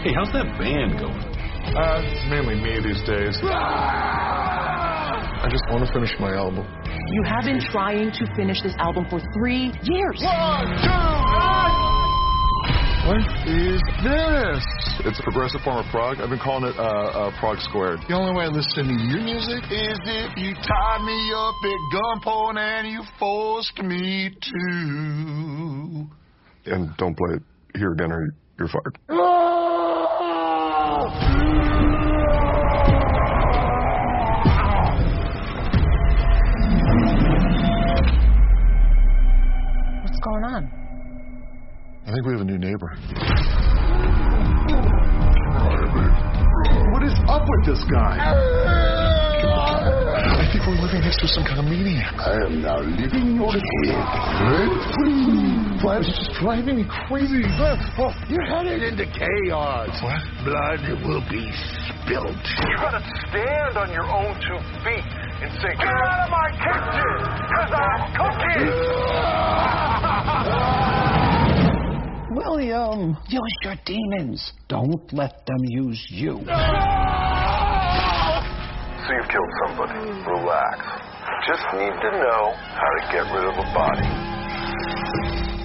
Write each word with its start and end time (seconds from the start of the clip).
Hey, 0.00 0.16
how's 0.16 0.32
that 0.32 0.48
band 0.56 0.96
going? 0.96 1.20
Uh, 1.76 2.00
it's 2.00 2.24
mainly 2.32 2.56
me 2.56 2.80
these 2.80 3.04
days. 3.04 3.36
I 3.44 5.44
just 5.52 5.60
want 5.68 5.84
to 5.84 5.92
finish 5.92 6.08
my 6.18 6.32
album. 6.32 6.64
You 6.88 7.22
have 7.28 7.44
been 7.44 7.60
trying 7.60 8.08
to 8.08 8.24
finish 8.34 8.62
this 8.62 8.72
album 8.78 9.04
for 9.10 9.20
three 9.36 9.70
years. 9.84 10.22
One, 10.24 10.72
two, 10.80 10.88
one. 10.88 11.76
What 13.12 13.28
is 13.44 13.76
this? 14.00 14.64
It's 15.04 15.20
a 15.20 15.22
progressive 15.22 15.60
form 15.68 15.84
of 15.84 15.90
prog. 15.92 16.16
I've 16.24 16.32
been 16.32 16.40
calling 16.40 16.64
it 16.64 16.80
uh, 16.80 17.28
uh, 17.28 17.30
prog 17.38 17.60
squared. 17.60 18.00
The 18.08 18.16
only 18.16 18.32
way 18.32 18.44
I 18.44 18.48
listen 18.48 18.88
to 18.88 18.96
your 19.04 19.20
music 19.20 19.68
is 19.68 20.00
if 20.00 20.32
you 20.40 20.56
tied 20.64 21.04
me 21.04 21.20
up 21.36 21.60
at 21.60 21.80
gunpoint 21.92 22.56
and 22.56 22.88
you 22.88 23.04
forced 23.18 23.76
me 23.84 24.30
to. 24.32 26.08
And 26.72 26.96
don't 26.96 27.12
play 27.12 27.36
it 27.36 27.44
here 27.76 27.92
again 27.92 28.12
or 28.12 28.32
you're 28.60 28.68
fired. 28.68 28.98
What's 40.02 40.20
going 40.20 40.44
on? 40.44 40.70
I 42.06 42.12
think 42.12 42.26
we 42.26 42.32
have 42.32 42.42
a 42.42 42.44
new 42.44 42.58
neighbor. 42.58 42.92
What 46.92 47.02
is 47.02 47.14
up 47.28 47.42
with 47.48 47.66
this 47.66 47.82
guy? 47.90 48.99
I 50.70 50.72
think 50.72 50.82
we're 50.82 50.86
living 50.86 51.02
next 51.02 51.18
to 51.18 51.26
some 51.26 51.42
kind 51.42 51.58
of 51.58 51.64
maniac. 51.64 52.14
I 52.14 52.46
am 52.46 52.62
now 52.62 52.78
living 52.78 53.34
your 53.34 53.50
head. 53.50 53.60
Flash 55.82 56.06
is 56.06 56.14
just 56.14 56.30
driving 56.38 56.76
me 56.76 56.84
crazy. 56.86 57.42
Oh, 57.98 58.14
you're 58.28 58.46
headed 58.46 58.84
into 58.84 59.02
chaos. 59.06 59.90
What? 59.98 60.22
Blood 60.46 60.86
will 61.02 61.26
be 61.26 61.50
spilled. 61.90 62.38
You 62.38 62.76
gotta 62.78 63.02
stand 63.02 63.78
on 63.78 63.90
your 63.90 64.06
own 64.06 64.38
two 64.46 64.62
feet 64.86 65.02
and 65.42 65.50
say, 65.58 65.74
Get 65.74 65.90
out 65.90 66.22
of 66.22 66.30
my 66.30 66.54
kitchen, 66.54 67.18
because 67.50 67.74
I'm 67.74 68.14
cooking! 68.14 68.70
William, 72.36 73.18
use 73.28 73.56
your 73.64 73.74
demons. 73.84 74.52
Don't 74.68 75.12
let 75.12 75.44
them 75.46 75.64
use 75.64 76.06
you. 76.10 76.38
So 79.10 79.16
you've 79.16 79.26
killed 79.26 79.50
somebody. 79.66 79.98
Relax. 80.22 80.78
Just 81.44 81.66
need 81.74 81.90
to 81.90 82.10
know 82.14 82.54
how 82.54 82.90
to 82.94 83.00
get 83.10 83.26
rid 83.34 83.42
of 83.42 83.58
a 83.58 83.66
body. 83.74 84.06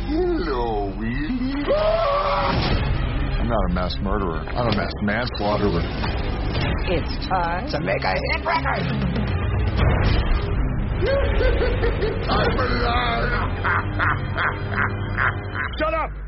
Hello, 0.09 0.89
Willie. 0.97 1.61
I'm 3.37 3.47
not 3.47 3.69
a 3.69 3.73
mass 3.73 3.93
murderer. 4.02 4.41
I'm 4.49 4.67
a 4.67 4.75
mass 4.75 4.91
manslaughterer. 5.03 5.83
It's 6.89 7.27
time 7.27 7.69
to 7.69 7.79
make 7.81 8.03
a 8.03 8.15
hit 8.17 8.45
record. 8.47 8.81
I'm 12.27 12.57
alive. 12.57 13.30
Shut 15.77 15.93
up! 15.93 16.24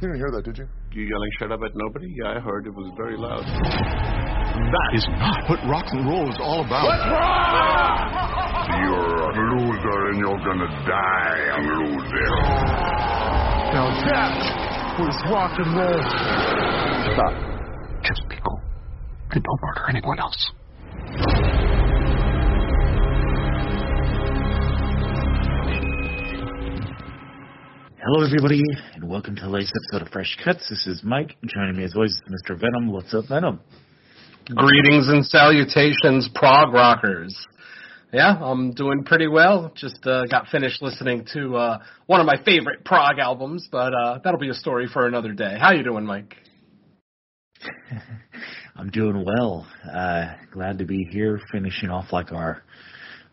You 0.00 0.08
didn't 0.08 0.20
hear 0.24 0.30
that, 0.32 0.44
did 0.48 0.56
you? 0.56 0.66
You 0.92 1.02
yelling 1.04 1.30
shut 1.38 1.52
up 1.52 1.60
at 1.60 1.72
nobody? 1.74 2.08
Yeah, 2.16 2.32
I 2.32 2.40
heard 2.40 2.66
it 2.66 2.72
was 2.72 2.90
very 2.96 3.18
loud. 3.18 3.44
That 3.44 4.90
is 4.96 5.04
not 5.20 5.44
what 5.44 5.60
rock 5.68 5.84
and 5.92 6.08
roll 6.08 6.24
is 6.24 6.40
all 6.40 6.64
about. 6.64 6.88
You're 8.80 9.28
a 9.28 9.32
loser 9.60 10.00
and 10.08 10.16
you're 10.16 10.40
gonna 10.40 10.72
die 10.88 11.52
a 11.52 11.60
loser. 11.68 12.32
Now 13.76 13.92
that 14.08 14.32
was 15.04 15.12
rock 15.28 15.52
and 15.60 15.76
roll. 15.76 16.00
Stop. 17.12 17.36
Just 18.02 18.24
be 18.30 18.36
cool. 18.40 18.60
And 19.32 19.44
don't 19.44 19.60
murder 19.60 19.84
anyone 19.90 20.18
else. 20.18 20.50
Hello, 28.02 28.24
everybody, 28.24 28.62
and 28.94 29.06
welcome 29.06 29.36
to 29.36 29.42
the 29.42 29.48
latest 29.50 29.74
episode 29.76 30.06
of 30.06 30.10
Fresh 30.10 30.38
Cuts. 30.42 30.70
This 30.70 30.86
is 30.86 31.02
Mike. 31.04 31.36
Joining 31.44 31.76
me 31.76 31.84
as 31.84 31.94
always 31.94 32.12
is 32.12 32.22
Mr. 32.30 32.58
Venom. 32.58 32.90
What's 32.90 33.12
up, 33.12 33.26
Venom? 33.28 33.60
Greetings 34.46 35.10
and 35.10 35.22
salutations, 35.26 36.26
prog 36.34 36.72
rockers. 36.72 37.36
Yeah, 38.10 38.38
I'm 38.40 38.72
doing 38.72 39.04
pretty 39.04 39.28
well. 39.28 39.70
Just 39.76 40.06
uh, 40.06 40.24
got 40.24 40.46
finished 40.46 40.80
listening 40.80 41.26
to 41.34 41.56
uh, 41.56 41.78
one 42.06 42.20
of 42.20 42.26
my 42.26 42.42
favorite 42.42 42.86
prog 42.86 43.18
albums, 43.18 43.68
but 43.70 43.92
uh, 43.92 44.18
that'll 44.24 44.40
be 44.40 44.48
a 44.48 44.54
story 44.54 44.88
for 44.90 45.06
another 45.06 45.34
day. 45.34 45.58
How 45.60 45.72
you 45.72 45.82
doing, 45.82 46.06
Mike? 46.06 46.34
I'm 48.76 48.88
doing 48.88 49.26
well. 49.26 49.66
Uh, 49.94 50.36
glad 50.54 50.78
to 50.78 50.86
be 50.86 51.06
here, 51.10 51.38
finishing 51.52 51.90
off 51.90 52.14
like 52.14 52.32
our 52.32 52.62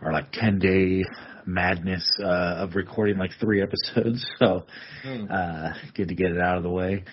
our 0.02 0.12
like 0.12 0.34
10 0.34 0.60
day 0.60 1.06
madness 1.48 2.08
uh, 2.22 2.58
of 2.58 2.76
recording 2.76 3.18
like 3.18 3.32
three 3.40 3.62
episodes. 3.62 4.26
So 4.40 4.66
uh, 5.06 5.74
good 5.96 6.10
to 6.10 6.16
get 6.16 6.32
it 6.32 6.40
out 6.40 6.58
of 6.58 6.64
the 6.64 6.70
way. 6.70 7.04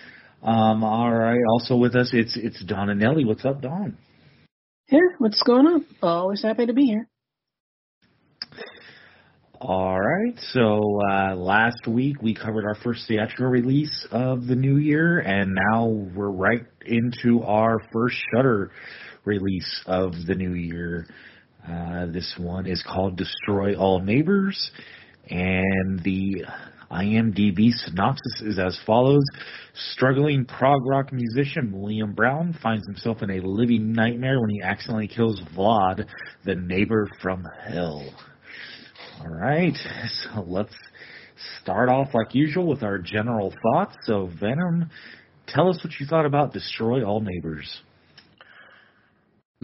Um, 0.43 0.83
all 0.83 1.11
right. 1.11 1.39
Also 1.53 1.75
with 1.75 1.95
us, 1.95 2.11
it's 2.13 2.37
it's 2.37 2.63
Don 2.63 2.89
and 2.89 2.99
Nelly. 2.99 3.25
What's 3.25 3.45
up, 3.45 3.61
Don? 3.61 3.97
Here, 4.87 5.15
what's 5.17 5.41
going 5.41 5.65
on? 5.65 5.85
Always 6.03 6.43
happy 6.43 6.67
to 6.67 6.73
be 6.73 6.85
here. 6.85 7.07
All 9.59 9.99
right. 9.99 10.37
So 10.51 10.99
uh, 11.09 11.35
last 11.35 11.87
week 11.87 12.21
we 12.21 12.35
covered 12.35 12.65
our 12.65 12.75
first 12.75 13.07
theatrical 13.07 13.47
release 13.47 14.05
of 14.11 14.45
the 14.45 14.55
new 14.55 14.77
year, 14.77 15.19
and 15.19 15.57
now 15.71 15.87
we're 15.87 16.29
right 16.29 16.65
into 16.85 17.41
our 17.41 17.79
first 17.91 18.17
Shudder 18.33 18.71
release 19.23 19.81
of 19.87 20.13
the 20.27 20.35
new 20.35 20.53
year. 20.53 21.07
Uh, 21.69 22.05
this 22.07 22.35
one 22.37 22.67
is 22.67 22.83
called 22.83 23.17
Destroy 23.17 23.75
All 23.75 23.99
Neighbors, 23.99 24.71
and 25.29 25.99
the 26.03 26.45
IMDb 26.91 27.71
synopsis 27.71 28.41
is 28.41 28.59
as 28.59 28.79
follows. 28.85 29.23
Struggling 29.73 30.45
prog 30.45 30.85
rock 30.85 31.11
musician 31.11 31.71
William 31.73 32.13
Brown 32.13 32.55
finds 32.61 32.85
himself 32.85 33.23
in 33.23 33.31
a 33.31 33.41
living 33.41 33.93
nightmare 33.93 34.39
when 34.39 34.49
he 34.51 34.61
accidentally 34.61 35.07
kills 35.07 35.41
Vlad, 35.55 36.05
the 36.45 36.55
neighbor 36.55 37.09
from 37.21 37.43
hell. 37.67 38.13
All 39.21 39.33
right, 39.33 39.75
so 40.33 40.43
let's 40.45 40.75
start 41.61 41.89
off 41.89 42.13
like 42.13 42.35
usual 42.35 42.67
with 42.67 42.83
our 42.83 42.99
general 42.99 43.53
thoughts. 43.63 43.95
So, 44.03 44.29
Venom, 44.39 44.91
tell 45.47 45.69
us 45.69 45.83
what 45.83 45.93
you 45.99 46.05
thought 46.05 46.27
about 46.27 46.53
Destroy 46.53 47.03
All 47.03 47.21
Neighbors. 47.21 47.81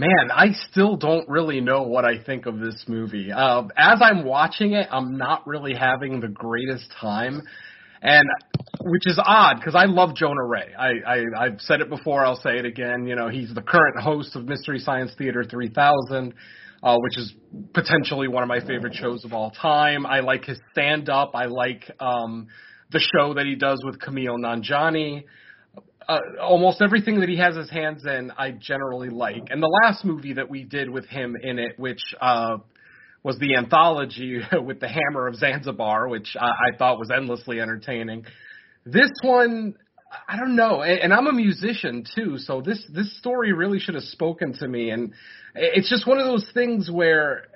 Man, 0.02 0.32
I 0.32 0.54
still 0.72 0.96
don't 0.96 1.30
really 1.30 1.62
know 1.62 1.84
what 1.84 2.06
I 2.06 2.24
think 2.24 2.48
of 2.48 2.58
this 2.58 2.86
movie. 2.88 3.32
Uh, 3.32 3.66
as 3.78 4.00
I'm 4.02 4.26
watching 4.26 4.74
it, 4.74 4.88
I'm 4.92 5.16
not 5.16 5.46
really 5.46 5.76
having 5.76 6.20
the 6.20 6.28
greatest 6.28 6.92
time, 7.00 7.44
and 8.02 8.28
which 8.84 9.04
is 9.06 9.20
odd 9.24 9.58
because 9.58 9.76
I 9.76 9.86
love 9.86 10.16
Jonah 10.16 10.44
Ray. 10.44 10.74
I, 10.76 10.90
I 11.06 11.24
I've 11.38 11.60
said 11.60 11.82
it 11.82 11.90
before, 11.90 12.26
I'll 12.26 12.42
say 12.42 12.58
it 12.58 12.66
again. 12.66 13.06
You 13.06 13.16
know, 13.16 13.30
he's 13.30 13.54
the 13.54 13.62
current 13.62 14.00
host 14.00 14.36
of 14.36 14.46
Mystery 14.46 14.80
Science 14.80 15.12
Theater 15.20 15.44
3000. 15.44 16.34
Uh, 16.84 16.98
which 16.98 17.16
is 17.16 17.32
potentially 17.76 18.28
one 18.28 18.42
of 18.42 18.50
my 18.50 18.60
favorite 18.60 18.96
shows 18.96 19.24
of 19.24 19.34
all 19.34 19.52
time. 19.52 20.04
I 20.04 20.22
like 20.22 20.46
his 20.46 20.58
stand 20.72 21.10
up. 21.10 21.36
I 21.36 21.46
like 21.46 21.84
um, 22.00 22.48
the 22.92 23.00
show 23.00 23.36
that 23.36 23.46
he 23.46 23.54
does 23.54 23.84
with 23.86 24.00
Kumail 24.00 24.40
Nanjiani 24.40 25.26
uh, 26.08 26.20
almost 26.42 26.82
everything 26.82 27.20
that 27.20 27.30
he 27.30 27.38
has 27.38 27.56
his 27.56 27.70
hands 27.70 28.06
in, 28.06 28.32
I 28.38 28.52
generally 28.52 29.10
like. 29.10 29.50
And 29.50 29.62
the 29.62 29.80
last 29.84 30.04
movie 30.04 30.34
that 30.34 30.50
we 30.50 30.64
did 30.64 30.90
with 30.90 31.06
him 31.08 31.36
in 31.42 31.60
it, 31.60 31.78
which 31.78 32.02
uh, 32.20 32.58
was 33.24 33.38
the 33.40 33.56
anthology 33.56 34.40
with 34.54 34.80
the 34.80 34.88
Hammer 34.88 35.28
of 35.28 35.36
Zanzibar, 35.36 36.08
which 36.08 36.36
I, 36.40 36.48
I 36.48 36.78
thought 36.78 37.00
was 37.00 37.10
endlessly 37.16 37.60
entertaining. 37.60 38.26
This 38.86 39.12
one, 39.22 39.76
I 40.28 40.38
don't 40.38 40.56
know, 40.56 40.82
and, 40.82 41.00
and 41.00 41.14
I'm 41.14 41.28
a 41.28 41.34
musician 41.34 42.04
too, 42.16 42.38
so 42.38 42.62
this 42.62 42.84
this 42.94 43.18
story 43.18 43.54
really 43.54 43.80
should 43.80 43.96
have 43.96 44.04
spoken 44.04 44.54
to 44.60 44.68
me. 44.68 44.90
And 44.90 45.14
it's 45.56 45.90
just 45.90 46.08
one 46.08 46.20
of 46.20 46.26
those 46.26 46.50
things 46.54 46.90
where, 46.92 47.48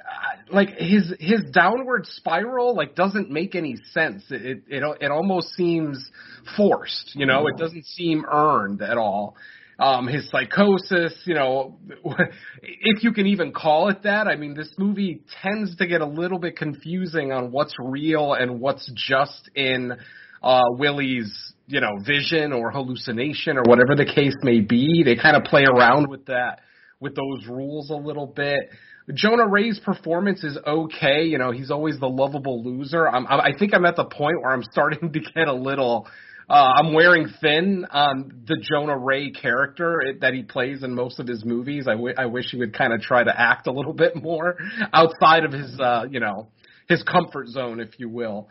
like 0.51 0.69
his 0.77 1.13
his 1.19 1.41
downward 1.51 2.05
spiral, 2.05 2.75
like 2.75 2.95
doesn't 2.95 3.29
make 3.29 3.55
any 3.55 3.77
sense. 3.91 4.23
It 4.29 4.63
it 4.67 4.83
it 5.01 5.11
almost 5.11 5.53
seems 5.55 6.09
forced, 6.55 7.11
you 7.15 7.25
know. 7.25 7.47
It 7.47 7.57
doesn't 7.57 7.85
seem 7.85 8.25
earned 8.31 8.81
at 8.81 8.97
all. 8.97 9.35
Um, 9.77 10.07
his 10.07 10.29
psychosis, 10.29 11.13
you 11.25 11.33
know, 11.33 11.77
if 12.63 13.03
you 13.03 13.11
can 13.11 13.27
even 13.27 13.51
call 13.51 13.89
it 13.89 14.03
that. 14.03 14.27
I 14.27 14.37
mean, 14.37 14.53
this 14.53 14.73
movie 14.77 15.21
tends 15.43 15.75
to 15.77 15.87
get 15.87 15.99
a 15.99 16.05
little 16.05 16.39
bit 16.39 16.55
confusing 16.55 17.33
on 17.33 17.51
what's 17.51 17.75
real 17.77 18.33
and 18.33 18.61
what's 18.61 18.89
just 18.95 19.49
in 19.53 19.97
uh, 20.41 20.61
Willie's, 20.69 21.44
you 21.67 21.81
know, 21.81 21.97
vision 22.05 22.53
or 22.53 22.71
hallucination 22.71 23.57
or 23.57 23.63
whatever 23.63 23.95
the 23.95 24.05
case 24.05 24.35
may 24.43 24.61
be. 24.61 25.03
They 25.03 25.15
kind 25.15 25.35
of 25.35 25.43
play 25.43 25.65
around 25.65 26.09
with 26.09 26.25
that 26.27 26.61
with 26.99 27.15
those 27.15 27.47
rules 27.47 27.89
a 27.89 27.95
little 27.95 28.27
bit. 28.27 28.69
Jonah 29.13 29.47
Ray's 29.47 29.79
performance 29.79 30.43
is 30.43 30.57
okay. 30.65 31.25
You 31.25 31.37
know, 31.37 31.51
he's 31.51 31.69
always 31.69 31.99
the 31.99 32.07
lovable 32.07 32.63
loser. 32.63 33.07
I'm, 33.07 33.27
I 33.27 33.51
think 33.57 33.73
I'm 33.73 33.85
at 33.85 33.95
the 33.95 34.05
point 34.05 34.41
where 34.41 34.51
I'm 34.51 34.63
starting 34.63 35.11
to 35.13 35.19
get 35.19 35.47
a 35.47 35.53
little 35.53 36.07
Uh, 36.47 36.73
I'm 36.77 36.93
wearing 36.93 37.27
thin 37.41 37.87
on 37.89 38.43
the 38.47 38.57
Jonah 38.61 38.97
Ray 38.97 39.31
character 39.31 39.99
that 40.21 40.35
he 40.35 40.43
plays 40.43 40.83
in 40.83 40.93
most 40.93 41.19
of 41.19 41.27
his 41.27 41.43
movies. 41.43 41.87
I, 41.87 41.93
w- 41.93 42.13
I 42.15 42.27
wish 42.27 42.51
he 42.51 42.57
would 42.57 42.71
kind 42.73 42.93
of 42.93 43.01
try 43.01 43.23
to 43.23 43.33
act 43.35 43.65
a 43.65 43.71
little 43.71 43.93
bit 44.03 44.15
more 44.15 44.55
outside 44.93 45.43
of 45.43 45.51
his, 45.51 45.79
uh, 45.79 46.05
you 46.09 46.19
know, 46.19 46.49
his 46.87 47.01
comfort 47.01 47.47
zone, 47.47 47.79
if 47.79 47.99
you 47.99 48.09
will. 48.09 48.47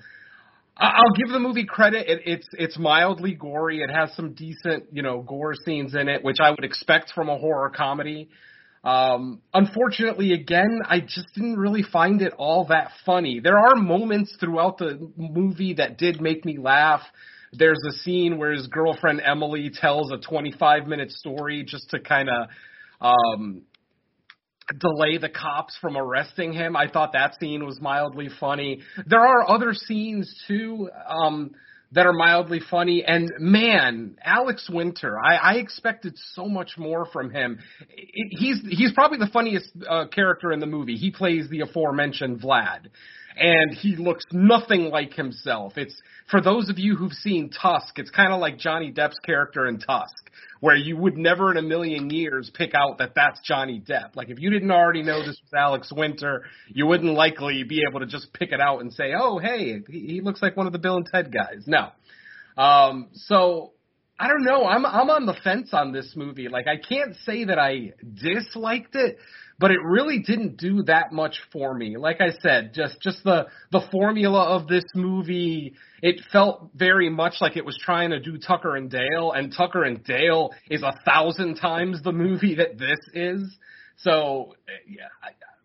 I'll 0.76 1.12
give 1.16 1.32
the 1.32 1.38
movie 1.38 1.64
credit. 1.64 2.08
It, 2.08 2.22
it's 2.26 2.48
it's 2.52 2.78
mildly 2.78 3.34
gory. 3.34 3.80
It 3.80 3.90
has 3.90 4.14
some 4.16 4.34
decent, 4.34 4.86
you 4.92 5.02
know, 5.02 5.22
gore 5.22 5.54
scenes 5.54 5.94
in 5.94 6.08
it, 6.08 6.24
which 6.24 6.38
I 6.40 6.50
would 6.50 6.64
expect 6.64 7.12
from 7.14 7.28
a 7.28 7.38
horror 7.38 7.70
comedy. 7.70 8.28
Um, 8.82 9.40
unfortunately, 9.54 10.32
again, 10.32 10.80
I 10.86 11.00
just 11.00 11.32
didn't 11.34 11.56
really 11.56 11.82
find 11.82 12.20
it 12.20 12.34
all 12.36 12.66
that 12.66 12.90
funny. 13.06 13.40
There 13.40 13.56
are 13.56 13.76
moments 13.76 14.36
throughout 14.38 14.78
the 14.78 15.10
movie 15.16 15.74
that 15.74 15.96
did 15.96 16.20
make 16.20 16.44
me 16.44 16.58
laugh. 16.58 17.00
There's 17.52 17.80
a 17.88 17.92
scene 17.92 18.36
where 18.36 18.52
his 18.52 18.66
girlfriend 18.66 19.22
Emily 19.24 19.70
tells 19.72 20.10
a 20.12 20.18
25 20.18 20.86
minute 20.86 21.12
story 21.12 21.64
just 21.64 21.90
to 21.90 22.00
kind 22.00 22.28
of 22.28 22.48
um, 23.00 23.62
delay 24.78 25.18
the 25.18 25.28
cops 25.28 25.76
from 25.80 25.96
arresting 25.96 26.52
him. 26.52 26.76
I 26.76 26.88
thought 26.88 27.12
that 27.12 27.38
scene 27.38 27.64
was 27.64 27.80
mildly 27.80 28.28
funny. 28.40 28.80
There 29.06 29.20
are 29.20 29.48
other 29.48 29.74
scenes 29.74 30.34
too 30.48 30.88
um, 31.06 31.50
that 31.92 32.06
are 32.06 32.12
mildly 32.12 32.60
funny. 32.70 33.04
And 33.04 33.30
man, 33.38 34.16
Alex 34.22 34.68
Winter, 34.70 35.18
I, 35.18 35.36
I 35.36 35.54
expected 35.54 36.14
so 36.32 36.46
much 36.46 36.72
more 36.76 37.06
from 37.06 37.30
him. 37.30 37.58
He's 38.30 38.60
he's 38.68 38.92
probably 38.92 39.18
the 39.18 39.30
funniest 39.32 39.70
uh, 39.88 40.06
character 40.06 40.52
in 40.52 40.60
the 40.60 40.66
movie. 40.66 40.96
He 40.96 41.10
plays 41.10 41.48
the 41.48 41.60
aforementioned 41.60 42.40
Vlad, 42.40 42.86
and 43.36 43.74
he 43.74 43.96
looks 43.96 44.24
nothing 44.32 44.90
like 44.90 45.14
himself. 45.14 45.76
It's 45.76 46.00
for 46.30 46.40
those 46.40 46.68
of 46.68 46.78
you 46.78 46.96
who've 46.96 47.12
seen 47.12 47.50
Tusk, 47.50 47.98
it's 47.98 48.10
kind 48.10 48.32
of 48.32 48.40
like 48.40 48.58
Johnny 48.58 48.92
Depp's 48.92 49.18
character 49.24 49.66
in 49.66 49.78
Tusk 49.78 50.24
where 50.64 50.76
you 50.76 50.96
would 50.96 51.14
never 51.18 51.50
in 51.50 51.58
a 51.58 51.62
million 51.62 52.08
years 52.08 52.50
pick 52.54 52.72
out 52.74 52.96
that 52.96 53.12
that's 53.14 53.38
Johnny 53.46 53.82
Depp. 53.86 54.16
Like 54.16 54.30
if 54.30 54.40
you 54.40 54.48
didn't 54.48 54.70
already 54.70 55.02
know 55.02 55.18
this 55.18 55.38
was 55.42 55.52
Alex 55.54 55.92
Winter, 55.94 56.44
you 56.68 56.86
wouldn't 56.86 57.12
likely 57.12 57.64
be 57.64 57.82
able 57.86 58.00
to 58.00 58.06
just 58.06 58.32
pick 58.32 58.50
it 58.50 58.60
out 58.60 58.80
and 58.80 58.90
say, 58.90 59.12
"Oh, 59.14 59.38
hey, 59.38 59.82
he, 59.86 60.22
looks 60.22 60.40
like 60.40 60.56
one 60.56 60.66
of 60.66 60.72
the 60.72 60.78
Bill 60.78 60.96
and 60.96 61.04
Ted 61.04 61.30
guys." 61.30 61.64
No. 61.66 61.90
Um, 62.56 63.08
so 63.12 63.72
I 64.18 64.28
don't 64.28 64.42
know. 64.42 64.64
I'm 64.64 64.86
I'm 64.86 65.10
on 65.10 65.26
the 65.26 65.34
fence 65.44 65.74
on 65.74 65.92
this 65.92 66.14
movie. 66.16 66.48
Like 66.48 66.66
I 66.66 66.76
can't 66.76 67.14
say 67.26 67.44
that 67.44 67.58
I 67.58 67.92
disliked 68.14 68.94
it, 68.94 69.18
but 69.58 69.70
it 69.70 69.78
really 69.82 70.20
didn't 70.20 70.56
do 70.56 70.82
that 70.84 71.12
much 71.12 71.38
for 71.52 71.74
me. 71.74 71.96
Like 71.96 72.20
I 72.20 72.30
said, 72.42 72.72
just 72.74 73.00
just 73.00 73.22
the 73.24 73.46
the 73.70 73.82
formula 73.92 74.42
of 74.42 74.66
this 74.66 74.84
movie, 74.94 75.74
it 76.02 76.20
felt 76.32 76.70
very 76.74 77.08
much 77.08 77.34
like 77.40 77.56
it 77.56 77.64
was 77.64 77.78
trying 77.82 78.10
to 78.10 78.20
do 78.20 78.38
Tucker 78.38 78.76
and 78.76 78.90
Dale, 78.90 79.32
and 79.32 79.52
Tucker 79.56 79.84
and 79.84 80.02
Dale 80.04 80.50
is 80.70 80.82
a 80.82 80.98
thousand 81.04 81.56
times 81.56 82.02
the 82.02 82.12
movie 82.12 82.56
that 82.56 82.78
this 82.78 82.98
is. 83.12 83.56
So, 83.96 84.54
yeah, 84.88 85.04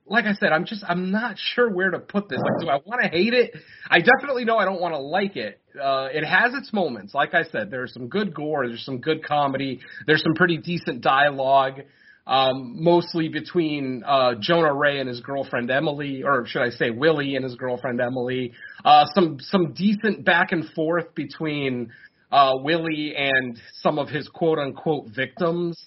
like 0.06 0.25
I 0.25 0.33
said, 0.33 0.51
I'm 0.51 0.65
just 0.65 0.83
I'm 0.88 1.12
not 1.12 1.38
sure 1.38 1.69
where 1.69 1.91
to 1.91 2.00
put 2.00 2.30
this. 2.30 2.39
Like, 2.39 2.62
do 2.62 2.69
I 2.69 2.80
want 2.86 3.01
to 3.01 3.09
hate 3.09 3.33
it? 3.33 3.56
I 3.89 4.00
definitely 4.00 4.45
know 4.45 4.57
I 4.57 4.65
don't 4.65 4.81
want 4.81 4.94
to 4.94 5.00
like 5.00 5.36
it. 5.36 5.62
Uh, 5.80 6.09
it 6.12 6.25
has 6.25 6.53
its 6.53 6.74
moments. 6.74 7.13
Like 7.13 7.33
I 7.33 7.44
said, 7.44 7.71
there's 7.71 7.94
some 7.94 8.07
good 8.07 8.33
gore, 8.33 8.68
there's 8.68 8.86
some 8.86 9.00
good 9.00 9.24
comedy, 9.24 9.80
there's 10.07 10.21
some 10.24 10.33
pretty 10.33 10.57
decent 10.57 11.01
dialogue 11.01 11.81
um, 12.27 12.75
mostly 12.83 13.27
between 13.30 14.04
uh, 14.06 14.36
Jonah 14.39 14.74
Ray 14.74 15.00
and 15.00 15.10
his 15.10 15.19
girlfriend 15.21 15.71
Emily, 15.71 16.24
or 16.24 16.45
should 16.45 16.62
I 16.62 16.69
say 16.69 16.92
Willie 16.92 17.36
and 17.36 17.44
his 17.44 17.56
girlfriend 17.56 18.00
Emily. 18.00 18.54
Uh, 18.86 19.06
some 19.16 19.38
some 19.39 19.74
decent 19.74 20.25
back 20.25 20.51
and 20.51 20.66
forth 20.75 21.13
between 21.16 21.92
uh, 22.31 22.54
Willie 22.57 23.16
and 23.18 23.60
some 23.81 23.98
of 23.98 24.10
his 24.10 24.27
quote 24.30 24.60
unquote 24.60 25.07
victims. 25.16 25.77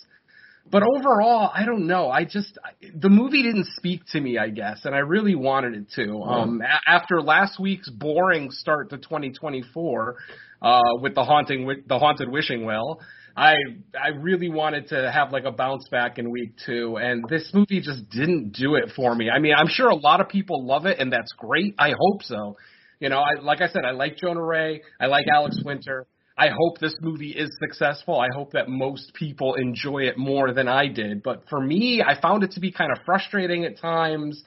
But 0.71 0.85
overall, 0.85 1.51
I 1.53 1.65
don't 1.67 1.87
know. 1.87 2.09
I 2.11 2.25
just 2.25 2.57
the 2.95 3.09
movie 3.09 3.43
didn't 3.43 3.67
speak 3.77 4.03
to 4.13 4.21
me, 4.21 4.39
I 4.39 4.49
guess, 4.49 4.85
and 4.85 4.95
I 4.95 4.99
really 5.01 5.35
wanted 5.35 5.75
it 5.75 5.91
to. 5.97 6.23
Um, 6.23 6.63
a- 6.63 6.91
after 6.91 7.21
last 7.21 7.61
week's 7.61 7.91
boring 7.91 8.51
start 8.51 8.91
to 8.91 8.97
2024 8.97 10.17
uh, 10.63 10.81
with 11.01 11.15
the 11.15 11.25
haunting, 11.25 11.83
the 11.87 11.99
haunted 11.99 12.29
wishing 12.29 12.65
well. 12.65 13.01
I 13.37 13.55
I 13.99 14.09
really 14.09 14.51
wanted 14.51 14.89
to 14.89 15.11
have 15.11 15.33
like 15.33 15.45
a 15.45 15.53
bounce 15.53 15.89
back 15.89 16.19
in 16.19 16.31
week 16.31 16.55
two, 16.65 16.97
and 16.99 17.25
this 17.29 17.51
movie 17.55 17.81
just 17.81 18.09
didn't 18.11 18.53
do 18.53 18.75
it 18.75 18.91
for 18.95 19.15
me. 19.15 19.31
I 19.31 19.39
mean, 19.39 19.55
I'm 19.57 19.69
sure 19.69 19.89
a 19.89 19.95
lot 19.95 20.21
of 20.21 20.29
people 20.29 20.67
love 20.67 20.87
it, 20.87 20.99
and 20.99 21.13
that's 21.13 21.33
great. 21.39 21.75
I 21.79 21.93
hope 21.99 22.23
so. 22.23 22.57
You 23.01 23.09
know, 23.09 23.19
I 23.19 23.41
like 23.41 23.61
I 23.61 23.69
said, 23.69 23.85
I 23.85 23.93
like 23.93 24.17
Jonah 24.17 24.45
Ray, 24.45 24.83
I 25.01 25.07
like 25.07 25.27
Alex 25.33 25.59
Winter. 25.65 26.07
I 26.37 26.49
hope 26.49 26.79
this 26.79 26.95
movie 27.01 27.31
is 27.31 27.51
successful. 27.61 28.19
I 28.19 28.29
hope 28.35 28.53
that 28.53 28.69
most 28.69 29.13
people 29.15 29.55
enjoy 29.55 30.05
it 30.05 30.17
more 30.17 30.55
than 30.55 30.67
I 30.67 30.89
did. 30.89 31.23
But 31.23 31.43
for 31.51 31.61
me, 31.61 32.03
I 32.03 32.19
found 32.21 32.43
it 32.43 32.53
to 32.53 32.61
be 32.61 32.73
kind 32.73 32.91
of 32.91 33.05
frustrating 33.05 33.65
at 33.65 33.79
times, 33.79 34.43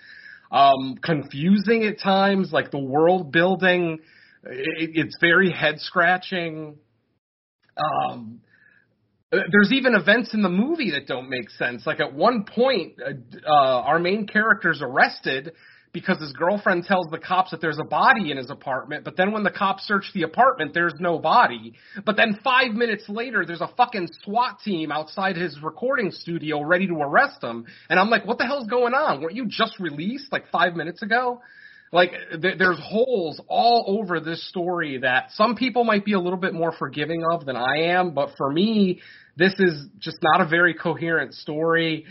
um, 0.51 0.95
confusing 1.03 1.85
at 1.85 1.99
times. 1.99 2.51
Like 2.51 2.71
the 2.71 2.79
world 2.79 3.31
building, 3.31 3.99
it, 4.43 4.91
it's 4.95 5.15
very 5.21 5.51
head 5.51 5.79
scratching. 5.79 6.77
Um, 7.77 8.41
there's 9.51 9.71
even 9.71 9.95
events 9.95 10.33
in 10.33 10.41
the 10.41 10.49
movie 10.49 10.91
that 10.91 11.07
don't 11.07 11.29
make 11.29 11.49
sense. 11.51 11.85
Like 11.85 11.99
at 11.99 12.13
one 12.13 12.43
point, 12.43 12.93
uh, 13.05 13.11
uh, 13.47 13.81
our 13.81 13.99
main 13.99 14.27
character's 14.27 14.81
arrested 14.81 15.53
because 15.95 16.19
his 16.19 16.33
girlfriend 16.33 16.83
tells 16.83 17.07
the 17.09 17.17
cops 17.17 17.51
that 17.51 17.61
there's 17.61 17.79
a 17.79 17.85
body 17.85 18.29
in 18.29 18.35
his 18.35 18.49
apartment, 18.49 19.05
but 19.05 19.15
then 19.15 19.31
when 19.31 19.43
the 19.43 19.49
cops 19.49 19.83
search 19.87 20.03
the 20.13 20.23
apartment, 20.23 20.73
there's 20.73 20.93
no 20.99 21.17
body. 21.17 21.73
But 22.05 22.17
then 22.17 22.37
five 22.43 22.73
minutes 22.73 23.05
later, 23.07 23.45
there's 23.45 23.61
a 23.61 23.71
fucking 23.77 24.09
SWAT 24.23 24.59
team 24.59 24.91
outside 24.91 25.37
his 25.37 25.57
recording 25.63 26.11
studio 26.11 26.61
ready 26.61 26.85
to 26.87 26.95
arrest 26.95 27.41
him. 27.41 27.65
And 27.89 27.97
I'm 27.97 28.09
like, 28.09 28.27
what 28.27 28.37
the 28.37 28.45
hell's 28.45 28.67
going 28.67 28.93
on? 28.93 29.21
Weren't 29.21 29.35
you 29.35 29.45
just 29.47 29.79
released 29.79 30.33
like 30.33 30.51
five 30.51 30.75
minutes 30.75 31.01
ago? 31.01 31.41
Like 31.93 32.11
th- 32.41 32.57
there's 32.57 32.79
holes 32.83 33.39
all 33.47 33.85
over 33.87 34.19
this 34.19 34.45
story 34.49 34.97
that 34.97 35.31
some 35.31 35.55
people 35.55 35.85
might 35.85 36.03
be 36.03 36.11
a 36.11 36.19
little 36.19 36.39
bit 36.39 36.53
more 36.53 36.73
forgiving 36.73 37.23
of 37.31 37.45
than 37.45 37.55
I 37.55 37.83
am, 37.83 38.13
but 38.13 38.31
for 38.37 38.51
me, 38.51 38.99
this 39.37 39.53
is 39.59 39.87
just 39.99 40.17
not 40.21 40.41
a 40.41 40.49
very 40.49 40.73
coherent 40.73 41.33
story. 41.33 42.05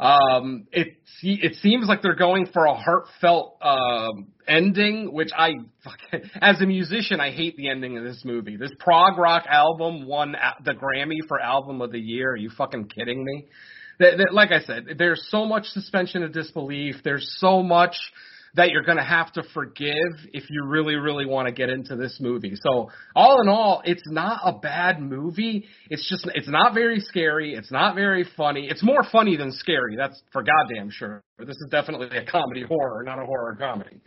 Um, 0.00 0.66
it 0.72 0.96
it 1.22 1.54
seems 1.62 1.86
like 1.86 2.02
they're 2.02 2.16
going 2.16 2.46
for 2.52 2.64
a 2.66 2.74
heartfelt 2.74 3.56
um, 3.62 4.32
ending, 4.48 5.12
which 5.12 5.30
I, 5.36 5.52
as 6.40 6.60
a 6.60 6.66
musician, 6.66 7.20
I 7.20 7.30
hate 7.30 7.56
the 7.56 7.68
ending 7.68 7.96
of 7.96 8.02
this 8.02 8.22
movie. 8.24 8.56
This 8.56 8.72
prog 8.80 9.16
rock 9.16 9.44
album 9.48 10.06
won 10.06 10.34
the 10.64 10.72
Grammy 10.72 11.18
for 11.28 11.40
album 11.40 11.80
of 11.80 11.92
the 11.92 12.00
year. 12.00 12.32
Are 12.32 12.36
you 12.36 12.50
fucking 12.50 12.88
kidding 12.88 13.24
me? 13.24 13.46
That, 14.00 14.16
that, 14.18 14.34
like 14.34 14.50
I 14.50 14.60
said, 14.62 14.86
there's 14.98 15.24
so 15.28 15.44
much 15.44 15.66
suspension 15.66 16.24
of 16.24 16.32
disbelief. 16.32 16.96
There's 17.04 17.36
so 17.38 17.62
much 17.62 17.94
that 18.54 18.70
you're 18.70 18.82
going 18.82 18.98
to 18.98 19.04
have 19.04 19.32
to 19.32 19.42
forgive 19.54 20.12
if 20.32 20.50
you 20.50 20.64
really, 20.66 20.96
really 20.96 21.24
want 21.24 21.46
to 21.46 21.52
get 21.52 21.70
into 21.70 21.96
this 21.96 22.18
movie. 22.20 22.54
So, 22.54 22.90
all 23.16 23.40
in 23.40 23.48
all, 23.48 23.82
it's 23.84 24.02
not 24.06 24.40
a 24.44 24.58
bad 24.58 25.00
movie. 25.00 25.66
It's 25.88 26.06
just, 26.08 26.28
it's 26.34 26.48
not 26.48 26.74
very 26.74 27.00
scary. 27.00 27.54
It's 27.54 27.72
not 27.72 27.94
very 27.94 28.26
funny. 28.36 28.68
It's 28.70 28.82
more 28.82 29.04
funny 29.10 29.36
than 29.36 29.52
scary. 29.52 29.96
That's 29.96 30.20
for 30.32 30.42
goddamn 30.42 30.90
sure. 30.90 31.22
This 31.38 31.56
is 31.56 31.66
definitely 31.70 32.16
a 32.16 32.24
comedy 32.24 32.62
horror, 32.62 33.02
not 33.04 33.18
a 33.18 33.24
horror 33.24 33.56
comedy. 33.58 34.00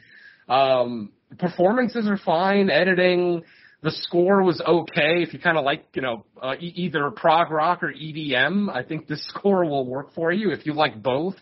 Um, 0.47 1.11
performances 1.39 2.07
are 2.07 2.19
fine. 2.23 2.69
Editing, 2.69 3.41
the 3.81 3.91
score 3.91 4.43
was 4.43 4.61
okay. 4.61 5.23
If 5.23 5.33
you 5.33 5.39
kind 5.39 5.57
of 5.57 5.65
like, 5.65 5.85
you 5.95 6.01
know, 6.01 6.25
uh, 6.41 6.55
either 6.59 7.09
prog 7.11 7.51
rock 7.51 7.81
or 7.83 7.91
EDM, 7.91 8.69
I 8.73 8.83
think 8.83 9.07
this 9.07 9.25
score 9.27 9.65
will 9.65 9.87
work 9.87 10.13
for 10.13 10.31
you. 10.31 10.51
If 10.51 10.65
you 10.65 10.73
like 10.73 11.01
both, 11.01 11.35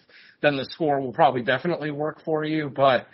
then 0.43 0.57
the 0.57 0.65
score 0.65 1.01
will 1.01 1.13
probably 1.13 1.41
definitely 1.41 1.89
work 1.89 2.21
for 2.23 2.43
you. 2.43 2.69
But 2.69 3.07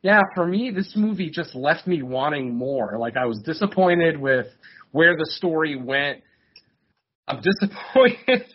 yeah, 0.00 0.20
for 0.34 0.46
me, 0.46 0.70
this 0.70 0.94
movie 0.96 1.28
just 1.28 1.54
left 1.54 1.86
me 1.86 2.02
wanting 2.02 2.54
more. 2.54 2.96
Like 2.98 3.16
I 3.16 3.26
was 3.26 3.40
disappointed 3.44 4.18
with 4.18 4.46
where 4.92 5.16
the 5.16 5.26
story 5.32 5.76
went. 5.76 6.22
I'm 7.28 7.42
disappointed. 7.60 8.46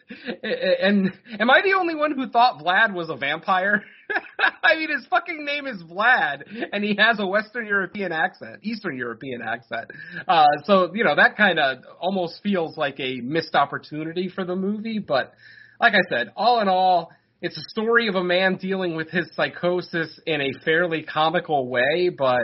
and 0.42 1.12
am 1.40 1.50
I 1.50 1.62
the 1.62 1.74
only 1.78 1.94
one 1.94 2.14
who 2.14 2.30
thought 2.30 2.64
Vlad 2.64 2.94
was 2.94 3.10
a 3.10 3.18
vampire? 3.18 3.84
I 4.64 4.76
mean, 4.76 4.90
his 4.90 5.06
fucking 5.08 5.44
name 5.44 5.68
is 5.68 5.84
Vlad, 5.84 6.44
and 6.72 6.82
he 6.82 6.96
has 6.98 7.20
a 7.20 7.28
Western 7.28 7.68
European 7.68 8.14
accent, 8.14 8.60
Eastern 8.62 8.98
European 8.98 9.42
accent. 9.42 9.92
Uh, 10.26 10.46
so 10.64 10.90
you 10.94 11.04
know 11.04 11.16
that 11.16 11.36
kind 11.36 11.60
of 11.60 11.80
almost 12.00 12.40
feels 12.42 12.78
like 12.78 12.98
a 13.02 13.20
missed 13.20 13.56
opportunity 13.56 14.30
for 14.34 14.46
the 14.46 14.56
movie. 14.56 15.00
But 15.00 15.34
like 15.82 15.94
I 15.94 16.10
said, 16.10 16.32
all 16.38 16.62
in 16.62 16.70
all, 16.70 17.12
it's 17.42 17.58
a 17.58 17.70
story 17.70 18.08
of 18.08 18.16
a 18.16 18.24
man 18.24 18.58
dealing 18.58 18.96
with 18.96 19.10
his 19.10 19.28
psychosis 19.36 20.20
in 20.26 20.42
a 20.42 20.52
fairly 20.64 21.04
comical 21.04 21.68
way, 21.68 22.10
but 22.16 22.42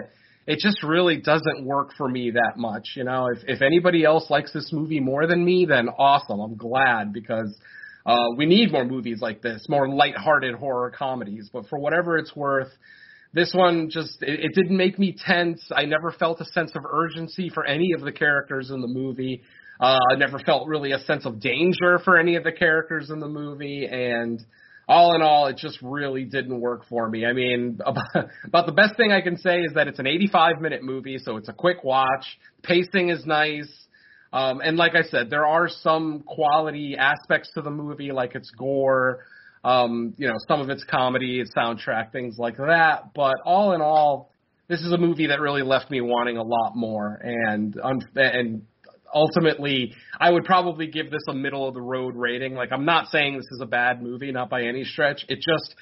it 0.48 0.60
just 0.60 0.82
really 0.84 1.18
doesn't 1.18 1.66
work 1.66 1.92
for 1.98 2.10
me 2.10 2.32
that 2.32 2.54
much. 2.58 2.94
You 2.96 3.04
know, 3.04 3.28
if 3.34 3.44
if 3.48 3.62
anybody 3.62 4.04
else 4.06 4.30
likes 4.30 4.52
this 4.54 4.72
movie 4.74 5.00
more 5.00 5.28
than 5.28 5.46
me, 5.46 5.66
then 5.66 5.88
awesome. 5.90 6.40
I'm 6.40 6.58
glad 6.58 7.14
because 7.14 7.56
uh, 8.06 8.30
we 8.38 8.46
need 8.46 8.72
more 8.72 8.86
movies 8.86 9.20
like 9.22 9.42
this, 9.42 9.66
more 9.70 9.88
light-hearted 9.90 10.56
horror 10.56 10.92
comedies. 10.98 11.50
But 11.52 11.68
for 11.68 11.78
whatever 11.78 12.18
it's 12.18 12.36
worth, 12.36 12.72
This 13.34 13.54
one 13.54 13.90
just 13.90 14.22
it, 14.22 14.40
it 14.40 14.56
didn't 14.56 14.78
make 14.78 14.98
me 14.98 15.16
tense. 15.26 15.62
I 15.76 15.86
never 15.86 16.12
felt 16.12 16.42
a 16.42 16.46
sense 16.46 16.72
of 16.76 16.84
urgency 16.90 17.50
for 17.50 17.66
any 17.66 17.94
of 17.94 18.02
the 18.02 18.12
characters 18.12 18.72
in 18.72 18.82
the 18.82 18.88
movie. 18.88 19.44
Uh, 19.80 20.00
I 20.12 20.16
never 20.16 20.40
felt 20.40 20.68
really 20.68 20.92
a 20.94 21.00
sense 21.00 21.26
of 21.26 21.40
danger 21.40 22.00
for 22.04 22.18
any 22.18 22.36
of 22.36 22.44
the 22.44 22.52
characters 22.52 23.12
in 23.12 23.20
the 23.20 23.28
movie, 23.28 23.86
and 23.86 24.44
all 24.88 25.16
in 25.16 25.22
all, 25.22 25.48
it 25.48 25.58
just 25.58 25.80
really 25.82 26.24
didn't 26.24 26.60
work 26.60 26.86
for 26.88 27.10
me. 27.10 27.26
I 27.26 27.34
mean, 27.34 27.80
about, 27.86 28.30
about 28.46 28.66
the 28.66 28.72
best 28.72 28.96
thing 28.96 29.12
I 29.12 29.22
can 29.22 29.38
say 29.38 29.60
is 29.60 29.74
that 29.76 29.88
it's 29.88 30.00
an 30.00 30.08
85 30.08 30.62
minute 30.62 30.84
movie, 30.84 31.18
so 31.18 31.38
it's 31.38 31.50
a 31.50 31.54
quick 31.54 31.84
watch. 31.84 32.26
Pacing 32.64 33.10
is 33.10 33.26
nice. 33.26 33.72
Um, 34.32 34.62
and 34.62 34.78
like 34.78 34.94
I 34.96 35.04
said, 35.04 35.30
there 35.30 35.46
are 35.46 35.70
some 35.70 36.24
quality 36.26 36.96
aspects 36.98 37.52
to 37.56 37.62
the 37.62 37.70
movie, 37.70 38.12
like 38.12 38.36
its 38.36 38.52
gore, 38.52 39.26
um, 39.64 40.14
you 40.18 40.28
know, 40.28 40.36
some 40.48 40.62
of 40.62 40.70
its 40.70 40.84
comedy, 40.84 41.40
its 41.40 41.52
soundtrack, 41.56 42.12
things 42.12 42.38
like 42.38 42.58
that. 42.58 43.14
But 43.14 43.36
all 43.46 43.74
in 43.74 43.82
all, 43.82 44.32
this 44.68 44.82
is 44.82 44.92
a 44.92 44.98
movie 44.98 45.28
that 45.28 45.40
really 45.40 45.64
left 45.64 45.90
me 45.90 46.02
wanting 46.02 46.38
a 46.38 46.44
lot 46.44 46.76
more. 46.76 47.20
And 47.24 47.76
and 48.16 48.64
ultimately, 49.14 49.94
I 50.20 50.30
would 50.30 50.46
probably 50.46 50.88
give 50.88 51.12
this 51.12 51.24
a 51.28 51.34
middle 51.34 51.68
of 51.68 51.74
the 51.74 51.82
road 51.82 52.16
rating. 52.16 52.56
Like 52.56 52.72
I'm 52.72 52.86
not 52.86 53.08
saying 53.08 53.38
this 53.38 53.48
is 53.52 53.62
a 53.62 53.66
bad 53.66 54.02
movie, 54.02 54.32
not 54.32 54.50
by 54.50 54.64
any 54.64 54.84
stretch. 54.84 55.26
It 55.30 55.38
just 55.38 55.76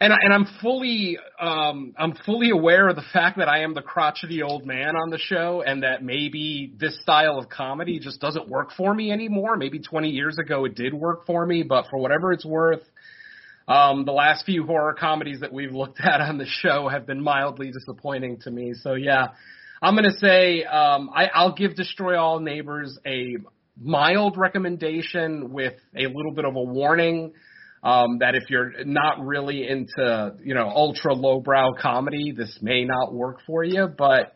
and 0.00 0.12
and 0.12 0.32
I'm 0.32 0.46
fully 0.60 1.18
um 1.40 1.94
I'm 1.98 2.14
fully 2.24 2.50
aware 2.50 2.88
of 2.88 2.96
the 2.96 3.04
fact 3.12 3.38
that 3.38 3.48
I 3.48 3.62
am 3.62 3.74
the 3.74 3.82
crotchety 3.82 4.42
old 4.42 4.64
man 4.64 4.94
on 4.96 5.10
the 5.10 5.18
show 5.18 5.62
and 5.66 5.82
that 5.82 6.02
maybe 6.04 6.72
this 6.78 7.00
style 7.02 7.38
of 7.38 7.48
comedy 7.48 7.98
just 7.98 8.20
doesn't 8.20 8.48
work 8.48 8.70
for 8.76 8.94
me 8.94 9.10
anymore. 9.10 9.56
Maybe 9.56 9.80
20 9.80 10.10
years 10.10 10.38
ago 10.38 10.64
it 10.64 10.74
did 10.74 10.94
work 10.94 11.26
for 11.26 11.44
me, 11.44 11.62
but 11.62 11.86
for 11.90 11.98
whatever 11.98 12.32
it's 12.32 12.44
worth, 12.44 12.82
um 13.66 14.04
the 14.04 14.12
last 14.12 14.44
few 14.44 14.64
horror 14.64 14.94
comedies 14.94 15.40
that 15.40 15.52
we've 15.52 15.72
looked 15.72 16.00
at 16.00 16.20
on 16.20 16.38
the 16.38 16.46
show 16.46 16.88
have 16.88 17.06
been 17.06 17.22
mildly 17.22 17.72
disappointing 17.72 18.38
to 18.42 18.50
me. 18.50 18.74
So 18.74 18.94
yeah, 18.94 19.28
I'm 19.80 19.94
gonna 19.94 20.18
say 20.18 20.64
um, 20.64 21.10
I, 21.14 21.26
I'll 21.32 21.54
give 21.54 21.76
Destroy 21.76 22.18
All 22.18 22.40
Neighbors 22.40 22.98
a 23.06 23.36
mild 23.80 24.36
recommendation 24.36 25.52
with 25.52 25.74
a 25.96 26.06
little 26.06 26.32
bit 26.34 26.44
of 26.44 26.56
a 26.56 26.62
warning 26.62 27.32
um, 27.84 28.18
that 28.18 28.34
if 28.34 28.50
you're 28.50 28.84
not 28.84 29.20
really 29.24 29.68
into 29.68 30.34
you 30.42 30.54
know 30.54 30.68
ultra 30.68 31.14
lowbrow 31.14 31.74
comedy, 31.80 32.32
this 32.36 32.58
may 32.60 32.84
not 32.84 33.14
work 33.14 33.38
for 33.46 33.62
you. 33.62 33.86
But 33.86 34.34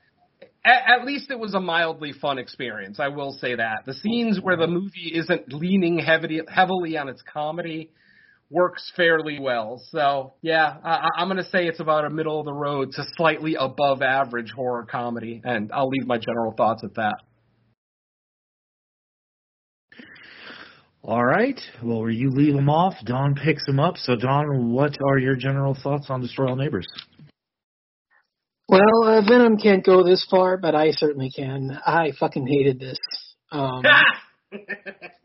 at, 0.64 1.00
at 1.00 1.04
least 1.04 1.30
it 1.30 1.38
was 1.40 1.54
a 1.54 1.60
mildly 1.60 2.12
fun 2.12 2.38
experience. 2.38 3.00
I 3.00 3.08
will 3.08 3.32
say 3.32 3.56
that 3.56 3.78
the 3.84 3.94
scenes 3.94 4.38
where 4.40 4.56
the 4.56 4.68
movie 4.68 5.12
isn't 5.12 5.52
leaning 5.52 5.98
heavily 5.98 6.42
heavily 6.48 6.96
on 6.96 7.08
its 7.08 7.22
comedy 7.32 7.90
works 8.52 8.92
fairly 8.94 9.40
well. 9.40 9.82
So 9.90 10.34
yeah, 10.42 10.76
I, 10.84 11.08
I'm 11.16 11.28
going 11.28 11.42
to 11.42 11.50
say 11.50 11.66
it's 11.66 11.80
about 11.80 12.04
a 12.04 12.10
middle 12.10 12.38
of 12.38 12.44
the 12.44 12.52
road 12.52 12.92
to 12.92 13.04
slightly 13.16 13.56
above 13.58 14.02
average 14.02 14.50
horror 14.50 14.86
comedy, 14.88 15.40
and 15.42 15.72
I'll 15.72 15.88
leave 15.88 16.06
my 16.06 16.18
general 16.18 16.52
thoughts 16.52 16.84
at 16.84 16.94
that. 16.94 17.14
All 21.04 21.24
right. 21.24 21.60
Well, 21.82 22.00
where 22.00 22.10
you 22.10 22.30
leave 22.30 22.54
them 22.54 22.68
off, 22.68 22.94
Don 23.04 23.34
picks 23.34 23.66
them 23.66 23.80
up. 23.80 23.96
So, 23.96 24.14
Don, 24.14 24.70
what 24.72 24.98
are 25.04 25.18
your 25.18 25.34
general 25.34 25.74
thoughts 25.74 26.06
on 26.10 26.20
Destroy 26.20 26.50
All 26.50 26.56
Neighbors? 26.56 26.86
Well, 28.68 29.02
uh, 29.04 29.20
Venom 29.28 29.56
can't 29.56 29.84
go 29.84 30.04
this 30.04 30.24
far, 30.30 30.56
but 30.58 30.76
I 30.76 30.92
certainly 30.92 31.30
can. 31.34 31.76
I 31.84 32.12
fucking 32.20 32.46
hated 32.46 32.78
this. 32.78 32.98
Um, 33.50 33.82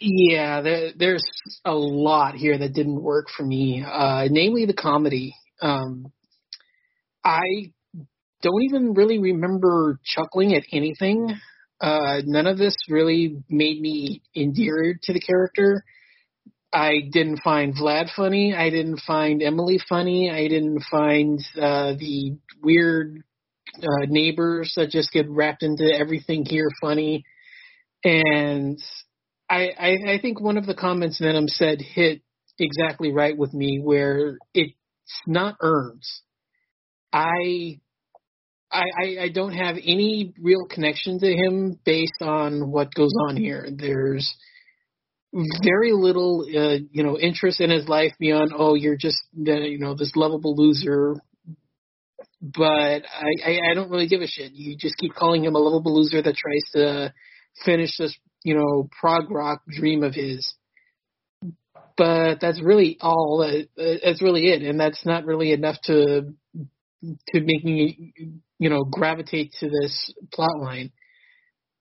Yeah, 0.00 0.60
there, 0.60 0.90
there's 0.96 1.24
a 1.64 1.74
lot 1.74 2.34
here 2.34 2.56
that 2.56 2.72
didn't 2.72 3.02
work 3.02 3.26
for 3.36 3.42
me. 3.42 3.84
Uh, 3.84 4.28
namely 4.30 4.64
the 4.64 4.74
comedy. 4.74 5.34
Um, 5.60 6.12
I 7.24 7.72
don't 8.42 8.62
even 8.62 8.94
really 8.94 9.18
remember 9.18 9.98
chuckling 10.04 10.54
at 10.54 10.62
anything. 10.72 11.34
Uh, 11.80 12.20
none 12.24 12.46
of 12.46 12.58
this 12.58 12.76
really 12.88 13.42
made 13.48 13.80
me 13.80 14.22
endeared 14.36 15.02
to 15.02 15.12
the 15.12 15.20
character. 15.20 15.84
I 16.72 17.08
didn't 17.10 17.40
find 17.42 17.74
Vlad 17.74 18.08
funny. 18.14 18.54
I 18.54 18.70
didn't 18.70 19.00
find 19.06 19.42
Emily 19.42 19.80
funny. 19.88 20.30
I 20.30 20.46
didn't 20.48 20.82
find 20.90 21.40
uh, 21.56 21.94
the 21.98 22.36
weird 22.62 23.24
uh, 23.82 24.06
neighbors 24.06 24.74
that 24.76 24.90
just 24.90 25.12
get 25.12 25.28
wrapped 25.28 25.62
into 25.62 25.84
everything 25.84 26.44
here 26.44 26.68
funny. 26.80 27.24
And 28.04 28.78
I, 29.48 29.70
I, 29.78 29.96
I 30.14 30.18
think 30.20 30.40
one 30.40 30.58
of 30.58 30.66
the 30.66 30.74
comments 30.74 31.18
Venom 31.18 31.48
said 31.48 31.80
hit 31.80 32.22
exactly 32.58 33.12
right 33.12 33.36
with 33.36 33.54
me, 33.54 33.80
where 33.82 34.36
it's 34.52 34.74
not 35.26 35.56
earned. 35.62 36.02
I, 37.12 37.80
I, 38.70 39.16
I 39.22 39.28
don't 39.32 39.54
have 39.54 39.76
any 39.76 40.34
real 40.40 40.66
connection 40.68 41.18
to 41.20 41.26
him 41.26 41.78
based 41.84 42.20
on 42.20 42.70
what 42.70 42.92
goes 42.92 43.12
on 43.28 43.36
here. 43.36 43.68
There's 43.74 44.36
very 45.32 45.92
little, 45.92 46.44
uh, 46.44 46.78
you 46.90 47.02
know, 47.02 47.18
interest 47.18 47.60
in 47.60 47.70
his 47.70 47.88
life 47.88 48.12
beyond, 48.18 48.52
oh, 48.56 48.74
you're 48.74 48.96
just, 48.96 49.18
you 49.34 49.78
know, 49.78 49.94
this 49.94 50.12
lovable 50.16 50.54
loser. 50.56 51.16
But 52.42 53.02
I, 53.04 53.32
I, 53.44 53.58
I 53.70 53.74
don't 53.74 53.90
really 53.90 54.08
give 54.08 54.20
a 54.20 54.26
shit. 54.26 54.52
You 54.52 54.76
just 54.76 54.96
keep 54.98 55.14
calling 55.14 55.44
him 55.44 55.54
a 55.54 55.58
lovable 55.58 55.94
loser 55.94 56.20
that 56.20 56.36
tries 56.36 56.64
to 56.74 57.12
finish 57.64 57.96
this 57.98 58.16
you 58.48 58.54
know, 58.54 58.88
prog 58.98 59.30
rock 59.30 59.60
dream 59.68 60.02
of 60.02 60.14
his. 60.14 60.54
But 61.98 62.40
that's 62.40 62.62
really 62.62 62.96
all. 62.98 63.44
That, 63.46 64.00
that's 64.02 64.22
really 64.22 64.46
it, 64.46 64.62
and 64.62 64.80
that's 64.80 65.04
not 65.04 65.26
really 65.26 65.52
enough 65.52 65.76
to 65.84 66.32
to 67.02 67.40
make 67.40 67.62
me, 67.62 68.14
you 68.58 68.70
know, 68.70 68.84
gravitate 68.84 69.52
to 69.60 69.68
this 69.68 70.10
plot 70.32 70.58
line. 70.58 70.92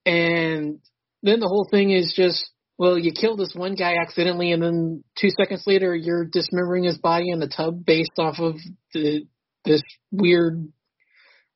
And 0.06 0.80
then 1.24 1.40
the 1.40 1.48
whole 1.48 1.68
thing 1.72 1.92
is 1.92 2.14
just, 2.16 2.50
well, 2.78 2.98
you 2.98 3.14
killed 3.14 3.40
this 3.40 3.54
one 3.56 3.76
guy 3.76 3.96
accidentally, 4.02 4.52
and 4.52 4.62
then 4.62 5.04
two 5.18 5.30
seconds 5.30 5.64
later, 5.66 5.96
you're 5.96 6.26
dismembering 6.26 6.84
his 6.84 6.98
body 6.98 7.32
in 7.32 7.40
the 7.40 7.48
tub 7.48 7.86
based 7.86 8.18
off 8.18 8.40
of 8.40 8.56
the 8.94 9.26
this 9.64 9.82
weird. 10.12 10.68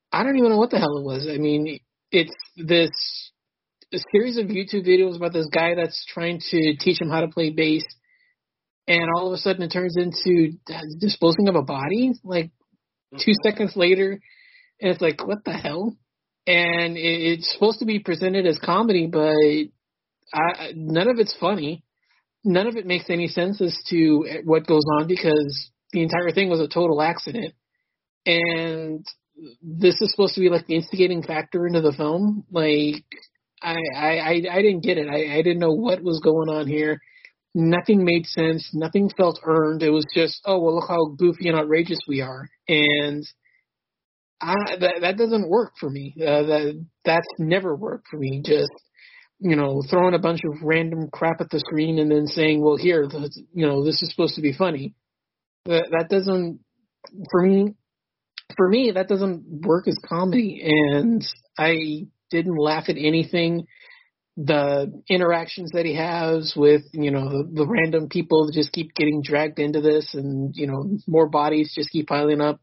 I 0.09 0.23
don't 0.23 0.37
even 0.37 0.51
know 0.51 0.57
what 0.57 0.69
the 0.69 0.79
hell 0.79 0.97
it 0.97 1.03
was. 1.03 1.27
I 1.29 1.37
mean, 1.37 1.79
it's 2.11 2.35
this 2.55 3.30
a 3.93 3.99
series 4.11 4.37
of 4.37 4.47
YouTube 4.47 4.87
videos 4.87 5.15
about 5.15 5.33
this 5.33 5.47
guy 5.51 5.75
that's 5.75 6.05
trying 6.05 6.39
to 6.51 6.75
teach 6.79 7.01
him 7.01 7.09
how 7.09 7.21
to 7.21 7.27
play 7.27 7.49
bass, 7.49 7.83
and 8.87 9.09
all 9.15 9.27
of 9.27 9.33
a 9.33 9.37
sudden 9.37 9.63
it 9.63 9.69
turns 9.71 9.97
into 9.97 10.57
disposing 10.99 11.47
of 11.47 11.55
a 11.55 11.61
body 11.61 12.13
like 12.23 12.51
two 13.19 13.31
mm-hmm. 13.31 13.49
seconds 13.49 13.75
later, 13.75 14.19
and 14.79 14.91
it's 14.91 15.01
like 15.01 15.25
what 15.25 15.43
the 15.45 15.53
hell? 15.53 15.95
And 16.47 16.97
it, 16.97 17.39
it's 17.39 17.53
supposed 17.53 17.79
to 17.79 17.85
be 17.85 17.99
presented 17.99 18.45
as 18.47 18.57
comedy, 18.57 19.07
but 19.07 19.35
I, 20.33 20.71
none 20.75 21.09
of 21.09 21.19
it's 21.19 21.35
funny. 21.39 21.83
None 22.43 22.67
of 22.67 22.75
it 22.75 22.87
makes 22.87 23.09
any 23.09 23.27
sense 23.27 23.61
as 23.61 23.77
to 23.89 24.41
what 24.45 24.65
goes 24.65 24.83
on 24.97 25.07
because 25.07 25.69
the 25.91 26.01
entire 26.01 26.31
thing 26.31 26.49
was 26.49 26.59
a 26.59 26.67
total 26.67 27.01
accident. 27.01 27.53
And 28.25 29.05
this 29.61 30.01
is 30.01 30.11
supposed 30.11 30.35
to 30.35 30.41
be 30.41 30.49
like 30.49 30.65
the 30.65 30.75
instigating 30.75 31.21
factor 31.21 31.67
into 31.67 31.81
the 31.81 31.91
film. 31.91 32.45
Like 32.51 33.05
I, 33.61 33.75
I, 33.95 34.31
I 34.51 34.61
didn't 34.61 34.83
get 34.83 34.97
it. 34.97 35.07
I, 35.07 35.37
I 35.37 35.41
didn't 35.41 35.59
know 35.59 35.73
what 35.73 36.01
was 36.01 36.19
going 36.19 36.49
on 36.49 36.67
here. 36.67 36.99
Nothing 37.53 38.03
made 38.03 38.25
sense. 38.25 38.69
Nothing 38.73 39.09
felt 39.15 39.39
earned. 39.43 39.83
It 39.83 39.89
was 39.89 40.05
just, 40.13 40.41
oh 40.45 40.59
well, 40.59 40.75
look 40.75 40.87
how 40.87 41.15
goofy 41.17 41.49
and 41.49 41.57
outrageous 41.57 41.99
we 42.07 42.21
are, 42.21 42.49
and 42.67 43.25
I, 44.39 44.55
that 44.79 44.95
that 45.01 45.17
doesn't 45.17 45.49
work 45.49 45.73
for 45.77 45.89
me. 45.89 46.15
Uh, 46.17 46.43
that 46.43 46.85
that's 47.03 47.27
never 47.37 47.75
worked 47.75 48.07
for 48.07 48.17
me. 48.17 48.41
Just 48.43 48.71
you 49.39 49.55
know, 49.55 49.81
throwing 49.89 50.13
a 50.13 50.19
bunch 50.19 50.41
of 50.45 50.61
random 50.61 51.09
crap 51.11 51.41
at 51.41 51.49
the 51.49 51.59
screen 51.59 51.97
and 51.97 52.11
then 52.11 52.27
saying, 52.27 52.61
well, 52.61 52.77
here, 52.77 53.09
you 53.53 53.67
know, 53.67 53.83
this 53.83 54.01
is 54.01 54.11
supposed 54.11 54.35
to 54.35 54.41
be 54.41 54.53
funny. 54.53 54.93
That 55.65 55.87
that 55.91 56.09
doesn't 56.09 56.59
for 57.31 57.41
me. 57.41 57.73
For 58.55 58.67
me, 58.67 58.91
that 58.91 59.07
doesn't 59.07 59.65
work 59.65 59.87
as 59.87 59.97
comedy, 60.05 60.61
and 60.63 61.25
I 61.57 62.07
didn't 62.31 62.55
laugh 62.55 62.85
at 62.87 62.97
anything. 62.97 63.67
The 64.37 65.01
interactions 65.09 65.71
that 65.73 65.85
he 65.85 65.95
has 65.95 66.53
with, 66.55 66.83
you 66.93 67.11
know, 67.11 67.29
the, 67.29 67.49
the 67.53 67.67
random 67.67 68.07
people 68.09 68.45
that 68.45 68.53
just 68.53 68.71
keep 68.71 68.95
getting 68.95 69.21
dragged 69.21 69.59
into 69.59 69.81
this 69.81 70.15
and, 70.15 70.55
you 70.55 70.67
know, 70.67 70.97
more 71.05 71.29
bodies 71.29 71.73
just 71.75 71.91
keep 71.91 72.07
piling 72.07 72.41
up. 72.41 72.59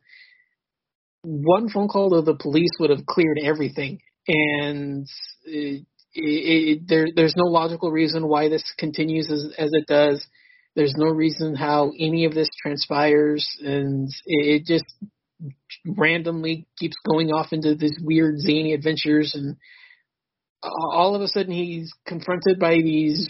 One 1.22 1.68
phone 1.68 1.88
call 1.88 2.10
to 2.10 2.22
the 2.22 2.34
police 2.34 2.70
would 2.80 2.90
have 2.90 3.06
cleared 3.06 3.38
everything. 3.42 4.00
And 4.26 5.06
it, 5.44 5.84
it, 6.14 6.22
it, 6.78 6.88
there, 6.88 7.08
there's 7.14 7.36
no 7.36 7.44
logical 7.44 7.90
reason 7.90 8.26
why 8.26 8.48
this 8.48 8.64
continues 8.78 9.30
as, 9.30 9.52
as 9.58 9.70
it 9.72 9.86
does. 9.86 10.26
There's 10.74 10.94
no 10.96 11.06
reason 11.06 11.54
how 11.54 11.92
any 11.98 12.24
of 12.24 12.34
this 12.34 12.48
transpires, 12.62 13.46
and 13.60 14.08
it, 14.26 14.62
it 14.62 14.64
just 14.64 14.84
randomly 15.86 16.66
keeps 16.78 16.96
going 17.08 17.30
off 17.30 17.52
into 17.52 17.74
these 17.74 17.98
weird 18.02 18.38
zany 18.38 18.72
adventures 18.72 19.34
and 19.34 19.56
all 20.62 21.14
of 21.14 21.22
a 21.22 21.28
sudden 21.28 21.52
he's 21.52 21.92
confronted 22.06 22.58
by 22.58 22.74
these 22.74 23.28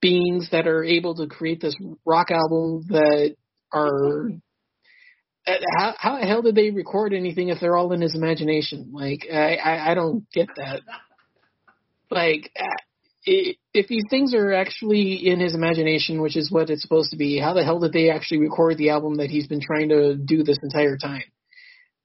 beings 0.00 0.48
that 0.50 0.66
are 0.66 0.84
able 0.84 1.14
to 1.14 1.26
create 1.26 1.60
this 1.60 1.76
rock 2.04 2.30
album 2.30 2.84
that 2.88 3.36
are 3.72 4.28
how 5.46 5.94
how 5.98 6.18
the 6.18 6.26
hell 6.26 6.42
did 6.42 6.54
they 6.54 6.70
record 6.70 7.12
anything 7.12 7.48
if 7.48 7.60
they're 7.60 7.76
all 7.76 7.92
in 7.92 8.00
his 8.00 8.14
imagination? 8.14 8.90
Like 8.92 9.26
I 9.32 9.56
I, 9.56 9.90
I 9.90 9.94
don't 9.94 10.30
get 10.32 10.48
that. 10.56 10.80
Like 12.10 12.50
uh, 13.26 13.52
if 13.72 13.88
these 13.88 14.04
things 14.10 14.34
are 14.34 14.52
actually 14.52 15.26
in 15.26 15.40
his 15.40 15.54
imagination, 15.54 16.20
which 16.20 16.36
is 16.36 16.50
what 16.50 16.70
it's 16.70 16.82
supposed 16.82 17.10
to 17.10 17.16
be, 17.16 17.38
how 17.38 17.54
the 17.54 17.64
hell 17.64 17.80
did 17.80 17.92
they 17.92 18.10
actually 18.10 18.38
record 18.38 18.78
the 18.78 18.90
album 18.90 19.16
that 19.16 19.30
he's 19.30 19.46
been 19.46 19.60
trying 19.60 19.88
to 19.88 20.16
do 20.16 20.42
this 20.42 20.58
entire 20.62 20.96
time? 20.96 21.24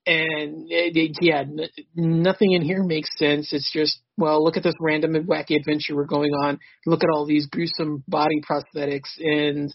And 0.06 0.70
it, 0.70 0.96
it, 0.96 1.18
yeah, 1.20 1.40
n- 1.40 1.68
nothing 1.94 2.52
in 2.52 2.62
here 2.62 2.82
makes 2.82 3.10
sense. 3.18 3.52
It's 3.52 3.70
just 3.72 4.00
well, 4.16 4.42
look 4.42 4.56
at 4.56 4.62
this 4.62 4.74
random 4.80 5.14
and 5.14 5.26
wacky 5.26 5.56
adventure 5.56 5.96
we're 5.96 6.04
going 6.04 6.32
on. 6.32 6.58
Look 6.86 7.02
at 7.04 7.10
all 7.10 7.26
these 7.26 7.46
gruesome 7.46 8.04
body 8.08 8.40
prosthetics 8.40 9.18
and 9.18 9.72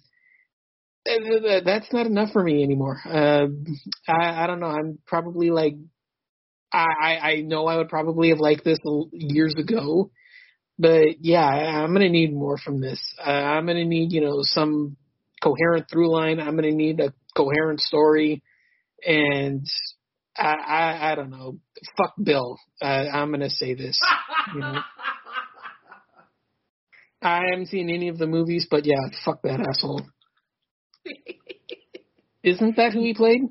that's 1.06 1.92
not 1.94 2.06
enough 2.06 2.32
for 2.32 2.44
me 2.44 2.64
anymore. 2.64 3.00
Uh, 3.06 3.48
I, 4.08 4.44
I 4.44 4.48
don't 4.48 4.60
know. 4.60 4.68
I'm 4.68 5.00
probably 5.06 5.52
like, 5.52 5.76
I, 6.74 7.18
I 7.22 7.42
know 7.42 7.68
I 7.68 7.78
would 7.78 7.90
probably 7.90 8.30
have 8.30 8.40
liked 8.40 8.66
this 8.66 8.80
years 9.12 9.56
ago, 9.58 10.12
but 10.78 11.22
yeah, 11.22 11.46
I'm 11.46 11.94
gonna 11.94 12.10
need 12.10 12.34
more 12.34 12.58
from 12.58 12.82
this. 12.82 13.00
Uh, 13.20 13.30
I'm 13.30 13.66
gonna 13.66 13.86
need, 13.86 14.12
you 14.12 14.22
know, 14.22 14.40
some 14.42 14.98
coherent 15.42 15.88
through 15.92 16.12
line. 16.12 16.40
I'm 16.40 16.56
gonna 16.56 16.72
need 16.72 17.00
a 17.00 17.14
coherent 17.36 17.80
story, 17.80 18.44
and 19.06 19.66
I, 20.38 20.54
I, 20.54 21.12
I 21.12 21.16
don't 21.16 21.30
know. 21.30 21.60
Fuck 21.98 22.14
Bill. 22.22 22.58
Uh, 22.82 22.86
I'm 23.14 23.32
gonna 23.32 23.50
say 23.50 23.74
this. 23.74 24.00
You 24.54 24.60
know. 24.62 24.80
I 27.22 27.46
haven't 27.50 27.68
seen 27.68 27.90
any 27.90 28.10
of 28.10 28.18
the 28.18 28.28
movies, 28.28 28.68
but 28.70 28.86
yeah, 28.86 29.02
fuck 29.24 29.42
that 29.44 29.60
asshole. 29.60 30.02
Isn't 32.44 32.76
that 32.76 32.94
who 32.94 33.02
he 33.02 33.16
played? 33.16 33.42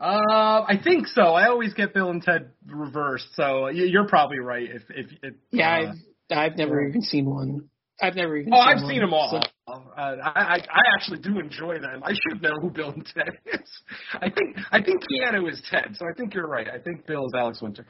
Uh, 0.00 0.64
I 0.68 0.78
think 0.82 1.06
so. 1.06 1.22
I 1.22 1.48
always 1.48 1.74
get 1.74 1.94
Bill 1.94 2.10
and 2.10 2.22
Ted 2.22 2.50
reversed, 2.66 3.28
so 3.34 3.68
you're 3.68 4.06
probably 4.06 4.38
right. 4.38 4.68
If 4.70 4.82
if, 4.90 5.06
if 5.22 5.34
yeah, 5.50 5.90
uh, 5.90 5.94
I've 6.30 6.56
never 6.56 6.86
even 6.86 7.02
seen 7.02 7.26
one. 7.28 7.68
I've 8.00 8.14
never 8.14 8.36
even. 8.36 8.52
Oh, 8.52 8.56
seen 8.58 8.68
I've 8.68 8.82
one, 8.82 8.90
seen 8.92 9.00
them 9.00 9.12
all. 9.14 9.30
so- 9.30 9.72
Uh, 9.72 10.16
I, 10.22 10.56
I 10.56 10.80
actually 10.96 11.18
do 11.18 11.38
enjoy 11.40 11.78
them. 11.80 12.02
I 12.04 12.12
should 12.12 12.40
know 12.42 12.54
who 12.60 12.70
Bill 12.70 12.90
and 12.90 13.04
Ted 13.04 13.30
is. 13.46 13.70
I 14.14 14.30
think 14.30 14.56
I 14.70 14.80
think 14.82 15.02
Keanu 15.02 15.50
is 15.50 15.60
Ted, 15.70 15.96
so 15.98 16.06
I 16.06 16.14
think 16.16 16.32
you're 16.34 16.46
right. 16.46 16.68
I 16.68 16.78
think 16.78 17.06
Bill 17.06 17.26
is 17.26 17.32
Alex 17.34 17.60
Winter. 17.60 17.86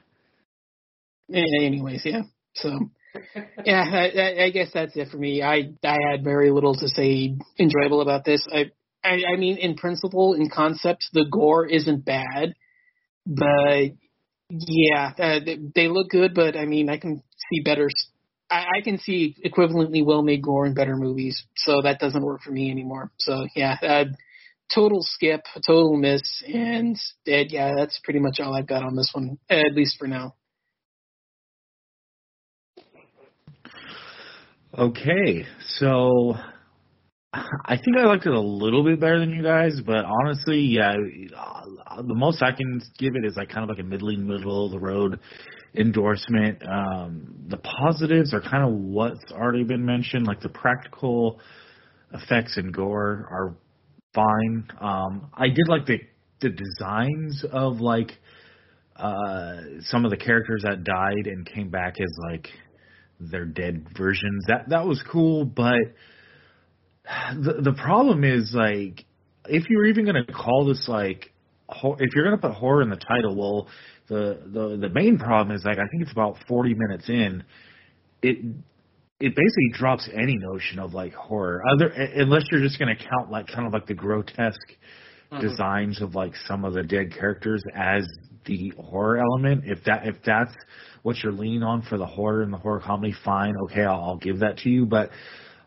Anyways, 1.32 2.02
yeah. 2.04 2.22
So 2.54 2.70
yeah, 3.64 3.84
I, 3.92 4.08
I- 4.18 4.44
I 4.44 4.50
guess 4.50 4.70
that's 4.72 4.96
it 4.96 5.08
for 5.10 5.18
me. 5.18 5.42
I 5.42 5.70
I 5.84 5.96
had 6.10 6.24
very 6.24 6.50
little 6.50 6.74
to 6.76 6.88
say 6.88 7.36
enjoyable 7.58 8.00
about 8.00 8.24
this. 8.24 8.46
I 8.52 8.70
I, 9.04 9.22
I 9.34 9.36
mean, 9.36 9.58
in 9.58 9.76
principle, 9.76 10.34
in 10.34 10.50
concept, 10.50 11.06
the 11.12 11.26
gore 11.30 11.66
isn't 11.66 12.04
bad, 12.04 12.54
but 13.26 13.90
yeah, 14.50 15.12
uh, 15.18 15.38
they, 15.44 15.58
they 15.74 15.88
look 15.88 16.08
good. 16.10 16.34
But 16.34 16.56
I 16.56 16.64
mean, 16.64 16.88
I 16.88 16.96
can 16.96 17.22
see 17.52 17.62
better. 17.62 17.88
I, 18.50 18.64
I 18.78 18.80
can 18.82 18.98
see 18.98 19.36
equivalently 19.44 20.04
well-made 20.04 20.42
gore 20.42 20.66
in 20.66 20.74
better 20.74 20.96
movies, 20.96 21.44
so 21.56 21.82
that 21.82 21.98
doesn't 22.00 22.22
work 22.22 22.42
for 22.42 22.50
me 22.50 22.70
anymore. 22.70 23.10
So 23.18 23.46
yeah, 23.54 23.76
uh, 23.82 24.04
total 24.74 25.02
skip, 25.02 25.42
total 25.66 25.96
miss, 25.96 26.42
and 26.46 26.96
uh, 27.26 27.44
yeah, 27.48 27.74
that's 27.76 28.00
pretty 28.04 28.20
much 28.20 28.40
all 28.40 28.54
I've 28.54 28.66
got 28.66 28.82
on 28.82 28.96
this 28.96 29.10
one, 29.12 29.38
at 29.50 29.74
least 29.74 29.96
for 29.98 30.06
now. 30.06 30.34
Okay, 34.76 35.44
so 35.66 36.34
I 37.32 37.76
think 37.76 37.96
I 37.98 38.04
liked 38.04 38.26
it 38.26 38.32
a 38.32 38.40
little 38.40 38.84
bit 38.84 39.00
better 39.00 39.18
than 39.18 39.30
you 39.30 39.42
guys, 39.42 39.80
but 39.84 40.04
honestly, 40.04 40.60
yeah, 40.60 40.94
uh, 41.36 42.02
the 42.02 42.14
most 42.14 42.42
I 42.42 42.52
can 42.52 42.80
give 42.98 43.16
it 43.16 43.24
is 43.24 43.36
like 43.36 43.48
kind 43.48 43.64
of 43.64 43.70
like 43.70 43.84
a 43.84 43.88
middling, 43.88 44.26
middle 44.26 44.66
of 44.66 44.72
the 44.72 44.78
road 44.78 45.18
endorsement. 45.74 46.62
Um, 46.66 47.44
the 47.48 47.58
positives 47.58 48.34
are 48.34 48.40
kind 48.40 48.64
of 48.64 48.72
what's 48.72 49.32
already 49.32 49.64
been 49.64 49.84
mentioned, 49.84 50.26
like 50.26 50.40
the 50.40 50.48
practical 50.48 51.40
effects 52.12 52.56
and 52.56 52.72
gore 52.72 53.28
are 53.30 53.56
fine. 54.14 54.68
Um, 54.80 55.30
I 55.34 55.48
did 55.48 55.68
like 55.68 55.86
the 55.86 56.00
the 56.40 56.50
designs 56.50 57.44
of 57.50 57.80
like 57.80 58.12
uh, 58.96 59.56
some 59.80 60.04
of 60.04 60.10
the 60.10 60.16
characters 60.16 60.62
that 60.64 60.84
died 60.84 61.26
and 61.26 61.46
came 61.46 61.70
back 61.70 61.96
as 62.00 62.12
like 62.30 62.48
their 63.20 63.44
dead 63.44 63.86
versions. 63.96 64.44
That 64.48 64.68
that 64.68 64.86
was 64.86 65.02
cool, 65.10 65.44
but 65.44 65.78
the 67.34 67.60
the 67.62 67.72
problem 67.72 68.24
is 68.24 68.52
like 68.54 69.04
if 69.46 69.68
you're 69.68 69.86
even 69.86 70.04
to 70.26 70.32
call 70.32 70.66
this 70.66 70.86
like 70.88 71.32
if 71.70 72.14
you're 72.14 72.24
to 72.36 72.48
put 72.48 72.52
horror 72.56 72.82
in 72.82 72.90
the 72.90 72.96
title, 72.96 73.36
well, 73.36 73.68
the 74.08 74.40
the 74.46 74.76
the 74.80 74.88
main 74.88 75.18
problem 75.18 75.54
is 75.56 75.64
like 75.64 75.78
I 75.78 75.86
think 75.90 76.02
it's 76.02 76.12
about 76.12 76.36
40 76.48 76.74
minutes 76.74 77.08
in, 77.08 77.44
it 78.22 78.38
it 79.20 79.34
basically 79.34 79.70
drops 79.72 80.08
any 80.14 80.36
notion 80.36 80.78
of 80.78 80.94
like 80.94 81.12
horror, 81.12 81.62
other 81.72 81.88
unless 81.88 82.44
you're 82.50 82.62
just 82.62 82.78
going 82.78 82.94
to 82.94 83.02
count 83.02 83.30
like 83.30 83.48
kind 83.48 83.66
of 83.66 83.72
like 83.72 83.86
the 83.86 83.94
grotesque 83.94 84.58
mm-hmm. 85.32 85.40
designs 85.40 86.00
of 86.00 86.14
like 86.14 86.32
some 86.46 86.64
of 86.64 86.74
the 86.74 86.82
dead 86.82 87.12
characters 87.12 87.62
as 87.74 88.06
the 88.46 88.72
horror 88.78 89.18
element. 89.18 89.64
If 89.66 89.84
that 89.84 90.06
if 90.06 90.16
that's 90.24 90.54
what 91.02 91.16
you're 91.22 91.32
leaning 91.32 91.62
on 91.62 91.82
for 91.82 91.98
the 91.98 92.06
horror 92.06 92.42
and 92.42 92.52
the 92.52 92.58
horror 92.58 92.80
comedy, 92.80 93.14
fine, 93.24 93.54
okay, 93.64 93.82
I'll, 93.82 94.02
I'll 94.02 94.16
give 94.18 94.40
that 94.40 94.58
to 94.58 94.70
you. 94.70 94.86
But 94.86 95.10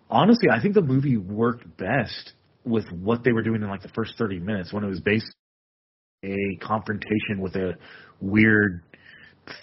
honestly, 0.10 0.50
I 0.50 0.62
think 0.62 0.74
the 0.74 0.82
movie 0.82 1.18
worked 1.18 1.78
best 1.78 2.34
with 2.64 2.86
what 2.92 3.24
they 3.24 3.32
were 3.32 3.42
doing 3.42 3.62
in 3.62 3.70
like 3.70 3.82
the 3.82 3.90
first 3.90 4.18
30 4.18 4.40
minutes 4.40 4.72
when 4.72 4.84
it 4.84 4.88
was 4.88 5.00
based 5.00 5.34
a 6.24 6.58
confrontation 6.62 7.40
with 7.40 7.56
a 7.56 7.74
weird 8.20 8.84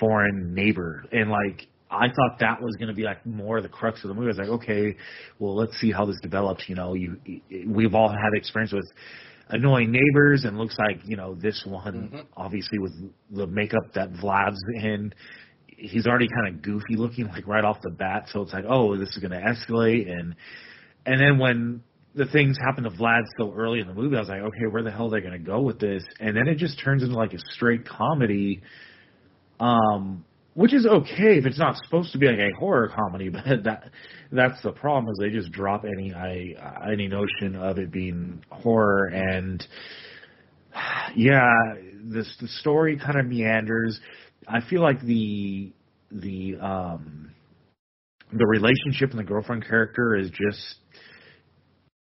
foreign 0.00 0.54
neighbor 0.54 1.04
and 1.12 1.30
like 1.30 1.68
I 1.90 2.08
thought 2.08 2.40
that 2.40 2.60
was 2.60 2.76
going 2.76 2.88
to 2.88 2.94
be 2.94 3.04
like 3.04 3.24
more 3.24 3.60
the 3.62 3.68
crux 3.68 4.04
of 4.04 4.08
the 4.08 4.14
movie. 4.14 4.26
I 4.26 4.28
was 4.28 4.38
like, 4.38 4.48
okay, 4.48 4.96
well, 5.38 5.56
let's 5.56 5.78
see 5.78 5.90
how 5.90 6.04
this 6.04 6.18
develops. 6.20 6.68
You 6.68 6.74
know, 6.74 6.94
you 6.94 7.18
we've 7.66 7.94
all 7.94 8.10
had 8.10 8.34
experience 8.34 8.72
with 8.72 8.86
annoying 9.48 9.90
neighbors, 9.90 10.44
and 10.44 10.58
looks 10.58 10.76
like 10.78 11.00
you 11.06 11.16
know 11.16 11.34
this 11.34 11.64
one, 11.66 12.10
mm-hmm. 12.12 12.20
obviously 12.36 12.78
with 12.78 12.92
the 13.30 13.46
makeup 13.46 13.94
that 13.94 14.10
Vlad's 14.20 14.62
in, 14.74 15.14
he's 15.66 16.06
already 16.06 16.28
kind 16.28 16.54
of 16.54 16.62
goofy 16.62 16.96
looking 16.96 17.26
like 17.28 17.46
right 17.46 17.64
off 17.64 17.78
the 17.82 17.90
bat. 17.90 18.24
So 18.32 18.42
it's 18.42 18.52
like, 18.52 18.64
oh, 18.68 18.96
this 18.96 19.08
is 19.10 19.18
going 19.18 19.30
to 19.30 19.40
escalate, 19.40 20.10
and 20.10 20.34
and 21.06 21.20
then 21.20 21.38
when 21.38 21.82
the 22.18 22.26
things 22.26 22.56
happen 22.58 22.82
to 22.82 22.90
Vlad 22.90 23.22
so 23.38 23.54
early 23.56 23.78
in 23.80 23.86
the 23.86 23.94
movie, 23.94 24.16
I 24.16 24.18
was 24.18 24.28
like, 24.28 24.40
okay, 24.40 24.66
where 24.70 24.82
the 24.82 24.90
hell 24.90 25.06
are 25.06 25.10
they 25.10 25.20
going 25.20 25.32
to 25.32 25.38
go 25.38 25.60
with 25.60 25.78
this? 25.78 26.02
And 26.18 26.36
then 26.36 26.48
it 26.48 26.56
just 26.56 26.82
turns 26.82 27.02
into 27.04 27.14
like 27.14 27.32
a 27.32 27.38
straight 27.52 27.88
comedy, 27.88 28.60
um, 29.60 30.24
which 30.54 30.74
is 30.74 30.84
okay 30.84 31.38
if 31.38 31.46
it's 31.46 31.58
not 31.58 31.76
supposed 31.84 32.12
to 32.12 32.18
be 32.18 32.26
like 32.26 32.38
a 32.38 32.58
horror 32.58 32.90
comedy, 32.94 33.28
but 33.30 33.44
that 33.64 33.90
that's 34.32 34.60
the 34.62 34.72
problem 34.72 35.10
is 35.10 35.18
they 35.20 35.30
just 35.30 35.52
drop 35.52 35.84
any 35.84 36.12
I, 36.12 36.90
any 36.92 37.06
notion 37.06 37.54
of 37.54 37.78
it 37.78 37.92
being 37.92 38.44
horror 38.50 39.06
and 39.06 39.64
yeah, 41.16 41.48
this 42.02 42.36
the 42.40 42.48
story 42.48 42.98
kind 42.98 43.18
of 43.18 43.26
meanders. 43.26 43.98
I 44.46 44.60
feel 44.68 44.82
like 44.82 45.00
the 45.02 45.72
the 46.10 46.56
um 46.60 47.30
the 48.32 48.46
relationship 48.46 49.10
and 49.10 49.18
the 49.18 49.24
girlfriend 49.24 49.66
character 49.66 50.16
is 50.16 50.30
just 50.30 50.76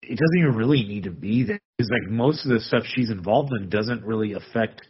it 0.08 0.18
doesn't 0.18 0.38
even 0.38 0.54
really 0.54 0.82
need 0.84 1.04
to 1.04 1.10
be 1.10 1.44
there. 1.44 1.60
It's 1.78 1.90
like 1.90 2.10
most 2.10 2.44
of 2.44 2.52
the 2.52 2.60
stuff 2.60 2.84
she's 2.86 3.10
involved 3.10 3.52
in 3.58 3.68
doesn't 3.68 4.04
really 4.04 4.32
affect 4.32 4.82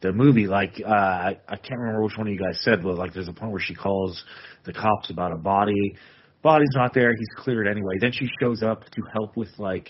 the 0.00 0.12
movie. 0.12 0.46
Like 0.46 0.80
uh 0.84 0.90
I, 0.90 1.38
I 1.48 1.56
can't 1.56 1.80
remember 1.80 2.02
which 2.02 2.16
one 2.16 2.26
of 2.26 2.32
you 2.32 2.38
guys 2.38 2.60
said, 2.62 2.82
but 2.82 2.96
like 2.96 3.14
there's 3.14 3.28
a 3.28 3.32
point 3.32 3.52
where 3.52 3.60
she 3.60 3.74
calls 3.74 4.22
the 4.64 4.72
cops 4.72 5.10
about 5.10 5.32
a 5.32 5.36
body. 5.36 5.96
Body's 6.42 6.72
not 6.74 6.92
there. 6.92 7.14
He's 7.16 7.28
cleared 7.36 7.66
anyway. 7.66 7.94
Then 8.00 8.12
she 8.12 8.28
shows 8.40 8.62
up 8.62 8.84
to 8.84 9.02
help 9.12 9.36
with 9.36 9.48
like 9.58 9.88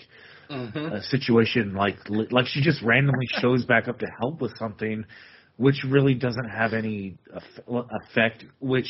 a 0.49 1.01
situation 1.01 1.73
like 1.73 1.97
like 2.31 2.45
she 2.47 2.61
just 2.61 2.81
randomly 2.83 3.25
shows 3.39 3.65
back 3.65 3.87
up 3.87 3.99
to 3.99 4.07
help 4.19 4.41
with 4.41 4.55
something 4.57 5.03
which 5.57 5.83
really 5.89 6.13
doesn't 6.13 6.49
have 6.49 6.73
any 6.73 7.17
eff- 7.35 7.85
effect 8.07 8.45
which 8.59 8.87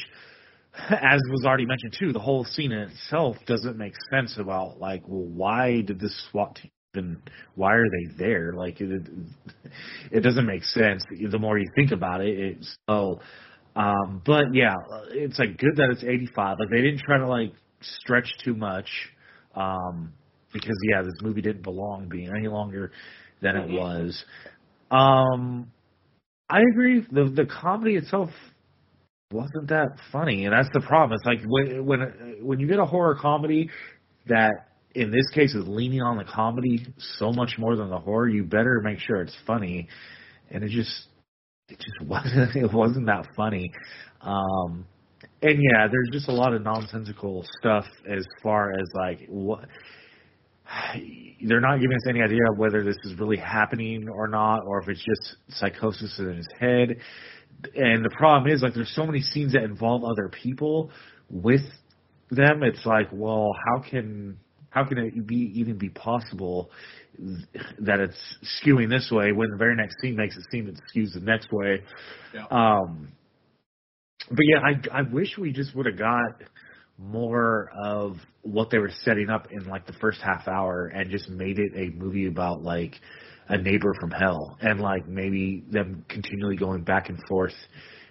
as 0.89 1.21
was 1.31 1.43
already 1.45 1.65
mentioned 1.65 1.95
too 1.97 2.13
the 2.13 2.19
whole 2.19 2.43
scene 2.43 2.71
in 2.71 2.79
itself 2.89 3.38
doesn't 3.45 3.77
make 3.77 3.93
sense 4.11 4.38
about 4.38 4.79
like 4.79 5.03
well 5.07 5.25
why 5.25 5.81
did 5.81 5.99
this 5.99 6.27
SWAT 6.31 6.55
team 6.55 6.71
even 6.95 7.21
why 7.55 7.73
are 7.73 7.89
they 7.89 8.15
there 8.17 8.53
like 8.53 8.79
it 8.79 9.07
it 10.11 10.21
doesn't 10.21 10.45
make 10.45 10.63
sense 10.63 11.03
the 11.29 11.39
more 11.39 11.57
you 11.57 11.67
think 11.75 11.91
about 11.91 12.21
it 12.21 12.39
it's 12.39 12.77
oh 12.88 13.19
um 13.75 14.21
but 14.25 14.53
yeah 14.53 14.75
it's 15.09 15.38
like 15.38 15.57
good 15.57 15.75
that 15.75 15.89
it's 15.91 16.03
85 16.03 16.57
like 16.59 16.69
they 16.69 16.81
didn't 16.81 16.99
try 16.99 17.17
to 17.17 17.27
like 17.27 17.51
stretch 17.81 18.33
too 18.43 18.55
much 18.55 18.89
um 19.55 20.13
because 20.55 20.77
yeah, 20.89 21.01
this 21.01 21.21
movie 21.21 21.41
didn't 21.41 21.63
belong 21.63 22.07
being 22.09 22.29
any 22.35 22.47
longer 22.47 22.91
than 23.41 23.57
it 23.57 23.69
was. 23.69 24.23
Um, 24.89 25.71
I 26.49 26.61
agree. 26.71 27.05
The 27.11 27.25
the 27.25 27.45
comedy 27.45 27.95
itself 27.95 28.29
wasn't 29.36 29.69
that 29.69 29.98
funny, 30.12 30.45
and 30.45 30.54
that's 30.54 30.69
the 30.74 30.82
problem. 30.82 31.17
It's 31.17 31.26
like 31.26 31.39
when 31.45 31.86
when 31.86 32.38
when 32.41 32.60
you 32.60 32.67
get 32.67 32.80
a 32.80 32.86
horror 32.86 33.17
comedy 33.19 33.69
that 34.28 34.52
in 34.93 35.12
this 35.12 35.30
case 35.34 35.54
is 35.54 35.67
leaning 35.67 36.02
on 36.02 36.17
the 36.17 36.24
comedy 36.24 36.86
so 37.17 37.32
much 37.32 37.56
more 37.58 37.76
than 37.76 37.89
the 37.89 38.00
horror. 38.00 38.30
You 38.30 38.43
better 38.43 38.82
make 38.84 39.00
sure 39.00 39.21
it's 39.21 39.36
funny, 39.45 39.88
and 40.50 40.63
it 40.63 40.69
just 40.69 41.08
it 41.69 41.78
just 41.78 42.02
wasn't 42.10 42.56
it 42.56 42.74
wasn't 42.74 43.08
that 43.08 43.28
funny. 43.36 43.71
Um, 44.21 44.86
and 45.41 45.60
yeah, 45.62 45.88
there's 45.91 46.10
just 46.12 46.30
a 46.30 46.34
lot 46.34 46.54
of 46.54 46.62
nonsensical 46.62 47.45
stuff 47.60 47.86
as 48.10 48.26
far 48.41 48.71
as 48.71 48.88
like 48.93 49.28
what 49.28 49.65
they're 51.48 51.62
not 51.62 51.80
giving 51.80 51.95
us 51.95 52.08
any 52.10 52.21
idea 52.21 52.39
of 52.52 52.58
whether 52.58 52.84
this 52.84 52.98
is 53.04 53.19
really 53.19 53.38
happening 53.38 54.08
or 54.10 54.28
not, 54.28 54.62
or 54.65 54.82
if 54.82 54.89
it's 54.89 55.04
just 55.04 55.36
psychosis 55.50 56.17
in 56.19 56.36
his 56.36 56.48
head. 56.60 56.95
And 57.76 58.04
the 58.06 58.10
problem 58.10 58.52
is, 58.52 58.62
like, 58.62 58.74
there's 58.74 58.94
so 58.96 59.06
many 59.06 59.22
scenes 59.22 59.54
that 59.54 59.63
involve 59.63 60.04
other 60.04 60.30
people 60.30 60.91
with 61.30 61.62
them. 62.30 62.63
It's 62.63 62.86
like, 62.86 63.08
well, 63.12 63.52
how 63.68 63.82
can 63.89 64.38
how 64.70 64.84
can 64.84 64.98
it 64.98 65.26
be 65.26 65.52
even 65.56 65.78
be 65.78 65.89
possible 65.89 66.70
that 67.80 68.00
it's 68.02 68.38
skewing 68.62 68.89
this 68.89 69.10
way 69.10 69.32
when 69.32 69.50
the 69.50 69.58
very 69.58 69.76
next 69.76 69.96
scene 70.02 70.18
makes 70.18 70.36
it 70.36 70.44
seem 70.52 70.68
it 70.68 70.80
skews 70.94 71.13
the 71.13 71.22
next 71.22 71.48
way? 71.52 71.82
Yeah. 72.34 72.46
Um, 72.52 73.13
but 74.30 74.44
yeah, 74.44 74.60
I 74.60 75.00
I 75.00 75.02
wish 75.04 75.38
we 75.38 75.52
just 75.52 75.76
would 75.76 75.86
have 75.86 75.98
got 75.98 76.41
more 76.98 77.70
of 77.76 78.18
what 78.41 78.70
they 78.70 78.78
were 78.78 78.91
setting 79.04 79.30
up 79.30 79.48
in 79.52 79.65
like 79.68 79.86
the 79.86 79.94
first 79.94 80.20
half 80.22 80.48
hour 80.48 80.88
and 80.88 81.10
just 81.12 81.30
made 81.30 81.60
it 81.60 81.72
a 81.76 81.96
movie 81.96 82.28
about 82.28 82.62
like 82.62 82.96
a 83.49 83.58
neighbor 83.58 83.93
from 83.99 84.12
hell 84.12 84.58
and 84.62 84.79
like 84.79 85.08
maybe 85.08 85.63
them 85.69 86.03
continually 86.10 86.55
going 86.55 86.84
back 86.84 87.10
and 87.10 87.19
forth 87.27 87.53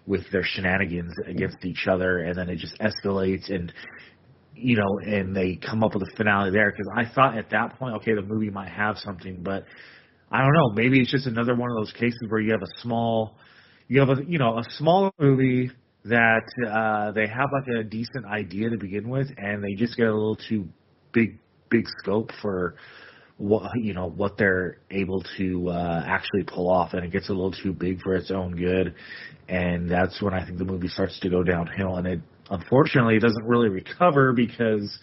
with 0.07 0.23
their 0.31 0.44
shenanigans 0.44 1.12
against 1.27 1.64
each 1.64 1.87
other 1.88 2.20
and 2.20 2.37
then 2.37 2.49
it 2.49 2.57
just 2.57 2.79
escalates 2.79 3.53
and 3.53 3.73
you 4.55 4.77
know 4.77 4.99
and 5.05 5.35
they 5.35 5.57
come 5.57 5.83
up 5.83 5.94
with 5.94 6.03
a 6.03 6.16
finale 6.16 6.51
there. 6.51 6.70
Because 6.70 6.88
i 6.97 7.05
thought 7.14 7.37
at 7.37 7.51
that 7.51 7.79
point 7.79 7.97
okay 7.97 8.14
the 8.14 8.23
movie 8.23 8.51
might 8.51 8.70
have 8.70 8.99
something 8.99 9.42
but 9.42 9.64
i 10.31 10.38
don't 10.38 10.53
know. 10.55 10.70
Maybe 10.75 11.01
it's 11.01 11.11
just 11.11 11.27
another 11.27 11.55
one 11.55 11.70
of 11.70 11.77
those 11.77 11.92
cases 11.92 12.20
where 12.29 12.40
you 12.40 12.53
have 12.53 12.62
a 12.62 12.81
small 12.81 13.37
you 13.88 14.01
have 14.01 14.11
a 14.11 14.23
you 14.27 14.38
know 14.38 14.59
a 14.59 14.64
small 14.70 15.12
movie 15.18 15.70
that 16.05 16.47
uh, 16.68 17.12
they 17.12 17.27
have 17.27 17.49
like 17.53 17.66
a 17.68 17.83
decent 17.83 18.27
idea 18.27 18.70
to 18.70 18.77
begin 18.77 19.09
with, 19.09 19.29
and 19.38 19.64
they 19.64 19.75
just 19.75 19.97
get 19.97 20.07
a 20.07 20.12
little 20.12 20.37
too 20.37 20.68
big, 21.12 21.38
big 21.70 21.87
scope 21.99 22.31
for 22.42 22.77
what 23.37 23.73
you 23.77 23.94
know 23.94 24.09
what 24.11 24.37
they're 24.38 24.79
able 24.90 25.23
to 25.37 25.68
uh, 25.68 26.03
actually 26.07 26.44
pull 26.44 26.70
off, 26.70 26.94
and 26.94 27.05
it 27.05 27.11
gets 27.11 27.29
a 27.29 27.33
little 27.33 27.53
too 27.53 27.73
big 27.73 28.01
for 28.01 28.14
its 28.14 28.31
own 28.31 28.55
good, 28.55 28.94
and 29.49 29.90
that's 29.90 30.23
when 30.23 30.33
I 30.33 30.44
think 30.44 30.59
the 30.59 30.64
movie 30.64 30.88
starts 30.88 31.18
to 31.20 31.29
go 31.29 31.42
downhill, 31.42 31.97
and 31.97 32.07
it 32.07 32.20
unfortunately 32.51 33.18
doesn't 33.18 33.44
really 33.44 33.68
recover 33.68 34.33
because. 34.33 34.99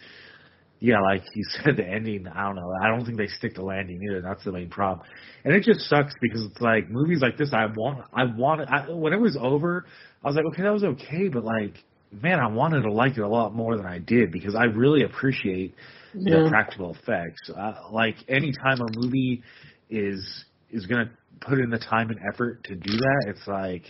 Yeah, 0.84 1.00
like 1.00 1.22
you 1.36 1.44
said, 1.63 1.78
the 1.78 1.86
ending. 1.86 2.26
I 2.28 2.48
don't 2.48 2.56
know. 2.56 2.74
I 2.82 2.88
don't 2.88 3.06
think 3.06 3.15
they 3.15 3.28
stick 3.28 3.54
to 3.54 3.63
landing 3.63 4.02
either. 4.02 4.20
That's 4.20 4.44
the 4.44 4.52
main 4.52 4.67
problem, 4.67 5.06
and 5.44 5.54
it 5.54 5.62
just 5.62 5.82
sucks 5.82 6.12
because 6.20 6.44
it's 6.44 6.60
like 6.60 6.89
movies 6.89 7.22
like 7.22 7.38
this. 7.38 7.54
I 7.54 7.67
want. 7.67 8.04
I 8.12 8.24
want. 8.24 8.67
I, 8.67 8.89
when 8.89 9.13
it 9.13 9.22
was 9.22 9.38
over, 9.39 9.86
I 10.24 10.28
was 10.28 10.36
like, 10.36 10.46
okay, 10.46 10.63
that 10.63 10.74
was 10.74 10.84
okay, 10.84 11.28
but 11.28 11.44
like, 11.44 11.76
man, 12.12 12.39
I 12.39 12.47
wanted 12.47 12.82
to 12.84 12.91
like 12.91 13.17
it 13.17 13.21
a 13.21 13.28
lot 13.28 13.54
more 13.54 13.78
than 13.78 13.86
I 13.86 14.00
did 14.00 14.32
because 14.32 14.56
I 14.56 14.65
really 14.65 15.04
appreciate 15.04 15.76
Yeah. 16.13 16.32
the 16.32 16.41
practical 16.41 16.93
effects. 16.93 17.50
Uh, 17.56 17.74
like, 17.91 18.15
anytime 18.28 18.82
a 18.82 18.88
movie 19.00 19.43
is 19.89 20.45
is 20.71 20.86
gonna 20.86 21.12
put 21.41 21.60
in 21.60 21.69
the 21.69 21.80
time 21.80 22.10
and 22.10 22.19
effort 22.34 22.63
to 22.65 22.76
do 22.76 22.91
that, 22.97 23.26
it's 23.28 23.47
like 23.47 23.84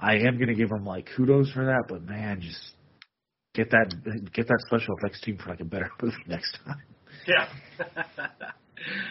I 0.00 0.16
am 0.16 0.38
gonna 0.38 0.54
give 0.54 0.68
them 0.70 0.84
like 0.84 1.08
kudos 1.16 1.52
for 1.52 1.64
that, 1.66 1.84
but 1.88 2.02
man, 2.02 2.40
just 2.40 2.74
get 3.54 3.70
that 3.70 3.92
get 4.32 4.46
that 4.48 4.60
special 4.66 4.94
effects 4.98 5.20
team 5.22 5.38
for 5.38 5.50
like 5.50 5.60
a 5.60 5.64
better 5.64 5.90
movie 6.02 6.16
next 6.26 6.58
time. 6.64 6.82
Yeah. 7.26 7.48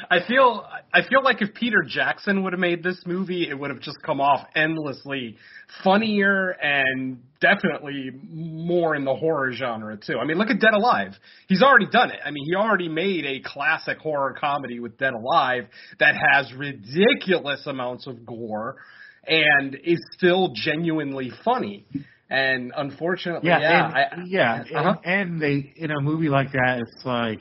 I 0.09 0.19
feel 0.27 0.65
I 0.93 1.01
feel 1.07 1.23
like 1.23 1.41
if 1.41 1.53
Peter 1.53 1.83
Jackson 1.87 2.43
would 2.43 2.53
have 2.53 2.59
made 2.59 2.83
this 2.83 3.01
movie, 3.05 3.49
it 3.49 3.57
would 3.57 3.71
have 3.71 3.79
just 3.79 4.01
come 4.03 4.21
off 4.21 4.45
endlessly 4.55 5.37
funnier 5.83 6.51
and 6.61 7.21
definitely 7.39 8.11
more 8.29 8.95
in 8.95 9.05
the 9.05 9.15
horror 9.15 9.51
genre 9.53 9.97
too. 9.97 10.17
I 10.19 10.25
mean, 10.25 10.37
look 10.37 10.49
at 10.49 10.59
Dead 10.59 10.73
Alive. 10.73 11.13
He's 11.47 11.61
already 11.61 11.87
done 11.91 12.11
it. 12.11 12.19
I 12.23 12.31
mean, 12.31 12.45
he 12.45 12.55
already 12.55 12.89
made 12.89 13.25
a 13.25 13.41
classic 13.43 13.97
horror 13.97 14.35
comedy 14.39 14.79
with 14.79 14.97
Dead 14.97 15.13
Alive 15.13 15.65
that 15.99 16.15
has 16.15 16.53
ridiculous 16.53 17.65
amounts 17.65 18.07
of 18.07 18.25
gore 18.25 18.77
and 19.25 19.75
is 19.83 19.99
still 20.15 20.51
genuinely 20.53 21.31
funny. 21.43 21.85
And 22.29 22.71
unfortunately, 22.75 23.49
yeah, 23.49 23.59
Yeah, 23.59 23.85
and, 23.85 23.95
I, 23.95 24.23
yeah, 24.25 24.63
uh-huh. 24.75 24.95
and 25.03 25.41
they 25.41 25.73
in 25.75 25.91
a 25.91 26.01
movie 26.01 26.29
like 26.29 26.51
that, 26.53 26.79
it's 26.79 27.05
like 27.05 27.39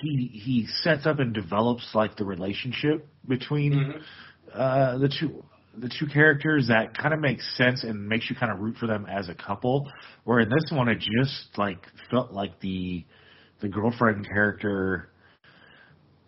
he 0.00 0.30
he 0.32 0.66
sets 0.82 1.06
up 1.06 1.18
and 1.18 1.32
develops 1.34 1.94
like 1.94 2.16
the 2.16 2.24
relationship 2.24 3.06
between 3.26 3.72
Mm-hmm. 3.74 4.60
uh, 4.60 4.98
the 4.98 5.08
two 5.08 5.44
the 5.76 5.88
two 5.98 6.06
characters 6.06 6.68
that 6.68 6.96
kind 6.96 7.14
of 7.14 7.20
makes 7.20 7.44
sense 7.56 7.84
and 7.84 8.08
makes 8.08 8.28
you 8.28 8.34
kind 8.36 8.50
of 8.52 8.58
root 8.58 8.76
for 8.78 8.86
them 8.86 9.06
as 9.06 9.28
a 9.28 9.34
couple. 9.34 9.88
Where 10.24 10.40
in 10.40 10.48
this 10.48 10.70
one, 10.72 10.88
it 10.88 10.98
just 10.98 11.56
like 11.56 11.78
felt 12.10 12.32
like 12.32 12.60
the 12.60 13.04
the 13.60 13.68
girlfriend 13.68 14.26
character 14.26 15.10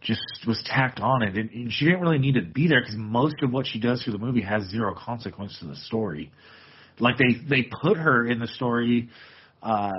just 0.01 0.21
was 0.47 0.63
tacked 0.67 0.99
on 1.01 1.23
and, 1.23 1.35
didn't- 1.35 1.53
and 1.53 1.73
she 1.73 1.85
didn't 1.85 2.01
really 2.01 2.19
need 2.19 2.35
to 2.35 2.43
be 2.43 2.67
there 2.69 2.81
because 2.81 2.97
most 2.97 3.35
of 3.43 3.53
what 3.53 3.67
she 3.67 3.79
does 3.79 4.03
through 4.03 4.15
the 4.15 4.19
movie 4.19 4.41
has 4.41 4.63
zero 4.71 4.95
consequence 4.95 5.57
to 5.61 5.67
the 5.67 5.77
story 5.77 6.33
like 6.99 7.19
they 7.19 7.35
they 7.49 7.69
put 7.83 7.99
her 7.99 8.27
in 8.27 8.39
the 8.39 8.47
story 8.49 9.11
uh 9.63 9.93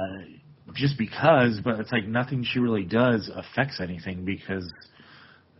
just 0.75 0.97
because 0.97 1.59
but 1.63 1.79
it's 1.79 1.91
like 1.91 2.05
nothing 2.07 2.43
she 2.43 2.59
really 2.59 2.83
does 2.83 3.29
affects 3.33 3.79
anything 3.81 4.25
because 4.25 4.71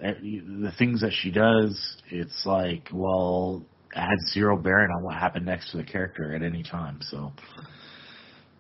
uh, 0.03 0.13
the 0.21 0.71
things 0.77 1.01
that 1.01 1.11
she 1.13 1.31
does 1.31 1.97
it's 2.09 2.45
like 2.45 2.87
well 2.93 3.63
it 3.93 3.99
has 3.99 4.33
zero 4.33 4.57
bearing 4.57 4.89
on 4.95 5.03
what 5.03 5.15
happened 5.15 5.45
next 5.45 5.71
to 5.71 5.77
the 5.77 5.83
character 5.83 6.33
at 6.35 6.41
any 6.41 6.63
time 6.63 6.99
so 7.01 7.31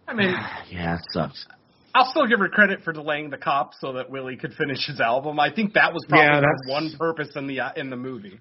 I 0.07 0.13
mean, 0.13 0.35
yeah 0.71 0.95
it 0.95 1.01
sucks 1.11 1.45
I'll 1.93 2.09
still 2.09 2.27
give 2.27 2.39
her 2.39 2.47
credit 2.47 2.83
for 2.83 2.93
delaying 2.93 3.29
the 3.31 3.37
cop 3.37 3.73
so 3.79 3.93
that 3.93 4.09
Willie 4.09 4.37
could 4.37 4.53
finish 4.53 4.87
his 4.87 5.01
album. 5.01 5.39
I 5.41 5.53
think 5.53 5.73
that 5.73 5.93
was 5.93 6.05
probably 6.07 6.25
Yeah, 6.25 6.41
her 6.41 6.55
one 6.69 6.93
purpose 6.97 7.29
in 7.35 7.47
the 7.47 7.59
uh, 7.59 7.71
in 7.75 7.89
the 7.89 7.97
movie. 7.97 8.39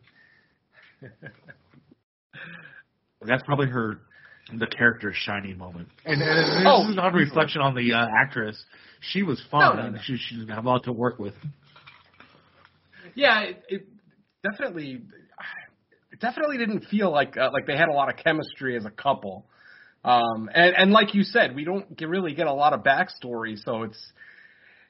that's 3.22 3.42
probably 3.42 3.66
her 3.66 4.00
the 4.58 4.66
character's 4.66 5.16
shining 5.16 5.56
moment. 5.58 5.88
And, 6.04 6.20
and 6.20 6.38
this 6.38 6.62
Oh, 6.66 6.88
is 6.88 6.96
not 6.96 7.14
a 7.14 7.16
reflection 7.16 7.60
on 7.60 7.74
the 7.74 7.92
uh, 7.92 8.06
actress. 8.18 8.62
She 9.12 9.22
was 9.22 9.40
fun 9.50 9.60
No, 9.76 9.82
no, 9.82 9.86
and 9.88 9.94
no. 9.96 10.00
she 10.04 10.16
she's 10.16 10.44
got 10.44 10.58
a 10.58 10.66
lot 10.68 10.84
to 10.84 10.92
work 10.92 11.18
with. 11.18 11.34
Yeah, 13.14 13.40
it, 13.42 13.62
it 13.68 13.86
definitely 14.42 15.02
it 16.12 16.20
definitely 16.20 16.58
didn't 16.58 16.84
feel 16.90 17.10
like 17.10 17.36
uh, 17.36 17.50
like 17.52 17.66
they 17.66 17.76
had 17.76 17.88
a 17.88 17.92
lot 17.92 18.08
of 18.08 18.16
chemistry 18.22 18.76
as 18.76 18.84
a 18.84 18.90
couple. 18.90 19.46
Um, 20.04 20.48
and 20.54 20.74
and 20.76 20.90
like 20.92 21.14
you 21.14 21.22
said, 21.22 21.54
we 21.54 21.64
don't 21.64 21.96
get, 21.96 22.08
really 22.08 22.34
get 22.34 22.46
a 22.46 22.52
lot 22.52 22.72
of 22.72 22.80
backstory, 22.82 23.56
so 23.62 23.82
it's 23.82 24.12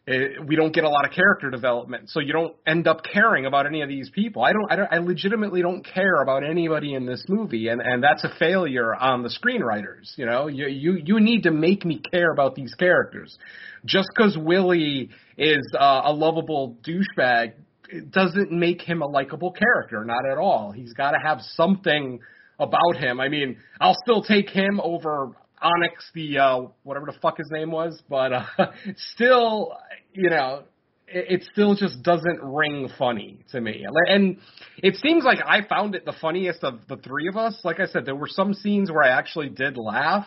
it, 0.07 0.45
we 0.47 0.57
don't 0.57 0.73
get 0.73 0.85
a 0.85 0.89
lot 0.89 1.07
of 1.07 1.13
character 1.13 1.51
development. 1.51 2.11
So 2.11 2.21
you 2.21 2.33
don't 2.33 2.57
end 2.67 2.89
up 2.89 3.03
caring 3.05 3.47
about 3.47 3.67
any 3.67 3.83
of 3.83 3.89
these 3.89 4.11
people. 4.11 4.43
I 4.43 4.53
don't 4.53 4.71
I 4.71 4.77
don't 4.77 4.93
I 4.93 4.99
legitimately 4.99 5.63
don't 5.63 5.85
care 5.85 6.23
about 6.23 6.43
anybody 6.43 6.95
in 6.95 7.07
this 7.07 7.25
movie, 7.29 7.69
and 7.69 7.81
and 7.81 8.03
that's 8.03 8.25
a 8.25 8.33
failure 8.39 8.95
on 8.95 9.23
the 9.23 9.29
screenwriters. 9.29 10.17
You 10.17 10.27
know, 10.27 10.47
you 10.49 10.67
you 10.67 10.99
you 11.05 11.21
need 11.21 11.43
to 11.45 11.51
make 11.51 11.85
me 11.85 12.01
care 12.11 12.33
about 12.33 12.55
these 12.55 12.75
characters. 12.75 13.37
Just 13.85 14.09
because 14.15 14.37
Willie 14.37 15.11
is 15.39 15.63
uh, 15.79 16.03
a 16.05 16.13
lovable 16.13 16.77
douchebag 16.87 17.53
it 17.93 18.11
doesn't 18.11 18.53
make 18.53 18.83
him 18.83 19.03
a 19.03 19.07
likable 19.07 19.53
character, 19.53 20.05
not 20.05 20.25
at 20.31 20.39
all. 20.39 20.71
He's 20.71 20.93
got 20.93 21.13
to 21.13 21.19
have 21.19 21.41
something 21.55 22.21
about 22.59 22.97
him. 22.97 23.21
I 23.21 23.29
mean, 23.29 23.57
I'll 23.81 23.97
still 24.05 24.23
take 24.23 24.51
him 24.51 24.81
over 24.83 25.35
Onyx, 25.63 26.11
the 26.15 26.39
uh, 26.39 26.61
whatever 26.83 27.07
the 27.07 27.19
fuck 27.21 27.39
his 27.39 27.49
name 27.51 27.71
was, 27.71 28.01
but 28.09 28.33
uh, 28.33 28.45
still, 29.15 29.73
you 30.13 30.31
know, 30.31 30.65
it, 31.07 31.41
it 31.41 31.49
still 31.53 31.75
just 31.75 32.03
doesn't 32.03 32.43
ring 32.43 32.89
funny 32.99 33.45
to 33.53 33.61
me. 33.61 33.85
And 34.09 34.39
it 34.79 34.97
seems 34.97 35.25
like 35.25 35.39
I 35.45 35.67
found 35.67 35.95
it 35.95 36.05
the 36.05 36.15
funniest 36.21 36.65
of 36.65 36.81
the 36.89 36.97
three 36.97 37.29
of 37.29 37.37
us. 37.37 37.59
Like 37.65 37.81
I 37.81 37.87
said, 37.87 38.07
there 38.07 38.17
were 38.17 38.29
some 38.29 38.55
scenes 38.55 38.91
where 38.91 39.03
I 39.03 39.11
actually 39.11 39.49
did 39.49 39.77
laugh, 39.77 40.27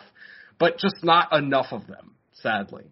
but 0.58 0.78
just 0.78 0.96
not 1.02 1.32
enough 1.32 1.66
of 1.72 1.86
them, 1.86 2.14
sadly. 2.34 2.84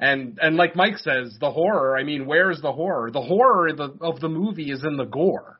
And 0.00 0.38
and 0.40 0.56
like 0.56 0.76
Mike 0.76 0.98
says, 0.98 1.36
the 1.40 1.50
horror. 1.50 1.98
I 1.98 2.04
mean, 2.04 2.26
where's 2.26 2.60
the 2.60 2.72
horror? 2.72 3.10
The 3.10 3.22
horror 3.22 3.68
of 3.68 3.76
the, 3.76 3.96
of 4.00 4.20
the 4.20 4.28
movie 4.28 4.70
is 4.70 4.84
in 4.84 4.96
the 4.96 5.04
gore, 5.04 5.58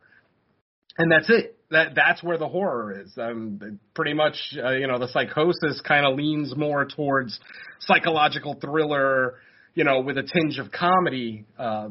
and 0.96 1.10
that's 1.10 1.28
it. 1.28 1.57
That 1.70 1.94
that's 1.94 2.22
where 2.22 2.38
the 2.38 2.48
horror 2.48 3.00
is. 3.00 3.12
Um, 3.18 3.78
pretty 3.94 4.14
much, 4.14 4.36
uh, 4.62 4.70
you 4.70 4.86
know, 4.86 4.98
the 4.98 5.08
psychosis 5.08 5.80
kind 5.86 6.06
of 6.06 6.16
leans 6.16 6.56
more 6.56 6.86
towards 6.86 7.38
psychological 7.80 8.54
thriller, 8.60 9.34
you 9.74 9.84
know, 9.84 10.00
with 10.00 10.16
a 10.16 10.22
tinge 10.22 10.58
of 10.58 10.72
comedy, 10.72 11.44
uh, 11.58 11.88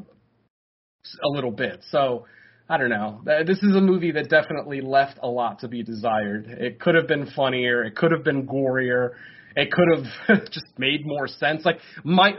a 1.24 1.30
little 1.30 1.52
bit. 1.52 1.82
So. 1.92 2.26
I 2.70 2.78
don't 2.78 2.90
know. 2.90 3.22
Uh, 3.26 3.44
This 3.46 3.64
is 3.64 3.78
a 3.78 3.80
movie 3.80 4.12
that 4.12 4.30
definitely 4.30 4.82
left 4.82 5.20
a 5.24 5.28
lot 5.30 5.60
to 5.60 5.70
be 5.70 5.84
desired. 5.84 6.48
It 6.48 6.82
could 6.82 6.96
have 6.96 7.08
been 7.08 7.26
funnier. 7.34 7.86
It 7.86 7.96
could 7.96 8.12
have 8.12 8.26
been 8.26 8.46
gorier. 8.46 9.12
It 9.56 9.72
could 9.72 9.88
have 10.28 10.44
just 10.52 10.68
made 10.78 11.06
more 11.06 11.30
sense. 11.30 11.64
Like 11.64 11.78
my 12.04 12.34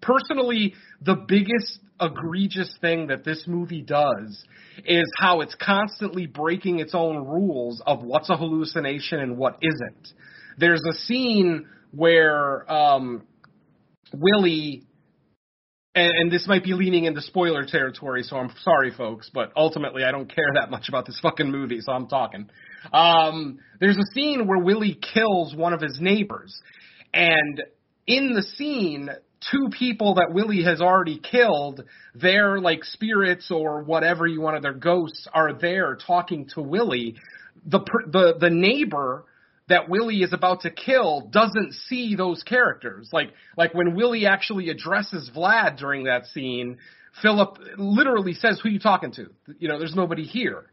personally, 0.00 0.74
the 1.00 1.16
biggest 1.26 1.80
egregious 2.00 2.72
thing 2.80 3.08
that 3.08 3.24
this 3.24 3.44
movie 3.48 3.82
does 3.82 4.44
is 4.84 5.10
how 5.18 5.40
it's 5.40 5.54
constantly 5.54 6.26
breaking 6.26 6.80
its 6.80 6.94
own 6.94 7.26
rules 7.26 7.82
of 7.86 8.02
what's 8.02 8.30
a 8.30 8.36
hallucination 8.36 9.20
and 9.20 9.36
what 9.36 9.58
isn't. 9.62 10.08
There's 10.58 10.82
a 10.88 10.94
scene 10.94 11.66
where 11.92 12.70
um, 12.70 13.22
Willie 14.12 14.84
and, 15.94 16.10
and, 16.10 16.32
this 16.32 16.48
might 16.48 16.64
be 16.64 16.72
leaning 16.72 17.04
into 17.04 17.20
spoiler 17.20 17.66
territory, 17.66 18.22
so 18.22 18.36
I'm 18.36 18.50
sorry, 18.62 18.92
folks, 18.96 19.30
but 19.32 19.52
ultimately 19.56 20.04
I 20.04 20.10
don't 20.10 20.32
care 20.32 20.48
that 20.54 20.70
much 20.70 20.88
about 20.88 21.04
this 21.04 21.18
fucking 21.20 21.50
movie, 21.50 21.80
so 21.82 21.92
I'm 21.92 22.08
talking. 22.08 22.48
Um, 22.92 23.58
there's 23.78 23.98
a 23.98 24.14
scene 24.14 24.46
where 24.46 24.58
Willie 24.58 24.98
kills 25.14 25.54
one 25.54 25.74
of 25.74 25.82
his 25.82 25.98
neighbors, 26.00 26.58
and 27.12 27.62
in 28.06 28.32
the 28.32 28.42
scene, 28.42 29.10
two 29.50 29.68
people 29.70 30.14
that 30.14 30.32
Willie 30.32 30.64
has 30.64 30.80
already 30.80 31.18
killed, 31.18 31.84
their 32.14 32.60
like 32.60 32.84
spirits 32.84 33.50
or 33.50 33.82
whatever 33.82 34.26
you 34.26 34.40
want, 34.40 34.60
their 34.62 34.72
ghosts 34.72 35.26
are 35.32 35.52
there 35.52 35.96
talking 35.96 36.48
to 36.54 36.62
Willie. 36.62 37.16
The 37.66 37.80
the 38.10 38.34
the 38.38 38.50
neighbor 38.50 39.24
that 39.68 39.88
Willie 39.88 40.22
is 40.22 40.32
about 40.32 40.62
to 40.62 40.70
kill 40.70 41.28
doesn't 41.30 41.72
see 41.88 42.14
those 42.14 42.42
characters. 42.42 43.08
Like 43.12 43.32
like 43.56 43.74
when 43.74 43.94
Willie 43.94 44.26
actually 44.26 44.70
addresses 44.70 45.30
Vlad 45.34 45.78
during 45.78 46.04
that 46.04 46.26
scene, 46.26 46.78
Philip 47.20 47.58
literally 47.76 48.34
says, 48.34 48.60
"Who 48.60 48.68
are 48.68 48.72
you 48.72 48.78
talking 48.78 49.12
to?" 49.12 49.30
You 49.58 49.68
know, 49.68 49.78
there's 49.78 49.94
nobody 49.94 50.24
here. 50.24 50.66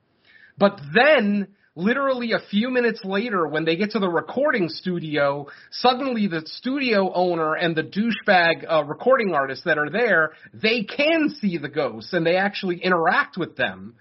But 0.58 0.80
then 0.94 1.48
literally 1.80 2.34
a 2.34 2.40
few 2.50 2.70
minutes 2.70 3.02
later 3.04 3.48
when 3.48 3.66
they 3.66 3.76
get 3.76 3.92
to 3.92 4.00
the 4.00 4.10
recording 4.10 4.70
studio 4.70 5.48
suddenly 5.72 6.28
the 6.28 6.42
studio 6.46 7.12
owner 7.14 7.56
and 7.56 7.76
the 7.76 7.84
douchebag 7.84 8.66
uh, 8.70 8.84
recording 8.84 9.34
artists 9.34 9.64
that 9.66 9.78
are 9.78 9.90
there 9.90 10.34
they 10.54 10.84
can 10.84 11.30
see 11.40 11.58
the 11.58 11.70
ghosts 11.70 12.14
and 12.14 12.26
they 12.26 12.36
actually 12.36 12.78
interact 12.78 13.38
with 13.38 13.56
them 13.56 13.96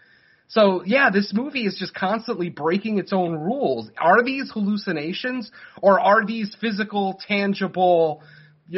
so 0.51 0.83
yeah, 0.85 1.11
this 1.13 1.31
movie 1.35 1.67
is 1.67 1.77
just 1.79 1.95
constantly 1.95 2.49
breaking 2.49 2.99
its 2.99 3.13
own 3.13 3.35
rules. 3.35 3.91
Are 3.99 4.25
these 4.25 4.51
hallucinations 4.51 5.51
or 5.83 6.01
are 6.01 6.25
these 6.25 6.57
physical, 6.59 7.21
tangible 7.29 8.23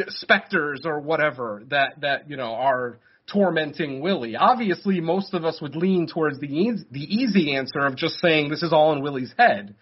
specters 0.07 0.81
or 0.85 0.99
whatever 0.99 1.63
that 1.69 2.01
that 2.01 2.29
you 2.29 2.37
know 2.37 2.53
are 2.53 2.99
tormenting 3.27 4.01
Willie? 4.01 4.35
Obviously, 4.35 5.01
most 5.01 5.33
of 5.33 5.45
us 5.45 5.59
would 5.61 5.75
lean 5.75 6.07
towards 6.07 6.39
the 6.39 6.47
easy, 6.47 6.85
the 6.91 7.03
easy 7.03 7.55
answer 7.55 7.79
of 7.79 7.95
just 7.95 8.15
saying 8.19 8.49
this 8.49 8.63
is 8.63 8.73
all 8.73 8.93
in 8.93 9.01
Willie's 9.01 9.33
head. 9.37 9.75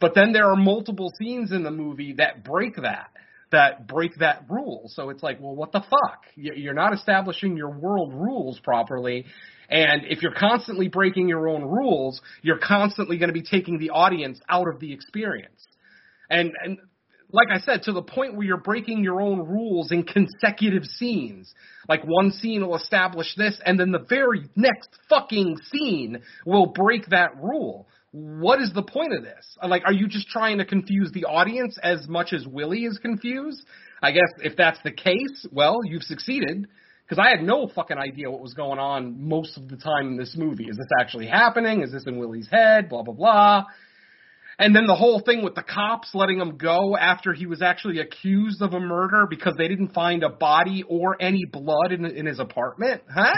But 0.00 0.14
then 0.14 0.32
there 0.32 0.50
are 0.50 0.56
multiple 0.56 1.12
scenes 1.18 1.52
in 1.52 1.62
the 1.62 1.70
movie 1.70 2.14
that 2.14 2.44
break 2.44 2.76
that 2.76 3.10
that 3.52 3.86
break 3.86 4.16
that 4.16 4.44
rule. 4.48 4.84
So 4.86 5.10
it's 5.10 5.22
like, 5.22 5.38
well, 5.40 5.54
what 5.54 5.72
the 5.72 5.80
fuck? 5.82 6.24
You're 6.34 6.74
not 6.74 6.94
establishing 6.94 7.56
your 7.56 7.70
world 7.70 8.12
rules 8.12 8.58
properly, 8.58 9.26
and 9.68 10.02
if 10.08 10.22
you're 10.22 10.34
constantly 10.34 10.88
breaking 10.88 11.28
your 11.28 11.48
own 11.48 11.62
rules, 11.62 12.20
you're 12.42 12.58
constantly 12.58 13.18
going 13.18 13.28
to 13.28 13.34
be 13.34 13.42
taking 13.42 13.78
the 13.78 13.90
audience 13.90 14.40
out 14.48 14.68
of 14.68 14.80
the 14.80 14.92
experience. 14.92 15.66
And, 16.28 16.52
and 16.64 16.78
like 17.32 17.48
I 17.50 17.60
said, 17.60 17.82
to 17.84 17.92
the 17.92 18.02
point 18.02 18.36
where 18.36 18.46
you're 18.46 18.58
breaking 18.58 19.02
your 19.02 19.20
own 19.20 19.38
rules 19.38 19.90
in 19.90 20.04
consecutive 20.04 20.84
scenes. 20.84 21.52
Like 21.88 22.02
one 22.04 22.30
scene 22.30 22.66
will 22.66 22.76
establish 22.76 23.34
this, 23.36 23.60
and 23.64 23.80
then 23.80 23.90
the 23.90 24.04
very 24.08 24.42
next 24.54 24.90
fucking 25.08 25.56
scene 25.70 26.22
will 26.46 26.66
break 26.66 27.06
that 27.08 27.36
rule. 27.42 27.88
What 28.12 28.60
is 28.60 28.72
the 28.74 28.82
point 28.82 29.14
of 29.14 29.22
this? 29.22 29.56
Like, 29.66 29.82
are 29.86 29.92
you 29.92 30.06
just 30.06 30.28
trying 30.28 30.58
to 30.58 30.66
confuse 30.66 31.10
the 31.12 31.24
audience 31.24 31.78
as 31.82 32.06
much 32.06 32.34
as 32.34 32.46
Willie 32.46 32.84
is 32.84 32.98
confused? 32.98 33.62
I 34.02 34.12
guess 34.12 34.28
if 34.38 34.56
that's 34.56 34.78
the 34.84 34.92
case, 34.92 35.46
well, 35.50 35.78
you've 35.84 36.02
succeeded 36.02 36.66
because 37.08 37.24
I 37.24 37.30
had 37.30 37.42
no 37.42 37.68
fucking 37.74 37.98
idea 37.98 38.30
what 38.30 38.40
was 38.40 38.54
going 38.54 38.78
on 38.78 39.28
most 39.28 39.56
of 39.56 39.68
the 39.68 39.76
time 39.76 40.08
in 40.08 40.16
this 40.16 40.34
movie. 40.36 40.64
Is 40.64 40.76
this 40.76 40.88
actually 41.00 41.26
happening? 41.26 41.82
Is 41.82 41.92
this 41.92 42.04
in 42.06 42.18
Willie's 42.18 42.48
head? 42.50 42.88
Blah 42.88 43.02
blah 43.02 43.14
blah. 43.14 43.64
And 44.58 44.76
then 44.76 44.86
the 44.86 44.94
whole 44.94 45.20
thing 45.20 45.42
with 45.42 45.54
the 45.54 45.62
cops 45.62 46.10
letting 46.14 46.40
him 46.40 46.56
go 46.56 46.96
after 46.96 47.32
he 47.32 47.46
was 47.46 47.62
actually 47.62 48.00
accused 48.00 48.62
of 48.62 48.74
a 48.74 48.80
murder 48.80 49.26
because 49.28 49.54
they 49.56 49.68
didn't 49.68 49.94
find 49.94 50.22
a 50.22 50.28
body 50.28 50.84
or 50.86 51.16
any 51.20 51.44
blood 51.44 51.92
in, 51.92 52.04
in 52.04 52.26
his 52.26 52.38
apartment, 52.38 53.02
huh? 53.12 53.34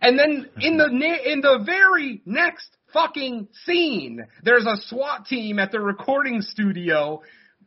And 0.00 0.18
then 0.18 0.48
in 0.60 0.76
the 0.76 0.86
in 0.86 1.40
the 1.40 1.62
very 1.64 2.22
next 2.24 2.68
fucking 2.92 3.48
scene, 3.64 4.24
there's 4.42 4.66
a 4.66 4.76
SWAT 4.88 5.26
team 5.26 5.58
at 5.58 5.72
the 5.72 5.80
recording 5.80 6.40
studio 6.40 7.22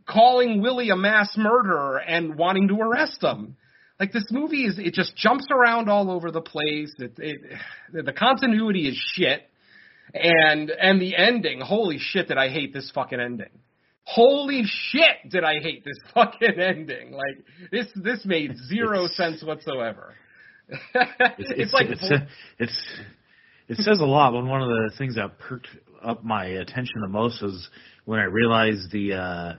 calling 0.07 0.61
Willie 0.61 0.89
a 0.89 0.95
mass 0.95 1.29
murderer 1.37 1.97
and 1.97 2.35
wanting 2.35 2.67
to 2.69 2.75
arrest 2.75 3.21
him 3.21 3.57
like 4.01 4.11
this 4.11 4.25
movie 4.31 4.65
is 4.65 4.79
it 4.79 4.95
just 4.95 5.15
jumps 5.15 5.45
around 5.51 5.87
all 5.87 6.09
over 6.09 6.31
the 6.31 6.41
place. 6.41 6.91
It, 6.97 7.13
it 7.19 7.41
the 7.93 8.11
continuity 8.11 8.89
is 8.89 8.99
shit, 9.13 9.47
and 10.13 10.69
and 10.69 11.01
the 11.01 11.15
ending. 11.15 11.61
Holy 11.61 11.97
shit, 11.99 12.27
did 12.27 12.37
I 12.37 12.49
hate 12.49 12.73
this 12.73 12.91
fucking 12.93 13.19
ending? 13.19 13.49
Holy 14.03 14.63
shit, 14.65 15.29
did 15.29 15.43
I 15.43 15.59
hate 15.59 15.85
this 15.85 15.97
fucking 16.13 16.59
ending? 16.59 17.11
Like 17.11 17.45
this 17.71 17.87
this 17.95 18.25
made 18.25 18.55
zero 18.69 19.05
it's, 19.05 19.17
sense 19.17 19.43
whatsoever. 19.43 20.13
it's, 20.69 21.51
it's, 21.57 21.73
like 21.73 21.87
it's, 21.89 22.09
it's 22.59 22.99
it 23.67 23.77
says 23.77 23.99
a 23.99 24.05
lot. 24.05 24.33
When 24.33 24.47
one 24.47 24.61
of 24.61 24.69
the 24.69 24.91
things 24.97 25.15
that 25.15 25.37
perked 25.39 25.67
up 26.03 26.23
my 26.23 26.45
attention 26.45 27.01
the 27.01 27.09
most 27.09 27.41
was 27.41 27.69
when 28.05 28.19
I 28.19 28.25
realized 28.25 28.91
the. 28.91 29.13
uh 29.13 29.53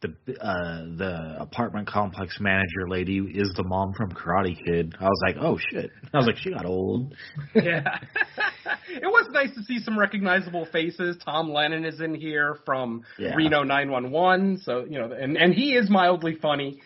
the 0.00 0.14
uh 0.40 0.84
the 0.96 1.36
apartment 1.40 1.88
complex 1.88 2.38
manager 2.40 2.88
lady 2.88 3.18
is 3.18 3.52
the 3.56 3.64
mom 3.64 3.92
from 3.96 4.12
Karate 4.12 4.56
Kid. 4.64 4.94
I 5.00 5.04
was 5.04 5.20
like, 5.26 5.36
oh 5.40 5.58
shit. 5.72 5.90
I 6.14 6.16
was 6.18 6.26
like, 6.26 6.36
she 6.36 6.50
got 6.50 6.66
old. 6.66 7.14
yeah. 7.54 7.82
it 8.88 9.06
was 9.06 9.28
nice 9.32 9.54
to 9.56 9.62
see 9.64 9.80
some 9.80 9.98
recognizable 9.98 10.66
faces. 10.72 11.16
Tom 11.24 11.50
Lennon 11.50 11.84
is 11.84 12.00
in 12.00 12.14
here 12.14 12.58
from 12.64 13.02
yeah. 13.18 13.34
Reno 13.34 13.64
911, 13.64 14.58
so 14.58 14.84
you 14.88 14.98
know, 14.98 15.12
and 15.12 15.36
and 15.36 15.52
he 15.52 15.74
is 15.74 15.90
mildly 15.90 16.36
funny. 16.40 16.80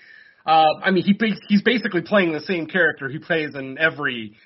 Uh, 0.44 0.64
I 0.82 0.90
mean, 0.90 1.04
he 1.04 1.14
he's 1.48 1.62
basically 1.62 2.02
playing 2.02 2.32
the 2.32 2.40
same 2.40 2.66
character 2.66 3.08
he 3.08 3.18
plays 3.18 3.54
in 3.54 3.78
every 3.78 4.36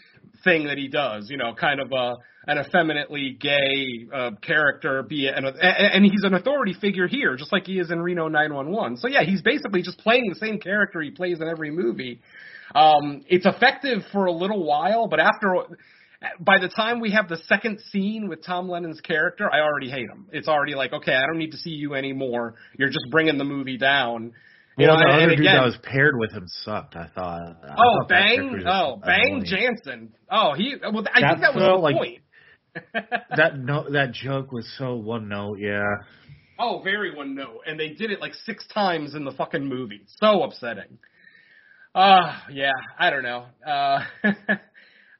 thing 0.47 0.69
that 0.69 0.79
he 0.79 0.89
does. 0.89 1.29
You 1.29 1.37
know, 1.37 1.55
kind 1.55 1.81
of 1.81 1.93
a 1.93 2.15
an 2.47 2.59
effeminately 2.59 3.37
gay 3.41 4.07
uh, 4.15 4.31
character, 4.41 5.03
be 5.03 5.27
it, 5.27 5.35
and, 5.37 5.45
and 5.47 6.05
he's 6.05 6.23
an 6.23 6.35
authority 6.35 6.75
figure 6.81 7.09
here, 7.09 7.37
just 7.37 7.53
like 7.53 7.67
he 7.67 7.81
is 7.81 7.91
in 7.91 8.01
Reno 8.01 8.29
911. 8.29 8.99
So 8.99 9.09
yeah, 9.09 9.25
he's 9.25 9.43
basically 9.43 9.83
just 9.83 9.99
playing 9.99 10.29
the 10.29 10.39
same 10.39 10.61
character 10.61 11.01
he 11.03 11.11
plays 11.11 11.41
in 11.41 11.49
every 11.49 11.73
movie. 11.73 12.21
Um, 12.75 13.25
it's 13.29 13.47
effective 13.47 14.03
for 14.13 14.27
a 14.27 14.33
little 14.33 14.65
while, 14.65 15.09
but 15.09 15.19
after 15.19 15.57
by 16.41 16.59
the 16.59 16.69
time 16.69 17.01
we 17.01 17.13
have 17.13 17.29
the 17.29 17.37
second 17.49 17.81
scene 17.91 18.29
with 18.29 18.45
Tom 18.45 18.69
Lennon's 18.69 19.01
character, 19.01 19.53
I 19.53 19.61
already 19.61 19.91
hate 19.91 20.09
him. 20.09 20.27
It's 20.33 20.49
already 20.49 20.75
like, 20.75 20.93
okay, 20.93 21.15
I 21.15 21.27
don't 21.27 21.39
need 21.39 21.51
to 21.51 21.59
see 21.59 21.71
you 21.71 21.95
anymore. 21.95 22.55
You're 22.79 22.89
just 22.89 23.07
bringing 23.11 23.39
the 23.39 23.45
movie 23.45 23.77
down. 23.77 24.33
You 24.79 24.87
well, 24.89 24.99
know, 24.99 25.05
the 25.05 25.13
other 25.15 25.29
dude 25.31 25.41
again, 25.41 25.57
that 25.57 25.65
was 25.65 25.79
paired 25.83 26.19
with 26.19 26.33
him 26.33 26.47
sucked. 26.65 26.97
I 26.97 27.09
thought. 27.15 27.57
I 27.65 27.75
oh, 27.79 28.01
thought 28.01 28.09
Bang! 28.09 28.63
Oh, 28.67 28.97
Bang 28.97 29.43
Jansen. 29.47 30.13
Oh, 30.31 30.53
he. 30.55 30.75
Well, 30.83 31.05
I 31.15 31.21
think 31.29 31.41
that 31.41 31.55
was 31.55 31.65
the 31.65 31.81
like, 31.81 31.97
point. 31.97 32.21
that 33.37 33.59
no, 33.59 33.91
that 33.91 34.13
joke 34.13 34.53
was 34.53 34.71
so 34.77 34.97
one 34.97 35.29
note. 35.29 35.59
Yeah. 35.61 35.83
Oh, 36.59 36.83
very 36.83 37.15
one 37.15 37.35
note, 37.35 37.61
and 37.67 37.81
they 37.81 37.91
did 37.91 38.11
it 38.11 38.21
like 38.21 38.35
six 38.45 38.67
times 38.69 39.15
in 39.15 39.25
the 39.25 39.33
fucking 39.33 39.65
movie. 39.67 40.03
So 40.21 40.43
upsetting. 40.43 40.99
Uh 41.95 42.39
yeah, 42.53 42.73
I 42.99 43.09
don't 43.09 43.23
know. 43.23 43.47
Uh 43.67 44.01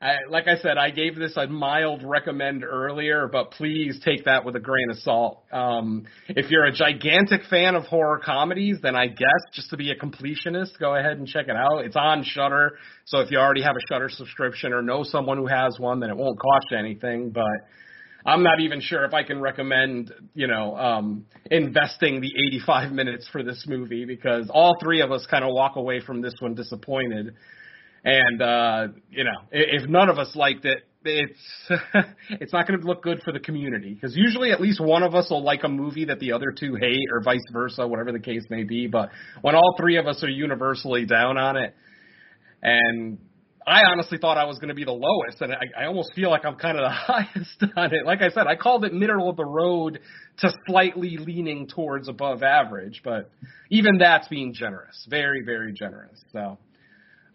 I, 0.07 0.19
like 0.31 0.47
I 0.47 0.57
said, 0.59 0.79
I 0.79 0.91
gave 0.91 1.17
this 1.17 1.37
a 1.37 1.49
mild 1.49 2.05
recommend 2.05 2.63
earlier, 2.63 3.27
but 3.27 3.51
please 3.51 4.01
take 4.05 4.27
that 4.27 4.45
with 4.45 4.55
a 4.55 4.61
grain 4.61 4.89
of 4.89 4.99
salt. 4.99 5.43
Um, 5.51 6.07
if 6.29 6.49
you're 6.49 6.65
a 6.65 6.73
gigantic 6.73 7.41
fan 7.51 7.75
of 7.75 7.87
horror 7.87 8.21
comedies, 8.25 8.79
then 8.81 8.95
I 8.95 9.09
guess 9.09 9.43
just 9.53 9.71
to 9.71 9.77
be 9.77 9.91
a 9.91 9.97
completionist, 9.97 10.79
go 10.79 10.95
ahead 10.95 11.19
and 11.19 11.27
check 11.27 11.47
it 11.49 11.57
out. 11.57 11.85
It's 11.85 11.97
on 11.97 12.23
Shudder, 12.23 12.79
so 13.05 13.19
if 13.19 13.33
you 13.33 13.39
already 13.39 13.63
have 13.63 13.75
a 13.75 13.93
Shudder 13.93 14.09
subscription 14.09 14.73
or 14.73 14.81
know 14.81 15.03
someone 15.03 15.39
who 15.39 15.49
has 15.49 15.77
one, 15.81 15.99
then 15.99 16.11
it 16.11 16.17
won't 16.17 16.39
cost 16.39 16.67
you 16.71 16.79
anything. 16.79 17.31
But 17.31 17.67
I'm 18.25 18.45
not 18.45 18.61
even 18.61 18.81
sure 18.81 19.05
if 19.05 19.13
I 19.13 19.25
can 19.25 19.41
recommend, 19.41 20.13
you 20.35 20.47
know, 20.47 20.77
um, 20.77 21.27
investing 21.51 22.21
the 22.21 22.31
85 22.53 22.93
minutes 22.93 23.29
for 23.33 23.43
this 23.43 23.65
movie 23.67 24.05
because 24.05 24.49
all 24.51 24.77
three 24.81 25.01
of 25.01 25.11
us 25.11 25.27
kind 25.29 25.43
of 25.43 25.51
walk 25.53 25.75
away 25.75 26.01
from 26.01 26.21
this 26.21 26.35
one 26.39 26.55
disappointed. 26.55 27.35
And 28.07 28.41
uh, 28.41 28.89
you 29.11 29.25
know, 29.25 29.35
if 29.51 29.89
none 29.89 30.09
of 30.09 30.17
us 30.17 30.37
liked 30.37 30.65
it, 30.65 30.85
it's 31.05 31.41
it's 32.31 32.53
not 32.53 32.69
going 32.69 32.81
to 32.81 32.87
look 32.87 33.03
good 33.03 33.21
for 33.25 33.33
the 33.33 33.41
community 33.41 33.95
because 33.95 34.17
usually 34.17 34.53
at 34.53 34.61
least 34.61 34.81
one 34.81 35.03
of 35.03 35.17
us 35.17 35.29
will 35.29 35.43
like 35.43 35.65
a 35.65 35.69
movie 35.69 36.05
that 36.05 36.21
the 36.21 36.31
other 36.31 36.55
two 36.57 36.77
hate, 36.77 37.09
or 37.13 37.21
vice 37.21 37.43
versa, 37.53 37.85
whatever 37.85 38.13
the 38.13 38.21
case 38.21 38.45
may 38.49 38.63
be. 38.63 38.87
But 38.87 39.11
when 39.43 39.57
all 39.57 39.75
three 39.77 39.97
of 39.97 40.07
us 40.07 40.23
are 40.23 40.29
universally 40.29 41.05
down 41.05 41.37
on 41.37 41.57
it, 41.57 41.75
and 42.63 43.19
I 43.67 43.83
honestly 43.91 44.19
thought 44.19 44.39
I 44.39 44.45
was 44.45 44.61
going 44.61 44.69
to 44.69 44.75
be 44.75 44.85
the 44.85 44.93
lowest, 44.93 45.41
and 45.41 45.53
I, 45.53 45.83
I 45.83 45.87
almost 45.87 46.13
feel 46.15 46.31
like 46.31 46.45
I'm 46.45 46.55
kind 46.55 46.79
of 46.79 46.85
the 46.85 46.91
highest 46.95 47.65
on 47.77 47.93
it. 47.93 48.07
Like 48.07 48.23
I 48.23 48.29
said, 48.29 48.47
I 48.47 48.55
called 48.55 48.85
it 48.85 48.95
middle 48.95 49.29
of 49.29 49.37
the 49.37 49.45
road 49.45 49.99
to 50.39 50.53
slightly 50.69 51.17
leaning 51.17 51.67
towards 51.67 52.07
above 52.07 52.45
average, 52.45 53.01
but 53.03 53.33
even 53.69 53.99
that's 53.99 54.29
being 54.29 54.55
generous, 54.55 55.05
very, 55.11 55.43
very 55.45 55.73
generous. 55.73 56.21
So 56.33 56.59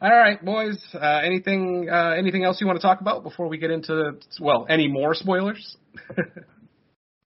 All 0.01 0.09
right, 0.09 0.43
boys. 0.43 0.83
Uh, 0.95 1.21
anything 1.23 1.87
uh, 1.91 2.15
anything 2.17 2.43
else 2.43 2.59
you 2.59 2.65
want 2.65 2.79
to 2.79 2.81
talk 2.81 3.01
about 3.01 3.21
before 3.21 3.47
we 3.47 3.59
get 3.59 3.69
into 3.69 4.13
well, 4.39 4.65
any 4.67 4.87
more 4.87 5.13
spoilers? 5.13 5.77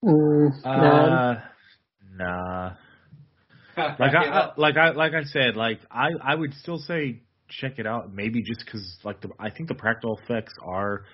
Mm. 0.04 0.50
Uh, 0.64 1.40
nah. 2.16 2.72
Like 3.76 4.14
I, 4.14 4.24
I 4.24 4.52
like 4.56 4.76
I 4.78 4.90
like 4.92 5.12
I 5.12 5.24
said, 5.24 5.54
like 5.54 5.80
I 5.90 6.08
I 6.24 6.34
would 6.34 6.54
still 6.54 6.78
say 6.78 7.20
check 7.50 7.78
it 7.78 7.86
out. 7.86 8.10
Maybe 8.10 8.42
just 8.42 8.64
because 8.64 8.98
like 9.04 9.20
the 9.20 9.28
I 9.38 9.50
think 9.50 9.68
the 9.68 9.74
practical 9.74 10.18
effects 10.22 10.54
are 10.66 11.04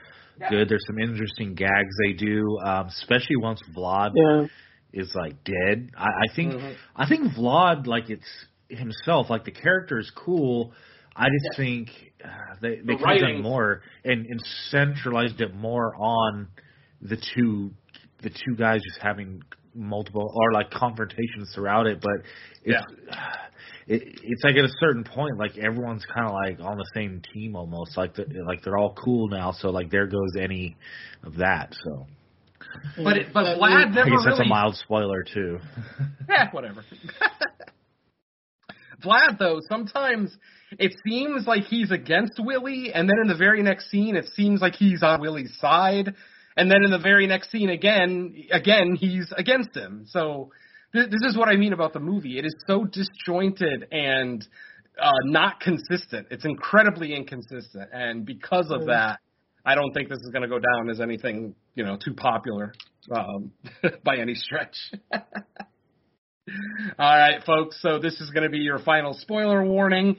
good. 0.49 0.69
There's 0.69 0.85
some 0.87 1.01
interesting 1.01 1.55
gags 1.55 1.91
they 2.05 2.13
do, 2.13 2.59
um, 2.65 2.87
especially 2.87 3.35
once 3.37 3.61
Vlad 3.77 4.13
yeah. 4.15 4.47
is 4.93 5.13
like 5.13 5.43
dead. 5.43 5.91
I, 5.97 6.07
I 6.07 6.35
think 6.37 6.53
Mhm. 6.53 6.77
I 6.95 7.09
think 7.09 7.33
Vlad 7.33 7.89
like 7.89 8.11
it's 8.11 8.47
himself. 8.69 9.29
Like 9.29 9.45
the 9.45 9.51
character 9.51 9.99
is 9.99 10.13
cool. 10.15 10.73
I 11.15 11.27
just 11.27 11.57
think 11.57 11.89
uh, 12.25 12.29
they 12.61 12.77
they 12.77 12.95
The 12.95 12.97
could 12.97 13.09
have 13.09 13.21
done 13.21 13.43
more 13.43 13.83
and, 14.05 14.27
and 14.27 14.41
centralized 14.71 15.41
it 15.41 15.55
more 15.55 15.95
on 15.97 16.49
the 17.01 17.17
two 17.35 17.73
the 18.23 18.31
two 18.31 18.57
guys 18.57 18.81
just 18.83 19.01
having 19.03 19.43
multiple 19.75 20.31
or 20.35 20.53
like 20.53 20.71
confrontations 20.71 21.53
throughout 21.55 21.87
it. 21.87 22.01
But 22.01 22.25
it's 22.65 22.85
it, 23.87 24.03
it's 24.23 24.45
like 24.45 24.57
at 24.57 24.65
a 24.65 24.73
certain 24.81 25.05
point, 25.05 25.39
like 25.39 25.59
everyone's 25.59 26.05
kind 26.15 26.27
of 26.27 26.33
like 26.33 26.61
on 26.61 26.79
the 26.79 26.91
same 26.95 27.23
team 27.33 27.57
almost. 27.57 27.97
Like 27.97 28.15
the, 28.15 28.27
like 28.47 28.63
they're 28.63 28.79
all 28.79 28.95
cool 28.95 29.29
now. 29.29 29.53
So 29.53 29.71
like 29.71 29.91
there 29.91 30.07
goes 30.07 30.37
any 30.41 30.77
of 31.25 31.37
that. 31.37 31.75
So 31.85 32.07
But 32.97 33.17
it, 33.17 33.27
but 33.35 33.59
Vlad 33.59 33.63
I 33.63 33.85
never 33.85 34.11
guess 34.11 34.21
that's 34.25 34.39
really 34.39 34.47
a 34.47 34.49
mild 34.49 34.77
spoiler 34.77 35.25
too. 35.25 35.59
Eh, 36.29 36.47
whatever. 36.53 36.85
Vlad, 39.03 39.39
though, 39.39 39.61
sometimes 39.69 40.37
it 40.79 40.95
seems 41.07 41.47
like 41.47 41.65
he's 41.65 41.91
against 41.91 42.35
Willie, 42.39 42.93
and 42.95 43.09
then 43.09 43.17
in 43.23 43.29
the 43.29 43.37
very 43.37 43.63
next 43.63 43.91
scene, 43.91 44.17
it 44.17 44.27
seems 44.35 44.61
like 44.61 44.75
he's 44.75 45.03
on 45.03 45.21
Willie's 45.21 45.57
side, 45.59 46.15
and 46.57 46.71
then 46.71 46.85
in 46.85 46.91
the 46.91 46.99
very 46.99 47.27
next 47.27 47.51
scene 47.51 47.71
again, 47.71 48.35
again 48.51 48.97
he's 48.99 49.33
against 49.37 49.75
him. 49.77 50.05
So 50.09 50.51
th- 50.93 51.11
this 51.11 51.23
is 51.23 51.37
what 51.37 51.49
I 51.49 51.57
mean 51.57 51.73
about 51.73 51.93
the 51.93 52.01
movie. 52.01 52.39
It 52.39 52.45
is 52.45 52.55
so 52.67 52.85
disjointed 52.85 53.89
and 53.91 54.47
uh, 55.01 55.11
not 55.25 55.61
consistent. 55.61 56.29
It's 56.31 56.45
incredibly 56.45 57.15
inconsistent, 57.15 57.91
and 57.93 58.25
because 58.25 58.71
of 58.71 58.87
that, 58.87 59.21
I 59.65 59.75
don't 59.75 59.93
think 59.93 60.09
this 60.09 60.19
is 60.19 60.31
going 60.33 60.43
to 60.43 60.49
go 60.49 60.59
down 60.59 60.91
as 60.91 61.01
anything 61.01 61.55
you 61.75 61.85
know 61.85 61.97
too 61.97 62.15
popular 62.15 62.73
um, 63.11 63.53
by 64.05 64.17
any 64.17 64.35
stretch. 64.35 64.77
All 66.49 67.19
right, 67.19 67.41
folks. 67.45 67.81
So 67.81 68.01
this 68.01 68.21
is 68.21 68.31
going 68.31 68.43
to 68.43 68.51
be 68.51 68.59
your 68.59 68.81
final 68.81 69.15
spoiler 69.15 69.65
warning. 69.65 70.17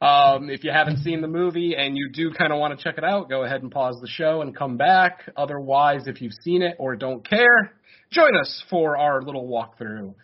Um, 0.00 0.48
if 0.48 0.64
you 0.64 0.70
haven't 0.70 0.98
seen 0.98 1.20
the 1.20 1.28
movie 1.28 1.74
and 1.76 1.94
you 1.94 2.08
do 2.10 2.32
kind 2.32 2.52
of 2.52 2.58
want 2.58 2.78
to 2.78 2.82
check 2.82 2.96
it 2.96 3.04
out, 3.04 3.28
go 3.28 3.42
ahead 3.42 3.62
and 3.62 3.70
pause 3.70 3.98
the 4.00 4.08
show 4.08 4.40
and 4.40 4.56
come 4.56 4.78
back. 4.78 5.30
Otherwise, 5.36 6.06
if 6.06 6.22
you've 6.22 6.32
seen 6.42 6.62
it 6.62 6.76
or 6.78 6.96
don't 6.96 7.28
care, 7.28 7.72
join 8.10 8.34
us 8.34 8.64
for 8.70 8.96
our 8.96 9.20
little 9.20 9.46
walkthrough. 9.46 10.14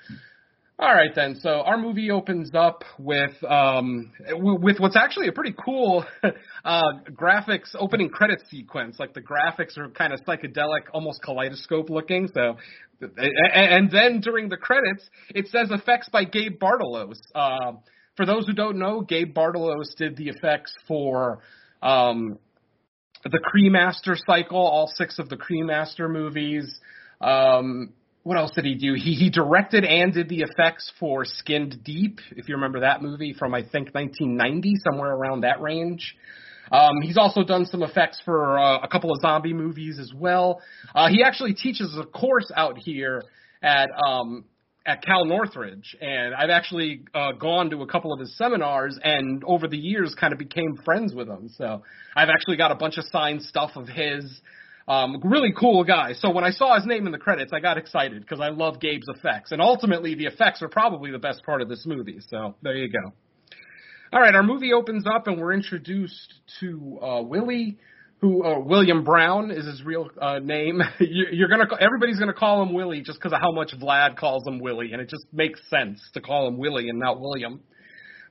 All 0.76 0.92
right 0.92 1.14
then. 1.14 1.37
So 1.40 1.60
our 1.60 1.78
movie 1.78 2.10
opens 2.10 2.50
up 2.52 2.82
with 2.98 3.32
um 3.44 4.10
with 4.32 4.80
what's 4.80 4.96
actually 4.96 5.28
a 5.28 5.32
pretty 5.32 5.54
cool 5.64 6.04
uh 6.64 6.82
graphics 7.12 7.76
opening 7.78 8.08
credit 8.08 8.42
sequence. 8.50 8.98
Like 8.98 9.14
the 9.14 9.20
graphics 9.20 9.78
are 9.78 9.88
kind 9.90 10.12
of 10.12 10.20
psychedelic, 10.24 10.82
almost 10.92 11.22
kaleidoscope 11.22 11.90
looking. 11.90 12.28
So 12.34 12.56
and 13.00 13.88
then 13.90 14.20
during 14.20 14.48
the 14.48 14.56
credits, 14.56 15.08
it 15.30 15.46
says 15.48 15.70
effects 15.70 16.08
by 16.08 16.24
Gabe 16.24 16.58
Bartalos. 16.58 17.18
Uh, 17.34 17.72
for 18.16 18.26
those 18.26 18.46
who 18.46 18.52
don't 18.52 18.78
know, 18.78 19.00
Gabe 19.00 19.32
Bartalos 19.32 19.94
did 19.96 20.16
the 20.16 20.28
effects 20.28 20.74
for 20.88 21.38
um 21.82 22.38
the 23.22 23.38
Cremaster 23.38 24.16
cycle, 24.26 24.58
all 24.58 24.90
six 24.92 25.20
of 25.20 25.28
the 25.28 25.37
Cremaster 25.37 26.10
movies. 26.10 26.80
Um, 27.20 27.92
what 28.24 28.38
else 28.38 28.52
did 28.52 28.64
he 28.64 28.74
do? 28.74 28.94
He 28.94 29.14
he 29.14 29.30
directed 29.30 29.84
and 29.84 30.12
did 30.12 30.28
the 30.28 30.40
effects 30.40 30.90
for 30.98 31.24
Skinned 31.24 31.84
Deep, 31.84 32.18
if 32.37 32.48
you 32.48 32.54
remember 32.56 32.80
that 32.80 33.02
movie 33.02 33.34
from 33.38 33.54
I 33.54 33.60
think 33.60 33.94
1990, 33.94 34.76
somewhere 34.82 35.10
around 35.10 35.42
that 35.42 35.60
range. 35.60 36.16
Um, 36.72 37.02
he's 37.02 37.18
also 37.18 37.44
done 37.44 37.66
some 37.66 37.82
effects 37.82 38.22
for 38.24 38.58
uh, 38.58 38.78
a 38.78 38.88
couple 38.88 39.12
of 39.12 39.20
zombie 39.20 39.52
movies 39.52 39.98
as 40.00 40.10
well. 40.16 40.62
Uh, 40.94 41.08
he 41.08 41.22
actually 41.22 41.52
teaches 41.52 41.94
a 42.00 42.06
course 42.06 42.50
out 42.56 42.78
here 42.78 43.22
at 43.62 43.90
um, 44.06 44.46
at 44.87 45.02
Cal 45.02 45.26
Northridge, 45.26 45.94
and 46.00 46.34
I've 46.34 46.48
actually 46.48 47.02
uh, 47.14 47.32
gone 47.32 47.68
to 47.70 47.82
a 47.82 47.87
couple 47.87 48.10
of 48.12 48.20
his 48.20 48.37
seminars, 48.38 48.98
and 49.04 49.44
over 49.44 49.68
the 49.68 49.76
years, 49.78 50.14
kind 50.18 50.32
of 50.32 50.38
became 50.38 50.78
friends 50.82 51.14
with 51.14 51.28
him. 51.28 51.50
So 51.58 51.82
I've 52.16 52.30
actually 52.30 52.56
got 52.56 52.70
a 52.70 52.74
bunch 52.74 52.96
of 52.96 53.04
signed 53.04 53.42
stuff 53.42 53.72
of 53.76 53.87
his. 53.87 54.40
Um, 54.87 55.20
really 55.25 55.53
cool 55.59 55.83
guy. 55.83 56.12
So 56.12 56.31
when 56.31 56.44
I 56.44 56.51
saw 56.51 56.75
his 56.75 56.85
name 56.85 57.07
in 57.07 57.12
the 57.12 57.18
credits, 57.18 57.53
I 57.55 57.61
got 57.61 57.79
excited 57.79 58.20
because 58.20 58.40
I 58.40 58.51
love 58.51 58.81
Gabe's 58.81 59.09
effects, 59.09 59.53
and 59.53 59.62
ultimately 59.62 60.14
the 60.14 60.27
effects 60.27 60.61
are 60.62 60.68
probably 60.68 61.11
the 61.11 61.18
best 61.18 61.42
part 61.44 61.62
of 61.62 61.68
this 61.68 61.85
movie. 61.87 62.18
So 62.29 62.57
there 62.62 62.77
you 62.77 62.90
go. 62.90 63.12
All 64.12 64.20
right, 64.20 64.35
our 64.35 64.42
movie 64.42 64.73
opens 64.73 65.07
up 65.07 65.27
and 65.27 65.40
we're 65.40 65.55
introduced 65.55 66.35
to 66.61 66.99
uh, 67.03 67.23
Willie, 67.23 67.79
who 68.20 68.44
uh, 68.44 68.61
William 68.61 69.05
Brown 69.05 69.51
is 69.51 69.66
his 69.66 69.83
real 69.83 70.09
uh, 70.20 70.38
name. 70.38 70.83
you, 71.01 71.27
you're 71.33 71.49
gonna 71.49 71.66
everybody's 71.81 72.18
gonna 72.18 72.35
call 72.35 72.62
him 72.62 72.75
Willie 72.75 73.01
just 73.01 73.18
because 73.18 73.33
of 73.33 73.40
how 73.40 73.53
much 73.53 73.73
Vlad 73.81 74.16
calls 74.16 74.47
him 74.47 74.61
Willie, 74.61 74.92
and 74.92 75.01
it 75.01 75.09
just 75.09 75.25
makes 75.33 75.61
sense 75.70 76.01
to 76.12 76.20
call 76.20 76.47
him 76.47 76.59
Willie 76.59 76.90
and 76.90 76.99
not 76.99 77.20
William. 77.20 77.61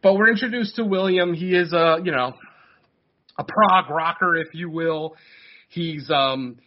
But 0.03 0.13
we're 0.13 0.29
introduced 0.29 0.75
to 0.75 0.85
William. 0.85 1.33
He 1.33 1.55
is 1.55 1.73
a 1.73 1.97
you 2.03 2.11
know 2.11 2.33
a 3.37 3.43
prog 3.43 3.89
rocker, 3.89 4.35
if 4.35 4.53
you 4.53 4.69
will. 4.69 5.15
He's 5.73 6.09
um 6.11 6.57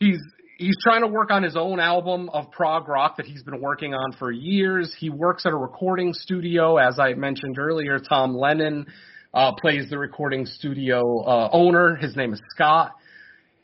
he's 0.00 0.20
he's 0.58 0.76
trying 0.82 1.02
to 1.02 1.06
work 1.06 1.30
on 1.30 1.42
his 1.42 1.56
own 1.56 1.80
album 1.80 2.28
of 2.30 2.50
prog 2.50 2.88
rock 2.88 3.16
that 3.18 3.26
he's 3.26 3.42
been 3.42 3.60
working 3.60 3.94
on 3.94 4.12
for 4.18 4.30
years. 4.30 4.94
He 4.98 5.10
works 5.10 5.46
at 5.46 5.52
a 5.52 5.56
recording 5.56 6.12
studio, 6.12 6.76
as 6.76 6.98
I 6.98 7.14
mentioned 7.14 7.58
earlier. 7.58 7.98
Tom 7.98 8.36
Lennon 8.36 8.86
uh, 9.32 9.52
plays 9.52 9.88
the 9.90 9.98
recording 9.98 10.46
studio 10.46 11.22
uh, 11.24 11.48
owner. 11.52 11.94
His 11.96 12.16
name 12.16 12.32
is 12.32 12.40
Scott. 12.50 12.92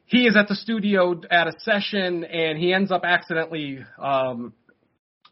He 0.04 0.26
is 0.26 0.36
at 0.36 0.46
the 0.46 0.54
studio 0.54 1.20
at 1.30 1.48
a 1.48 1.52
session, 1.60 2.24
and 2.24 2.58
he 2.58 2.72
ends 2.72 2.92
up 2.92 3.02
accidentally. 3.04 3.78
Um, 3.98 4.52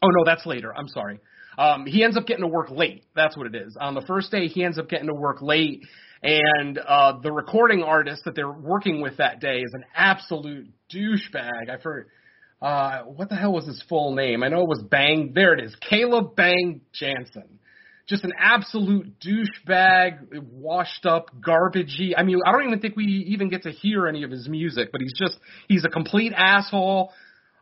oh 0.02 0.08
no, 0.08 0.24
that's 0.24 0.46
later. 0.46 0.74
I'm 0.74 0.88
sorry. 0.88 1.20
Um, 1.58 1.84
he 1.84 2.02
ends 2.02 2.16
up 2.16 2.26
getting 2.26 2.42
to 2.42 2.48
work 2.48 2.70
late. 2.70 3.04
That's 3.14 3.36
what 3.36 3.46
it 3.46 3.54
is. 3.54 3.76
On 3.78 3.94
the 3.94 4.00
first 4.00 4.30
day, 4.30 4.46
he 4.46 4.64
ends 4.64 4.78
up 4.78 4.88
getting 4.88 5.08
to 5.08 5.14
work 5.14 5.42
late, 5.42 5.82
and 6.22 6.78
uh, 6.78 7.18
the 7.22 7.32
recording 7.32 7.82
artist 7.82 8.22
that 8.24 8.34
they're 8.34 8.50
working 8.50 9.00
with 9.00 9.16
that 9.16 9.40
day 9.40 9.60
is 9.60 9.72
an 9.72 9.84
absolute 9.94 10.68
douchebag. 10.92 11.70
I 11.70 11.80
forget. 11.82 12.10
Uh, 12.60 13.04
what 13.04 13.30
the 13.30 13.36
hell 13.36 13.54
was 13.54 13.66
his 13.66 13.82
full 13.88 14.14
name? 14.14 14.42
I 14.42 14.48
know 14.48 14.60
it 14.60 14.68
was 14.68 14.82
Bang. 14.82 15.32
There 15.34 15.54
it 15.54 15.64
is. 15.64 15.74
Caleb 15.88 16.36
Bang 16.36 16.82
Jansen. 16.92 17.58
Just 18.06 18.24
an 18.24 18.32
absolute 18.38 19.14
douchebag, 19.20 20.42
washed 20.42 21.06
up, 21.06 21.30
garbagey. 21.40 22.12
I 22.16 22.22
mean, 22.22 22.38
I 22.44 22.52
don't 22.52 22.66
even 22.66 22.80
think 22.80 22.96
we 22.96 23.04
even 23.28 23.48
get 23.48 23.62
to 23.62 23.70
hear 23.70 24.08
any 24.08 24.24
of 24.24 24.30
his 24.30 24.48
music, 24.48 24.90
but 24.92 25.00
he's 25.00 25.14
just, 25.16 25.38
he's 25.68 25.84
a 25.84 25.88
complete 25.88 26.32
asshole. 26.36 27.12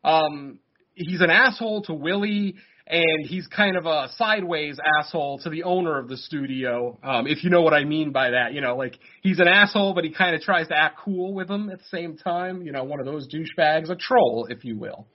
Um, 0.02 0.58
he's 0.94 1.20
an 1.20 1.30
asshole 1.30 1.82
to 1.82 1.94
Willie, 1.94 2.56
and 2.88 3.26
he's 3.26 3.46
kind 3.46 3.76
of 3.76 3.84
a 3.84 4.08
sideways 4.16 4.78
asshole 4.98 5.40
to 5.40 5.50
the 5.50 5.64
owner 5.64 5.98
of 5.98 6.08
the 6.08 6.16
studio. 6.16 6.98
Um, 7.02 7.26
if 7.26 7.44
you 7.44 7.50
know 7.50 7.60
what 7.60 7.74
I 7.74 7.84
mean 7.84 8.12
by 8.12 8.30
that, 8.30 8.54
you 8.54 8.62
know, 8.62 8.76
like 8.76 8.98
he's 9.20 9.38
an 9.40 9.48
asshole, 9.48 9.94
but 9.94 10.04
he 10.04 10.10
kind 10.10 10.34
of 10.34 10.40
tries 10.40 10.68
to 10.68 10.74
act 10.74 10.98
cool 11.04 11.34
with 11.34 11.50
him 11.50 11.68
at 11.68 11.78
the 11.78 11.84
same 11.90 12.16
time. 12.16 12.62
You 12.62 12.72
know, 12.72 12.84
one 12.84 12.98
of 12.98 13.04
those 13.04 13.28
douchebags, 13.28 13.90
a 13.90 13.96
troll, 13.96 14.46
if 14.48 14.64
you 14.64 14.78
will. 14.78 15.06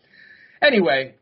Anyway, 0.62 1.16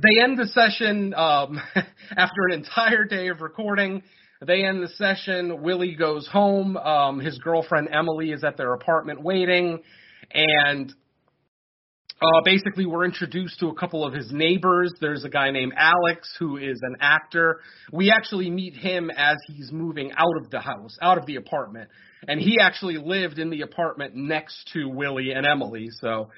they 0.00 0.22
end 0.22 0.38
the 0.38 0.46
session 0.46 1.12
um, 1.14 1.60
after 2.16 2.46
an 2.48 2.52
entire 2.52 3.04
day 3.04 3.28
of 3.28 3.40
recording. 3.40 4.02
They 4.46 4.64
end 4.64 4.82
the 4.82 4.88
session. 4.88 5.62
Willie 5.62 5.96
goes 5.96 6.28
home. 6.28 6.76
Um, 6.76 7.18
his 7.18 7.38
girlfriend 7.38 7.88
Emily 7.90 8.30
is 8.30 8.44
at 8.44 8.56
their 8.56 8.72
apartment 8.72 9.22
waiting, 9.22 9.82
and 10.30 10.94
uh, 12.20 12.40
basically, 12.44 12.86
we're 12.86 13.04
introduced 13.04 13.60
to 13.60 13.68
a 13.68 13.74
couple 13.74 14.04
of 14.04 14.14
his 14.14 14.32
neighbors. 14.32 14.92
There's 15.02 15.24
a 15.24 15.28
guy 15.28 15.50
named 15.50 15.74
Alex 15.76 16.34
who 16.38 16.56
is 16.56 16.80
an 16.80 16.96
actor. 17.00 17.60
We 17.92 18.10
actually 18.10 18.48
meet 18.48 18.74
him 18.74 19.10
as 19.10 19.36
he's 19.46 19.70
moving 19.70 20.12
out 20.12 20.42
of 20.42 20.50
the 20.50 20.60
house, 20.60 20.96
out 21.02 21.18
of 21.18 21.26
the 21.26 21.36
apartment, 21.36 21.90
and 22.26 22.40
he 22.40 22.58
actually 22.58 22.96
lived 22.96 23.38
in 23.38 23.50
the 23.50 23.60
apartment 23.60 24.14
next 24.14 24.70
to 24.72 24.88
Willie 24.88 25.32
and 25.32 25.46
Emily. 25.46 25.88
So 26.00 26.30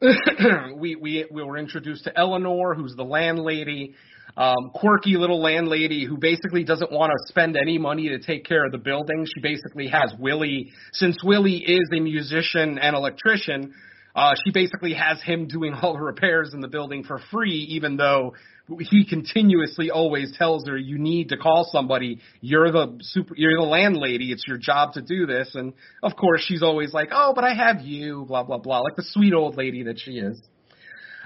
we 0.76 0.96
we 0.96 1.24
we 1.30 1.42
were 1.44 1.56
introduced 1.56 2.02
to 2.04 2.18
Eleanor, 2.18 2.74
who's 2.74 2.94
the 2.96 3.04
landlady, 3.04 3.94
um, 4.36 4.70
quirky 4.74 5.16
little 5.16 5.40
landlady 5.40 6.04
who 6.04 6.16
basically 6.16 6.64
doesn't 6.64 6.90
want 6.90 7.12
to 7.12 7.32
spend 7.32 7.56
any 7.56 7.78
money 7.78 8.08
to 8.08 8.18
take 8.18 8.44
care 8.44 8.66
of 8.66 8.72
the 8.72 8.78
building. 8.78 9.24
She 9.32 9.40
basically 9.40 9.86
has 9.86 10.12
Willie, 10.18 10.72
since 10.92 11.22
Willie 11.22 11.58
is 11.58 11.88
a 11.92 12.00
musician 12.00 12.78
and 12.78 12.96
electrician. 12.96 13.72
Uh, 14.14 14.34
she 14.44 14.52
basically 14.52 14.92
has 14.92 15.22
him 15.22 15.46
doing 15.48 15.72
all 15.74 15.94
the 15.94 16.00
repairs 16.00 16.52
in 16.52 16.60
the 16.60 16.68
building 16.68 17.02
for 17.02 17.18
free, 17.30 17.66
even 17.70 17.96
though 17.96 18.34
he 18.78 19.04
continuously 19.04 19.90
always 19.90 20.36
tells 20.36 20.66
her, 20.68 20.76
"You 20.76 20.98
need 20.98 21.30
to 21.30 21.36
call 21.36 21.68
somebody. 21.72 22.20
You're 22.40 22.70
the 22.70 22.98
super. 23.00 23.34
You're 23.36 23.56
the 23.56 23.66
landlady. 23.66 24.30
It's 24.30 24.44
your 24.46 24.58
job 24.58 24.94
to 24.94 25.02
do 25.02 25.26
this." 25.26 25.54
And 25.54 25.72
of 26.02 26.14
course, 26.16 26.42
she's 26.44 26.62
always 26.62 26.92
like, 26.92 27.08
"Oh, 27.12 27.32
but 27.34 27.44
I 27.44 27.54
have 27.54 27.80
you." 27.80 28.24
Blah 28.26 28.44
blah 28.44 28.58
blah, 28.58 28.80
like 28.80 28.96
the 28.96 29.02
sweet 29.02 29.32
old 29.32 29.56
lady 29.56 29.84
that 29.84 29.98
she 29.98 30.12
is. 30.12 30.40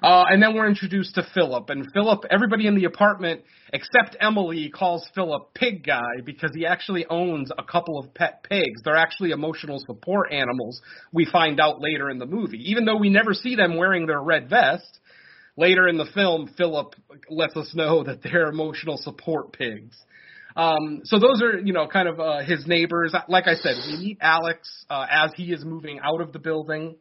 Uh, 0.03 0.25
and 0.29 0.43
then 0.43 0.55
we're 0.55 0.69
introduced 0.69 1.15
to 1.15 1.27
Philip, 1.35 1.71
and 1.71 1.87
Philip, 1.93 2.25
everybody 2.31 2.67
in 2.67 2.75
the 2.75 2.85
apartment 2.85 3.43
except 3.73 4.17
Emily 4.21 4.71
calls 4.71 5.09
Philip 5.15 5.55
Pig 5.55 5.85
Guy 5.85 6.21
because 6.25 6.51
he 6.55 6.67
actually 6.67 7.07
owns 7.09 7.51
a 7.57 7.65
couple 7.65 7.99
of 7.99 8.13
pet 8.15 8.45
pigs. 8.49 8.83
They're 8.85 8.97
actually 8.97 9.31
emotional 9.31 9.79
support 9.87 10.33
animals. 10.33 10.81
We 11.13 11.27
find 11.27 11.61
out 11.61 11.81
later 11.81 12.11
in 12.11 12.19
the 12.19 12.27
movie, 12.27 12.71
even 12.71 12.85
though 12.85 12.97
we 12.97 13.09
never 13.09 13.35
see 13.35 13.57
them 13.57 13.77
wearing 13.77 14.07
their 14.07 14.21
red 14.21 14.49
vest. 14.49 15.01
Later 15.59 15.89
in 15.89 15.97
the 15.97 16.07
film, 16.15 16.51
Philip 16.57 16.95
lets 17.31 17.57
us 17.57 17.73
know 17.75 18.03
that 18.05 18.23
they're 18.23 18.49
emotional 18.49 18.99
support 18.99 19.53
pigs. 19.53 19.97
Um, 20.55 21.03
so 21.05 21.19
those 21.19 21.43
are, 21.43 21.59
you 21.59 21.75
know, 21.75 21.87
kind 21.87 22.09
of 22.09 22.19
uh, 22.19 22.43
his 22.43 22.67
neighbors. 22.67 23.15
Like 23.29 23.47
I 23.47 23.57
said, 23.57 23.75
we 23.87 23.99
meet 23.99 24.19
Alex 24.23 24.87
uh, 24.89 25.07
as 25.11 25.31
he 25.37 25.53
is 25.53 25.65
moving 25.65 26.01
out 26.03 26.23
of 26.23 26.33
the 26.33 26.39
building. 26.39 26.97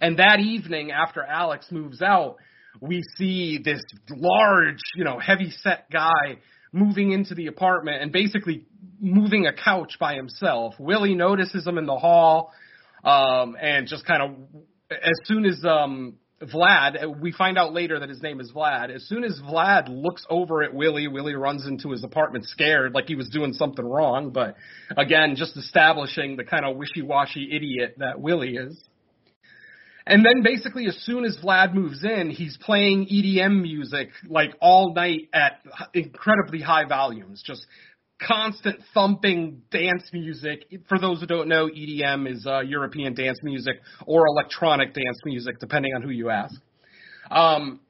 And 0.00 0.18
that 0.18 0.40
evening, 0.40 0.90
after 0.90 1.22
Alex 1.22 1.66
moves 1.70 2.02
out, 2.02 2.36
we 2.80 3.02
see 3.16 3.58
this 3.62 3.80
large, 4.10 4.80
you 4.94 5.04
know, 5.04 5.18
heavy 5.18 5.50
set 5.50 5.90
guy 5.90 6.38
moving 6.72 7.12
into 7.12 7.34
the 7.34 7.46
apartment 7.46 8.02
and 8.02 8.12
basically 8.12 8.66
moving 9.00 9.46
a 9.46 9.52
couch 9.52 9.96
by 9.98 10.14
himself. 10.14 10.74
Willie 10.78 11.14
notices 11.14 11.66
him 11.66 11.78
in 11.78 11.86
the 11.86 11.96
hall, 11.96 12.52
um, 13.04 13.56
and 13.60 13.86
just 13.88 14.04
kind 14.06 14.22
of, 14.22 14.30
as 14.90 15.18
soon 15.24 15.44
as, 15.44 15.64
um, 15.64 16.14
Vlad, 16.40 17.20
we 17.20 17.32
find 17.32 17.58
out 17.58 17.72
later 17.72 17.98
that 17.98 18.08
his 18.08 18.22
name 18.22 18.38
is 18.38 18.52
Vlad. 18.52 18.94
As 18.94 19.02
soon 19.08 19.24
as 19.24 19.40
Vlad 19.40 19.88
looks 19.88 20.24
over 20.30 20.62
at 20.62 20.72
Willie, 20.72 21.08
Willie 21.08 21.34
runs 21.34 21.66
into 21.66 21.90
his 21.90 22.04
apartment 22.04 22.44
scared, 22.44 22.94
like 22.94 23.08
he 23.08 23.16
was 23.16 23.28
doing 23.28 23.52
something 23.52 23.84
wrong. 23.84 24.30
But 24.30 24.54
again, 24.96 25.34
just 25.34 25.56
establishing 25.56 26.36
the 26.36 26.44
kind 26.44 26.64
of 26.64 26.76
wishy-washy 26.76 27.48
idiot 27.50 27.96
that 27.98 28.20
Willie 28.20 28.54
is. 28.54 28.80
And 30.08 30.24
then 30.24 30.42
basically, 30.42 30.86
as 30.86 30.96
soon 31.02 31.26
as 31.26 31.36
Vlad 31.36 31.74
moves 31.74 32.02
in, 32.02 32.30
he's 32.30 32.56
playing 32.56 33.06
EDM 33.12 33.60
music 33.60 34.08
like 34.26 34.54
all 34.58 34.94
night 34.94 35.28
at 35.34 35.60
incredibly 35.92 36.62
high 36.62 36.86
volumes, 36.88 37.42
just 37.44 37.66
constant 38.18 38.80
thumping 38.94 39.60
dance 39.70 40.04
music. 40.14 40.64
For 40.88 40.98
those 40.98 41.20
who 41.20 41.26
don't 41.26 41.46
know, 41.46 41.66
EDM 41.66 42.26
is 42.26 42.46
uh, 42.46 42.60
European 42.60 43.12
dance 43.12 43.38
music 43.42 43.76
or 44.06 44.26
electronic 44.26 44.94
dance 44.94 45.18
music, 45.26 45.60
depending 45.60 45.92
on 45.94 46.00
who 46.00 46.10
you 46.10 46.30
ask. 46.30 46.58
Um, 47.30 47.80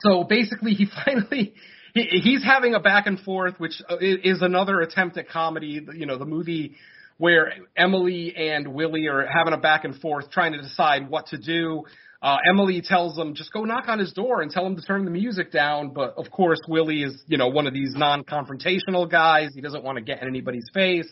so 0.00 0.24
basically, 0.24 0.72
he 0.72 0.86
finally. 1.04 1.52
He, 1.92 2.02
he's 2.22 2.42
having 2.42 2.74
a 2.74 2.80
back 2.80 3.06
and 3.06 3.20
forth, 3.20 3.54
which 3.58 3.82
uh, 3.88 3.96
is 4.00 4.40
another 4.40 4.80
attempt 4.80 5.18
at 5.18 5.28
comedy. 5.28 5.86
You 5.94 6.06
know, 6.06 6.16
the 6.16 6.24
movie 6.24 6.76
where 7.18 7.52
Emily 7.76 8.34
and 8.34 8.68
Willie 8.74 9.06
are 9.08 9.26
having 9.26 9.52
a 9.52 9.58
back 9.58 9.84
and 9.84 9.94
forth 10.00 10.30
trying 10.30 10.52
to 10.52 10.62
decide 10.62 11.10
what 11.10 11.26
to 11.26 11.38
do. 11.38 11.84
Uh, 12.20 12.38
Emily 12.48 12.80
tells 12.80 13.14
them 13.14 13.34
just 13.34 13.52
go 13.52 13.64
knock 13.64 13.84
on 13.88 13.98
his 13.98 14.12
door 14.12 14.40
and 14.40 14.50
tell 14.50 14.66
him 14.66 14.74
to 14.76 14.82
turn 14.82 15.04
the 15.04 15.10
music 15.10 15.52
down. 15.52 15.90
But 15.92 16.14
of 16.16 16.30
course, 16.30 16.58
Willie 16.68 17.02
is, 17.02 17.22
you 17.26 17.38
know, 17.38 17.48
one 17.48 17.66
of 17.66 17.74
these 17.74 17.94
non-confrontational 17.94 19.10
guys. 19.10 19.50
He 19.54 19.60
doesn't 19.60 19.84
want 19.84 19.98
to 19.98 20.02
get 20.02 20.22
in 20.22 20.28
anybody's 20.28 20.68
face. 20.72 21.08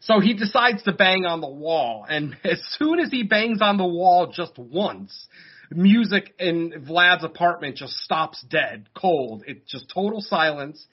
So 0.00 0.20
he 0.20 0.34
decides 0.34 0.82
to 0.82 0.92
bang 0.92 1.24
on 1.24 1.40
the 1.40 1.48
wall. 1.48 2.06
And 2.08 2.36
as 2.44 2.60
soon 2.78 2.98
as 2.98 3.10
he 3.10 3.22
bangs 3.22 3.60
on 3.62 3.76
the 3.76 3.86
wall 3.86 4.32
just 4.34 4.58
once, 4.58 5.26
music 5.70 6.34
in 6.38 6.84
Vlad's 6.86 7.24
apartment 7.24 7.76
just 7.76 7.94
stops 7.94 8.44
dead, 8.48 8.88
cold. 8.94 9.42
It's 9.46 9.70
just 9.70 9.90
total 9.92 10.20
silence. 10.20 10.84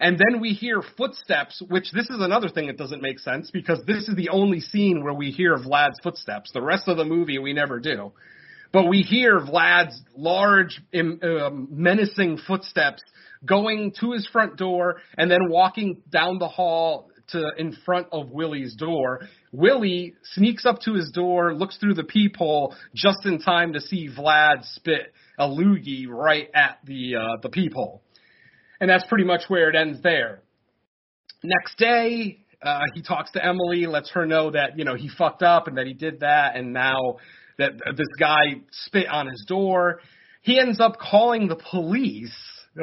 And 0.00 0.18
then 0.18 0.40
we 0.40 0.50
hear 0.50 0.82
footsteps, 0.96 1.62
which 1.68 1.90
this 1.92 2.10
is 2.10 2.20
another 2.20 2.48
thing 2.48 2.66
that 2.66 2.76
doesn't 2.76 3.02
make 3.02 3.18
sense 3.18 3.50
because 3.50 3.84
this 3.86 4.08
is 4.08 4.16
the 4.16 4.28
only 4.30 4.60
scene 4.60 5.02
where 5.02 5.14
we 5.14 5.30
hear 5.30 5.56
Vlad's 5.56 5.98
footsteps. 6.02 6.50
The 6.52 6.62
rest 6.62 6.88
of 6.88 6.96
the 6.96 7.04
movie 7.04 7.38
we 7.38 7.52
never 7.52 7.80
do. 7.80 8.12
But 8.72 8.88
we 8.88 9.02
hear 9.02 9.40
Vlad's 9.40 10.02
large, 10.16 10.82
um, 10.94 11.68
menacing 11.70 12.38
footsteps 12.46 13.02
going 13.44 13.92
to 14.00 14.12
his 14.12 14.26
front 14.26 14.56
door 14.56 14.96
and 15.16 15.30
then 15.30 15.48
walking 15.48 16.02
down 16.10 16.38
the 16.38 16.48
hall 16.48 17.10
to 17.28 17.44
in 17.58 17.76
front 17.84 18.08
of 18.12 18.30
Willie's 18.30 18.74
door. 18.76 19.20
Willie 19.52 20.14
sneaks 20.22 20.64
up 20.64 20.80
to 20.80 20.94
his 20.94 21.10
door, 21.10 21.54
looks 21.54 21.76
through 21.78 21.94
the 21.94 22.04
peephole 22.04 22.74
just 22.94 23.24
in 23.24 23.40
time 23.40 23.72
to 23.72 23.80
see 23.80 24.08
Vlad 24.08 24.64
spit 24.64 25.12
a 25.38 25.46
loogie 25.46 26.06
right 26.08 26.48
at 26.54 26.78
the 26.84 27.16
uh, 27.16 27.36
the 27.42 27.48
peephole 27.48 28.02
and 28.80 28.90
that's 28.90 29.06
pretty 29.06 29.24
much 29.24 29.42
where 29.48 29.68
it 29.68 29.76
ends 29.76 30.02
there. 30.02 30.40
Next 31.42 31.78
day, 31.78 32.44
uh, 32.62 32.80
he 32.94 33.02
talks 33.02 33.30
to 33.32 33.44
Emily, 33.44 33.86
lets 33.86 34.10
her 34.12 34.26
know 34.26 34.50
that 34.50 34.78
you 34.78 34.84
know 34.84 34.94
he 34.94 35.08
fucked 35.08 35.42
up 35.42 35.68
and 35.68 35.78
that 35.78 35.86
he 35.86 35.92
did 35.92 36.20
that, 36.20 36.56
and 36.56 36.72
now 36.72 37.16
that 37.58 37.72
this 37.96 38.08
guy 38.18 38.60
spit 38.70 39.08
on 39.08 39.28
his 39.28 39.44
door. 39.46 40.00
He 40.42 40.60
ends 40.60 40.80
up 40.80 40.98
calling 40.98 41.48
the 41.48 41.56
police, 41.56 42.36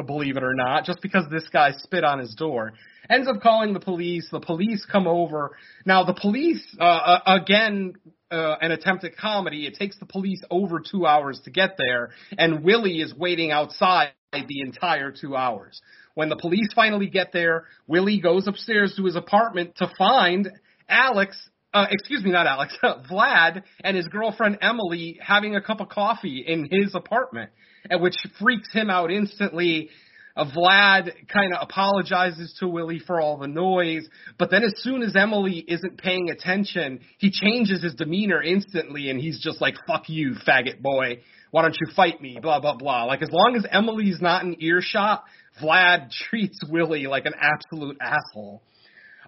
believe 0.06 0.36
it 0.36 0.44
or 0.44 0.54
not, 0.54 0.84
just 0.86 1.02
because 1.02 1.26
this 1.32 1.48
guy 1.50 1.72
spit 1.78 2.04
on 2.04 2.20
his 2.20 2.36
door. 2.36 2.74
Ends 3.10 3.28
up 3.28 3.42
calling 3.42 3.74
the 3.74 3.80
police. 3.80 4.28
The 4.32 4.40
police 4.40 4.86
come 4.90 5.08
over. 5.08 5.56
Now 5.86 6.04
the 6.04 6.14
police, 6.14 6.64
uh, 6.80 6.84
uh 6.84 7.20
again, 7.26 7.94
uh, 8.32 8.56
an 8.62 8.72
attempt 8.72 9.04
at 9.04 9.18
comedy. 9.18 9.68
It 9.68 9.76
takes 9.76 9.98
the 10.00 10.06
police 10.06 10.42
over 10.50 10.80
two 10.80 11.06
hours 11.06 11.40
to 11.46 11.52
get 11.52 11.78
there, 11.78 12.10
and 12.38 12.64
Willie 12.64 13.02
is 13.02 13.14
waiting 13.14 13.52
outside 13.52 14.12
the 14.42 14.62
entire 14.62 15.12
two 15.12 15.36
hours. 15.36 15.82
When 16.16 16.30
the 16.30 16.36
police 16.36 16.70
finally 16.76 17.08
get 17.08 17.32
there, 17.34 17.66
Willie 17.88 18.20
goes 18.20 18.48
upstairs 18.48 18.94
to 18.98 19.06
his 19.06 19.16
apartment 19.16 19.76
to 19.78 19.92
find 19.98 20.50
Alex, 20.88 21.38
uh, 21.74 21.88
excuse 21.90 22.24
me, 22.24 22.32
not 22.32 22.48
Alex, 22.48 22.76
Vlad 22.84 23.64
and 23.84 23.98
his 23.98 24.08
girlfriend 24.08 24.60
Emily 24.62 25.20
having 25.22 25.56
a 25.56 25.62
cup 25.62 25.80
of 25.80 25.90
coffee 25.90 26.44
in 26.46 26.68
his 26.70 26.94
apartment, 26.94 27.52
which 27.92 28.16
freaks 28.40 28.72
him 28.72 28.90
out 28.90 29.12
instantly. 29.12 29.90
Uh, 30.36 30.46
Vlad 30.46 31.12
kind 31.32 31.54
of 31.54 31.60
apologizes 31.62 32.56
to 32.60 32.68
Willie 32.68 33.02
for 33.06 33.22
all 33.22 33.38
the 33.38 33.48
noise, 33.48 34.08
but 34.40 34.50
then 34.50 34.64
as 34.64 34.74
soon 34.78 35.04
as 35.04 35.16
Emily 35.16 35.64
isn't 35.68 35.98
paying 36.00 36.32
attention, 36.32 37.02
he 37.20 37.30
changes 37.32 37.84
his 37.84 37.94
demeanor 37.94 38.42
instantly 38.42 39.10
and 39.12 39.20
he's 39.20 39.40
just 39.44 39.62
like, 39.62 39.76
fuck 39.88 40.10
you, 40.10 40.34
faggot 40.48 40.82
boy. 40.82 41.20
Why 41.54 41.62
don't 41.62 41.78
you 41.80 41.94
fight 41.96 42.20
me? 42.20 42.40
Blah, 42.42 42.62
blah, 42.62 42.76
blah. 42.78 43.04
Like, 43.04 43.22
as 43.22 43.30
long 43.32 43.56
as 43.56 43.64
Emily's 43.72 44.20
not 44.20 44.42
in 44.44 44.56
earshot, 44.60 45.24
Vlad 45.62 46.10
treats 46.30 46.60
Willie 46.68 47.06
like 47.06 47.28
an 47.28 47.36
absolute 47.40 47.96
asshole. 48.02 48.64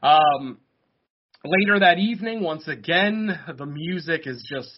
Um, 0.02 0.58
later 1.46 1.82
that 1.82 2.00
evening, 2.00 2.42
once 2.42 2.68
again, 2.68 3.40
the 3.60 3.68
music 3.68 4.26
is 4.26 4.44
just 4.50 4.72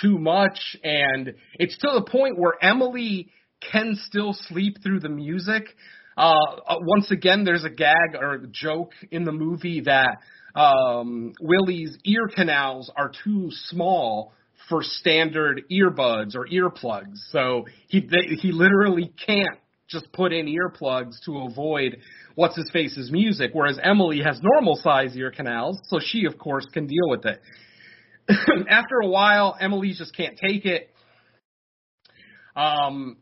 too 0.00 0.18
much, 0.18 0.76
and 0.84 1.34
it's 1.54 1.76
to 1.78 1.90
the 1.94 2.08
point 2.08 2.38
where 2.38 2.52
Emily 2.62 3.28
can 3.72 3.96
still 4.06 4.32
sleep 4.32 4.76
through 4.80 5.00
the 5.00 5.08
music. 5.08 5.64
Uh, 6.16 6.36
uh 6.68 6.76
once 6.80 7.10
again, 7.10 7.42
there's 7.42 7.64
a 7.64 7.70
gag 7.70 8.14
or 8.14 8.46
joke 8.52 8.92
in 9.10 9.24
the 9.24 9.32
movie 9.32 9.80
that 9.80 10.18
um, 10.54 11.32
Willie's 11.40 11.98
ear 12.04 12.28
canals 12.32 12.88
are 12.96 13.10
too 13.24 13.48
small 13.50 14.32
for 14.68 14.82
standard 14.82 15.62
earbuds 15.70 16.34
or 16.34 16.46
earplugs. 16.46 17.18
So 17.30 17.66
he 17.88 18.00
they, 18.00 18.36
he 18.36 18.52
literally 18.52 19.12
can't 19.26 19.58
just 19.88 20.10
put 20.12 20.32
in 20.32 20.46
earplugs 20.46 21.16
to 21.26 21.38
avoid 21.42 21.98
what's 22.34 22.56
his 22.56 22.70
face's 22.72 23.10
music, 23.10 23.50
whereas 23.52 23.78
Emily 23.82 24.20
has 24.22 24.40
normal 24.42 24.76
size 24.76 25.16
ear 25.16 25.30
canals, 25.30 25.80
so 25.84 26.00
she 26.00 26.24
of 26.24 26.38
course 26.38 26.66
can 26.72 26.86
deal 26.86 27.08
with 27.08 27.24
it. 27.26 27.40
After 28.68 28.96
a 29.02 29.06
while, 29.06 29.56
Emily 29.60 29.92
just 29.96 30.16
can't 30.16 30.38
take 30.38 30.64
it. 30.64 30.90
Um, 32.56 33.18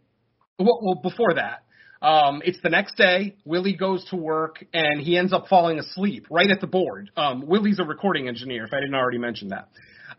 well, 0.58 0.78
well 0.82 1.00
before 1.02 1.34
that, 1.34 1.64
um, 2.06 2.42
it's 2.44 2.58
the 2.62 2.68
next 2.68 2.96
day. 2.96 3.36
Willie 3.44 3.76
goes 3.76 4.04
to 4.06 4.16
work 4.16 4.64
and 4.72 5.00
he 5.00 5.16
ends 5.16 5.32
up 5.32 5.48
falling 5.48 5.78
asleep 5.78 6.26
right 6.30 6.50
at 6.50 6.60
the 6.60 6.66
board. 6.66 7.10
Um, 7.16 7.46
Willie's 7.46 7.78
a 7.80 7.84
recording 7.84 8.28
engineer, 8.28 8.64
if 8.64 8.72
I 8.72 8.80
didn't 8.80 8.94
already 8.94 9.18
mention 9.18 9.48
that. 9.48 9.68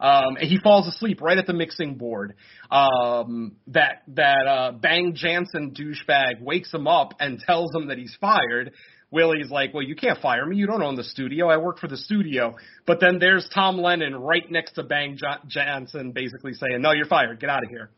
Um, 0.03 0.35
and 0.35 0.49
he 0.49 0.59
falls 0.59 0.85
asleep 0.85 1.21
right 1.21 1.37
at 1.37 1.47
the 1.47 1.53
mixing 1.53 1.95
board. 1.95 2.35
Um, 2.69 3.55
that 3.67 4.03
that 4.09 4.47
uh, 4.47 4.71
Bang 4.73 5.13
Jansen 5.15 5.73
douchebag 5.73 6.41
wakes 6.41 6.73
him 6.73 6.87
up 6.87 7.13
and 7.21 7.39
tells 7.39 7.73
him 7.73 7.87
that 7.87 7.97
he's 7.97 8.15
fired. 8.19 8.73
Willie's 9.11 9.49
like, 9.49 9.73
well, 9.73 9.83
you 9.83 9.95
can't 9.95 10.19
fire 10.19 10.45
me. 10.45 10.57
You 10.57 10.67
don't 10.67 10.81
own 10.81 10.95
the 10.95 11.03
studio. 11.03 11.47
I 11.47 11.57
work 11.57 11.79
for 11.79 11.87
the 11.87 11.97
studio. 11.97 12.55
But 12.85 12.99
then 12.99 13.19
there's 13.19 13.47
Tom 13.53 13.77
Lennon 13.77 14.15
right 14.15 14.43
next 14.49 14.73
to 14.73 14.83
Bang 14.83 15.17
J- 15.17 15.47
Jansen, 15.47 16.11
basically 16.11 16.53
saying, 16.53 16.81
no, 16.81 16.91
you're 16.91 17.05
fired. 17.05 17.39
Get 17.39 17.49
out 17.49 17.63
of 17.63 17.69
here. 17.69 17.91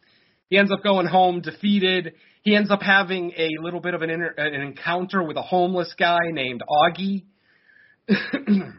He 0.49 0.58
ends 0.58 0.72
up 0.72 0.84
going 0.84 1.08
home 1.08 1.41
defeated. 1.41 2.14
He 2.43 2.56
ends 2.56 2.70
up 2.70 2.82
having 2.82 3.32
a 3.38 3.49
little 3.62 3.80
bit 3.80 3.93
of 3.93 4.01
an, 4.01 4.10
inter- 4.10 4.36
an 4.38 4.62
encounter 4.62 5.24
with 5.24 5.38
a 5.38 5.41
homeless 5.41 5.95
guy 5.97 6.20
named 6.32 6.62
Augie. 6.70 7.24
and 8.10 8.76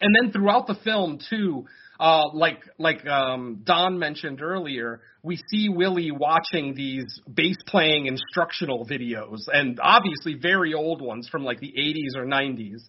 then 0.00 0.32
throughout 0.32 0.66
the 0.66 0.76
film, 0.82 1.18
too, 1.30 1.66
uh, 2.02 2.30
like 2.34 2.58
like 2.78 3.06
um, 3.06 3.60
Don 3.62 3.96
mentioned 3.96 4.42
earlier, 4.42 5.02
we 5.22 5.38
see 5.48 5.68
Willie 5.68 6.10
watching 6.10 6.74
these 6.74 7.04
bass 7.32 7.56
playing 7.68 8.06
instructional 8.06 8.84
videos, 8.84 9.42
and 9.46 9.78
obviously 9.80 10.34
very 10.34 10.74
old 10.74 11.00
ones 11.00 11.28
from 11.28 11.44
like 11.44 11.60
the 11.60 11.72
80s 11.78 12.20
or 12.20 12.26
90s. 12.26 12.80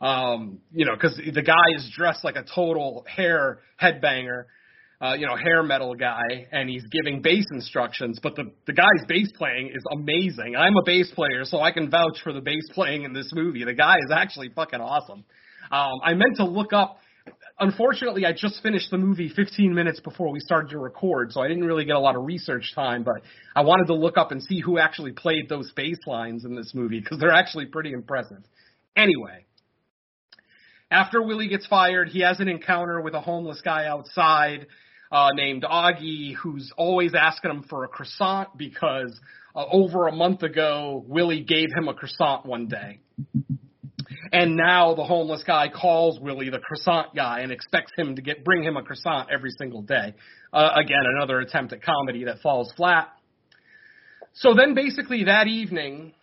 Um, 0.00 0.60
you 0.72 0.84
know, 0.84 0.92
because 0.94 1.16
the 1.16 1.42
guy 1.42 1.76
is 1.76 1.90
dressed 1.96 2.22
like 2.22 2.36
a 2.36 2.44
total 2.54 3.04
hair 3.08 3.58
headbanger, 3.82 4.44
uh, 5.00 5.14
you 5.14 5.26
know, 5.26 5.34
hair 5.34 5.64
metal 5.64 5.96
guy, 5.96 6.46
and 6.52 6.70
he's 6.70 6.84
giving 6.86 7.20
bass 7.20 7.46
instructions. 7.52 8.20
But 8.22 8.36
the 8.36 8.52
the 8.68 8.74
guy's 8.74 9.04
bass 9.08 9.32
playing 9.36 9.72
is 9.74 9.82
amazing. 9.90 10.54
I'm 10.56 10.76
a 10.76 10.84
bass 10.86 11.10
player, 11.16 11.44
so 11.44 11.60
I 11.60 11.72
can 11.72 11.90
vouch 11.90 12.18
for 12.22 12.32
the 12.32 12.40
bass 12.40 12.62
playing 12.74 13.02
in 13.02 13.12
this 13.12 13.32
movie. 13.34 13.64
The 13.64 13.74
guy 13.74 13.96
is 13.96 14.12
actually 14.14 14.50
fucking 14.54 14.80
awesome. 14.80 15.24
Um, 15.72 16.00
I 16.04 16.14
meant 16.14 16.36
to 16.36 16.44
look 16.44 16.72
up 16.72 16.98
unfortunately, 17.62 18.26
I 18.26 18.32
just 18.32 18.62
finished 18.62 18.90
the 18.90 18.98
movie 18.98 19.28
15 19.34 19.72
minutes 19.74 20.00
before 20.00 20.30
we 20.30 20.40
started 20.40 20.70
to 20.70 20.78
record, 20.78 21.32
so 21.32 21.40
I 21.40 21.48
didn't 21.48 21.64
really 21.64 21.84
get 21.84 21.96
a 21.96 22.00
lot 22.00 22.16
of 22.16 22.24
research 22.24 22.72
time. 22.74 23.04
But 23.04 23.22
I 23.56 23.62
wanted 23.62 23.86
to 23.86 23.94
look 23.94 24.18
up 24.18 24.32
and 24.32 24.42
see 24.42 24.60
who 24.60 24.78
actually 24.78 25.12
played 25.12 25.48
those 25.48 25.72
bass 25.72 25.98
lines 26.06 26.44
in 26.44 26.54
this 26.54 26.72
movie 26.74 27.00
because 27.00 27.18
they're 27.18 27.32
actually 27.32 27.66
pretty 27.66 27.92
impressive. 27.92 28.42
Anyway, 28.96 29.46
after 30.90 31.22
Willie 31.22 31.48
gets 31.48 31.66
fired, 31.66 32.08
he 32.08 32.20
has 32.20 32.40
an 32.40 32.48
encounter 32.48 33.00
with 33.00 33.14
a 33.14 33.20
homeless 33.20 33.62
guy 33.64 33.86
outside 33.86 34.66
uh, 35.10 35.28
named 35.34 35.62
Augie, 35.62 36.34
who's 36.34 36.72
always 36.76 37.14
asking 37.14 37.50
him 37.50 37.64
for 37.68 37.84
a 37.84 37.88
croissant 37.88 38.56
because 38.58 39.18
uh, 39.54 39.64
over 39.70 40.08
a 40.08 40.12
month 40.12 40.42
ago, 40.42 41.04
Willie 41.06 41.42
gave 41.42 41.68
him 41.74 41.88
a 41.88 41.94
croissant 41.94 42.44
one 42.44 42.66
day. 42.66 43.00
And 44.32 44.56
now 44.56 44.94
the 44.94 45.04
homeless 45.04 45.44
guy 45.44 45.68
calls 45.68 46.18
Willie 46.18 46.48
the 46.48 46.58
croissant 46.58 47.14
guy 47.14 47.40
and 47.40 47.52
expects 47.52 47.92
him 47.96 48.16
to 48.16 48.22
get 48.22 48.44
bring 48.44 48.62
him 48.62 48.78
a 48.78 48.82
croissant 48.82 49.28
every 49.30 49.50
single 49.58 49.82
day. 49.82 50.14
Uh, 50.52 50.70
again, 50.74 51.02
another 51.16 51.40
attempt 51.40 51.74
at 51.74 51.82
comedy 51.82 52.24
that 52.24 52.38
falls 52.40 52.72
flat. 52.74 53.08
So 54.32 54.54
then, 54.54 54.74
basically, 54.74 55.24
that 55.24 55.48
evening, 55.48 56.14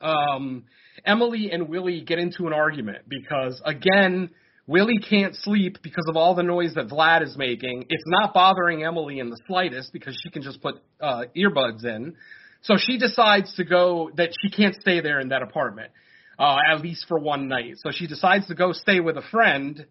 um, 0.00 0.64
Emily 1.04 1.50
and 1.52 1.68
Willie 1.68 2.00
get 2.00 2.18
into 2.18 2.46
an 2.46 2.54
argument 2.54 3.04
because, 3.06 3.60
again, 3.66 4.30
Willie 4.66 4.98
can't 4.98 5.36
sleep 5.36 5.76
because 5.82 6.06
of 6.08 6.16
all 6.16 6.34
the 6.34 6.42
noise 6.42 6.72
that 6.74 6.88
Vlad 6.88 7.22
is 7.22 7.36
making. 7.36 7.84
It's 7.90 8.04
not 8.06 8.32
bothering 8.32 8.82
Emily 8.82 9.18
in 9.18 9.28
the 9.28 9.38
slightest 9.46 9.92
because 9.92 10.18
she 10.22 10.30
can 10.30 10.40
just 10.40 10.62
put 10.62 10.76
uh, 10.98 11.24
earbuds 11.36 11.84
in. 11.84 12.14
So 12.62 12.76
she 12.78 12.96
decides 12.96 13.54
to 13.56 13.64
go 13.64 14.10
that 14.16 14.30
she 14.40 14.48
can't 14.48 14.74
stay 14.80 15.02
there 15.02 15.20
in 15.20 15.28
that 15.28 15.42
apartment 15.42 15.90
uh, 16.38 16.56
at 16.70 16.80
least 16.80 17.06
for 17.08 17.18
one 17.18 17.48
night. 17.48 17.74
So 17.76 17.90
she 17.92 18.06
decides 18.06 18.46
to 18.48 18.54
go 18.54 18.72
stay 18.72 19.00
with 19.00 19.16
a 19.16 19.22
friend. 19.30 19.86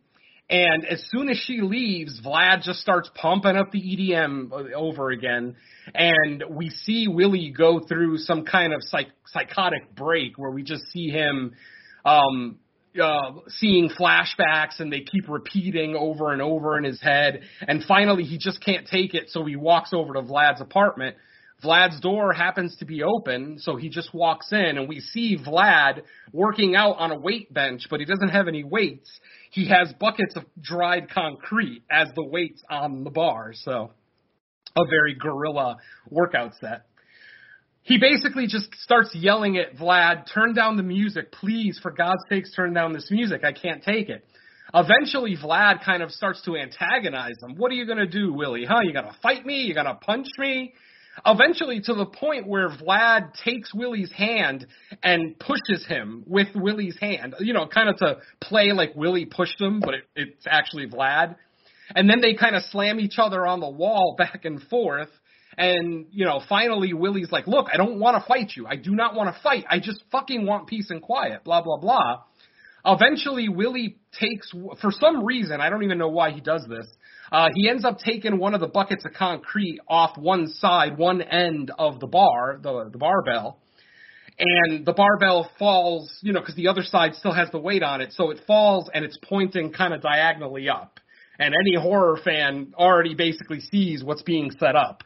And 0.50 0.86
as 0.86 1.04
soon 1.10 1.30
as 1.30 1.38
she 1.38 1.62
leaves, 1.62 2.22
Vlad 2.22 2.64
just 2.64 2.80
starts 2.80 3.10
pumping 3.16 3.56
up 3.56 3.72
the 3.72 3.80
EDM 3.80 4.74
over 4.74 5.10
again. 5.10 5.56
And 5.94 6.44
we 6.50 6.70
see 6.70 7.08
Willie 7.08 7.54
go 7.58 7.80
through 7.80 8.18
some 8.18 8.46
kind 8.46 8.74
of 8.74 8.82
psych- 8.84 9.08
psychotic 9.28 9.96
break 9.96 10.38
where 10.38 10.52
we 10.52 10.64
just 10.64 10.86
see 10.92 11.10
him 11.10 11.56
um, 12.06 12.60
uh, 13.02 13.32
seeing 13.48 13.90
flashbacks 13.90 14.80
and 14.80 14.92
they 14.92 15.02
keep 15.02 15.28
repeating 15.30 15.96
over 15.96 16.32
and 16.32 16.42
over 16.42 16.78
in 16.78 16.84
his 16.84 17.02
head. 17.02 17.42
And 17.68 17.84
finally, 17.84 18.24
he 18.24 18.38
just 18.38 18.64
can't 18.64 18.86
take 18.86 19.14
it. 19.14 19.30
So 19.30 19.46
he 19.46 19.56
walks 19.56 19.92
over 19.94 20.14
to 20.14 20.22
Vlad's 20.22 20.62
apartment. 20.62 21.16
Vlad's 21.64 22.00
door 22.00 22.34
happens 22.34 22.76
to 22.78 22.86
be 22.86 23.04
open, 23.04 23.58
so 23.60 23.76
he 23.76 23.90
just 23.90 24.14
walks 24.14 24.52
in, 24.52 24.78
and 24.78 24.90
we 24.90 25.00
see 25.00 25.38
Vlad 25.38 26.02
working 26.32 26.76
out 26.76 26.98
on 26.98 27.12
a 27.12 27.20
weight 27.20 27.54
bench, 27.54 27.88
but 27.90 28.00
he 28.00 28.06
doesn't 28.06 28.30
have 28.30 28.48
any 28.48 28.64
weights. 28.64 29.10
He 29.52 29.70
has 29.70 29.94
buckets 30.00 30.36
of 30.36 30.44
dried 30.62 31.10
concrete 31.10 31.84
as 31.90 32.10
the 32.16 32.24
weights 32.26 32.62
on 32.70 33.04
the 33.04 33.12
bar, 33.12 33.52
so 33.54 33.92
a 34.76 34.86
very 34.90 35.16
gorilla 35.16 35.78
workout 36.10 36.54
set. 36.60 36.86
He 37.84 37.98
basically 37.98 38.48
just 38.48 38.74
starts 38.76 39.14
yelling 39.14 39.58
at 39.58 39.76
Vlad, 39.76 40.26
turn 40.34 40.54
down 40.54 40.78
the 40.78 40.84
music, 40.84 41.32
please, 41.32 41.80
for 41.82 41.92
God's 41.92 42.24
sakes, 42.30 42.54
turn 42.56 42.74
down 42.74 42.94
this 42.94 43.10
music. 43.12 43.44
I 43.44 43.52
can't 43.52 43.84
take 43.84 44.10
it. 44.10 44.26
Eventually, 44.74 45.36
Vlad 45.38 45.84
kind 45.84 46.02
of 46.02 46.10
starts 46.10 46.42
to 46.46 46.56
antagonize 46.56 47.36
him. 47.42 47.56
What 47.58 47.72
are 47.72 47.76
you 47.76 47.86
going 47.86 48.00
to 48.00 48.08
do, 48.08 48.34
Willie? 48.34 48.66
Huh? 48.66 48.80
You 48.84 48.94
going 48.94 49.06
to 49.06 49.16
fight 49.22 49.46
me? 49.46 49.64
You 49.64 49.74
going 49.74 49.86
to 49.86 49.96
punch 49.96 50.28
me? 50.38 50.74
Eventually, 51.26 51.80
to 51.82 51.94
the 51.94 52.06
point 52.06 52.48
where 52.48 52.70
Vlad 52.70 53.34
takes 53.44 53.74
Willie's 53.74 54.12
hand 54.12 54.66
and 55.04 55.38
pushes 55.38 55.86
him 55.88 56.24
with 56.26 56.48
Willie's 56.56 56.98
hand, 57.00 57.36
you 57.40 57.54
know, 57.54 57.68
kind 57.68 57.90
of 57.90 57.98
to 57.98 58.18
play 58.42 58.72
like 58.72 58.96
Willie 58.96 59.26
pushed 59.26 59.62
him, 59.62 59.80
but 59.80 59.94
it, 59.94 60.04
it's 60.16 60.46
actually 60.50 60.88
Vlad. 60.88 61.36
And 61.96 62.10
then 62.10 62.22
they 62.22 62.34
kind 62.34 62.56
of 62.56 62.64
slam 62.64 63.00
each 63.00 63.16
other 63.18 63.46
on 63.46 63.60
the 63.60 63.70
wall 63.70 64.16
back 64.18 64.46
and 64.46 64.62
forth. 64.64 65.10
And, 65.56 66.08
you 66.12 66.26
know, 66.26 66.42
finally 66.50 66.94
Willie's 66.94 67.32
like, 67.32 67.46
look, 67.46 67.68
I 67.72 67.78
don't 67.78 68.00
want 68.00 68.22
to 68.22 68.28
fight 68.28 68.54
you. 68.56 68.66
I 68.66 68.76
do 68.76 68.96
not 68.96 69.14
want 69.14 69.34
to 69.34 69.42
fight. 69.42 69.66
I 69.70 69.80
just 69.80 70.04
fucking 70.12 70.48
want 70.48 70.68
peace 70.68 70.90
and 70.90 71.02
quiet, 71.02 71.44
blah, 71.44 71.62
blah, 71.62 71.78
blah. 71.78 72.24
Eventually, 72.86 73.50
Willie 73.50 73.98
takes, 74.20 74.52
for 74.82 74.92
some 74.92 75.24
reason, 75.24 75.62
I 75.62 75.70
don't 75.70 75.84
even 75.84 75.98
know 75.98 76.10
why 76.10 76.32
he 76.32 76.42
does 76.42 76.66
this, 76.68 76.88
uh, 77.34 77.50
he 77.56 77.68
ends 77.68 77.84
up 77.84 77.98
taking 77.98 78.38
one 78.38 78.54
of 78.54 78.62
the 78.62 78.68
buckets 78.68 79.04
of 79.06 79.14
concrete 79.14 79.80
off 79.88 80.16
one 80.18 80.48
side, 80.48 81.00
one 81.00 81.20
end 81.20 81.72
of 81.80 82.00
the 82.00 82.06
bar, 82.06 82.60
the, 82.62 82.90
the 82.92 82.98
barbell, 83.00 83.58
and 84.38 84.86
the 84.86 84.94
barbell 84.94 85.50
falls, 85.58 86.16
you 86.22 86.32
know, 86.32 86.40
because 86.40 86.56
the 86.56 86.68
other 86.68 86.84
side 86.84 87.16
still 87.16 87.34
has 87.34 87.50
the 87.50 87.58
weight 87.58 87.82
on 87.82 88.02
it, 88.02 88.14
so 88.14 88.30
it 88.30 88.42
falls 88.46 88.88
and 88.94 89.04
it's 89.04 89.18
pointing 89.24 89.74
kind 89.74 89.96
of 89.96 90.02
diagonally 90.02 90.70
up. 90.70 91.00
And 91.40 91.56
any 91.60 91.76
horror 91.76 92.20
fan 92.24 92.76
already 92.78 93.16
basically 93.16 93.62
sees 93.62 94.04
what's 94.04 94.22
being 94.22 94.52
set 94.60 94.76
up. 94.76 95.04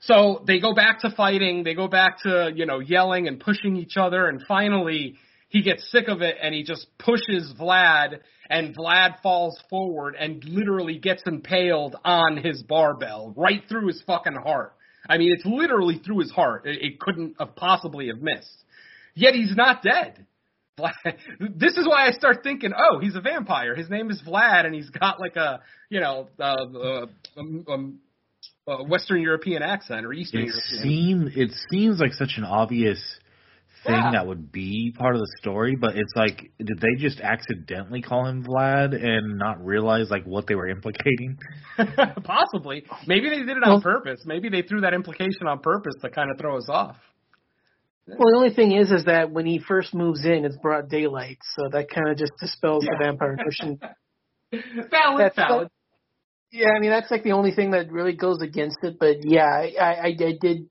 So 0.00 0.42
they 0.48 0.58
go 0.58 0.74
back 0.74 1.00
to 1.02 1.10
fighting, 1.10 1.62
they 1.62 1.74
go 1.74 1.86
back 1.86 2.22
to, 2.24 2.50
you 2.52 2.66
know, 2.66 2.80
yelling 2.80 3.28
and 3.28 3.38
pushing 3.38 3.76
each 3.76 3.96
other, 3.96 4.26
and 4.26 4.42
finally 4.48 5.14
he 5.48 5.62
gets 5.62 5.90
sick 5.90 6.08
of 6.08 6.22
it 6.22 6.36
and 6.42 6.54
he 6.54 6.62
just 6.62 6.86
pushes 6.98 7.52
Vlad 7.58 8.20
and 8.50 8.76
Vlad 8.76 9.20
falls 9.22 9.60
forward 9.70 10.16
and 10.18 10.44
literally 10.44 10.98
gets 10.98 11.22
impaled 11.26 11.96
on 12.04 12.36
his 12.36 12.62
barbell 12.62 13.32
right 13.36 13.62
through 13.68 13.88
his 13.88 14.02
fucking 14.06 14.34
heart. 14.34 14.74
I 15.08 15.18
mean, 15.18 15.32
it's 15.32 15.46
literally 15.46 15.98
through 16.04 16.20
his 16.20 16.30
heart. 16.32 16.66
It, 16.66 16.82
it 16.82 17.00
couldn't 17.00 17.36
have 17.38 17.54
possibly 17.54 18.08
have 18.08 18.20
missed. 18.20 18.64
Yet 19.14 19.34
he's 19.34 19.54
not 19.56 19.82
dead. 19.82 20.26
Vlad, 20.78 20.92
this 21.56 21.76
is 21.76 21.86
why 21.86 22.06
I 22.08 22.10
start 22.10 22.38
thinking, 22.42 22.72
oh, 22.76 22.98
he's 22.98 23.14
a 23.14 23.20
vampire. 23.20 23.74
His 23.74 23.88
name 23.88 24.10
is 24.10 24.20
Vlad, 24.26 24.66
and 24.66 24.74
he's 24.74 24.90
got 24.90 25.20
like 25.20 25.36
a, 25.36 25.60
you 25.88 26.00
know, 26.00 26.28
uh, 26.38 26.42
uh, 26.42 27.06
um, 27.38 27.64
um, 27.68 27.98
uh, 28.68 28.82
Western 28.82 29.22
European 29.22 29.62
accent 29.62 30.04
or 30.04 30.12
Eastern 30.12 30.42
It 30.42 30.48
European. 30.48 30.82
seems 30.82 31.36
it 31.36 31.50
seems 31.70 32.00
like 32.00 32.12
such 32.12 32.34
an 32.36 32.44
obvious 32.44 33.00
thing 33.86 33.94
Yeah. 33.94 34.10
that 34.12 34.26
would 34.26 34.50
be 34.52 34.92
part 34.96 35.14
of 35.14 35.20
the 35.20 35.28
story, 35.40 35.76
but 35.76 35.96
it's 35.96 36.12
like, 36.16 36.50
did 36.58 36.78
they 36.80 36.94
just 36.98 37.20
accidentally 37.20 38.02
call 38.02 38.26
him 38.26 38.44
Vlad 38.44 38.94
and 38.94 39.38
not 39.38 39.64
realize 39.64 40.10
like 40.10 40.24
what 40.24 40.46
they 40.46 40.54
were 40.54 40.68
implicating? 40.68 41.38
Possibly. 42.24 42.84
Maybe 43.06 43.28
they 43.30 43.38
did 43.38 43.56
it 43.56 43.64
on 43.64 43.80
purpose. 43.82 44.20
Maybe 44.26 44.48
they 44.48 44.62
threw 44.62 44.80
that 44.82 44.94
implication 44.94 45.46
on 45.46 45.60
purpose 45.60 45.94
to 46.02 46.10
kind 46.10 46.30
of 46.30 46.38
throw 46.38 46.56
us 46.58 46.68
off. 46.68 46.96
Well, 48.08 48.18
the 48.30 48.36
only 48.36 48.54
thing 48.54 48.72
is, 48.72 48.92
is 48.92 49.04
that 49.06 49.30
when 49.32 49.46
he 49.46 49.58
first 49.58 49.92
moves 49.92 50.24
in, 50.24 50.44
it's 50.44 50.56
broad 50.58 50.88
daylight, 50.88 51.38
so 51.56 51.68
that 51.72 51.90
kind 51.90 52.08
of 52.08 52.16
just 52.16 52.32
dispels 52.40 52.84
the 52.84 52.94
vampire 53.00 53.36
notion. 53.36 53.80
Valid, 54.90 55.20
That's 55.20 55.34
valid. 55.36 55.68
Yeah, 56.52 56.68
I 56.70 56.78
mean 56.78 56.90
that's 56.90 57.10
like 57.10 57.24
the 57.24 57.32
only 57.32 57.50
thing 57.50 57.72
that 57.72 57.90
really 57.90 58.14
goes 58.14 58.40
against 58.40 58.78
it. 58.84 58.96
But 59.00 59.16
yeah, 59.24 59.44
I, 59.46 59.74
I, 59.80 60.02
I 60.06 60.36
did, 60.40 60.68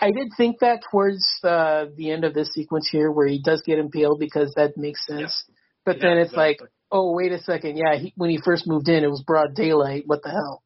I 0.00 0.10
did 0.10 0.32
think 0.36 0.60
that 0.60 0.80
towards 0.90 1.24
uh, 1.44 1.86
the 1.96 2.10
end 2.10 2.24
of 2.24 2.34
this 2.34 2.52
sequence 2.52 2.88
here, 2.90 3.10
where 3.10 3.26
he 3.26 3.40
does 3.42 3.62
get 3.62 3.78
impaled, 3.78 4.18
because 4.18 4.52
that 4.56 4.76
makes 4.76 5.06
sense. 5.06 5.44
But 5.84 5.96
Yeah, 5.96 6.08
then 6.08 6.18
it's 6.18 6.32
like, 6.32 6.60
oh 6.90 7.12
wait 7.12 7.32
a 7.32 7.40
second, 7.42 7.76
yeah, 7.76 7.96
he, 7.96 8.12
when 8.16 8.30
he 8.30 8.38
first 8.44 8.66
moved 8.66 8.88
in, 8.88 9.04
it 9.04 9.10
was 9.10 9.22
broad 9.22 9.54
daylight. 9.54 10.04
What 10.06 10.22
the 10.22 10.30
hell? 10.30 10.62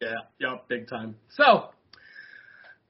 Yeah, 0.00 0.20
yep, 0.38 0.68
big 0.68 0.88
time. 0.88 1.16
So, 1.30 1.70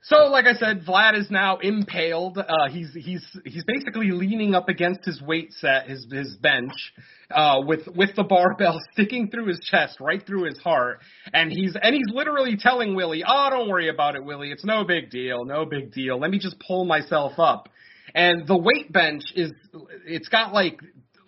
so 0.09 0.27
like 0.27 0.45
I 0.47 0.55
said, 0.55 0.85
Vlad 0.87 1.19
is 1.19 1.31
now 1.31 1.59
impaled. 1.59 2.39
Uh, 2.39 2.69
he's 2.71 2.93
he's 2.95 3.25
he's 3.45 3.65
basically 3.65 4.13
leaning 4.13 4.55
up 4.55 4.69
against 4.69 5.05
his 5.05 5.21
weight 5.21 5.53
set, 5.55 5.89
his 5.89 6.07
his 6.13 6.37
bench, 6.37 6.73
uh, 7.31 7.61
with 7.67 7.89
with 7.89 8.11
the 8.15 8.23
barbell 8.23 8.81
sticking 8.93 9.31
through 9.31 9.49
his 9.49 9.59
chest, 9.61 9.99
right 10.01 10.25
through 10.25 10.45
his 10.45 10.59
heart, 10.59 11.01
and 11.35 11.51
he's 11.51 11.77
and 11.81 11.93
he's 11.93 12.07
literally 12.15 12.57
telling 12.57 12.95
Willie, 12.95 13.25
"Oh, 13.27 13.49
don't 13.51 13.69
worry 13.69 13.89
about 13.89 14.15
it, 14.15 14.25
Willie. 14.25 14.53
It's 14.53 14.65
no 14.65 14.85
big 14.85 15.11
deal, 15.11 15.45
no 15.45 15.65
big 15.65 15.93
deal. 15.93 16.21
Let 16.21 16.31
me 16.31 16.39
just 16.39 16.57
pull 16.65 16.85
myself 16.85 17.33
up." 17.39 17.69
And 18.15 18.47
the 18.47 18.57
weight 18.57 18.93
bench 18.93 19.25
is 19.35 19.51
it's 20.07 20.29
got 20.29 20.53
like 20.53 20.79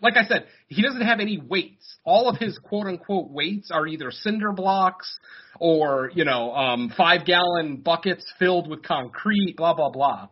like 0.01 0.17
I 0.17 0.25
said, 0.25 0.47
he 0.69 0.83
doesn't 0.83 1.01
have 1.01 1.21
any 1.21 1.39
weights. 1.39 1.97
All 2.05 2.29
of 2.29 2.37
his 2.39 2.59
quote 2.59 2.87
unquote 2.87 3.31
weights 3.31 3.71
are 3.71 3.87
either 3.87 4.11
cinder 4.11 4.53
blocks 4.53 5.19
or, 5.59 6.11
you 6.15 6.25
know, 6.25 6.53
um, 6.55 6.93
five 6.97 7.25
gallon 7.25 7.77
buckets 7.77 8.25
filled 8.39 8.69
with 8.69 8.83
concrete, 8.83 9.55
blah, 9.57 9.75
blah, 9.75 9.91
blah. 9.91 10.29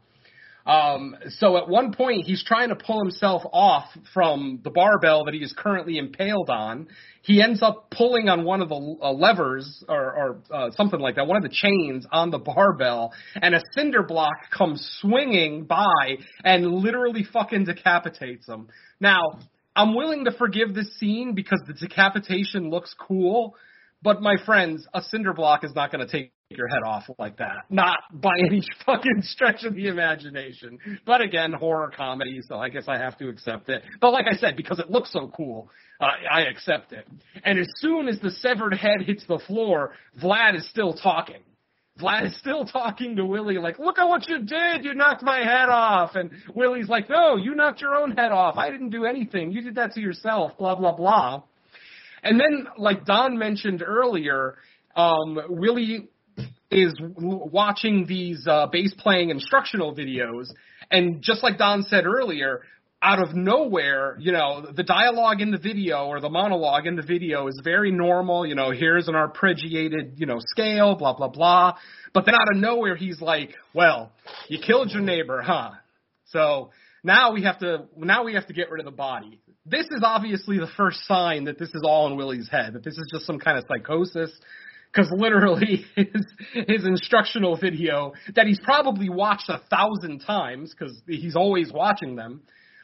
Um, 0.67 1.14
so 1.39 1.57
at 1.57 1.69
one 1.69 1.95
point, 1.95 2.25
he's 2.25 2.43
trying 2.45 2.71
to 2.71 2.75
pull 2.75 2.99
himself 2.99 3.43
off 3.53 3.85
from 4.12 4.61
the 4.64 4.71
barbell 4.71 5.25
that 5.27 5.35
he 5.35 5.41
is 5.41 5.55
currently 5.57 5.97
impaled 5.97 6.51
on. 6.51 6.89
He 7.23 7.41
ends 7.41 7.62
up 7.62 7.91
pulling 7.91 8.29
on 8.29 8.45
one 8.45 8.61
of 8.61 8.69
the 8.69 8.97
uh, 9.01 9.12
levers 9.12 9.85
or, 9.89 9.97
or 9.97 10.43
uh, 10.53 10.71
something 10.73 10.99
like 10.99 11.17
that, 11.17 11.27
one 11.29 11.37
of 11.37 11.45
the 11.45 11.55
chains 11.55 12.05
on 12.11 12.31
the 12.31 12.39
barbell, 12.39 13.12
and 13.41 13.55
a 13.55 13.61
cinder 13.73 14.03
block 14.03 14.35
comes 14.57 14.85
swinging 15.01 15.64
by 15.64 16.17
and 16.45 16.67
literally 16.67 17.25
fucking 17.33 17.64
decapitates 17.64 18.49
him. 18.49 18.69
Now, 19.01 19.21
I'm 19.77 19.95
willing 19.95 20.24
to 20.24 20.33
forgive 20.33 20.74
this 20.74 20.99
scene 20.99 21.35
because 21.35 21.61
the 21.66 21.74
decapitation 21.74 22.70
looks 22.70 22.95
cool, 22.99 23.55
but 24.03 24.22
my 24.22 24.37
friends, 24.45 24.87
a 24.95 25.03
cinder 25.03 25.35
block 25.35 25.64
is 25.64 25.74
not 25.74 25.93
going 25.93 26.07
to 26.07 26.11
take 26.11 26.33
your 26.51 26.68
head 26.68 26.83
off 26.85 27.05
like 27.18 27.39
that. 27.39 27.64
Not 27.70 27.99
by 28.12 28.33
any 28.39 28.62
fucking 28.87 29.20
stretch 29.22 29.64
of 29.64 29.74
the 29.74 29.89
imagination. 29.89 30.79
But 31.05 31.20
again, 31.20 31.53
horror 31.53 31.93
comedy, 31.95 32.41
so 32.47 32.57
I 32.57 32.68
guess 32.68 32.85
I 32.89 32.99
have 32.99 33.18
to 33.18 33.29
accept 33.29 33.68
it. 33.68 33.83
But 34.01 34.12
like 34.12 34.27
I 34.31 34.37
said, 34.37 34.57
because 34.57 34.79
it 34.79 34.91
looks 34.91 35.12
so 35.12 35.31
cool, 35.37 35.68
uh, 36.01 36.09
I 36.31 36.43
accept 36.43 36.93
it. 36.93 37.07
And 37.45 37.59
as 37.59 37.68
soon 37.79 38.09
as 38.09 38.20
the 38.20 38.31
severed 38.31 38.74
head 38.74 39.03
hits 39.05 39.24
the 39.27 39.41
floor, 39.47 39.93
Vlad 40.22 40.57
is 40.57 40.68
still 40.70 40.95
talking. 40.95 41.43
Vlad 42.01 42.26
is 42.26 42.36
still 42.38 42.64
talking 42.64 43.16
to 43.16 43.24
Willie 43.24 43.59
like, 43.59 43.78
look 43.78 43.99
at 43.99 44.05
what 44.05 44.28
you 44.28 44.42
did. 44.42 44.84
You 44.84 44.94
knocked 44.94 45.22
my 45.22 45.38
head 45.38 45.68
off. 45.68 46.14
And 46.14 46.30
Willie's 46.55 46.88
like, 46.88 47.09
no, 47.09 47.36
you 47.36 47.55
knocked 47.55 47.80
your 47.80 47.94
own 47.94 48.12
head 48.12 48.32
off. 48.32 48.57
I 48.57 48.70
didn't 48.70 48.90
do 48.90 49.05
anything. 49.05 49.53
You 49.53 49.62
did 49.62 49.76
that 49.76 49.92
to 49.92 50.01
yourself, 50.01 50.59
blah, 50.59 50.74
blah, 50.74 50.94
blah. 50.94 51.42
And 52.22 52.38
then, 52.40 52.66
like 52.76 53.05
Don 53.05 53.38
mentioned 53.38 53.82
earlier, 53.86 54.57
um, 54.94 55.38
Willie 55.49 56.09
is 56.70 56.92
watching 57.01 58.07
these 58.07 58.47
uh, 58.49 58.66
bass 58.66 58.92
playing 58.99 59.30
instructional 59.30 59.94
videos, 59.94 60.47
and 60.90 61.22
just 61.22 61.42
like 61.42 61.59
Don 61.59 61.82
said 61.82 62.05
earlier, 62.05 62.62
out 63.07 63.23
of 63.23 63.37
nowhere, 63.37 64.17
you 64.19 64.33
know, 64.33 64.67
the 64.75 64.83
dialogue 64.83 65.41
in 65.41 65.53
the 65.53 65.59
video 65.59 66.07
or 66.07 66.21
the 66.21 66.29
monologue 66.29 66.87
in 66.87 66.97
the 66.97 67.03
video 67.03 67.47
is 67.47 67.61
very 67.63 67.93
normal. 67.93 68.45
You 68.45 68.57
know, 68.57 68.73
here's 68.73 69.07
an 69.07 69.15
arpeggiated, 69.15 70.19
you 70.19 70.27
know, 70.27 70.39
scale, 70.41 70.97
blah 70.97 71.15
blah 71.15 71.29
blah. 71.29 71.77
But 72.13 72.27
then 72.27 72.35
out 72.35 72.51
of 72.51 72.57
nowhere, 72.57 72.97
he's 72.97 73.21
like, 73.21 73.55
"Well, 73.73 74.11
you 74.49 74.59
killed 74.59 74.91
your 74.91 75.03
neighbor, 75.03 75.41
huh? 75.41 75.71
So 76.27 76.71
now 77.05 77.33
we 77.33 77.45
have 77.45 77.61
to 77.61 77.85
now 77.97 78.25
we 78.25 78.35
have 78.35 78.49
to 78.49 78.53
get 78.53 78.71
rid 78.71 78.81
of 78.81 78.87
the 78.87 78.97
body." 78.97 79.41
This 79.65 79.87
is 79.87 80.03
obviously 80.03 80.59
the 80.59 80.71
first 80.77 81.05
sign 81.07 81.45
that 81.45 81.61
this 81.61 81.69
is 81.69 81.83
all 81.85 82.09
in 82.09 82.17
Willie's 82.17 82.49
head. 82.51 82.73
That 82.73 82.83
this 82.83 82.95
is 82.95 83.09
just 83.13 83.25
some 83.25 83.39
kind 83.39 83.57
of 83.57 83.65
psychosis 83.69 84.33
because 84.93 85.13
literally 85.17 85.85
his 85.95 86.27
his 86.67 86.85
instructional 86.85 87.57
video 87.57 88.15
that 88.35 88.49
he's 88.49 88.61
probably 88.65 89.09
watched 89.09 89.49
a 89.49 89.61
thousand 89.71 90.25
times 90.27 90.75
because 90.77 91.01
he's 91.07 91.37
always 91.37 91.73
watching 91.73 92.17
them 92.17 92.43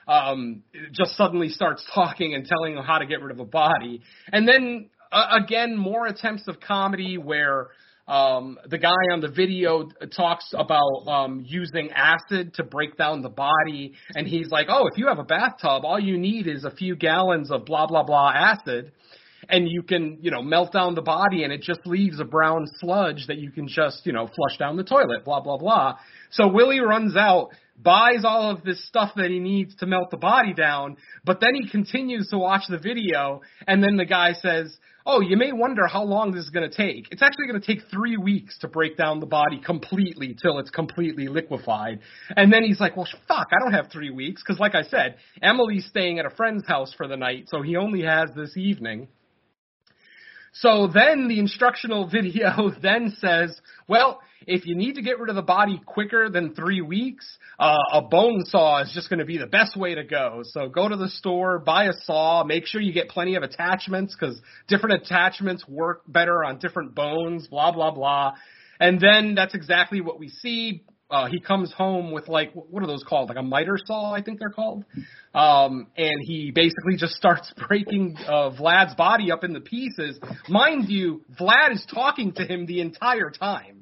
um 0.08 0.62
just 0.92 1.16
suddenly 1.16 1.48
starts 1.48 1.84
talking 1.94 2.34
and 2.34 2.46
telling 2.46 2.76
him 2.76 2.82
how 2.82 2.98
to 2.98 3.06
get 3.06 3.22
rid 3.22 3.30
of 3.30 3.40
a 3.40 3.44
body. 3.44 4.00
And 4.32 4.46
then 4.46 4.90
uh, 5.10 5.38
again 5.42 5.76
more 5.76 6.06
attempts 6.06 6.48
of 6.48 6.60
comedy 6.60 7.18
where 7.18 7.68
um 8.08 8.58
the 8.68 8.78
guy 8.78 8.90
on 9.12 9.20
the 9.20 9.28
video 9.28 9.88
talks 10.16 10.52
about 10.54 11.06
um 11.06 11.44
using 11.46 11.90
acid 11.94 12.54
to 12.54 12.64
break 12.64 12.96
down 12.96 13.22
the 13.22 13.28
body. 13.28 13.92
And 14.14 14.26
he's 14.26 14.50
like 14.50 14.66
oh 14.68 14.88
if 14.90 14.98
you 14.98 15.06
have 15.08 15.18
a 15.18 15.24
bathtub 15.24 15.84
all 15.84 16.00
you 16.00 16.18
need 16.18 16.46
is 16.46 16.64
a 16.64 16.70
few 16.70 16.96
gallons 16.96 17.50
of 17.50 17.64
blah 17.64 17.86
blah 17.86 18.02
blah 18.02 18.32
acid. 18.32 18.92
And 19.48 19.68
you 19.68 19.82
can, 19.82 20.18
you 20.20 20.30
know, 20.30 20.40
melt 20.40 20.72
down 20.72 20.94
the 20.94 21.02
body 21.02 21.42
and 21.42 21.52
it 21.52 21.62
just 21.62 21.80
leaves 21.84 22.20
a 22.20 22.24
brown 22.24 22.66
sludge 22.78 23.26
that 23.26 23.38
you 23.38 23.50
can 23.50 23.66
just, 23.66 24.06
you 24.06 24.12
know, 24.12 24.28
flush 24.28 24.56
down 24.56 24.76
the 24.76 24.84
toilet, 24.84 25.24
blah, 25.24 25.40
blah, 25.40 25.58
blah. 25.58 25.98
So 26.30 26.46
Willie 26.46 26.78
runs 26.78 27.16
out, 27.16 27.48
buys 27.76 28.24
all 28.24 28.50
of 28.50 28.62
this 28.62 28.86
stuff 28.86 29.12
that 29.16 29.30
he 29.30 29.38
needs 29.38 29.74
to 29.76 29.86
melt 29.86 30.10
the 30.10 30.16
body 30.16 30.52
down, 30.52 30.96
but 31.24 31.40
then 31.40 31.54
he 31.54 31.68
continues 31.68 32.28
to 32.28 32.38
watch 32.38 32.62
the 32.68 32.78
video 32.78 33.40
and 33.66 33.82
then 33.82 33.96
the 33.96 34.04
guy 34.04 34.32
says, 34.34 34.76
Oh, 35.04 35.20
you 35.20 35.36
may 35.36 35.52
wonder 35.52 35.86
how 35.88 36.04
long 36.04 36.30
this 36.30 36.44
is 36.44 36.50
going 36.50 36.68
to 36.68 36.76
take. 36.76 37.08
It's 37.10 37.22
actually 37.22 37.48
going 37.48 37.60
to 37.60 37.66
take 37.66 37.80
three 37.90 38.16
weeks 38.16 38.56
to 38.60 38.68
break 38.68 38.96
down 38.96 39.18
the 39.18 39.26
body 39.26 39.60
completely 39.60 40.36
till 40.40 40.60
it's 40.60 40.70
completely 40.70 41.26
liquefied. 41.26 42.00
And 42.36 42.52
then 42.52 42.62
he's 42.62 42.78
like, 42.78 42.96
well, 42.96 43.08
fuck, 43.26 43.48
I 43.50 43.58
don't 43.58 43.72
have 43.72 43.90
three 43.90 44.10
weeks. 44.10 44.44
Cause 44.44 44.60
like 44.60 44.76
I 44.76 44.82
said, 44.82 45.16
Emily's 45.42 45.86
staying 45.86 46.20
at 46.20 46.26
a 46.26 46.30
friend's 46.30 46.66
house 46.68 46.94
for 46.96 47.08
the 47.08 47.16
night. 47.16 47.46
So 47.48 47.62
he 47.62 47.76
only 47.76 48.02
has 48.02 48.30
this 48.36 48.56
evening. 48.56 49.08
So 50.52 50.88
then 50.92 51.28
the 51.28 51.40
instructional 51.40 52.08
video 52.10 52.70
then 52.80 53.16
says, 53.18 53.60
well, 53.88 54.20
if 54.46 54.66
you 54.66 54.74
need 54.74 54.94
to 54.94 55.02
get 55.02 55.18
rid 55.18 55.30
of 55.30 55.36
the 55.36 55.42
body 55.42 55.80
quicker 55.84 56.28
than 56.28 56.54
three 56.54 56.80
weeks, 56.80 57.26
uh, 57.58 57.76
a 57.92 58.02
bone 58.02 58.44
saw 58.44 58.82
is 58.82 58.92
just 58.94 59.08
going 59.08 59.18
to 59.18 59.24
be 59.24 59.38
the 59.38 59.46
best 59.46 59.76
way 59.76 59.94
to 59.94 60.04
go. 60.04 60.42
So 60.44 60.68
go 60.68 60.88
to 60.88 60.96
the 60.96 61.08
store, 61.08 61.58
buy 61.58 61.84
a 61.84 61.92
saw, 62.04 62.44
make 62.44 62.66
sure 62.66 62.80
you 62.80 62.92
get 62.92 63.08
plenty 63.08 63.34
of 63.34 63.42
attachments 63.42 64.16
because 64.18 64.40
different 64.68 65.02
attachments 65.02 65.66
work 65.68 66.02
better 66.06 66.44
on 66.44 66.58
different 66.58 66.94
bones, 66.94 67.48
blah, 67.48 67.72
blah, 67.72 67.90
blah. 67.90 68.34
And 68.80 69.00
then 69.00 69.34
that's 69.34 69.54
exactly 69.54 70.00
what 70.00 70.18
we 70.18 70.28
see 70.28 70.84
uh, 71.12 71.26
he 71.26 71.38
comes 71.38 71.70
home 71.70 72.10
with 72.10 72.26
like 72.26 72.52
what 72.54 72.82
are 72.82 72.86
those 72.86 73.04
called? 73.06 73.28
Like 73.28 73.36
a 73.36 73.42
miter 73.42 73.76
saw, 73.84 74.12
I 74.12 74.22
think 74.22 74.38
they're 74.38 74.48
called. 74.48 74.86
Um, 75.34 75.88
and 75.96 76.22
he 76.22 76.50
basically 76.52 76.96
just 76.96 77.12
starts 77.16 77.52
breaking 77.68 78.16
uh, 78.26 78.50
Vlad's 78.58 78.94
body 78.94 79.30
up 79.30 79.44
into 79.44 79.60
pieces. 79.60 80.18
Mind 80.48 80.88
you, 80.88 81.22
Vlad 81.38 81.72
is 81.72 81.86
talking 81.94 82.32
to 82.32 82.44
him 82.44 82.64
the 82.64 82.80
entire 82.80 83.30
time. 83.30 83.81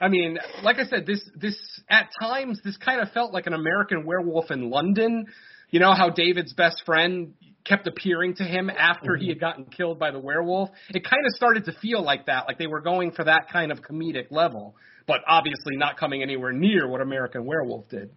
I 0.00 0.08
mean, 0.08 0.38
like 0.62 0.78
I 0.78 0.84
said, 0.84 1.06
this 1.06 1.20
this 1.36 1.56
at 1.88 2.10
times 2.20 2.60
this 2.64 2.76
kind 2.76 3.00
of 3.00 3.12
felt 3.12 3.32
like 3.32 3.46
an 3.46 3.54
American 3.54 4.04
Werewolf 4.04 4.50
in 4.50 4.70
London. 4.70 5.26
You 5.70 5.80
know 5.80 5.94
how 5.94 6.10
David's 6.10 6.52
best 6.52 6.82
friend 6.84 7.34
kept 7.64 7.86
appearing 7.86 8.34
to 8.36 8.44
him 8.44 8.70
after 8.70 9.12
mm-hmm. 9.12 9.22
he 9.22 9.28
had 9.28 9.40
gotten 9.40 9.64
killed 9.64 9.98
by 9.98 10.10
the 10.10 10.18
werewolf. 10.18 10.70
It 10.90 11.04
kind 11.04 11.24
of 11.26 11.32
started 11.34 11.64
to 11.66 11.72
feel 11.80 12.02
like 12.02 12.26
that, 12.26 12.46
like 12.46 12.58
they 12.58 12.66
were 12.66 12.80
going 12.80 13.12
for 13.12 13.24
that 13.24 13.48
kind 13.50 13.72
of 13.72 13.80
comedic 13.80 14.26
level 14.30 14.74
but 15.06 15.20
obviously 15.26 15.76
not 15.76 15.96
coming 15.98 16.22
anywhere 16.22 16.52
near 16.52 16.88
what 16.88 17.00
American 17.00 17.44
Werewolf 17.44 17.88
did. 17.88 18.10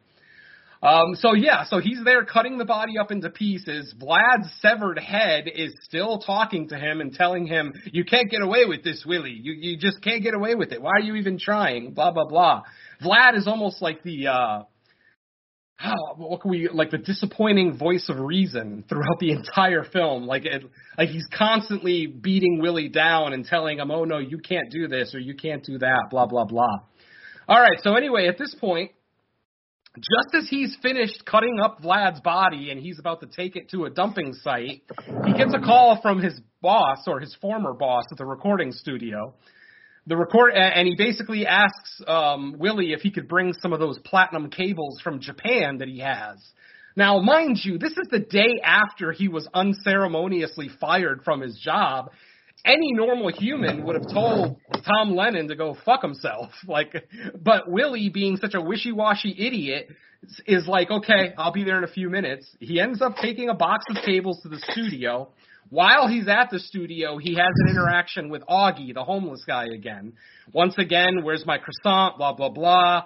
Um, 0.82 1.16
so 1.16 1.34
yeah, 1.34 1.64
so 1.66 1.80
he's 1.80 2.04
there 2.04 2.24
cutting 2.24 2.58
the 2.58 2.66
body 2.66 2.98
up 3.00 3.12
into 3.12 3.30
pieces. 3.30 3.96
Vlad's 4.00 4.52
severed 4.62 5.00
head 5.00 5.46
is 5.54 5.74
still 5.82 6.20
talking 6.20 6.70
to 6.70 6.78
him 6.78 7.02
and 7.02 7.14
telling 7.14 7.48
him, 7.48 7.74
"You 7.92 8.06
can't 8.06 8.30
get 8.30 8.42
away 8.42 8.66
with 8.66 8.84
this, 8.84 9.04
Willie. 9.06 9.38
You 9.42 9.54
you 9.54 9.78
just 9.78 10.02
can't 10.04 10.22
get 10.22 10.36
away 10.36 10.54
with 10.56 10.72
it. 10.72 10.82
Why 10.82 10.92
are 10.92 11.02
you 11.02 11.16
even 11.16 11.40
trying?" 11.40 11.94
Blah 11.94 12.12
blah 12.12 12.28
blah. 12.28 12.62
Vlad 13.02 13.36
is 13.36 13.48
almost 13.48 13.82
like 13.82 14.04
the 14.04 14.28
uh, 14.28 14.64
oh, 15.84 16.14
what 16.18 16.42
can 16.42 16.52
we 16.52 16.70
like 16.72 16.92
the 16.92 17.00
disappointing 17.00 17.78
voice 17.78 18.08
of 18.10 18.20
reason 18.20 18.84
throughout 18.88 19.20
the 19.20 19.32
entire 19.32 19.84
film. 19.84 20.28
Like 20.28 20.46
it, 20.46 20.64
like 20.98 21.10
he's 21.10 21.28
constantly 21.36 22.06
beating 22.08 22.60
Willie 22.62 22.90
down 22.90 23.34
and 23.34 23.46
telling 23.46 23.80
him, 23.80 23.90
"Oh 23.90 24.04
no, 24.04 24.20
you 24.20 24.38
can't 24.38 24.70
do 24.70 24.88
this 24.88 25.16
or 25.16 25.20
you 25.20 25.36
can't 25.36 25.64
do 25.64 25.80
that." 25.80 26.08
Blah 26.12 26.28
blah 26.28 26.46
blah. 26.46 26.82
All 27.48 27.60
right. 27.60 27.80
So 27.82 27.96
anyway, 27.96 28.28
at 28.28 28.38
this 28.38 28.54
point, 28.56 28.92
just 29.98 30.36
as 30.36 30.50
he's 30.50 30.78
finished 30.82 31.26
cutting 31.26 31.60
up 31.62 31.82
Vlad's 31.82 32.20
body 32.22 32.72
and 32.72 32.80
he's 32.80 33.00
about 33.00 33.22
to 33.22 33.28
take 33.28 33.56
it 33.56 33.70
to 33.72 33.86
a 33.86 33.90
dumping 33.90 34.34
site, 34.34 34.84
he 35.26 35.34
gets 35.34 35.54
a 35.54 35.60
call 35.60 36.00
from 36.02 36.22
his 36.22 36.40
boss 36.62 37.00
or 37.08 37.20
his 37.20 37.36
former 37.42 37.74
boss 37.74 38.04
at 38.12 38.18
the 38.18 38.26
recording 38.26 38.72
studio 38.72 39.34
the 40.08 40.16
record 40.16 40.54
and 40.54 40.88
he 40.88 40.96
basically 40.96 41.46
asks 41.46 42.02
um, 42.08 42.56
Willie 42.58 42.94
if 42.94 43.02
he 43.02 43.12
could 43.12 43.28
bring 43.28 43.54
some 43.62 43.74
of 43.74 43.80
those 43.80 44.00
platinum 44.00 44.50
cables 44.50 45.02
from 45.02 45.20
Japan 45.20 45.80
that 45.80 45.90
he 45.90 46.00
has. 46.00 46.38
Now, 46.96 47.20
mind 47.20 47.60
you, 47.64 47.78
this 47.78 47.92
is 47.92 48.08
the 48.10 48.20
day 48.20 48.60
after 48.64 49.12
he 49.12 49.28
was 49.28 49.48
unceremoniously 49.54 50.70
fired 50.80 51.24
from 51.24 51.42
his 51.42 51.60
job. 51.60 52.10
Any 52.68 52.94
normal 52.94 53.32
human 53.32 53.86
would 53.86 53.96
have 53.96 54.14
told 54.14 54.60
Tom 54.86 55.16
Lennon 55.16 55.48
to 55.48 55.56
go 55.56 55.76
fuck 55.86 56.02
himself. 56.02 56.52
Like, 56.68 56.94
but 57.40 57.72
Willie, 57.72 58.10
being 58.10 58.38
such 58.38 58.54
a 58.54 58.62
wishy-washy 58.62 59.34
idiot, 59.38 59.88
is 60.46 60.68
like, 60.68 60.92
okay, 60.92 61.34
I'll 61.38 61.54
be 61.54 61.64
there 61.64 61.78
in 61.78 61.84
a 61.84 61.92
few 61.92 62.10
minutes. 62.10 62.46
He 62.60 62.80
ends 62.80 63.02
up 63.02 63.16
taking 63.22 63.50
a 63.50 63.54
box 63.54 63.86
of 63.90 64.04
cables 64.04 64.42
to 64.44 64.50
the 64.50 64.60
studio 64.72 65.30
while 65.70 66.08
he's 66.08 66.28
at 66.28 66.50
the 66.50 66.60
studio, 66.60 67.18
he 67.18 67.36
has 67.36 67.52
an 67.66 67.70
interaction 67.70 68.30
with 68.30 68.42
Augie, 68.44 68.94
the 68.94 69.04
homeless 69.04 69.44
guy 69.46 69.66
again. 69.66 70.14
Once 70.54 70.78
again, 70.78 71.24
where's 71.24 71.46
my 71.46 71.58
croissant? 71.58 72.18
Blah 72.18 72.34
blah 72.34 72.50
blah. 72.50 73.04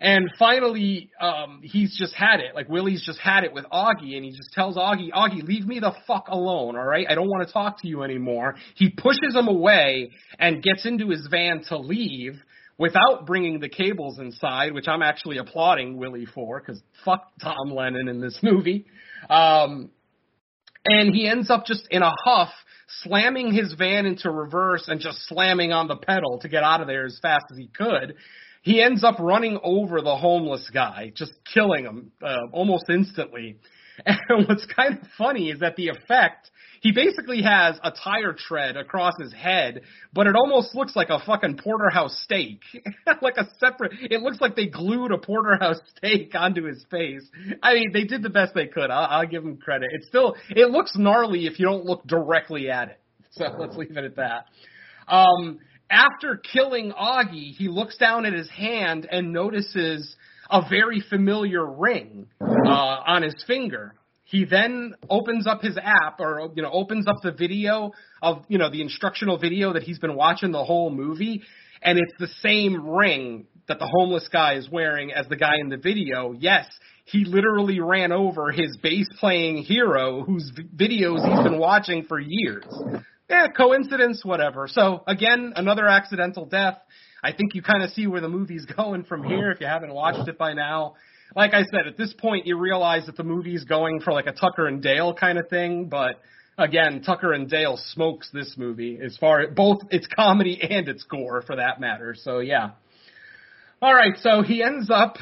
And 0.00 0.30
finally, 0.38 1.10
um, 1.20 1.60
he's 1.62 1.96
just 1.98 2.14
had 2.14 2.38
it. 2.38 2.54
Like 2.54 2.68
Willie's 2.68 3.04
just 3.04 3.18
had 3.18 3.42
it 3.42 3.52
with 3.52 3.64
Augie, 3.72 4.14
and 4.14 4.24
he 4.24 4.30
just 4.30 4.52
tells 4.52 4.76
Augie, 4.76 5.10
Augie, 5.10 5.42
leave 5.42 5.66
me 5.66 5.80
the 5.80 5.92
fuck 6.06 6.28
alone, 6.28 6.76
all 6.76 6.84
right? 6.84 7.06
I 7.08 7.16
don't 7.16 7.26
want 7.26 7.46
to 7.46 7.52
talk 7.52 7.82
to 7.82 7.88
you 7.88 8.04
anymore. 8.04 8.54
He 8.76 8.90
pushes 8.90 9.34
him 9.34 9.48
away 9.48 10.12
and 10.38 10.62
gets 10.62 10.86
into 10.86 11.08
his 11.08 11.26
van 11.28 11.64
to 11.68 11.78
leave 11.78 12.40
without 12.78 13.26
bringing 13.26 13.58
the 13.58 13.68
cables 13.68 14.20
inside, 14.20 14.72
which 14.72 14.86
I'm 14.86 15.02
actually 15.02 15.38
applauding 15.38 15.96
Willie 15.96 16.26
for, 16.26 16.60
because 16.60 16.80
fuck 17.04 17.32
Tom 17.42 17.74
Lennon 17.74 18.06
in 18.08 18.20
this 18.20 18.38
movie. 18.42 18.86
Um, 19.28 19.90
and 20.84 21.12
he 21.12 21.28
ends 21.28 21.50
up 21.50 21.66
just 21.66 21.88
in 21.90 22.02
a 22.02 22.12
huff 22.24 22.50
slamming 23.02 23.52
his 23.52 23.74
van 23.74 24.06
into 24.06 24.30
reverse 24.30 24.84
and 24.86 25.00
just 25.00 25.18
slamming 25.26 25.72
on 25.72 25.88
the 25.88 25.96
pedal 25.96 26.38
to 26.40 26.48
get 26.48 26.62
out 26.62 26.80
of 26.80 26.86
there 26.86 27.04
as 27.04 27.18
fast 27.20 27.46
as 27.50 27.58
he 27.58 27.66
could. 27.66 28.14
He 28.62 28.82
ends 28.82 29.04
up 29.04 29.18
running 29.18 29.58
over 29.62 30.00
the 30.00 30.16
homeless 30.16 30.68
guy, 30.72 31.12
just 31.14 31.32
killing 31.52 31.84
him 31.84 32.12
uh, 32.22 32.46
almost 32.52 32.84
instantly. 32.88 33.56
And 34.06 34.46
what's 34.46 34.64
kind 34.66 34.96
of 34.96 35.08
funny 35.18 35.50
is 35.50 35.58
that 35.58 35.74
the 35.74 35.88
effect 35.88 36.52
he 36.80 36.92
basically 36.92 37.42
has 37.42 37.78
a 37.82 37.90
tire 37.90 38.32
tread 38.32 38.76
across 38.76 39.14
his 39.20 39.32
head, 39.32 39.82
but 40.12 40.26
it 40.26 40.36
almost 40.36 40.74
looks 40.74 40.94
like 40.94 41.08
a 41.08 41.18
fucking 41.18 41.58
porterhouse 41.58 42.20
steak, 42.22 42.60
like 43.22 43.36
a 43.36 43.48
separate. 43.58 43.92
It 44.00 44.20
looks 44.20 44.40
like 44.40 44.54
they 44.54 44.66
glued 44.66 45.10
a 45.10 45.18
porterhouse 45.18 45.80
steak 45.96 46.34
onto 46.34 46.64
his 46.64 46.84
face. 46.90 47.28
I 47.62 47.74
mean, 47.74 47.92
they 47.92 48.04
did 48.04 48.22
the 48.22 48.30
best 48.30 48.54
they 48.54 48.66
could. 48.66 48.90
I'll, 48.90 49.20
I'll 49.20 49.26
give 49.26 49.42
them 49.42 49.56
credit. 49.56 49.88
It 49.92 50.04
still 50.04 50.36
it 50.50 50.70
looks 50.70 50.92
gnarly 50.96 51.46
if 51.46 51.58
you 51.58 51.66
don't 51.66 51.84
look 51.84 52.06
directly 52.06 52.70
at 52.70 52.88
it. 52.88 53.00
So 53.32 53.44
let's 53.58 53.76
leave 53.76 53.96
it 53.96 54.04
at 54.04 54.16
that. 54.16 54.46
Um, 55.08 55.58
after 55.90 56.36
killing 56.36 56.92
Augie, 56.92 57.54
he 57.54 57.68
looks 57.68 57.96
down 57.96 58.26
at 58.26 58.32
his 58.32 58.48
hand 58.50 59.06
and 59.10 59.32
notices 59.32 60.16
a 60.50 60.62
very 60.68 61.02
familiar 61.08 61.64
ring 61.64 62.28
uh, 62.40 62.70
on 63.06 63.22
his 63.22 63.34
finger. 63.46 63.94
He 64.24 64.44
then 64.44 64.94
opens 65.08 65.46
up 65.46 65.62
his 65.62 65.78
app 65.78 66.20
or 66.20 66.50
you 66.54 66.62
know 66.62 66.70
opens 66.70 67.06
up 67.06 67.16
the 67.22 67.32
video 67.32 67.92
of 68.20 68.44
you 68.48 68.58
know 68.58 68.70
the 68.70 68.82
instructional 68.82 69.38
video 69.38 69.72
that 69.72 69.82
he's 69.82 69.98
been 69.98 70.14
watching 70.14 70.52
the 70.52 70.64
whole 70.64 70.90
movie 70.90 71.42
and 71.82 71.98
it's 71.98 72.12
the 72.18 72.28
same 72.42 72.88
ring 72.88 73.46
that 73.68 73.78
the 73.78 73.86
homeless 73.86 74.28
guy 74.32 74.54
is 74.54 74.68
wearing 74.70 75.12
as 75.12 75.28
the 75.28 75.36
guy 75.36 75.56
in 75.60 75.68
the 75.68 75.76
video. 75.76 76.32
Yes, 76.32 76.66
he 77.04 77.24
literally 77.24 77.80
ran 77.80 78.12
over 78.12 78.50
his 78.50 78.76
bass 78.82 79.06
playing 79.20 79.58
hero 79.58 80.22
whose 80.22 80.50
videos 80.74 81.26
he's 81.26 81.42
been 81.42 81.58
watching 81.58 82.04
for 82.04 82.18
years. 82.18 82.64
Yeah, 83.28 83.48
coincidence, 83.48 84.24
whatever. 84.24 84.68
So 84.68 85.02
again, 85.06 85.52
another 85.56 85.86
accidental 85.86 86.46
death. 86.46 86.78
I 87.22 87.32
think 87.32 87.54
you 87.54 87.62
kind 87.62 87.82
of 87.82 87.90
see 87.90 88.06
where 88.06 88.20
the 88.20 88.28
movie's 88.28 88.64
going 88.76 89.04
from 89.04 89.24
here 89.24 89.50
if 89.50 89.60
you 89.60 89.66
haven't 89.66 89.92
watched 89.92 90.28
it 90.28 90.38
by 90.38 90.54
now. 90.54 90.94
Like 91.36 91.52
I 91.52 91.64
said, 91.64 91.86
at 91.86 91.98
this 91.98 92.14
point 92.14 92.46
you 92.46 92.58
realize 92.58 93.06
that 93.06 93.16
the 93.16 93.24
movie's 93.24 93.64
going 93.64 94.00
for 94.00 94.12
like 94.12 94.26
a 94.26 94.32
Tucker 94.32 94.66
and 94.66 94.82
Dale 94.82 95.12
kind 95.12 95.38
of 95.38 95.48
thing, 95.48 95.88
but 95.90 96.20
again, 96.56 97.02
Tucker 97.02 97.34
and 97.34 97.50
Dale 97.50 97.78
smokes 97.92 98.30
this 98.32 98.54
movie 98.56 98.98
as 99.02 99.16
far 99.18 99.40
as 99.40 99.54
both 99.54 99.82
its 99.90 100.06
comedy 100.06 100.58
and 100.62 100.88
its 100.88 101.02
gore 101.04 101.42
for 101.42 101.56
that 101.56 101.80
matter. 101.80 102.14
So 102.18 102.38
yeah. 102.38 102.70
All 103.82 103.94
right, 103.94 104.14
so 104.22 104.42
he 104.42 104.62
ends 104.62 104.90
up 104.90 105.18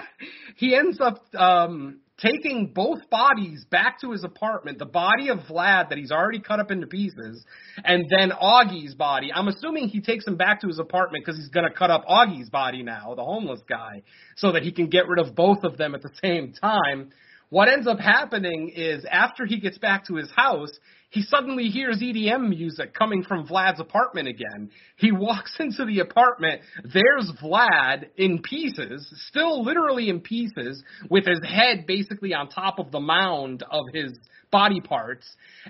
he 0.56 0.74
ends 0.74 1.00
up 1.00 1.22
um 1.34 2.00
taking 2.22 2.72
both 2.72 3.10
bodies 3.10 3.64
back 3.70 4.00
to 4.00 4.12
his 4.12 4.22
apartment, 4.22 4.78
the 4.78 4.86
body 4.86 5.28
of 5.28 5.38
Vlad 5.40 5.88
that 5.88 5.98
he's 5.98 6.12
already 6.12 6.38
cut 6.38 6.60
up 6.60 6.70
into 6.70 6.86
pieces, 6.86 7.44
and 7.84 8.04
then 8.08 8.30
Augie's 8.30 8.94
body. 8.94 9.32
I'm 9.32 9.48
assuming 9.48 9.88
he 9.88 10.00
takes 10.00 10.26
him 10.26 10.36
back 10.36 10.60
to 10.60 10.68
his 10.68 10.78
apartment 10.78 11.24
because 11.24 11.38
he's 11.38 11.48
going 11.48 11.68
to 11.68 11.76
cut 11.76 11.90
up 11.90 12.04
Augie's 12.06 12.48
body 12.48 12.82
now, 12.82 13.14
the 13.14 13.24
homeless 13.24 13.60
guy, 13.68 14.02
so 14.36 14.52
that 14.52 14.62
he 14.62 14.70
can 14.72 14.88
get 14.88 15.08
rid 15.08 15.24
of 15.24 15.34
both 15.34 15.64
of 15.64 15.76
them 15.76 15.94
at 15.94 16.02
the 16.02 16.12
same 16.22 16.52
time. 16.52 17.10
What 17.50 17.68
ends 17.68 17.86
up 17.86 17.98
happening 17.98 18.72
is 18.74 19.04
after 19.10 19.44
he 19.44 19.60
gets 19.60 19.76
back 19.78 20.06
to 20.06 20.14
his 20.14 20.30
house, 20.34 20.70
he 21.12 21.20
suddenly 21.20 21.64
hears 21.64 22.00
EDM 22.00 22.48
music 22.48 22.94
coming 22.94 23.22
from 23.22 23.46
Vlad's 23.46 23.80
apartment 23.80 24.28
again. 24.28 24.70
He 24.96 25.12
walks 25.12 25.54
into 25.60 25.84
the 25.84 26.00
apartment. 26.00 26.62
There's 26.84 27.30
Vlad 27.42 28.06
in 28.16 28.40
pieces, 28.40 29.06
still 29.28 29.62
literally 29.62 30.08
in 30.08 30.20
pieces, 30.20 30.82
with 31.10 31.26
his 31.26 31.40
head 31.46 31.84
basically 31.86 32.32
on 32.32 32.48
top 32.48 32.78
of 32.78 32.90
the 32.90 33.00
mound 33.00 33.62
of 33.70 33.84
his 33.92 34.18
body 34.50 34.80
parts. 34.80 35.28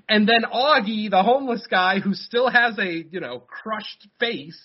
And 0.08 0.28
then 0.28 0.44
Augie, 0.44 1.10
the 1.10 1.24
homeless 1.24 1.66
guy 1.68 1.98
who 1.98 2.14
still 2.14 2.48
has 2.48 2.78
a, 2.78 3.04
you 3.10 3.18
know, 3.18 3.40
crushed 3.40 4.06
face, 4.20 4.60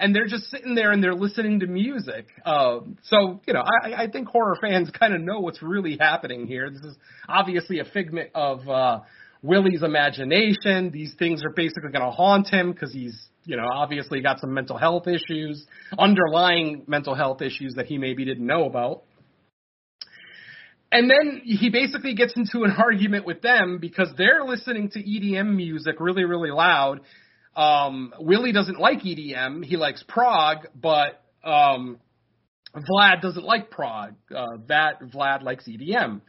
and 0.00 0.12
they're 0.12 0.26
just 0.26 0.50
sitting 0.50 0.74
there 0.74 0.90
and 0.90 1.02
they're 1.02 1.14
listening 1.14 1.60
to 1.60 1.68
music. 1.68 2.26
Um, 2.44 2.98
so, 3.04 3.40
you 3.46 3.54
know, 3.54 3.62
I, 3.62 3.94
I 3.94 4.06
think 4.10 4.26
horror 4.26 4.58
fans 4.60 4.90
kind 4.98 5.14
of 5.14 5.20
know 5.20 5.38
what's 5.38 5.62
really 5.62 5.96
happening 6.00 6.48
here. 6.48 6.68
This 6.68 6.82
is 6.82 6.96
obviously 7.28 7.78
a 7.78 7.84
figment 7.84 8.30
of 8.34 8.68
uh, 8.68 9.00
Willie's 9.42 9.82
imagination. 9.82 10.90
These 10.90 11.14
things 11.18 11.44
are 11.44 11.50
basically 11.50 11.90
going 11.90 12.04
to 12.04 12.10
haunt 12.10 12.48
him 12.48 12.72
because 12.72 12.92
he's, 12.92 13.28
you 13.44 13.56
know, 13.56 13.66
obviously 13.72 14.20
got 14.20 14.40
some 14.40 14.52
mental 14.52 14.76
health 14.76 15.06
issues, 15.06 15.66
underlying 15.98 16.84
mental 16.86 17.14
health 17.14 17.42
issues 17.42 17.74
that 17.74 17.86
he 17.86 17.98
maybe 17.98 18.24
didn't 18.24 18.46
know 18.46 18.64
about. 18.64 19.02
And 20.92 21.10
then 21.10 21.42
he 21.44 21.70
basically 21.70 22.14
gets 22.14 22.34
into 22.36 22.64
an 22.64 22.70
argument 22.78 23.26
with 23.26 23.42
them 23.42 23.78
because 23.80 24.08
they're 24.16 24.44
listening 24.44 24.90
to 24.90 25.02
EDM 25.02 25.54
music 25.54 25.96
really, 26.00 26.24
really 26.24 26.50
loud. 26.50 27.00
Um, 27.54 28.12
Willie 28.20 28.52
doesn't 28.52 28.78
like 28.78 29.00
EDM. 29.00 29.64
He 29.64 29.76
likes 29.76 30.04
prog, 30.06 30.66
but 30.74 31.22
um, 31.42 31.98
Vlad 32.74 33.22
doesn't 33.22 33.44
like 33.44 33.70
prog. 33.70 34.14
Uh, 34.34 34.58
that 34.68 35.00
Vlad 35.00 35.42
likes 35.42 35.66
EDM. 35.66 36.20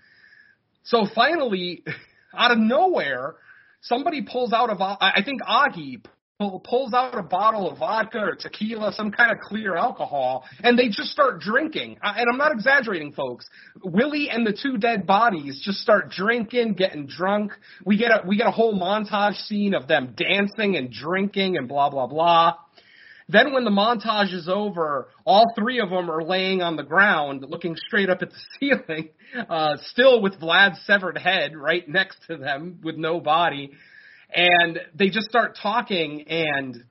So 0.84 1.06
finally, 1.14 1.84
out 2.38 2.52
of 2.52 2.58
nowhere, 2.58 3.36
somebody 3.82 4.22
pulls 4.22 4.54
out 4.54 4.70
of 4.70 4.78
I 4.82 5.22
think 5.26 5.42
Augie 5.42 6.02
pulls 6.40 6.94
out 6.94 7.18
a 7.18 7.24
bottle 7.24 7.70
of 7.70 7.80
vodka 7.80 8.20
or 8.20 8.36
tequila, 8.36 8.94
some 8.94 9.12
kind 9.12 9.32
of 9.32 9.40
clear 9.40 9.76
alcohol, 9.76 10.46
and 10.62 10.78
they 10.78 10.88
just 10.88 11.10
start 11.10 11.40
drinking. 11.40 11.98
And 12.04 12.28
I'm 12.32 12.38
not 12.38 12.52
exaggerating, 12.52 13.14
folks. 13.14 13.48
Willie 13.84 14.30
and 14.30 14.46
the 14.46 14.56
two 14.62 14.78
dead 14.78 15.08
bodies 15.08 15.60
just 15.66 15.80
start 15.80 16.12
drinking, 16.12 16.74
getting 16.74 17.08
drunk. 17.08 17.54
We 17.86 17.98
get 17.98 18.12
a 18.12 18.28
we 18.28 18.38
get 18.38 18.46
a 18.46 18.52
whole 18.52 18.80
montage 18.80 19.36
scene 19.48 19.74
of 19.74 19.88
them 19.88 20.14
dancing 20.16 20.76
and 20.76 20.92
drinking 20.92 21.58
and 21.58 21.68
blah 21.68 21.90
blah 21.90 22.08
blah. 22.08 22.54
Then 23.30 23.54
when 23.54 23.66
the 23.66 23.72
montage 23.72 24.34
is 24.34 24.48
over, 24.48 25.10
all 25.26 25.46
three 25.58 25.80
of 25.80 25.90
them 25.90 26.10
are 26.10 26.24
laying 26.24 26.62
on 26.62 26.78
the 26.78 26.84
ground, 26.84 27.46
looking 27.48 27.76
straight 27.76 28.10
up 28.10 28.22
at 28.22 28.30
the 28.30 28.38
ceiling, 28.60 29.10
uh, 29.50 29.78
still 29.82 30.22
with 30.22 30.40
Vlad's 30.40 30.80
severed 30.86 31.18
head 31.18 31.56
right 31.56 31.88
next 31.90 32.18
to 32.28 32.38
them 32.38 32.80
with 32.84 32.96
no 32.96 33.20
body 33.20 33.72
and 34.34 34.80
they 34.94 35.10
just 35.10 35.30
start 35.30 35.58
talking 35.62 36.28
and 36.28 36.84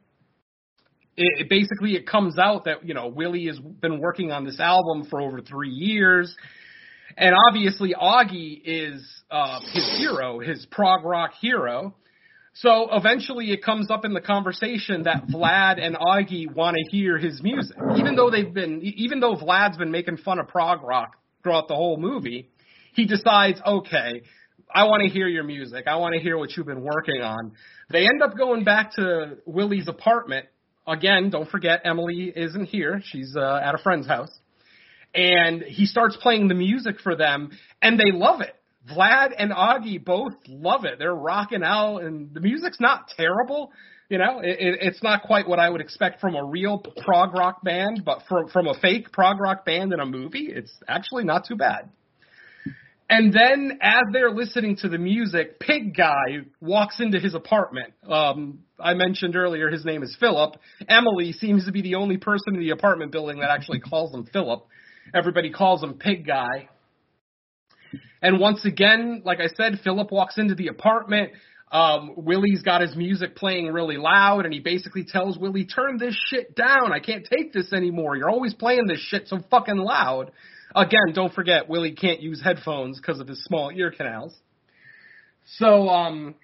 it, 1.16 1.40
it 1.40 1.48
basically 1.48 1.96
it 1.96 2.06
comes 2.06 2.38
out 2.38 2.64
that 2.64 2.86
you 2.86 2.94
know 2.94 3.08
Willie 3.08 3.46
has 3.46 3.58
been 3.58 4.00
working 4.00 4.32
on 4.32 4.44
this 4.44 4.60
album 4.60 5.06
for 5.08 5.20
over 5.20 5.40
three 5.40 5.70
years, 5.70 6.34
and 7.16 7.34
obviously 7.48 7.94
Augie 7.94 8.60
is 8.64 9.06
uh, 9.30 9.60
his 9.72 9.96
hero, 9.98 10.40
his 10.40 10.66
prog 10.70 11.04
rock 11.04 11.32
hero. 11.40 11.94
So 12.60 12.88
eventually 12.92 13.52
it 13.52 13.62
comes 13.62 13.90
up 13.90 14.06
in 14.06 14.14
the 14.14 14.20
conversation 14.22 15.02
that 15.02 15.26
Vlad 15.26 15.78
and 15.78 15.94
Augie 15.94 16.50
want 16.50 16.76
to 16.76 16.90
hear 16.90 17.18
his 17.18 17.42
music, 17.42 17.76
even 17.98 18.16
though 18.16 18.30
they've 18.30 18.52
been, 18.52 18.80
even 18.82 19.20
though 19.20 19.36
Vlad's 19.36 19.76
been 19.76 19.90
making 19.90 20.16
fun 20.18 20.38
of 20.38 20.48
prog 20.48 20.82
rock 20.82 21.16
throughout 21.42 21.68
the 21.68 21.74
whole 21.74 21.98
movie. 21.98 22.48
He 22.94 23.04
decides, 23.04 23.60
okay, 23.64 24.22
I 24.74 24.84
want 24.84 25.02
to 25.02 25.10
hear 25.10 25.28
your 25.28 25.44
music. 25.44 25.86
I 25.86 25.96
want 25.96 26.14
to 26.14 26.20
hear 26.20 26.38
what 26.38 26.56
you've 26.56 26.64
been 26.64 26.82
working 26.82 27.20
on. 27.20 27.52
They 27.90 28.04
end 28.04 28.22
up 28.22 28.38
going 28.38 28.64
back 28.64 28.92
to 28.92 29.36
Willie's 29.44 29.86
apartment. 29.86 30.46
Again, 30.86 31.28
don't 31.28 31.50
forget 31.50 31.82
Emily 31.84 32.32
isn't 32.34 32.66
here. 32.66 33.02
She's 33.04 33.36
uh, 33.36 33.60
at 33.62 33.74
a 33.74 33.78
friend's 33.78 34.06
house. 34.06 34.30
And 35.14 35.60
he 35.60 35.84
starts 35.84 36.16
playing 36.16 36.48
the 36.48 36.54
music 36.54 37.00
for 37.00 37.16
them, 37.16 37.50
and 37.82 38.00
they 38.00 38.12
love 38.12 38.40
it. 38.40 38.54
Vlad 38.88 39.32
and 39.36 39.50
Augie 39.52 40.02
both 40.02 40.34
love 40.48 40.84
it. 40.84 40.98
They're 40.98 41.14
rocking 41.14 41.62
out, 41.62 41.98
and 41.98 42.32
the 42.32 42.40
music's 42.40 42.80
not 42.80 43.08
terrible. 43.16 43.72
You 44.08 44.18
know, 44.18 44.38
it, 44.40 44.60
it, 44.60 44.78
it's 44.82 45.02
not 45.02 45.22
quite 45.22 45.48
what 45.48 45.58
I 45.58 45.68
would 45.68 45.80
expect 45.80 46.20
from 46.20 46.36
a 46.36 46.44
real 46.44 46.78
prog 46.78 47.34
rock 47.34 47.62
band, 47.64 48.02
but 48.04 48.22
from 48.28 48.48
from 48.48 48.68
a 48.68 48.74
fake 48.78 49.10
prog 49.12 49.40
rock 49.40 49.64
band 49.64 49.92
in 49.92 49.98
a 49.98 50.06
movie, 50.06 50.48
it's 50.48 50.72
actually 50.86 51.24
not 51.24 51.46
too 51.46 51.56
bad. 51.56 51.90
And 53.08 53.32
then, 53.32 53.78
as 53.82 54.02
they're 54.12 54.32
listening 54.32 54.76
to 54.78 54.88
the 54.88 54.98
music, 54.98 55.60
Pig 55.60 55.96
Guy 55.96 56.40
walks 56.60 56.98
into 56.98 57.20
his 57.20 57.34
apartment. 57.34 57.94
Um, 58.08 58.60
I 58.80 58.94
mentioned 58.94 59.36
earlier 59.36 59.70
his 59.70 59.84
name 59.84 60.02
is 60.02 60.16
Philip. 60.18 60.56
Emily 60.88 61.32
seems 61.32 61.66
to 61.66 61.72
be 61.72 61.82
the 61.82 61.94
only 61.94 62.16
person 62.16 62.54
in 62.54 62.60
the 62.60 62.70
apartment 62.70 63.12
building 63.12 63.38
that 63.40 63.50
actually 63.50 63.78
calls 63.78 64.12
him 64.12 64.26
Philip. 64.32 64.66
Everybody 65.14 65.50
calls 65.50 65.82
him 65.82 65.94
Pig 65.94 66.26
Guy. 66.26 66.68
And 68.22 68.40
once 68.40 68.64
again, 68.64 69.22
like 69.24 69.40
I 69.40 69.48
said, 69.56 69.80
Philip 69.84 70.10
walks 70.10 70.38
into 70.38 70.54
the 70.54 70.68
apartment. 70.68 71.32
Um, 71.70 72.12
Willie's 72.16 72.62
got 72.62 72.80
his 72.80 72.94
music 72.96 73.34
playing 73.36 73.66
really 73.66 73.96
loud, 73.96 74.44
and 74.44 74.54
he 74.54 74.60
basically 74.60 75.04
tells 75.04 75.36
Willie, 75.36 75.66
"Turn 75.66 75.98
this 75.98 76.16
shit 76.28 76.54
down. 76.54 76.92
I 76.92 77.00
can't 77.00 77.26
take 77.26 77.52
this 77.52 77.72
anymore. 77.72 78.16
You're 78.16 78.30
always 78.30 78.54
playing 78.54 78.86
this 78.86 79.00
shit 79.00 79.28
so 79.28 79.40
fucking 79.50 79.76
loud." 79.76 80.30
Again, 80.74 81.12
don't 81.14 81.32
forget 81.32 81.68
Willie 81.68 81.92
can't 81.92 82.20
use 82.20 82.42
headphones 82.42 83.00
because 83.00 83.20
of 83.20 83.28
his 83.28 83.42
small 83.44 83.70
ear 83.70 83.90
canals. 83.90 84.34
So 85.58 85.88
um 85.88 86.34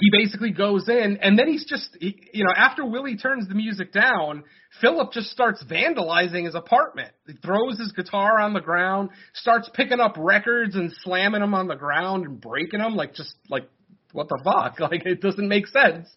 he 0.00 0.10
basically 0.10 0.50
goes 0.52 0.88
in 0.88 1.18
and 1.20 1.38
then 1.38 1.48
he's 1.48 1.64
just 1.66 1.96
he, 2.00 2.18
you 2.32 2.44
know 2.44 2.52
after 2.56 2.84
Willie 2.84 3.16
turns 3.16 3.48
the 3.48 3.54
music 3.54 3.92
down, 3.92 4.44
Philip 4.80 5.12
just 5.12 5.28
starts 5.30 5.62
vandalizing 5.64 6.46
his 6.46 6.54
apartment. 6.54 7.10
He 7.26 7.34
throws 7.34 7.78
his 7.78 7.92
guitar 7.92 8.38
on 8.40 8.54
the 8.54 8.60
ground, 8.60 9.10
starts 9.34 9.68
picking 9.74 10.00
up 10.00 10.16
records 10.18 10.74
and 10.74 10.92
slamming 11.02 11.40
them 11.40 11.54
on 11.54 11.68
the 11.68 11.74
ground 11.76 12.24
and 12.24 12.40
breaking 12.40 12.80
them 12.80 12.94
like 12.94 13.14
just 13.14 13.34
like 13.48 13.68
what 14.12 14.28
the 14.28 14.40
fuck? 14.44 14.78
Like 14.80 15.04
it 15.06 15.20
doesn't 15.20 15.48
make 15.48 15.66
sense. 15.66 16.08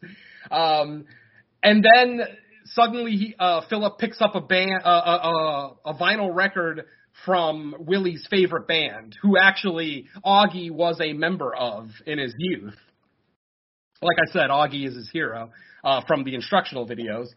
Um 0.49 1.05
and 1.61 1.83
then 1.83 2.21
suddenly 2.65 3.11
he, 3.13 3.35
uh, 3.39 3.61
Philip 3.69 3.97
picks 3.97 4.21
up 4.21 4.35
a 4.35 4.41
band, 4.41 4.81
uh, 4.83 4.89
a, 4.89 5.27
a, 5.27 5.75
a 5.85 5.93
vinyl 5.95 6.33
record 6.33 6.85
from 7.25 7.75
Willie's 7.79 8.27
favorite 8.29 8.67
band, 8.67 9.15
who 9.21 9.37
actually 9.37 10.07
Augie 10.23 10.71
was 10.71 10.99
a 11.01 11.13
member 11.13 11.55
of 11.55 11.89
in 12.05 12.19
his 12.19 12.35
youth. 12.37 12.75
Like 14.01 14.17
I 14.19 14.31
said, 14.31 14.49
Augie 14.49 14.87
is 14.87 14.95
his 14.95 15.09
hero 15.11 15.51
uh, 15.83 16.01
from 16.07 16.23
the 16.23 16.35
instructional 16.35 16.87
videos. 16.87 17.27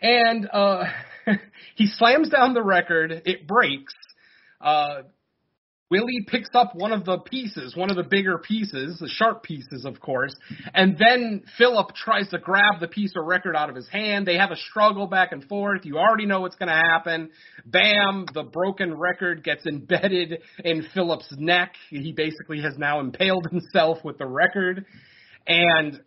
And 0.00 0.48
uh, 0.52 0.84
he 1.74 1.86
slams 1.86 2.28
down 2.30 2.54
the 2.54 2.62
record, 2.62 3.22
it 3.24 3.46
breaks. 3.46 3.94
Uh, 4.60 5.02
Willie 5.90 6.26
picks 6.26 6.50
up 6.52 6.74
one 6.74 6.92
of 6.92 7.06
the 7.06 7.18
pieces, 7.18 7.74
one 7.74 7.88
of 7.88 7.96
the 7.96 8.02
bigger 8.02 8.36
pieces, 8.36 8.98
the 8.98 9.08
sharp 9.08 9.42
pieces, 9.42 9.86
of 9.86 9.98
course, 10.00 10.34
and 10.74 10.98
then 10.98 11.42
Philip 11.56 11.94
tries 11.94 12.28
to 12.28 12.38
grab 12.38 12.80
the 12.80 12.88
piece 12.88 13.14
of 13.16 13.24
record 13.24 13.56
out 13.56 13.70
of 13.70 13.76
his 13.76 13.88
hand. 13.88 14.26
They 14.26 14.36
have 14.36 14.50
a 14.50 14.56
struggle 14.56 15.06
back 15.06 15.32
and 15.32 15.42
forth. 15.44 15.86
You 15.86 15.96
already 15.96 16.26
know 16.26 16.42
what's 16.42 16.56
going 16.56 16.68
to 16.68 16.74
happen. 16.74 17.30
Bam, 17.64 18.26
the 18.34 18.42
broken 18.42 18.98
record 18.98 19.42
gets 19.42 19.64
embedded 19.64 20.42
in 20.62 20.86
Philip's 20.92 21.32
neck. 21.38 21.72
He 21.88 22.12
basically 22.12 22.60
has 22.60 22.76
now 22.76 23.00
impaled 23.00 23.46
himself 23.50 24.04
with 24.04 24.18
the 24.18 24.26
record. 24.26 24.84
And 25.48 26.00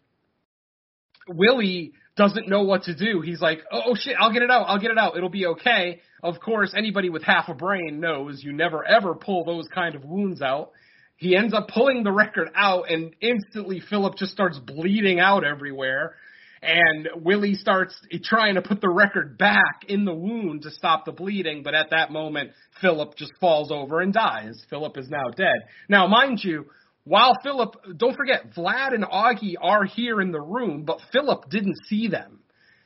Willie 1.28 1.94
doesn't 2.16 2.48
know 2.48 2.64
what 2.64 2.84
to 2.84 2.96
do. 2.96 3.22
He's 3.22 3.42
like, 3.42 3.60
oh, 3.72 3.82
oh 3.88 3.96
shit, 3.96 4.16
I'll 4.20 4.32
get 4.32 4.44
it 4.44 4.52
out. 4.52 4.66
I'll 4.68 4.80
get 4.80 4.92
it 4.92 4.98
out. 4.98 5.18
It'll 5.18 5.30
be 5.30 5.48
okay. 5.48 6.00
Of 6.24 6.39
course, 6.39 6.74
anybody 6.78 7.10
with 7.10 7.24
half 7.24 7.50
a 7.50 7.54
brain 7.54 8.00
knows 8.00 8.44
you 8.44 8.54
never 8.54 8.86
ever 8.86 9.16
pull 9.16 9.44
those 9.44 9.68
kind 9.74 9.96
of 9.96 10.06
wounds 10.06 10.42
out. 10.42 10.72
He 11.18 11.36
ends 11.36 11.54
up 11.54 11.68
pulling 11.68 12.04
the 12.04 12.12
record 12.12 12.50
out, 12.56 12.89
and 12.89 13.16
instantly 13.22 13.80
Philip 13.80 14.16
just 14.16 14.32
starts 14.32 14.58
bleeding 14.60 15.20
out 15.20 15.44
everywhere. 15.44 16.16
And 16.64 17.10
Willie 17.16 17.56
starts 17.56 17.96
trying 18.24 18.56
to 18.56 18.62
put 18.62 18.82
the 18.82 18.89
record 18.89 19.38
back 19.38 19.86
in 19.88 20.06
the 20.06 20.14
wound 20.14 20.64
to 20.64 20.72
stop 20.72 21.06
the 21.06 21.12
bleeding, 21.12 21.64
but 21.64 21.74
at 21.74 21.89
that 21.89 22.12
moment, 22.12 22.52
Philip 22.82 23.16
just 23.18 23.34
falls 23.39 23.72
over 23.72 24.00
and 24.00 24.14
dies. 24.14 24.64
Philip 24.70 24.98
is 24.98 25.10
now 25.10 25.30
dead. 25.36 25.56
Now, 25.89 26.06
mind 26.08 26.44
you, 26.44 26.68
while 27.04 27.34
Philip, 27.43 27.76
don't 27.97 28.16
forget, 28.16 28.54
Vlad 28.56 28.93
and 28.93 29.04
Augie 29.04 29.56
are 29.60 29.86
here 29.86 30.22
in 30.22 30.32
the 30.32 30.41
room, 30.41 30.84
but 30.84 30.99
Philip 31.12 31.49
didn't 31.49 31.78
see 31.88 32.08
them. 32.08 32.39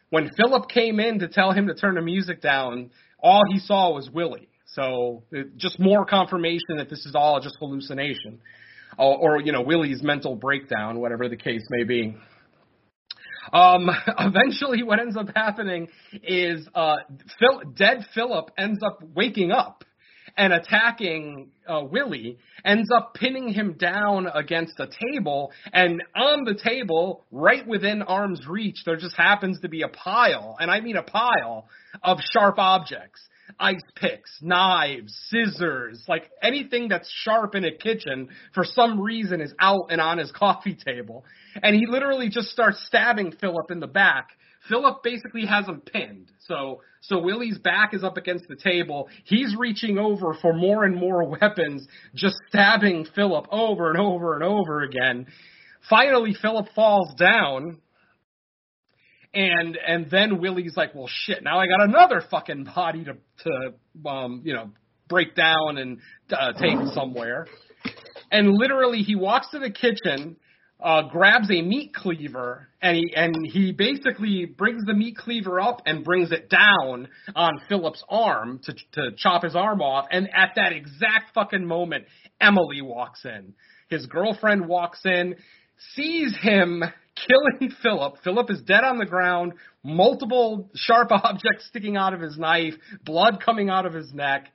When 0.10 0.32
Philip 0.38 0.70
came 0.70 1.00
in 1.00 1.20
to 1.20 1.28
tell 1.28 1.52
him 1.52 1.68
to 1.68 1.74
turn 1.74 1.96
the 1.96 2.02
music 2.02 2.42
down, 2.42 2.92
all 3.20 3.42
he 3.52 3.60
saw 3.60 3.92
was 3.94 4.10
Willie. 4.10 4.48
So 4.68 5.24
it, 5.32 5.58
just 5.58 5.80
more 5.80 6.06
confirmation 6.06 6.78
that 6.78 6.90
this 6.90 7.06
is 7.06 7.16
all 7.16 7.40
just 7.40 7.58
hallucination, 7.60 8.40
or, 8.98 9.18
or 9.18 9.42
you 9.42 9.52
know 9.52 9.62
Willie's 9.62 10.04
mental 10.04 10.36
breakdown, 10.36 11.00
whatever 11.00 11.28
the 11.28 11.38
case 11.38 11.64
may 11.70 11.84
be. 11.84 12.16
Um, 13.52 13.90
eventually, 14.20 14.84
what 14.84 15.00
ends 15.00 15.18
up 15.18 15.28
happening 15.36 15.88
is 16.24 16.68
uh, 16.76 16.98
Phil, 17.40 17.62
dead 17.76 18.06
Philip 18.14 18.52
ends 18.58 18.80
up 18.84 19.00
waking 19.16 19.52
up 19.52 19.84
and 20.38 20.54
attacking 20.54 21.52
uh, 21.68 21.84
Willie, 21.90 22.38
ends 22.64 22.90
up 22.96 23.14
pinning 23.14 23.50
him 23.50 23.74
down 23.74 24.28
against 24.28 24.80
a 24.80 24.88
table, 24.88 25.52
and 25.72 26.02
on 26.16 26.44
the 26.44 26.56
table, 26.56 27.26
right 27.32 27.66
within 27.66 28.02
arm's 28.02 28.46
reach, 28.48 28.84
there 28.86 28.98
just 28.98 29.16
happens 29.16 29.60
to 29.62 29.70
be 29.70 29.82
a 29.82 29.88
pile, 29.88 30.58
and 30.60 30.70
I 30.70 30.82
mean 30.82 30.98
a 30.98 31.04
pile, 31.04 31.68
of 32.04 32.20
sharp 32.32 32.56
objects. 32.58 33.22
Ice 33.60 33.82
picks, 33.96 34.32
knives, 34.42 35.16
scissors, 35.30 36.04
like 36.08 36.32
anything 36.42 36.90
that's 36.90 37.10
sharp 37.24 37.54
in 37.54 37.64
a 37.64 37.72
kitchen 37.72 38.30
for 38.56 38.64
some 38.66 39.00
reason 39.00 39.40
is 39.40 39.54
out 39.60 39.92
and 39.92 40.02
on 40.02 40.18
his 40.18 40.32
coffee 40.36 40.76
table. 40.76 41.24
And 41.62 41.76
he 41.76 41.86
literally 41.86 42.30
just 42.30 42.50
starts 42.50 42.84
stabbing 42.88 43.34
Philip 43.40 43.70
in 43.70 43.80
the 43.80 43.88
back 43.88 44.30
Philip 44.68 45.04
basically 45.04 45.46
has 45.46 45.68
him 45.68 45.82
pinned. 45.82 46.32
So 46.48 46.82
so 47.02 47.20
Willie's 47.20 47.58
back 47.60 47.94
is 47.94 48.04
up 48.04 48.18
against 48.18 48.48
the 48.48 48.56
table. 48.56 49.10
He's 49.26 49.56
reaching 49.58 49.98
over 49.98 50.34
for 50.42 50.54
more 50.54 50.86
and 50.86 50.96
more 50.96 51.28
weapons, 51.30 51.88
just 52.16 52.36
stabbing 52.50 53.08
Philip 53.16 53.48
over 53.52 53.90
and 53.92 54.00
over 54.00 54.36
and 54.36 54.44
over 54.44 54.82
again. 54.82 55.28
Finally, 55.90 56.36
Philip 56.42 56.68
falls 56.76 57.14
down. 57.16 57.80
And 59.34 59.78
and 59.78 60.10
then 60.10 60.40
Willie's 60.40 60.78
like, 60.78 60.96
well, 60.96 61.10
shit. 61.10 61.44
Now 61.44 61.60
I 61.60 61.68
got 61.68 61.82
another 61.82 62.24
fucking 62.32 62.70
body 62.76 63.04
to 63.04 63.18
to 63.44 64.10
um 64.10 64.42
you 64.46 64.54
know 64.54 64.72
break 65.08 65.36
down 65.36 65.78
and 65.78 66.00
uh, 66.32 66.54
take 66.54 66.78
somewhere. 66.94 67.46
And 68.32 68.54
literally, 68.54 69.00
he 69.00 69.16
walks 69.16 69.50
to 69.52 69.60
the 69.60 69.70
kitchen 69.70 70.38
uh, 70.80 71.04
grabs 71.04 71.50
a 71.50 71.62
meat 71.62 71.94
cleaver 71.94 72.68
and 72.82 72.98
he 72.98 73.14
and 73.16 73.36
he 73.46 73.72
basically 73.72 74.46
brings 74.46 74.86
the 74.86 74.94
meat 74.94 75.18
cleaver 75.18 75.60
up 75.60 75.82
and 75.86 76.04
brings 76.04 76.32
it 76.32 76.50
down 76.50 77.08
on 77.36 77.62
Philip's 77.70 78.04
arm 78.10 78.60
to 78.64 78.74
to 78.94 79.12
chop 79.18 79.44
his 79.44 79.56
arm 79.56 79.82
off. 79.82 80.06
And 80.12 80.28
at 80.36 80.52
that 80.56 80.74
exact 80.74 81.34
fucking 81.34 81.66
moment, 81.66 82.06
Emily 82.40 82.82
walks 82.82 83.26
in. 83.26 83.54
His 83.90 84.06
girlfriend 84.06 84.68
walks 84.68 85.02
in, 85.06 85.36
sees 85.94 86.36
him 86.42 86.84
killing 87.28 87.72
Philip. 87.82 88.16
Philip 88.24 88.52
is 88.52 88.62
dead 88.62 88.84
on 88.84 88.98
the 88.98 89.06
ground, 89.06 89.54
multiple 89.84 90.70
sharp 90.76 91.10
objects 91.12 91.68
sticking 91.68 91.96
out 91.96 92.14
of 92.14 92.20
his 92.20 92.38
knife, 92.38 92.74
blood 93.04 93.42
coming 93.44 93.70
out 93.70 93.86
of 93.86 93.94
his 93.94 94.14
neck. 94.14 94.48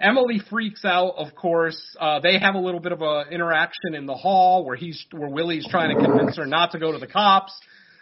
Emily 0.00 0.40
freaks 0.50 0.84
out, 0.84 1.14
of 1.16 1.34
course. 1.34 1.80
Uh, 1.98 2.20
they 2.20 2.38
have 2.38 2.54
a 2.54 2.58
little 2.58 2.80
bit 2.80 2.92
of 2.92 3.00
a 3.00 3.24
interaction 3.30 3.94
in 3.94 4.06
the 4.06 4.14
hall 4.14 4.64
where 4.64 4.76
he's 4.76 5.04
where 5.12 5.28
Willie's 5.28 5.66
trying 5.70 5.96
to 5.96 6.04
convince 6.04 6.36
her 6.36 6.46
not 6.46 6.72
to 6.72 6.78
go 6.78 6.92
to 6.92 6.98
the 6.98 7.06
cops. 7.06 7.52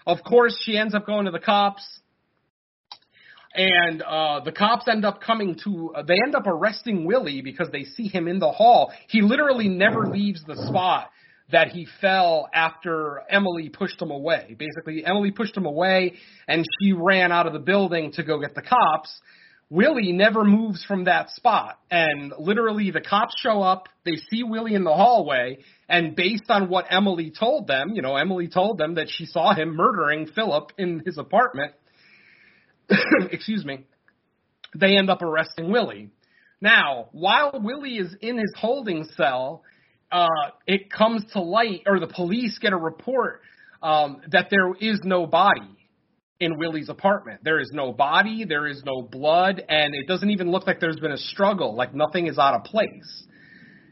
Of 0.06 0.18
course, 0.24 0.58
she 0.64 0.76
ends 0.76 0.94
up 0.94 1.06
going 1.06 1.26
to 1.26 1.30
the 1.30 1.38
cops, 1.38 1.86
and 3.54 4.02
uh, 4.02 4.40
the 4.44 4.52
cops 4.52 4.88
end 4.88 5.04
up 5.04 5.20
coming 5.20 5.58
to. 5.64 5.92
Uh, 5.94 6.02
they 6.02 6.16
end 6.24 6.34
up 6.34 6.46
arresting 6.46 7.04
Willie 7.04 7.42
because 7.42 7.68
they 7.70 7.84
see 7.84 8.08
him 8.08 8.26
in 8.26 8.38
the 8.38 8.50
hall. 8.50 8.92
He 9.08 9.20
literally 9.20 9.68
never 9.68 10.06
leaves 10.06 10.42
the 10.46 10.56
spot 10.68 11.10
that 11.50 11.68
he 11.68 11.86
fell 12.00 12.48
after 12.54 13.22
Emily 13.28 13.68
pushed 13.68 14.00
him 14.00 14.10
away. 14.10 14.56
Basically, 14.58 15.04
Emily 15.04 15.30
pushed 15.30 15.54
him 15.54 15.66
away, 15.66 16.14
and 16.48 16.64
she 16.80 16.92
ran 16.92 17.30
out 17.30 17.46
of 17.46 17.52
the 17.52 17.58
building 17.58 18.12
to 18.12 18.22
go 18.22 18.40
get 18.40 18.54
the 18.54 18.62
cops 18.62 19.20
Willie 19.72 20.12
never 20.12 20.44
moves 20.44 20.84
from 20.84 21.04
that 21.04 21.30
spot. 21.30 21.78
And 21.90 22.34
literally, 22.38 22.90
the 22.90 23.00
cops 23.00 23.32
show 23.38 23.62
up, 23.62 23.88
they 24.04 24.16
see 24.30 24.42
Willie 24.42 24.74
in 24.74 24.84
the 24.84 24.92
hallway, 24.92 25.60
and 25.88 26.14
based 26.14 26.50
on 26.50 26.68
what 26.68 26.84
Emily 26.90 27.32
told 27.36 27.68
them, 27.68 27.92
you 27.94 28.02
know, 28.02 28.16
Emily 28.16 28.48
told 28.48 28.76
them 28.76 28.96
that 28.96 29.06
she 29.08 29.24
saw 29.24 29.54
him 29.54 29.74
murdering 29.74 30.26
Philip 30.26 30.72
in 30.76 31.02
his 31.06 31.16
apartment. 31.16 31.72
excuse 33.30 33.64
me. 33.64 33.86
They 34.78 34.98
end 34.98 35.08
up 35.08 35.22
arresting 35.22 35.72
Willie. 35.72 36.10
Now, 36.60 37.08
while 37.12 37.52
Willie 37.54 37.96
is 37.96 38.14
in 38.20 38.36
his 38.36 38.52
holding 38.54 39.08
cell, 39.16 39.62
uh, 40.10 40.28
it 40.66 40.92
comes 40.92 41.24
to 41.32 41.40
light, 41.40 41.84
or 41.86 41.98
the 41.98 42.08
police 42.08 42.58
get 42.58 42.74
a 42.74 42.76
report 42.76 43.40
um, 43.82 44.20
that 44.32 44.48
there 44.50 44.74
is 44.78 45.00
no 45.02 45.26
body 45.26 45.78
in 46.42 46.58
Willie's 46.58 46.88
apartment. 46.88 47.40
There 47.44 47.60
is 47.60 47.70
no 47.72 47.92
body, 47.92 48.44
there 48.44 48.66
is 48.66 48.82
no 48.84 49.00
blood, 49.00 49.62
and 49.68 49.94
it 49.94 50.08
doesn't 50.08 50.28
even 50.28 50.50
look 50.50 50.66
like 50.66 50.80
there's 50.80 50.98
been 50.98 51.12
a 51.12 51.16
struggle, 51.16 51.76
like 51.76 51.94
nothing 51.94 52.26
is 52.26 52.36
out 52.36 52.54
of 52.54 52.64
place. 52.64 53.24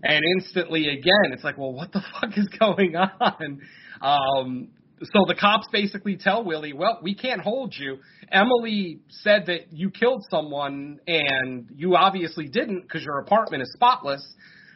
And 0.02 0.20
instantly 0.36 0.88
again, 0.88 1.32
it's 1.32 1.44
like, 1.44 1.56
well, 1.56 1.72
what 1.72 1.92
the 1.92 2.02
fuck 2.20 2.36
is 2.36 2.48
going 2.58 2.96
on? 2.96 3.60
Um, 4.02 4.68
so 5.00 5.24
the 5.28 5.36
cops 5.36 5.68
basically 5.70 6.16
tell 6.16 6.42
Willie, 6.42 6.72
well, 6.72 6.98
we 7.02 7.14
can't 7.14 7.40
hold 7.40 7.72
you. 7.78 7.98
Emily 8.32 8.98
said 9.08 9.46
that 9.46 9.72
you 9.72 9.90
killed 9.90 10.24
someone 10.28 10.98
and 11.06 11.70
you 11.76 11.94
obviously 11.94 12.48
didn't 12.48 12.82
because 12.82 13.04
your 13.04 13.20
apartment 13.20 13.62
is 13.62 13.72
spotless. 13.74 14.26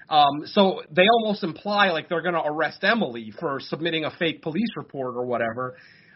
Um, 0.08 0.46
so 0.46 0.82
they 0.92 1.06
almost 1.18 1.42
imply 1.42 1.90
like 1.90 2.08
they're 2.08 2.22
going 2.22 2.34
to 2.34 2.44
arrest 2.44 2.84
Emily 2.84 3.32
for 3.40 3.58
submitting 3.58 4.04
a 4.04 4.12
fake 4.12 4.42
police 4.42 4.70
report 4.76 5.16
or 5.16 5.26
whatever 5.26 5.74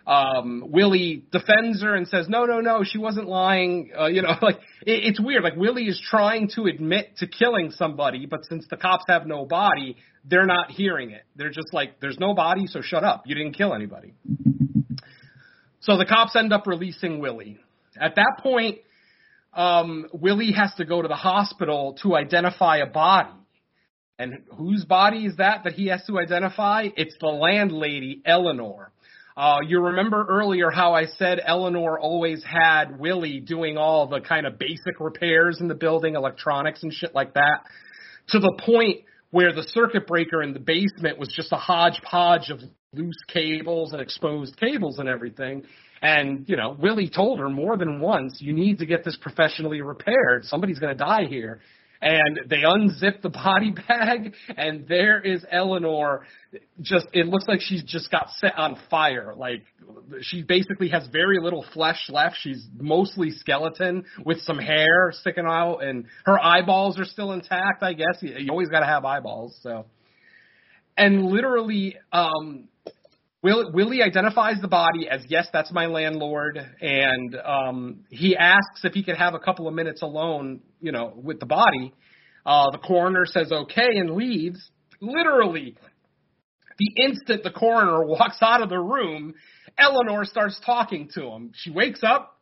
um, 0.09 0.65
Willie 0.69 1.23
defends 1.31 1.83
her 1.83 1.95
and 1.95 2.09
says, 2.09 2.31
no, 2.31 2.47
no, 2.47 2.61
no, 2.61 2.83
she 2.83 2.97
wasn't 2.97 3.29
lying. 3.29 3.91
Uh, 3.97 4.07
you 4.07 4.23
know, 4.23 4.31
like 4.43 4.57
it, 4.87 5.05
it's 5.05 5.21
weird. 5.21 5.45
Like 5.45 5.57
Willie 5.57 5.85
is 5.85 6.03
trying 6.11 6.49
to 6.55 6.65
admit 6.65 7.19
to 7.19 7.27
killing 7.27 7.71
somebody, 7.73 8.25
but 8.25 8.47
since 8.47 8.65
the 8.71 8.79
cops 8.79 9.05
have 9.09 9.27
no 9.27 9.45
body, 9.45 9.97
they're 10.25 10.47
not 10.47 10.71
hearing 10.71 11.11
it. 11.11 11.25
They're 11.37 11.51
just 11.51 11.75
like, 11.75 12.01
there's 12.01 12.19
no 12.19 12.35
body, 12.35 12.67
so 12.67 12.81
shut 12.81 13.05
up. 13.05 13.25
You 13.27 13.35
didn't 13.35 13.53
kill 13.53 13.75
anybody. 13.75 14.15
So 15.81 15.99
the 15.99 16.07
cops 16.07 16.35
end 16.35 16.55
up 16.55 16.67
releasing 16.67 17.21
Willie. 17.21 17.59
At 18.01 18.15
that 18.17 18.41
point, 18.43 18.79
um, 19.53 20.07
Willie 20.13 20.53
has 20.53 20.73
to 20.77 20.87
go 20.87 21.03
to 21.03 21.09
the 21.09 21.17
hospital 21.17 21.99
to 22.03 22.17
identify 22.17 22.79
a 22.79 22.87
body. 22.87 23.31
And 24.19 24.45
whose 24.57 24.85
body 24.87 25.27
is 25.27 25.37
that 25.37 25.65
that 25.65 25.75
he 25.75 25.89
has 25.89 26.03
to 26.07 26.19
identify? 26.19 26.89
It's 26.97 27.15
the 27.21 27.29
landlady, 27.29 28.23
Eleanor. 28.25 28.91
Uh, 29.39 29.61
you 29.65 29.81
remember 29.81 30.27
earlier 30.29 30.69
how 30.69 30.95
I 30.95 31.07
said 31.07 31.41
Eleanor 31.47 31.97
always 31.97 32.43
had 32.43 32.99
Willie 32.99 33.39
doing 33.39 33.79
all 33.79 34.09
the 34.09 34.21
kind 34.21 34.49
of 34.49 34.59
basic 34.59 34.99
repairs 34.99 35.61
in 35.61 35.69
the 35.69 35.77
building, 35.77 36.17
electronics 36.17 36.83
and 36.83 36.93
shit 36.93 37.15
like 37.15 37.35
that, 37.35 37.61
to 38.31 38.41
the 38.41 38.61
point 38.67 39.03
where 39.31 39.53
the 39.53 39.63
circuit 39.63 40.09
breaker 40.09 40.43
in 40.43 40.55
the 40.55 40.59
basement 40.59 41.21
was 41.21 41.29
just 41.29 41.53
a 41.53 41.57
hodgepodge 41.57 42.51
of 42.51 42.59
loose 42.93 43.23
cables 43.29 43.93
and 43.93 44.03
exposed 44.03 44.57
cables 44.57 44.99
and 44.99 45.09
everything. 45.09 45.63
And, 46.03 46.49
you 46.49 46.57
know, 46.57 46.77
Willie 46.77 47.09
told 47.09 47.39
her 47.39 47.49
more 47.49 47.77
than 47.77 48.01
once, 48.01 48.39
you 48.41 48.53
need 48.53 48.81
to 48.81 48.87
get 48.87 49.05
this 49.05 49.17
professionally 49.21 49.83
repaired. 49.83 50.47
Somebody's 50.47 50.81
going 50.81 50.97
to 50.97 50.99
die 50.99 51.27
here. 51.29 51.61
And 52.01 52.41
they 52.49 52.59
unzip 52.59 53.23
the 53.23 53.29
body 53.29 53.73
bag, 53.73 54.33
and 54.57 54.87
there 54.87 55.21
is 55.21 55.45
Eleanor. 55.51 56.27
Just, 56.81 57.07
it 57.13 57.27
looks 57.27 57.47
like 57.49 57.61
she's 57.61 57.83
just 57.83 58.09
got 58.11 58.29
set 58.39 58.57
on 58.57 58.79
fire. 58.89 59.35
Like, 59.37 59.65
she 60.23 60.43
basically 60.43 60.91
has 60.91 61.09
very 61.11 61.41
little 61.41 61.65
flesh 61.75 62.09
left. 62.09 62.37
She's 62.41 62.65
mostly 62.79 63.33
skeleton 63.33 64.05
with 64.25 64.39
some 64.43 64.59
hair 64.59 65.13
sticking 65.13 65.45
out, 65.45 65.79
and 65.79 66.05
her 66.25 66.39
eyeballs 66.39 67.01
are 67.01 67.05
still 67.05 67.33
intact, 67.33 67.83
I 67.83 67.95
guess. 67.95 68.19
You, 68.21 68.37
you 68.39 68.51
always 68.51 68.69
got 68.69 68.81
to 68.81 68.87
have 68.87 69.05
eyeballs, 69.05 69.59
so. 69.63 69.87
And 70.97 71.27
literally, 71.27 71.97
um, 72.13 72.69
Will, 73.41 73.71
Willie 73.73 74.03
identifies 74.03 74.61
the 74.61 74.69
body 74.69 75.09
as 75.09 75.23
yes, 75.29 75.47
that's 75.53 75.71
my 75.71 75.87
landlord, 75.87 76.59
and 76.81 77.37
um, 77.37 78.05
he 78.11 78.37
asks 78.37 78.81
if 78.83 78.95
he 78.95 79.05
could 79.05 79.17
have 79.17 79.35
a 79.35 79.39
couple 79.39 79.69
of 79.69 79.75
minutes 79.75 80.03
alone, 80.03 80.61
you 80.81 80.91
know, 80.91 81.13
with 81.15 81.39
the 81.39 81.47
body. 81.47 81.95
Uh, 82.45 82.71
the 82.73 82.79
coroner 82.79 83.25
says 83.27 83.53
okay 83.53 83.97
and 83.97 84.11
leaves. 84.11 84.59
Literally, 85.01 85.77
the 86.79 87.05
instant 87.05 87.45
the 87.45 87.53
coroner 87.53 88.05
walks 88.07 88.39
out 88.41 88.61
of 88.61 88.71
the 88.71 88.79
room, 88.79 89.35
Eleanor 89.79 90.25
starts 90.25 90.61
talking 90.67 91.09
to 91.15 91.27
him. 91.29 91.53
She 91.55 91.71
wakes 91.71 92.01
up 92.03 92.37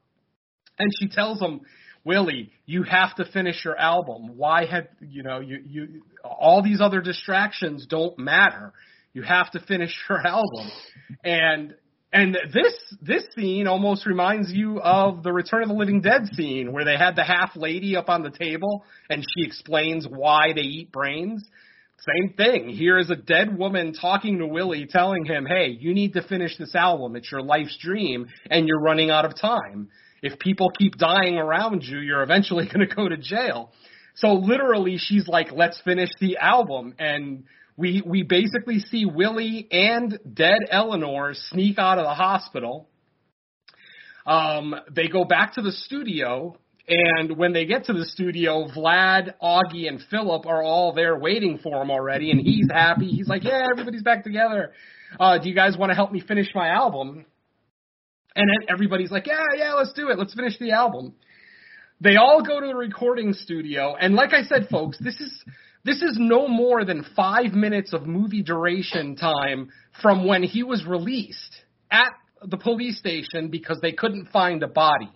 and 0.78 0.90
she 0.98 1.08
tells 1.08 1.40
him, 1.40 1.60
Willie, 2.04 2.52
you 2.64 2.84
have 2.84 3.14
to 3.16 3.26
finish 3.26 3.62
your 3.66 3.76
album. 3.76 4.38
Why 4.38 4.64
have 4.64 4.86
you 5.00 5.22
know 5.22 5.40
you 5.40 5.58
you 5.66 6.02
all 6.24 6.62
these 6.62 6.80
other 6.80 7.02
distractions 7.02 7.86
don't 7.86 8.18
matter 8.18 8.72
you 9.16 9.22
have 9.22 9.50
to 9.50 9.60
finish 9.60 9.98
her 10.08 10.24
album. 10.24 10.70
And 11.24 11.74
and 12.12 12.38
this 12.52 12.74
this 13.02 13.24
scene 13.34 13.66
almost 13.66 14.06
reminds 14.06 14.52
you 14.52 14.78
of 14.80 15.22
the 15.22 15.32
Return 15.32 15.62
of 15.62 15.68
the 15.68 15.74
Living 15.74 16.02
Dead 16.02 16.26
scene 16.34 16.72
where 16.72 16.84
they 16.84 16.96
had 16.96 17.16
the 17.16 17.24
half 17.24 17.56
lady 17.56 17.96
up 17.96 18.08
on 18.08 18.22
the 18.22 18.30
table 18.30 18.84
and 19.10 19.24
she 19.24 19.44
explains 19.44 20.06
why 20.08 20.52
they 20.54 20.62
eat 20.62 20.92
brains. 20.92 21.42
Same 21.98 22.34
thing. 22.34 22.68
Here 22.68 22.98
is 22.98 23.10
a 23.10 23.16
dead 23.16 23.56
woman 23.56 23.94
talking 23.94 24.38
to 24.38 24.46
Willie, 24.46 24.86
telling 24.86 25.24
him, 25.24 25.46
"Hey, 25.46 25.68
you 25.68 25.94
need 25.94 26.12
to 26.12 26.22
finish 26.22 26.56
this 26.58 26.74
album. 26.74 27.16
It's 27.16 27.32
your 27.32 27.42
life's 27.42 27.76
dream, 27.78 28.26
and 28.50 28.68
you're 28.68 28.80
running 28.80 29.10
out 29.10 29.24
of 29.24 29.34
time. 29.34 29.88
If 30.22 30.38
people 30.38 30.70
keep 30.78 30.96
dying 30.98 31.38
around 31.38 31.82
you, 31.82 31.98
you're 31.98 32.22
eventually 32.22 32.66
going 32.72 32.86
to 32.86 32.94
go 32.94 33.08
to 33.08 33.16
jail." 33.16 33.72
So 34.14 34.34
literally, 34.34 34.98
she's 34.98 35.26
like, 35.26 35.52
"Let's 35.52 35.80
finish 35.80 36.10
the 36.20 36.36
album," 36.36 36.94
and 36.98 37.44
we 37.76 38.02
we 38.04 38.22
basically 38.22 38.80
see 38.80 39.04
Willie 39.04 39.68
and 39.70 40.18
dead 40.32 40.60
Eleanor 40.70 41.34
sneak 41.34 41.78
out 41.78 41.98
of 41.98 42.04
the 42.04 42.14
hospital. 42.14 42.88
Um, 44.26 44.74
they 44.90 45.08
go 45.08 45.24
back 45.24 45.54
to 45.54 45.62
the 45.62 45.72
studio, 45.72 46.56
and 46.88 47.36
when 47.36 47.52
they 47.52 47.66
get 47.66 47.84
to 47.84 47.92
the 47.92 48.06
studio, 48.06 48.66
Vlad, 48.74 49.34
Augie, 49.42 49.88
and 49.88 50.00
Philip 50.10 50.46
are 50.46 50.62
all 50.62 50.94
there 50.94 51.18
waiting 51.18 51.58
for 51.62 51.82
him 51.82 51.90
already, 51.90 52.30
and 52.30 52.40
he's 52.40 52.68
happy. 52.70 53.08
He's 53.08 53.28
like, 53.28 53.44
"Yeah, 53.44 53.66
everybody's 53.70 54.02
back 54.02 54.24
together. 54.24 54.72
Uh, 55.20 55.38
do 55.38 55.48
you 55.48 55.54
guys 55.54 55.76
want 55.76 55.90
to 55.90 55.94
help 55.94 56.12
me 56.12 56.20
finish 56.20 56.48
my 56.54 56.68
album?" 56.68 57.26
And 58.34 58.50
everybody's 58.68 59.10
like, 59.10 59.26
"Yeah, 59.26 59.44
yeah, 59.56 59.74
let's 59.74 59.92
do 59.92 60.08
it. 60.08 60.18
Let's 60.18 60.34
finish 60.34 60.58
the 60.58 60.72
album." 60.72 61.14
They 62.00 62.16
all 62.16 62.42
go 62.42 62.60
to 62.60 62.66
the 62.66 62.74
recording 62.74 63.32
studio, 63.32 63.96
and 63.98 64.14
like 64.14 64.32
I 64.32 64.42
said, 64.42 64.68
folks, 64.70 64.98
this 64.98 65.18
is 65.20 65.44
this 65.86 66.02
is 66.02 66.16
no 66.18 66.48
more 66.48 66.84
than 66.84 67.06
five 67.14 67.52
minutes 67.52 67.92
of 67.92 68.06
movie 68.06 68.42
duration 68.42 69.14
time 69.14 69.70
from 70.02 70.26
when 70.26 70.42
he 70.42 70.64
was 70.64 70.84
released 70.84 71.54
at 71.92 72.08
the 72.44 72.56
police 72.56 72.98
station 72.98 73.48
because 73.48 73.78
they 73.80 73.92
couldn't 73.92 74.26
find 74.30 74.64
a 74.64 74.66
body. 74.66 75.08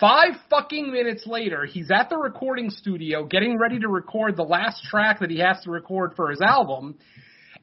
Five 0.00 0.30
fucking 0.48 0.90
minutes 0.90 1.26
later, 1.26 1.66
he's 1.66 1.90
at 1.90 2.08
the 2.08 2.16
recording 2.16 2.70
studio 2.70 3.26
getting 3.26 3.58
ready 3.58 3.78
to 3.80 3.88
record 3.88 4.38
the 4.38 4.42
last 4.42 4.82
track 4.84 5.20
that 5.20 5.30
he 5.30 5.38
has 5.40 5.60
to 5.64 5.70
record 5.70 6.12
for 6.16 6.30
his 6.30 6.40
album. 6.40 6.96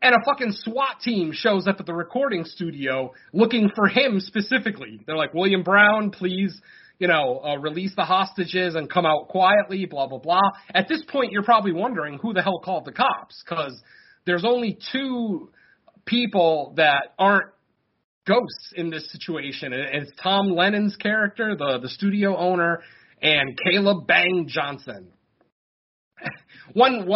And 0.04 0.14
a 0.14 0.20
fucking 0.24 0.52
SWAT 0.52 1.00
team 1.04 1.32
shows 1.34 1.68
up 1.68 1.80
at 1.80 1.88
the 1.88 1.94
recording 1.96 2.46
studio 2.46 3.14
looking 3.34 3.72
for 3.76 3.88
him 3.88 4.20
specifically. 4.20 5.02
They're 5.08 5.18
like, 5.18 5.34
William 5.34 5.64
Brown, 5.64 6.12
please 6.12 6.62
you 7.00 7.08
know, 7.08 7.41
uh, 7.43 7.58
release 7.58 7.93
the 7.95 8.04
hostages 8.04 8.76
and 8.76 8.89
come 8.89 9.06
out 9.06 9.28
quietly, 9.30 9.86
blah, 9.86 10.08
blah, 10.08 10.18
blah. 10.18 10.41
At 10.74 10.88
this 10.88 11.04
point, 11.08 11.32
you're 11.32 11.43
probably 11.43 11.74
wondering 11.74 12.18
who 12.18 12.34
the 12.34 12.41
hell 12.41 12.60
called 12.64 12.86
the 12.86 12.91
cops 12.91 13.43
because 13.45 13.80
there's 14.26 14.43
only 14.45 14.78
two 14.91 15.50
people 16.06 16.74
that 16.78 17.14
aren't 17.20 17.52
ghosts 18.28 18.74
in 18.76 18.89
this 18.89 19.12
situation. 19.12 19.74
It's 19.74 20.12
Tom 20.22 20.48
Lennon's 20.48 20.95
character, 20.95 21.56
the, 21.56 21.80
the 21.82 21.89
studio 21.89 22.36
owner, 22.36 22.82
and 23.22 23.58
Caleb 23.64 24.08
Bang 24.08 24.48
Johnson. 24.48 25.10
One 26.74 27.07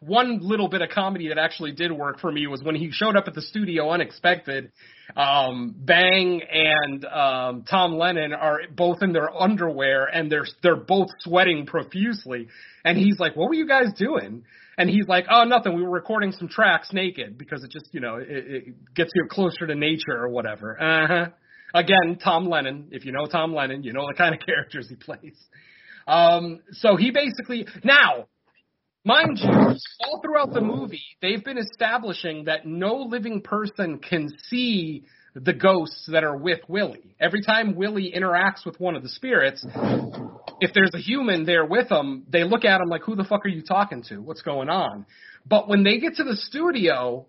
one 0.00 0.38
little 0.40 0.68
bit 0.68 0.82
of 0.82 0.90
comedy 0.90 1.28
that 1.28 1.38
actually 1.38 1.72
did 1.72 1.92
work 1.92 2.20
for 2.20 2.30
me 2.30 2.46
was 2.46 2.62
when 2.62 2.74
he 2.74 2.90
showed 2.92 3.16
up 3.16 3.24
at 3.26 3.34
the 3.34 3.42
studio 3.42 3.90
unexpected. 3.90 4.72
Um, 5.16 5.74
Bang 5.76 6.42
and 6.50 7.04
um, 7.04 7.64
Tom 7.68 7.94
Lennon 7.94 8.32
are 8.32 8.60
both 8.74 9.02
in 9.02 9.12
their 9.12 9.30
underwear 9.34 10.06
and 10.06 10.30
they're 10.30 10.46
they're 10.62 10.76
both 10.76 11.08
sweating 11.20 11.66
profusely. 11.66 12.48
And 12.84 12.96
he's 12.96 13.18
like, 13.18 13.36
"What 13.36 13.48
were 13.48 13.54
you 13.54 13.68
guys 13.68 13.92
doing?" 13.96 14.44
And 14.78 14.88
he's 14.88 15.06
like, 15.06 15.26
"Oh, 15.30 15.44
nothing. 15.44 15.74
We 15.74 15.82
were 15.82 15.90
recording 15.90 16.32
some 16.32 16.48
tracks 16.48 16.92
naked 16.92 17.36
because 17.36 17.62
it 17.64 17.70
just 17.70 17.88
you 17.92 18.00
know 18.00 18.16
it, 18.16 18.28
it 18.28 18.94
gets 18.94 19.10
you 19.14 19.26
closer 19.30 19.66
to 19.66 19.74
nature 19.74 20.16
or 20.16 20.28
whatever." 20.28 20.80
Uh 20.80 21.06
huh. 21.06 21.26
Again, 21.74 22.18
Tom 22.22 22.48
Lennon. 22.48 22.88
If 22.90 23.04
you 23.04 23.12
know 23.12 23.26
Tom 23.26 23.54
Lennon, 23.54 23.82
you 23.82 23.92
know 23.92 24.06
the 24.06 24.14
kind 24.14 24.34
of 24.34 24.40
characters 24.46 24.88
he 24.88 24.96
plays. 24.96 25.36
Um, 26.06 26.60
so 26.72 26.96
he 26.96 27.10
basically 27.10 27.66
now 27.84 28.26
Mind 29.04 29.40
you, 29.42 29.50
all 29.50 30.20
throughout 30.22 30.52
the 30.52 30.60
movie, 30.60 31.02
they've 31.20 31.44
been 31.44 31.58
establishing 31.58 32.44
that 32.44 32.64
no 32.64 32.94
living 32.94 33.40
person 33.40 33.98
can 33.98 34.28
see 34.48 35.02
the 35.34 35.52
ghosts 35.52 36.08
that 36.12 36.22
are 36.22 36.36
with 36.36 36.60
Willie. 36.68 37.16
Every 37.18 37.42
time 37.42 37.74
Willie 37.74 38.14
interacts 38.16 38.64
with 38.64 38.78
one 38.78 38.94
of 38.94 39.02
the 39.02 39.08
spirits, 39.08 39.66
if 40.60 40.72
there's 40.72 40.92
a 40.94 40.98
human 40.98 41.44
there 41.44 41.64
with 41.64 41.88
them, 41.88 42.24
they 42.28 42.44
look 42.44 42.64
at 42.64 42.80
him 42.80 42.88
like, 42.88 43.02
who 43.02 43.16
the 43.16 43.24
fuck 43.24 43.44
are 43.44 43.48
you 43.48 43.62
talking 43.62 44.04
to? 44.04 44.18
What's 44.18 44.42
going 44.42 44.68
on? 44.68 45.04
But 45.44 45.68
when 45.68 45.82
they 45.82 45.98
get 45.98 46.14
to 46.16 46.24
the 46.24 46.36
studio, 46.36 47.26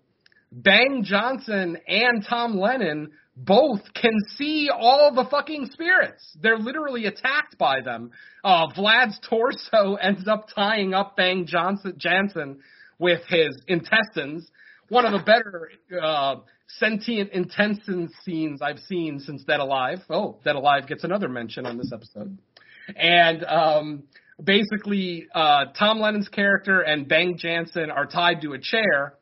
Bang 0.52 1.02
Johnson 1.04 1.78
and 1.88 2.24
Tom 2.28 2.56
Lennon 2.56 3.10
both 3.36 3.80
can 3.94 4.12
see 4.36 4.70
all 4.72 5.12
the 5.12 5.24
fucking 5.28 5.70
spirits. 5.72 6.36
They're 6.40 6.58
literally 6.58 7.06
attacked 7.06 7.58
by 7.58 7.80
them. 7.80 8.12
Uh, 8.44 8.68
Vlad's 8.76 9.18
torso 9.28 9.94
ends 10.00 10.28
up 10.28 10.46
tying 10.54 10.94
up 10.94 11.16
Bang 11.16 11.46
Johnson, 11.46 11.94
Jansen 11.96 12.60
with 12.98 13.22
his 13.28 13.60
intestines. 13.66 14.48
One 14.88 15.04
of 15.04 15.12
the 15.12 15.18
better 15.18 15.70
uh, 16.00 16.36
sentient 16.68 17.32
intestine 17.32 18.08
scenes 18.22 18.62
I've 18.62 18.78
seen 18.80 19.18
since 19.18 19.42
Dead 19.44 19.60
Alive. 19.60 19.98
Oh, 20.08 20.38
Dead 20.44 20.54
Alive 20.56 20.86
gets 20.86 21.04
another 21.04 21.28
mention 21.28 21.66
on 21.66 21.76
this 21.76 21.90
episode. 21.92 22.38
And 22.94 23.44
um, 23.44 24.02
basically, 24.42 25.26
uh, 25.34 25.66
Tom 25.76 26.00
Lennon's 26.00 26.28
character 26.28 26.82
and 26.82 27.08
Bang 27.08 27.36
Jansen 27.38 27.90
are 27.90 28.06
tied 28.06 28.42
to 28.42 28.52
a 28.52 28.58
chair 28.58 29.14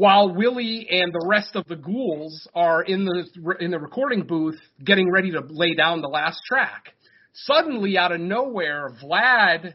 while 0.00 0.34
Willie 0.34 0.86
and 0.90 1.12
the 1.12 1.26
rest 1.28 1.56
of 1.56 1.66
the 1.66 1.76
ghouls 1.76 2.48
are 2.54 2.82
in 2.82 3.04
the 3.04 3.54
in 3.60 3.70
the 3.70 3.78
recording 3.78 4.22
booth 4.26 4.58
getting 4.82 5.12
ready 5.12 5.30
to 5.30 5.42
lay 5.50 5.74
down 5.74 6.00
the 6.00 6.08
last 6.08 6.40
track. 6.48 6.94
Suddenly, 7.34 7.98
out 7.98 8.10
of 8.10 8.18
nowhere, 8.18 8.92
Vlad 9.04 9.74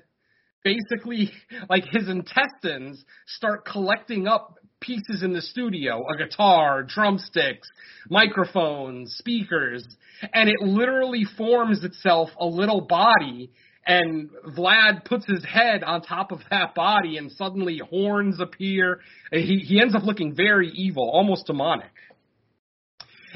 basically 0.63 1.31
like 1.69 1.83
his 1.91 2.09
intestines 2.09 3.05
start 3.27 3.67
collecting 3.67 4.25
up 4.25 4.55
pieces 4.81 5.21
in 5.21 5.31
the 5.31 5.43
studio 5.43 6.03
a 6.11 6.17
guitar 6.17 6.81
drumsticks 6.81 7.67
microphones 8.09 9.15
speakers 9.17 9.85
and 10.33 10.49
it 10.49 10.59
literally 10.59 11.23
forms 11.37 11.83
itself 11.83 12.29
a 12.39 12.45
little 12.45 12.81
body 12.81 13.51
and 13.85 14.29
Vlad 14.57 15.05
puts 15.05 15.25
his 15.25 15.43
head 15.45 15.83
on 15.83 16.01
top 16.01 16.31
of 16.31 16.39
that 16.49 16.73
body, 16.73 17.17
and 17.17 17.31
suddenly 17.31 17.79
horns 17.89 18.39
appear. 18.39 18.99
He 19.31 19.63
he 19.65 19.79
ends 19.79 19.95
up 19.95 20.03
looking 20.03 20.35
very 20.35 20.69
evil, 20.69 21.09
almost 21.09 21.45
demonic. 21.47 21.91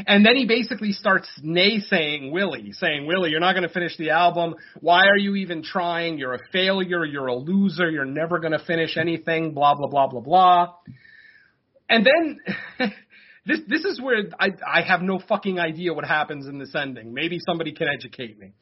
And 0.07 0.25
then 0.25 0.37
he 0.37 0.45
basically 0.45 0.93
starts 0.93 1.27
naysaying 1.43 2.31
Willie, 2.31 2.71
saying, 2.71 3.05
Willie, 3.05 3.31
you're 3.31 3.41
not 3.41 3.51
going 3.51 3.67
to 3.67 3.73
finish 3.73 3.97
the 3.97 4.11
album. 4.11 4.55
Why 4.79 5.07
are 5.07 5.17
you 5.17 5.35
even 5.35 5.61
trying? 5.61 6.17
You're 6.17 6.35
a 6.35 6.39
failure. 6.53 7.03
You're 7.03 7.27
a 7.27 7.35
loser. 7.35 7.89
You're 7.89 8.05
never 8.05 8.39
going 8.39 8.53
to 8.53 8.63
finish 8.65 8.95
anything. 8.97 9.53
Blah 9.53 9.75
blah 9.75 9.87
blah 9.87 10.07
blah 10.07 10.21
blah. 10.21 10.73
And 11.89 12.05
then. 12.05 12.91
this 13.45 13.59
this 13.67 13.83
is 13.83 13.99
where 14.01 14.23
I 14.39 14.49
I 14.65 14.81
have 14.81 15.01
no 15.01 15.19
fucking 15.19 15.59
idea 15.59 15.93
what 15.93 16.05
happens 16.05 16.47
in 16.47 16.59
this 16.59 16.73
ending. 16.75 17.13
Maybe 17.13 17.39
somebody 17.45 17.73
can 17.73 17.87
educate 17.87 18.39
me. 18.39 18.53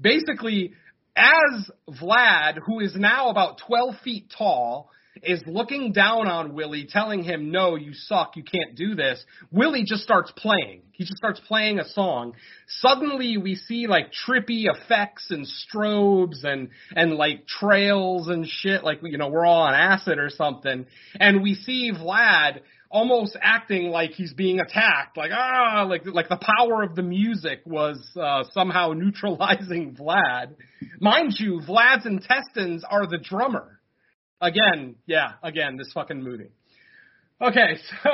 Basically, 0.00 0.74
as 1.16 1.70
Vlad, 1.88 2.58
who 2.64 2.80
is 2.80 2.94
now 2.94 3.30
about 3.30 3.58
12 3.66 3.94
feet 4.04 4.32
tall 4.36 4.90
is 5.22 5.42
looking 5.46 5.92
down 5.92 6.28
on 6.28 6.54
Willie, 6.54 6.86
telling 6.86 7.22
him, 7.22 7.50
"No, 7.50 7.76
you 7.76 7.94
suck. 7.94 8.36
You 8.36 8.42
can't 8.42 8.76
do 8.76 8.94
this." 8.94 9.24
Willie 9.50 9.84
just 9.84 10.02
starts 10.02 10.30
playing. 10.36 10.82
He 10.92 11.04
just 11.04 11.16
starts 11.16 11.40
playing 11.40 11.78
a 11.78 11.84
song. 11.84 12.34
Suddenly, 12.68 13.36
we 13.38 13.54
see 13.54 13.86
like 13.86 14.12
trippy 14.12 14.64
effects 14.66 15.30
and 15.30 15.46
strobes 15.46 16.44
and 16.44 16.68
and 16.94 17.14
like 17.14 17.46
trails 17.46 18.28
and 18.28 18.46
shit. 18.46 18.84
Like 18.84 19.00
you 19.02 19.18
know, 19.18 19.28
we're 19.28 19.46
all 19.46 19.62
on 19.62 19.74
acid 19.74 20.18
or 20.18 20.30
something. 20.30 20.86
And 21.18 21.42
we 21.42 21.54
see 21.54 21.92
Vlad 21.92 22.60
almost 22.90 23.36
acting 23.40 23.90
like 23.90 24.10
he's 24.10 24.32
being 24.34 24.60
attacked, 24.60 25.16
like 25.16 25.30
ah, 25.32 25.86
like 25.88 26.02
like 26.06 26.28
the 26.28 26.38
power 26.38 26.82
of 26.82 26.94
the 26.94 27.02
music 27.02 27.60
was 27.64 27.98
uh, 28.20 28.44
somehow 28.52 28.92
neutralizing 28.92 29.94
Vlad. 30.00 30.54
Mind 31.00 31.34
you, 31.38 31.60
Vlad's 31.66 32.06
intestines 32.06 32.84
are 32.88 33.06
the 33.06 33.18
drummer. 33.18 33.80
Again, 34.40 34.96
yeah, 35.06 35.32
again, 35.42 35.76
this 35.76 35.90
fucking 35.94 36.22
movie. 36.22 36.50
Okay, 37.40 37.76
so 38.02 38.10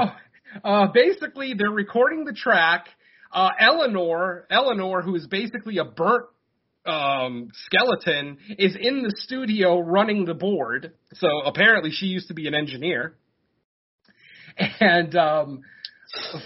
uh, 0.64 0.86
basically 0.92 1.54
they're 1.54 1.70
recording 1.70 2.24
the 2.24 2.32
track. 2.32 2.86
Uh, 3.32 3.50
Eleanor, 3.58 4.46
Eleanor, 4.50 5.00
who 5.02 5.14
is 5.14 5.26
basically 5.26 5.78
a 5.78 5.84
burnt 5.84 6.26
um, 6.84 7.48
skeleton, 7.64 8.38
is 8.58 8.76
in 8.78 9.02
the 9.02 9.12
studio 9.16 9.80
running 9.80 10.26
the 10.26 10.34
board. 10.34 10.92
So 11.14 11.28
apparently 11.46 11.90
she 11.92 12.06
used 12.06 12.28
to 12.28 12.34
be 12.34 12.46
an 12.46 12.54
engineer. 12.54 13.14
And 14.80 15.14
um, 15.16 15.62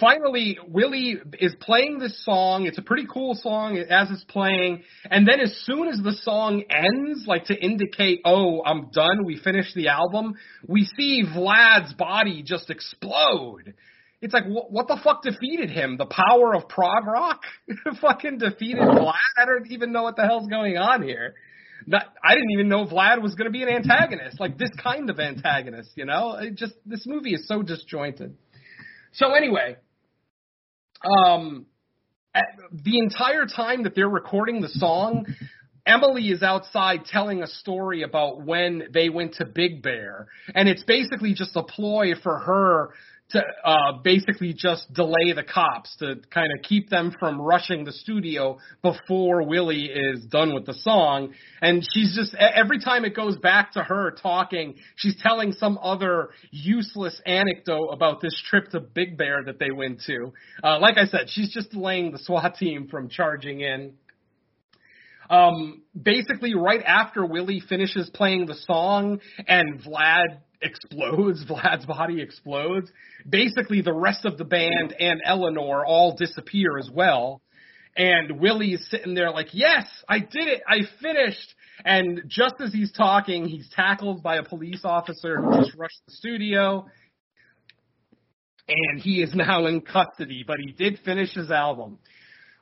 finally, 0.00 0.58
Willie 0.68 1.16
is 1.40 1.54
playing 1.60 1.98
this 1.98 2.24
song. 2.24 2.66
It's 2.66 2.78
a 2.78 2.82
pretty 2.82 3.06
cool 3.12 3.34
song 3.34 3.78
as 3.78 4.10
it's 4.10 4.24
playing. 4.24 4.82
And 5.10 5.26
then 5.26 5.40
as 5.40 5.56
soon 5.64 5.88
as 5.88 6.00
the 6.02 6.12
song 6.22 6.62
ends, 6.70 7.24
like 7.26 7.46
to 7.46 7.54
indicate, 7.54 8.20
oh, 8.24 8.62
I'm 8.64 8.90
done, 8.92 9.24
we 9.24 9.38
finished 9.38 9.74
the 9.74 9.88
album, 9.88 10.34
we 10.66 10.88
see 10.96 11.24
Vlad's 11.24 11.94
body 11.94 12.42
just 12.44 12.70
explode. 12.70 13.74
It's 14.20 14.32
like, 14.32 14.44
wh- 14.44 14.70
what 14.70 14.88
the 14.88 14.98
fuck 15.02 15.22
defeated 15.22 15.70
him? 15.70 15.96
The 15.98 16.06
power 16.06 16.54
of 16.54 16.68
prog 16.68 17.06
rock 17.06 17.42
fucking 18.00 18.38
defeated 18.38 18.82
Vlad? 18.82 19.14
I 19.36 19.44
don't 19.44 19.70
even 19.70 19.92
know 19.92 20.04
what 20.04 20.16
the 20.16 20.22
hell's 20.22 20.48
going 20.48 20.76
on 20.76 21.02
here. 21.02 21.34
Not, 21.86 22.04
I 22.22 22.34
didn't 22.34 22.50
even 22.52 22.68
know 22.68 22.86
Vlad 22.86 23.22
was 23.22 23.34
going 23.34 23.46
to 23.46 23.52
be 23.52 23.62
an 23.62 23.68
antagonist, 23.68 24.40
like 24.40 24.58
this 24.58 24.70
kind 24.82 25.10
of 25.10 25.20
antagonist, 25.20 25.90
you 25.94 26.04
know? 26.04 26.36
It 26.40 26.54
just, 26.54 26.74
this 26.84 27.04
movie 27.06 27.34
is 27.34 27.46
so 27.46 27.62
disjointed. 27.62 28.36
So 29.12 29.32
anyway, 29.32 29.76
um, 31.04 31.66
the 32.72 32.98
entire 32.98 33.46
time 33.46 33.84
that 33.84 33.94
they're 33.94 34.08
recording 34.08 34.60
the 34.60 34.68
song, 34.68 35.26
Emily 35.86 36.28
is 36.28 36.42
outside 36.42 37.04
telling 37.04 37.42
a 37.42 37.46
story 37.46 38.02
about 38.02 38.44
when 38.44 38.88
they 38.92 39.08
went 39.08 39.34
to 39.34 39.44
Big 39.44 39.82
Bear, 39.82 40.26
and 40.54 40.68
it's 40.68 40.82
basically 40.82 41.32
just 41.32 41.54
a 41.54 41.62
ploy 41.62 42.14
for 42.20 42.38
her 42.40 42.90
to 43.30 43.42
uh, 43.64 43.98
basically 44.04 44.54
just 44.56 44.92
delay 44.92 45.32
the 45.34 45.42
cops 45.42 45.96
to 45.96 46.16
kind 46.32 46.52
of 46.56 46.62
keep 46.62 46.88
them 46.88 47.14
from 47.18 47.40
rushing 47.40 47.84
the 47.84 47.92
studio 47.92 48.58
before 48.82 49.42
Willie 49.42 49.86
is 49.86 50.24
done 50.26 50.54
with 50.54 50.64
the 50.64 50.74
song. 50.74 51.34
And 51.60 51.84
she's 51.92 52.14
just 52.14 52.34
every 52.34 52.78
time 52.78 53.04
it 53.04 53.16
goes 53.16 53.36
back 53.36 53.72
to 53.72 53.82
her 53.82 54.12
talking, 54.12 54.76
she's 54.94 55.16
telling 55.20 55.52
some 55.52 55.76
other 55.82 56.30
useless 56.52 57.20
anecdote 57.26 57.88
about 57.88 58.20
this 58.20 58.40
trip 58.48 58.70
to 58.70 58.80
Big 58.80 59.18
Bear 59.18 59.42
that 59.44 59.58
they 59.58 59.72
went 59.72 60.02
to. 60.06 60.32
Uh, 60.62 60.78
like 60.78 60.96
I 60.96 61.06
said, 61.06 61.26
she's 61.28 61.52
just 61.52 61.70
delaying 61.70 62.12
the 62.12 62.18
SWAT 62.18 62.54
team 62.56 62.86
from 62.88 63.08
charging 63.08 63.60
in. 63.60 63.94
Um, 65.28 65.82
basically, 66.00 66.54
right 66.54 66.82
after 66.84 67.26
Willie 67.26 67.62
finishes 67.68 68.08
playing 68.14 68.46
the 68.46 68.54
song 68.54 69.20
and 69.48 69.80
Vlad 69.80 70.38
explodes, 70.62 71.44
Vlad's 71.48 71.86
body 71.86 72.20
explodes. 72.20 72.90
Basically, 73.28 73.82
the 73.82 73.92
rest 73.92 74.24
of 74.24 74.38
the 74.38 74.44
band 74.44 74.94
and 74.98 75.20
Eleanor 75.24 75.84
all 75.84 76.16
disappear 76.16 76.78
as 76.78 76.90
well. 76.92 77.42
And 77.96 78.40
Willie 78.40 78.72
is 78.72 78.88
sitting 78.90 79.14
there 79.14 79.30
like, 79.30 79.48
yes, 79.52 79.86
I 80.08 80.18
did 80.18 80.48
it. 80.48 80.62
I 80.68 80.80
finished. 81.00 81.54
And 81.84 82.22
just 82.26 82.56
as 82.60 82.72
he's 82.72 82.92
talking, 82.92 83.46
he's 83.46 83.68
tackled 83.74 84.22
by 84.22 84.36
a 84.36 84.42
police 84.42 84.82
officer 84.84 85.40
who 85.40 85.58
just 85.58 85.74
rushed 85.76 86.00
the 86.06 86.12
studio. 86.12 86.86
And 88.68 89.00
he 89.00 89.22
is 89.22 89.34
now 89.34 89.66
in 89.66 89.80
custody, 89.80 90.44
but 90.46 90.56
he 90.58 90.72
did 90.72 90.98
finish 91.04 91.32
his 91.34 91.50
album. 91.50 91.98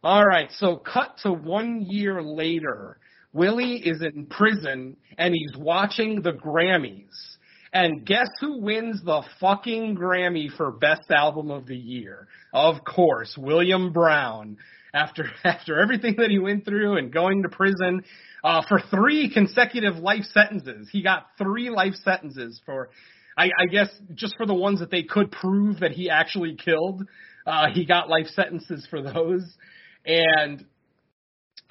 All 0.05 0.25
right, 0.25 0.51
so 0.59 0.77
cut 0.77 1.17
to 1.23 1.33
one 1.33 1.87
year 1.89 2.23
later. 2.23 2.99
Willie 3.33 3.77
is 3.77 4.03
in 4.03 4.27
prison 4.27 4.97
and 5.19 5.35
he's 5.35 5.57
watching 5.59 6.23
the 6.23 6.33
Grammys 6.33 7.34
and 7.75 8.07
guess 8.07 8.29
who 8.41 8.61
wins 8.61 9.03
the 9.03 9.23
fucking 9.41 9.97
Grammy 9.97 10.47
for 10.57 10.71
Best 10.71 11.11
Album 11.11 11.51
of 11.51 11.67
the 11.67 11.77
Year? 11.77 12.29
Of 12.53 12.85
course, 12.85 13.37
William 13.37 13.93
Brown. 13.93 14.57
After 14.95 15.25
after 15.45 15.81
everything 15.81 16.15
that 16.19 16.31
he 16.31 16.39
went 16.39 16.65
through 16.65 16.99
and 16.99 17.13
going 17.13 17.43
to 17.43 17.49
prison 17.49 18.05
uh, 18.45 18.63
for 18.69 18.81
three 18.91 19.29
consecutive 19.29 19.97
life 19.97 20.23
sentences, 20.33 20.89
he 20.93 21.03
got 21.03 21.27
three 21.37 21.69
life 21.69 21.95
sentences 22.05 22.61
for, 22.65 22.91
I, 23.37 23.47
I 23.47 23.67
guess, 23.67 23.89
just 24.15 24.37
for 24.37 24.47
the 24.47 24.55
ones 24.55 24.79
that 24.79 24.93
they 24.93 25.03
could 25.03 25.33
prove 25.33 25.81
that 25.81 25.91
he 25.91 26.11
actually 26.11 26.57
killed. 26.57 27.03
Uh, 27.45 27.67
he 27.75 27.85
got 27.85 28.09
life 28.09 28.29
sentences 28.29 28.87
for 28.89 29.03
those, 29.03 29.43
and 30.07 30.65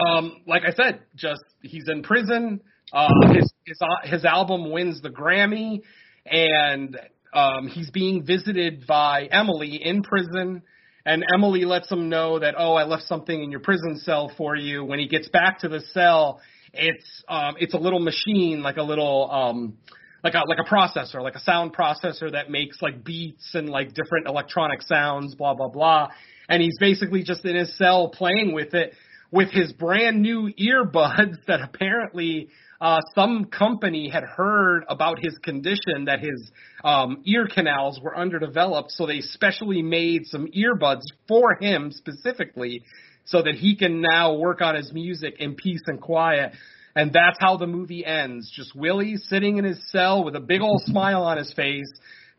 um, 0.05 0.41
like 0.45 0.63
I 0.67 0.73
said, 0.73 1.03
just 1.15 1.43
he's 1.61 1.87
in 1.87 2.03
prison. 2.03 2.59
Uh, 2.93 3.09
his 3.33 3.51
his 3.65 3.79
uh, 3.81 4.07
his 4.07 4.23
album 4.23 4.71
wins 4.71 5.01
the 5.01 5.09
Grammy, 5.09 5.81
and 6.25 6.97
um, 7.33 7.67
he's 7.67 7.89
being 7.89 8.23
visited 8.23 8.85
by 8.85 9.25
Emily 9.25 9.79
in 9.83 10.03
prison. 10.03 10.61
And 11.05 11.25
Emily 11.33 11.65
lets 11.65 11.91
him 11.91 12.07
know 12.07 12.39
that 12.39 12.55
oh, 12.57 12.75
I 12.75 12.85
left 12.85 13.03
something 13.03 13.43
in 13.43 13.51
your 13.51 13.59
prison 13.59 13.97
cell 13.97 14.31
for 14.37 14.55
you. 14.55 14.85
When 14.85 14.99
he 14.99 15.07
gets 15.07 15.27
back 15.27 15.59
to 15.59 15.67
the 15.67 15.81
cell, 15.91 16.39
it's 16.71 17.23
um, 17.27 17.55
it's 17.59 17.73
a 17.73 17.77
little 17.77 17.99
machine, 17.99 18.61
like 18.61 18.77
a 18.77 18.83
little 18.83 19.29
um, 19.29 19.77
like 20.23 20.35
a 20.35 20.43
like 20.47 20.59
a 20.59 20.69
processor, 20.69 21.21
like 21.21 21.35
a 21.35 21.41
sound 21.41 21.75
processor 21.75 22.31
that 22.31 22.49
makes 22.49 22.81
like 22.81 23.03
beats 23.03 23.55
and 23.55 23.67
like 23.69 23.93
different 23.93 24.27
electronic 24.27 24.81
sounds, 24.83 25.35
blah 25.35 25.55
blah 25.55 25.67
blah. 25.67 26.09
And 26.47 26.61
he's 26.61 26.77
basically 26.79 27.23
just 27.23 27.43
in 27.43 27.55
his 27.55 27.75
cell 27.77 28.09
playing 28.09 28.53
with 28.53 28.73
it 28.73 28.93
with 29.31 29.49
his 29.49 29.73
brand 29.73 30.21
new 30.21 30.51
earbuds 30.59 31.37
that 31.47 31.59
apparently 31.61 32.49
uh, 32.83 32.99
some 33.15 33.45
company 33.45 34.09
had 34.09 34.25
heard 34.25 34.83
about 34.89 35.17
his 35.17 35.37
condition 35.37 36.03
that 36.07 36.19
his 36.19 36.51
um, 36.83 37.23
ear 37.23 37.47
canals 37.47 37.97
were 38.03 38.15
underdeveloped, 38.15 38.91
so 38.91 39.05
they 39.05 39.21
specially 39.21 39.81
made 39.81 40.25
some 40.25 40.47
earbuds 40.47 41.03
for 41.25 41.55
him 41.61 41.93
specifically 41.93 42.83
so 43.23 43.41
that 43.41 43.55
he 43.55 43.77
can 43.77 44.01
now 44.01 44.33
work 44.35 44.59
on 44.59 44.75
his 44.75 44.91
music 44.91 45.35
in 45.39 45.55
peace 45.55 45.79
and 45.87 46.01
quiet. 46.01 46.51
And 46.93 47.13
that's 47.13 47.37
how 47.39 47.55
the 47.55 47.67
movie 47.67 48.05
ends. 48.05 48.51
Just 48.53 48.75
Willie 48.75 49.15
sitting 49.15 49.59
in 49.59 49.63
his 49.63 49.79
cell 49.89 50.25
with 50.25 50.35
a 50.35 50.41
big 50.41 50.59
old 50.59 50.81
smile 50.85 51.23
on 51.23 51.37
his 51.37 51.53
face 51.53 51.89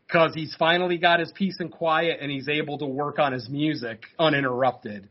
because 0.05 0.35
he's 0.35 0.55
finally 0.59 0.99
got 0.99 1.19
his 1.19 1.31
peace 1.33 1.57
and 1.59 1.71
quiet 1.71 2.19
and 2.21 2.29
he's 2.29 2.47
able 2.47 2.77
to 2.77 2.85
work 2.85 3.17
on 3.17 3.33
his 3.33 3.49
music 3.49 4.03
uninterrupted. 4.19 5.09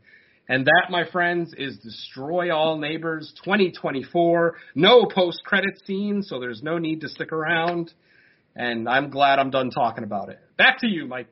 And 0.48 0.66
that, 0.66 0.86
my 0.90 1.04
friends, 1.10 1.54
is 1.56 1.78
Destroy 1.78 2.54
All 2.54 2.78
Neighbors 2.78 3.32
2024. 3.44 4.56
No 4.74 5.06
post 5.06 5.42
credit 5.44 5.80
scene, 5.86 6.22
so 6.22 6.38
there's 6.38 6.62
no 6.62 6.78
need 6.78 7.00
to 7.00 7.08
stick 7.08 7.32
around. 7.32 7.92
And 8.54 8.88
I'm 8.88 9.10
glad 9.10 9.38
I'm 9.38 9.50
done 9.50 9.70
talking 9.70 10.04
about 10.04 10.28
it. 10.28 10.38
Back 10.58 10.80
to 10.80 10.86
you, 10.86 11.06
Mike. 11.06 11.28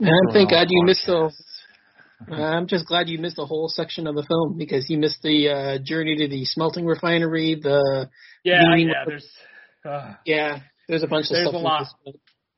And 0.00 0.32
thank 0.32 0.50
God 0.50 0.68
you 0.70 0.84
missed 0.84 1.06
the. 1.06 1.30
I'm 2.32 2.66
just 2.66 2.86
glad 2.86 3.08
you 3.08 3.18
missed 3.18 3.36
the 3.36 3.46
whole 3.46 3.68
section 3.68 4.06
of 4.06 4.16
the 4.16 4.24
film 4.24 4.56
because 4.58 4.90
you 4.90 4.98
missed 4.98 5.22
the 5.22 5.48
uh, 5.48 5.78
journey 5.84 6.16
to 6.16 6.28
the 6.28 6.44
smelting 6.44 6.84
refinery. 6.84 7.60
The 7.62 8.08
yeah, 8.42 8.74
yeah. 8.76 9.04
There's 9.06 9.28
uh, 9.84 10.14
yeah. 10.24 10.60
There's 10.88 11.02
a 11.02 11.06
bunch 11.06 11.26
of 11.26 11.32
there's 11.32 11.48
stuff. 11.48 11.54
a 11.54 11.58
lot. 11.58 11.86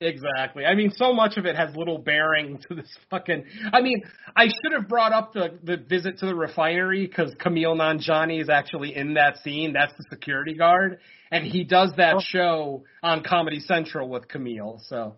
Exactly. 0.01 0.65
I 0.65 0.75
mean, 0.75 0.93
so 0.93 1.13
much 1.13 1.37
of 1.37 1.45
it 1.45 1.57
has 1.57 1.77
little 1.77 1.99
bearing 1.99 2.59
to 2.69 2.75
this 2.75 2.89
fucking. 3.11 3.45
I 3.71 3.83
mean, 3.83 4.03
I 4.35 4.47
should 4.47 4.73
have 4.73 4.89
brought 4.89 5.13
up 5.13 5.35
the 5.35 5.59
the 5.63 5.77
visit 5.77 6.19
to 6.19 6.27
the 6.27 6.35
refinery 6.35 7.07
because 7.07 7.35
Kumail 7.35 7.77
Nanjiani 7.77 8.41
is 8.41 8.49
actually 8.49 8.97
in 8.97 9.15
that 9.15 9.39
scene. 9.39 9.75
That's 9.75 9.93
the 9.99 10.05
security 10.09 10.55
guard, 10.55 11.01
and 11.31 11.45
he 11.45 11.65
does 11.65 11.93
that 11.99 12.17
oh. 12.17 12.21
show 12.23 12.85
on 13.03 13.23
Comedy 13.23 13.61
Central 13.61 14.09
with 14.09 14.27
Kumail. 14.27 14.81
So 14.89 15.17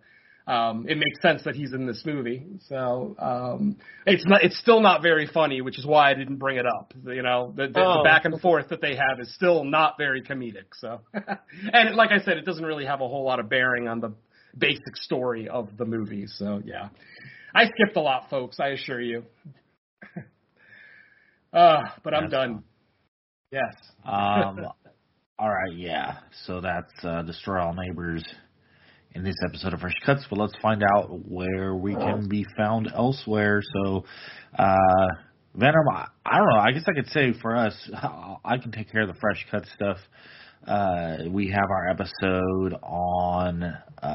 um, 0.48 0.86
it 0.88 0.98
makes 0.98 1.22
sense 1.22 1.44
that 1.44 1.54
he's 1.54 1.72
in 1.72 1.86
this 1.86 2.02
movie. 2.04 2.44
So 2.68 3.14
um, 3.20 3.76
it's 4.04 4.26
not. 4.26 4.42
It's 4.42 4.58
still 4.58 4.80
not 4.80 5.00
very 5.00 5.28
funny, 5.28 5.60
which 5.60 5.78
is 5.78 5.86
why 5.86 6.10
I 6.10 6.14
didn't 6.14 6.38
bring 6.38 6.56
it 6.56 6.66
up. 6.66 6.92
You 7.06 7.22
know, 7.22 7.52
the, 7.56 7.68
the, 7.68 7.80
oh. 7.80 7.98
the 7.98 8.04
back 8.04 8.24
and 8.24 8.40
forth 8.40 8.70
that 8.70 8.80
they 8.80 8.96
have 8.96 9.20
is 9.20 9.32
still 9.32 9.62
not 9.62 9.94
very 9.96 10.22
comedic. 10.22 10.74
So, 10.74 11.02
and 11.72 11.94
like 11.94 12.10
I 12.10 12.18
said, 12.24 12.36
it 12.36 12.44
doesn't 12.44 12.64
really 12.64 12.86
have 12.86 13.00
a 13.00 13.06
whole 13.06 13.24
lot 13.24 13.38
of 13.38 13.48
bearing 13.48 13.86
on 13.86 14.00
the 14.00 14.12
basic 14.56 14.96
story 14.96 15.48
of 15.48 15.76
the 15.78 15.84
movie. 15.84 16.26
So 16.26 16.62
yeah, 16.64 16.88
I 17.54 17.64
skipped 17.64 17.96
a 17.96 18.00
lot, 18.00 18.30
folks. 18.30 18.58
I 18.60 18.68
assure 18.68 19.00
you. 19.00 19.24
uh, 21.52 21.82
but 22.02 22.14
I'm 22.14 22.28
done. 22.28 22.54
Fun. 22.54 22.64
Yes. 23.52 23.74
um. 24.04 24.66
All 25.38 25.48
right. 25.48 25.74
Yeah. 25.74 26.18
So 26.46 26.60
that's 26.60 26.92
uh, 27.02 27.22
destroy 27.22 27.60
all 27.60 27.74
neighbors. 27.74 28.24
in 29.14 29.24
this 29.24 29.34
episode 29.44 29.74
of 29.74 29.80
Fresh 29.80 29.94
Cuts, 30.04 30.24
but 30.30 30.38
let's 30.38 30.54
find 30.62 30.82
out 30.94 31.08
where 31.28 31.74
we 31.74 31.94
can 31.94 32.28
be 32.28 32.46
found 32.56 32.90
elsewhere. 32.94 33.60
So, 33.74 34.04
uh, 34.58 35.06
Venom, 35.54 35.88
I, 35.92 36.06
I 36.24 36.38
don't 36.38 36.48
know. 36.48 36.60
I 36.60 36.72
guess 36.72 36.84
I 36.88 36.94
could 36.94 37.08
say 37.08 37.32
for 37.40 37.56
us, 37.56 37.74
I 38.44 38.58
can 38.58 38.72
take 38.72 38.90
care 38.90 39.02
of 39.02 39.08
the 39.08 39.20
Fresh 39.20 39.46
Cut 39.50 39.64
stuff. 39.74 39.98
Uh, 40.66 41.16
we 41.28 41.50
have 41.50 41.70
our 41.70 41.88
episode 41.88 42.78
on 42.84 43.64
uh, 43.64 44.06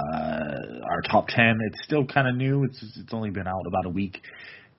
our 0.90 1.02
top 1.10 1.28
ten. 1.28 1.58
It's 1.68 1.84
still 1.84 2.06
kind 2.06 2.28
of 2.28 2.36
new. 2.36 2.64
It's 2.64 2.82
it's 2.98 3.14
only 3.14 3.32
been 3.32 3.48
out 3.48 3.66
about 3.68 3.86
a 3.86 3.90
week 3.90 4.22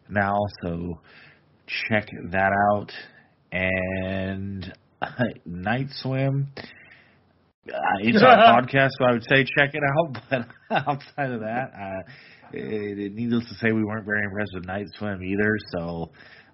now, 0.08 0.38
so 0.62 1.00
check 1.66 2.08
that 2.30 2.52
out. 2.72 2.90
And 3.52 4.72
Night 5.44 5.88
Swim. 5.96 6.48
Uh, 7.68 7.78
it's 8.00 8.22
our 8.22 8.36
podcast, 8.62 8.90
so 8.98 9.04
I 9.04 9.12
would 9.12 9.24
say 9.24 9.44
check 9.44 9.74
it 9.74 9.82
out. 9.82 10.22
But 10.70 10.86
outside 10.86 11.30
of 11.32 11.40
that, 11.40 11.72
uh, 11.74 12.10
it, 12.52 12.98
it, 12.98 13.14
needless 13.14 13.44
to 13.48 13.54
say, 13.56 13.72
we 13.72 13.84
weren't 13.84 14.06
very 14.06 14.24
impressed 14.24 14.52
with 14.54 14.66
Night 14.66 14.86
Swim 14.98 15.22
either. 15.22 15.56
So, 15.72 16.10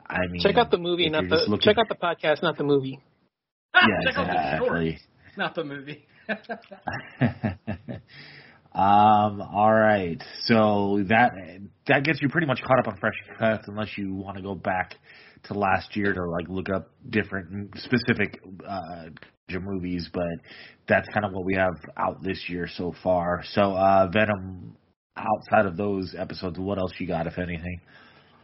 I 0.08 0.26
mean, 0.28 0.40
check 0.40 0.56
out 0.56 0.70
the 0.70 0.78
movie, 0.78 1.08
not 1.08 1.28
the 1.28 1.36
looking... 1.48 1.60
check 1.60 1.78
out 1.78 1.88
the 1.88 1.94
podcast, 1.94 2.42
not 2.42 2.56
the 2.56 2.64
movie. 2.64 2.98
Yeah, 3.88 4.10
exactly. 4.10 4.98
not 5.36 5.55
the 5.55 5.64
movie. 5.64 6.06
um. 8.74 9.42
All 9.42 9.72
right. 9.74 10.22
So 10.44 11.02
that 11.09 11.32
that 11.88 12.05
gets 12.05 12.22
you 12.22 12.28
pretty 12.28 12.46
much 12.46 12.62
caught 12.62 12.78
up 12.78 12.86
on 12.88 12.96
fresh 12.98 13.14
cuts, 13.38 13.64
unless 13.68 13.98
you 13.98 14.14
want 14.14 14.36
to 14.36 14.42
go 14.42 14.55
back 14.55 14.94
to 15.44 15.55
last 15.55 15.96
year 15.96 16.12
to 16.14 16.30
like 16.30 16.48
look 16.48 16.68
up 16.70 16.90
different 17.10 17.76
specific 17.78 18.40
uh, 18.68 19.06
movies. 19.60 20.09
But 20.12 20.24
that's 20.88 21.09
kind 21.12 21.26
of 21.26 21.32
what 21.32 21.44
we 21.44 21.55
have 21.56 21.74
out 21.96 22.22
this 22.22 22.44
year 22.48 22.68
so 22.68 22.94
far. 23.02 23.42
So 23.52 23.72
uh, 23.74 24.09
Venom. 24.12 24.76
Outside 25.16 25.66
of 25.66 25.76
those 25.76 26.12
episodes, 26.18 26.59
what 26.59 26.76
else 26.76 26.92
you 26.98 27.06
got, 27.06 27.28
if 27.28 27.38
anything? 27.38 27.80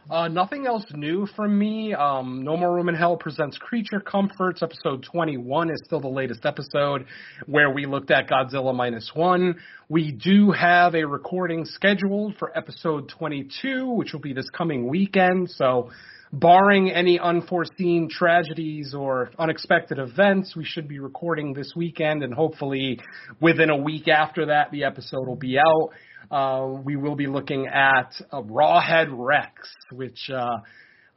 Uh, 0.09 0.29
nothing 0.29 0.67
else 0.67 0.85
new 0.93 1.27
from 1.37 1.57
me. 1.59 1.95
Um, 1.95 2.43
no 2.43 2.57
More 2.57 2.75
Room 2.75 2.89
in 2.89 2.95
Hell 2.95 3.17
presents 3.17 3.59
Creature 3.59 4.01
Comforts. 4.01 4.63
Episode 4.63 5.05
21 5.05 5.71
is 5.71 5.81
still 5.85 6.01
the 6.01 6.09
latest 6.09 6.47
episode 6.47 7.07
where 7.47 7.71
we 7.71 7.87
looked 7.87 8.11
at 8.11 8.29
Godzilla 8.29 8.75
Minus 8.75 9.11
One. 9.15 9.57
We 9.89 10.11
do 10.11 10.53
have 10.53 10.95
a 10.95 11.05
recording 11.05 11.65
scheduled 11.65 12.37
for 12.39 12.57
episode 12.57 13.09
22, 13.09 13.91
which 13.91 14.13
will 14.13 14.21
be 14.21 14.33
this 14.33 14.49
coming 14.51 14.89
weekend. 14.89 15.51
So, 15.51 15.91
barring 16.33 16.91
any 16.91 17.19
unforeseen 17.19 18.09
tragedies 18.11 18.95
or 18.95 19.31
unexpected 19.39 19.99
events, 19.99 20.55
we 20.57 20.65
should 20.65 20.89
be 20.89 20.99
recording 20.99 21.53
this 21.53 21.73
weekend, 21.75 22.23
and 22.23 22.33
hopefully 22.33 23.01
within 23.41 23.71
a 23.71 23.77
week 23.77 24.09
after 24.09 24.47
that, 24.47 24.71
the 24.71 24.85
episode 24.85 25.27
will 25.27 25.37
be 25.37 25.59
out 25.59 25.91
uh, 26.31 26.65
we 26.85 26.97
will 26.97 27.17
be 27.17 27.27
looking 27.27 27.67
at 27.67 28.13
uh, 28.33 28.43
Rawhead 28.43 29.09
Rex, 29.11 29.69
which 29.91 30.31
uh, 30.33 30.59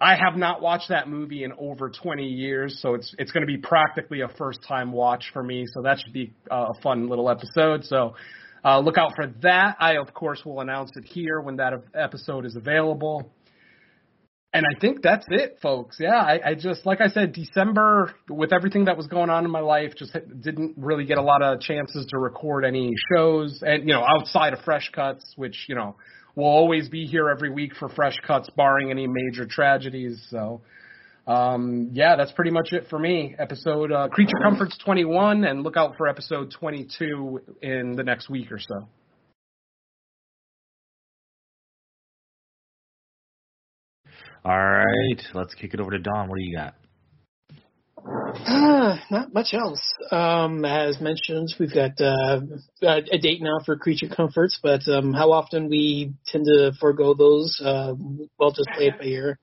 I 0.02 0.15
have 0.15 0.35
not 0.35 0.61
watched 0.61 0.90
that 0.90 1.07
movie 1.07 1.44
in 1.44 1.52
over 1.53 1.90
20 1.90 2.26
years, 2.26 2.80
so 2.81 2.95
it's 2.95 3.14
it's 3.19 3.31
going 3.31 3.45
to 3.45 3.48
be 3.48 3.57
practically 3.57 4.22
a 4.22 4.27
first 4.27 4.60
time 4.68 4.91
watch 4.91 5.26
for 5.31 5.44
me. 5.44 5.65
So 5.73 5.84
that 5.84 5.99
should 5.99 6.14
be 6.14 6.34
uh, 6.52 6.68
a 6.76 6.81
fun 6.81 7.10
little 7.10 7.30
episode. 7.30 7.85
So 7.85 8.15
uh, 8.65 8.80
look 8.80 8.98
out 8.98 9.11
for 9.15 9.27
that. 9.44 9.76
I 9.80 9.98
of 9.98 10.14
course 10.14 10.41
will 10.45 10.61
announce 10.61 10.91
it 10.95 11.06
here 11.06 11.41
when 11.41 11.57
that 11.57 11.73
episode 11.94 12.45
is 12.45 12.56
available 12.56 13.31
and 14.53 14.65
I 14.67 14.80
think 14.80 15.01
that's 15.01 15.25
it, 15.30 15.57
folks. 15.61 15.97
Yeah, 15.99 16.15
I, 16.15 16.39
I 16.49 16.53
just 16.53 16.85
like 16.85 17.01
I 17.01 17.07
said, 17.07 17.34
December 17.34 18.13
with 18.30 18.53
everything 18.53 18.85
that 18.85 18.95
was 18.95 19.07
going 19.07 19.31
on 19.31 19.45
in 19.45 19.51
my 19.51 19.61
life, 19.61 19.93
just 19.97 20.15
didn't 20.41 20.75
really 20.77 21.05
get 21.05 21.17
a 21.17 21.23
lot 21.23 21.41
of 21.41 21.59
chances 21.59 22.05
to 22.09 22.19
record 22.19 22.63
any 22.63 22.91
shows, 23.11 23.63
and 23.65 23.88
you 23.88 23.93
know, 23.93 24.03
outside 24.03 24.53
of 24.53 24.59
Fresh 24.63 24.91
Cuts, 24.93 25.34
which 25.35 25.65
you 25.67 25.73
know 25.73 25.95
will 26.35 26.45
always 26.45 26.88
be 26.88 27.05
here 27.05 27.30
every 27.30 27.49
week 27.49 27.73
for 27.75 27.89
Fresh 27.89 28.19
Cuts, 28.25 28.49
barring 28.55 28.91
any 28.91 29.07
major 29.07 29.47
tragedies. 29.47 30.23
So, 30.30 30.61
um, 31.25 31.89
yeah, 31.93 32.15
that's 32.15 32.31
pretty 32.31 32.51
much 32.51 32.73
it 32.73 32.88
for 32.89 32.99
me. 32.99 33.35
Episode 33.39 33.91
uh, 33.91 34.07
Creature 34.09 34.38
Comforts 34.43 34.77
21, 34.85 35.45
and 35.45 35.63
look 35.63 35.77
out 35.77 35.95
for 35.97 36.07
episode 36.07 36.53
22 36.59 37.41
in 37.63 37.95
the 37.95 38.03
next 38.03 38.30
week 38.30 38.51
or 38.51 38.59
so. 38.59 38.88
All 44.45 44.57
right, 44.57 45.22
let's 45.34 45.53
kick 45.56 45.74
it 45.74 45.80
over 45.80 45.91
to 45.91 45.99
Don. 45.99 46.28
What 46.28 46.38
do 46.38 46.44
you 46.44 46.57
got? 46.57 46.76
Uh, 48.45 48.98
not 49.11 49.34
much 49.34 49.53
else. 49.53 49.82
Um, 50.11 50.65
as 50.65 50.99
mentioned, 50.99 51.53
we've 51.60 51.74
got 51.74 51.91
uh, 52.02 52.41
a 52.82 53.18
date 53.20 53.41
now 53.41 53.60
for 53.65 53.78
Creature 53.78 54.10
Comforts, 54.14 54.60
but 54.61 54.86
um, 54.90 55.14
how 55.14 55.32
often 55.32 55.70
we 55.70 56.14
tend 56.28 56.44
to 56.45 56.74
forego 56.78 57.14
those, 57.14 57.61
uh, 57.64 57.94
we'll 58.38 58.52
just 58.52 58.68
play 58.76 58.88
it 58.88 58.99
by 58.99 59.06
ear. 59.06 59.40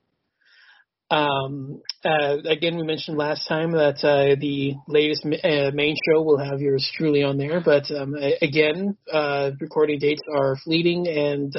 Um, 1.09 1.81
uh, 2.05 2.37
again, 2.47 2.77
we 2.77 2.83
mentioned 2.83 3.17
last 3.17 3.47
time 3.47 3.71
that 3.71 4.03
uh, 4.03 4.39
the 4.39 4.75
latest 4.87 5.25
uh, 5.25 5.71
main 5.73 5.95
show 6.07 6.21
will 6.21 6.37
have 6.37 6.61
yours 6.61 6.89
truly 6.95 7.23
on 7.23 7.37
there, 7.37 7.59
but 7.59 7.89
um, 7.89 8.13
again, 8.41 8.95
uh, 9.11 9.49
recording 9.59 9.97
dates 9.97 10.21
are 10.31 10.55
fleeting 10.63 11.07
and 11.07 11.53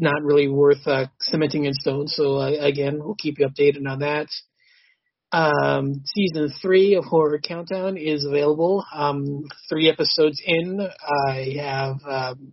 not 0.00 0.22
really 0.22 0.48
worth 0.48 0.86
uh, 0.86 1.06
cementing 1.20 1.64
in 1.64 1.72
stone. 1.72 2.06
So 2.08 2.36
uh, 2.36 2.52
again, 2.60 2.98
we'll 2.98 3.14
keep 3.14 3.38
you 3.38 3.48
updated 3.48 3.88
on 3.88 4.00
that. 4.00 4.28
Um, 5.32 6.02
season 6.04 6.52
three 6.62 6.94
of 6.94 7.04
Horror 7.04 7.40
Countdown 7.42 7.96
is 7.96 8.24
available. 8.24 8.84
Um, 8.94 9.44
three 9.68 9.88
episodes 9.88 10.40
in, 10.44 10.80
I 10.80 11.56
have 11.58 11.96
um, 12.06 12.52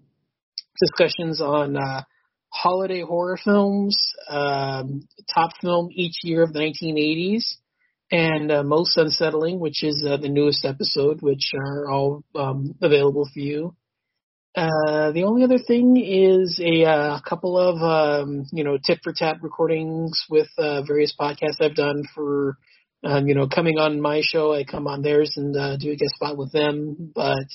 discussions 0.79 1.39
on 1.39 1.77
uh, 1.77 2.03
holiday 2.49 3.01
horror 3.01 3.37
films, 3.43 3.97
um, 4.29 5.07
top 5.33 5.51
film 5.61 5.89
each 5.91 6.15
year 6.23 6.43
of 6.43 6.53
the 6.53 6.59
1980s, 6.59 7.43
and 8.11 8.51
uh, 8.51 8.63
most 8.63 8.97
unsettling, 8.97 9.59
which 9.59 9.83
is 9.83 10.03
uh, 10.07 10.17
the 10.17 10.29
newest 10.29 10.65
episode, 10.65 11.21
which 11.21 11.51
are 11.57 11.89
all 11.89 12.23
um, 12.35 12.75
available 12.81 13.27
for 13.33 13.39
you. 13.39 13.75
Uh, 14.55 15.11
the 15.11 15.23
only 15.23 15.43
other 15.43 15.57
thing 15.57 15.97
is 15.97 16.61
a 16.63 16.85
uh, 16.85 17.19
couple 17.21 17.57
of 17.57 17.81
um, 17.81 18.45
you 18.51 18.63
know 18.63 18.77
tit 18.77 18.99
for 19.03 19.11
tat 19.11 19.37
recordings 19.41 20.25
with 20.29 20.47
uh, 20.59 20.83
various 20.83 21.15
podcasts 21.19 21.59
I've 21.59 21.75
done 21.75 22.03
for 22.13 22.57
um, 23.03 23.27
you 23.27 23.33
know 23.33 23.47
coming 23.47 23.79
on 23.79 23.99
my 23.99 24.21
show. 24.23 24.53
I 24.53 24.63
come 24.63 24.87
on 24.87 25.01
theirs 25.01 25.33
and 25.37 25.57
uh, 25.57 25.77
do 25.77 25.91
a 25.91 25.95
guest 25.95 26.13
spot 26.15 26.37
with 26.37 26.51
them, 26.51 27.11
but 27.15 27.47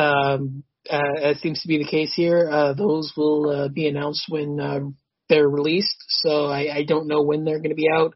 um, 0.00 0.62
uh, 0.88 1.20
as 1.20 1.40
seems 1.40 1.60
to 1.62 1.68
be 1.68 1.78
the 1.78 1.90
case 1.90 2.12
here, 2.14 2.48
uh, 2.48 2.74
those 2.74 3.12
will 3.16 3.50
uh, 3.50 3.68
be 3.68 3.88
announced 3.88 4.26
when 4.28 4.60
uh, 4.60 4.80
they're 5.28 5.48
released. 5.48 5.96
So 6.08 6.46
I, 6.46 6.76
I 6.76 6.84
don't 6.84 7.08
know 7.08 7.22
when 7.22 7.44
they're 7.44 7.58
going 7.58 7.70
to 7.70 7.74
be 7.74 7.88
out, 7.92 8.14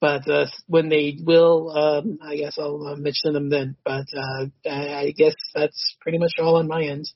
but 0.00 0.28
uh, 0.28 0.46
when 0.66 0.88
they 0.88 1.18
will, 1.22 1.70
um, 1.70 2.18
I 2.22 2.36
guess 2.36 2.56
I'll 2.58 2.88
uh, 2.88 2.96
mention 2.96 3.34
them 3.34 3.50
then. 3.50 3.76
But 3.84 4.06
uh, 4.16 4.46
I 4.68 5.12
guess 5.16 5.34
that's 5.54 5.96
pretty 6.00 6.18
much 6.18 6.32
all 6.40 6.56
on 6.56 6.66
my 6.66 6.82
end. 6.82 7.06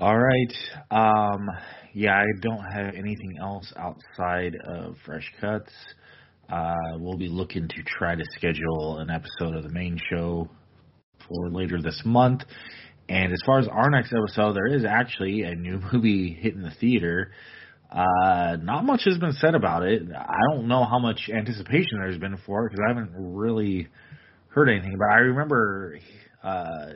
All 0.00 0.18
right. 0.18 0.52
Um, 0.90 1.48
yeah, 1.92 2.16
I 2.16 2.24
don't 2.40 2.64
have 2.64 2.94
anything 2.96 3.36
else 3.40 3.72
outside 3.76 4.56
of 4.66 4.96
Fresh 5.06 5.32
Cuts. 5.40 5.72
Uh, 6.50 6.74
we'll 6.98 7.16
be 7.16 7.28
looking 7.28 7.68
to 7.68 7.82
try 7.84 8.16
to 8.16 8.24
schedule 8.36 8.98
an 8.98 9.08
episode 9.08 9.54
of 9.54 9.62
the 9.62 9.68
main 9.68 10.00
show 10.10 10.48
for 11.28 11.48
later 11.48 11.80
this 11.80 12.02
month. 12.04 12.42
And 13.08 13.32
as 13.32 13.40
far 13.46 13.60
as 13.60 13.68
our 13.68 13.88
next 13.88 14.12
episode, 14.12 14.54
there 14.54 14.66
is 14.66 14.84
actually 14.84 15.42
a 15.42 15.54
new 15.54 15.80
movie 15.92 16.36
hitting 16.40 16.62
the 16.62 16.72
theater. 16.80 17.30
Uh, 17.88 18.56
not 18.60 18.84
much 18.84 19.02
has 19.04 19.18
been 19.18 19.34
said 19.34 19.54
about 19.54 19.84
it. 19.84 20.02
I 20.12 20.38
don't 20.50 20.66
know 20.66 20.84
how 20.84 20.98
much 20.98 21.30
anticipation 21.32 22.00
there's 22.00 22.18
been 22.18 22.38
for 22.44 22.66
it 22.66 22.72
because 22.72 22.84
I 22.84 22.88
haven't 22.88 23.12
really 23.14 23.86
heard 24.48 24.68
anything. 24.68 24.96
But 24.98 25.12
I 25.14 25.18
remember 25.18 26.00
uh, 26.42 26.86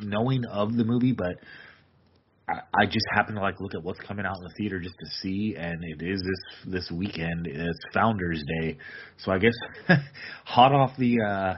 knowing 0.00 0.46
of 0.46 0.74
the 0.74 0.84
movie, 0.84 1.12
but 1.12 1.36
I, 2.48 2.86
just 2.86 3.06
happen 3.12 3.34
to 3.34 3.40
like 3.40 3.60
look 3.60 3.74
at 3.74 3.82
what's 3.82 3.98
coming 4.00 4.24
out 4.24 4.36
in 4.36 4.44
the 4.44 4.54
theater 4.56 4.78
just 4.78 4.94
to 5.00 5.06
see, 5.20 5.56
and 5.58 5.82
it 5.82 6.00
is 6.00 6.22
this 6.22 6.72
this 6.74 6.90
weekend. 6.92 7.46
It's 7.46 7.78
Founder's 7.92 8.42
Day, 8.60 8.78
so 9.18 9.32
I 9.32 9.38
guess 9.38 9.54
hot 10.44 10.72
off 10.72 10.92
the 10.96 11.20
uh, 11.20 11.54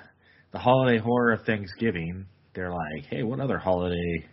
the 0.52 0.58
holiday 0.58 0.98
horror 0.98 1.32
of 1.32 1.42
Thanksgiving, 1.44 2.26
they're 2.54 2.70
like, 2.70 3.04
hey, 3.10 3.22
what 3.22 3.38
other 3.38 3.58
holiday 3.58 4.26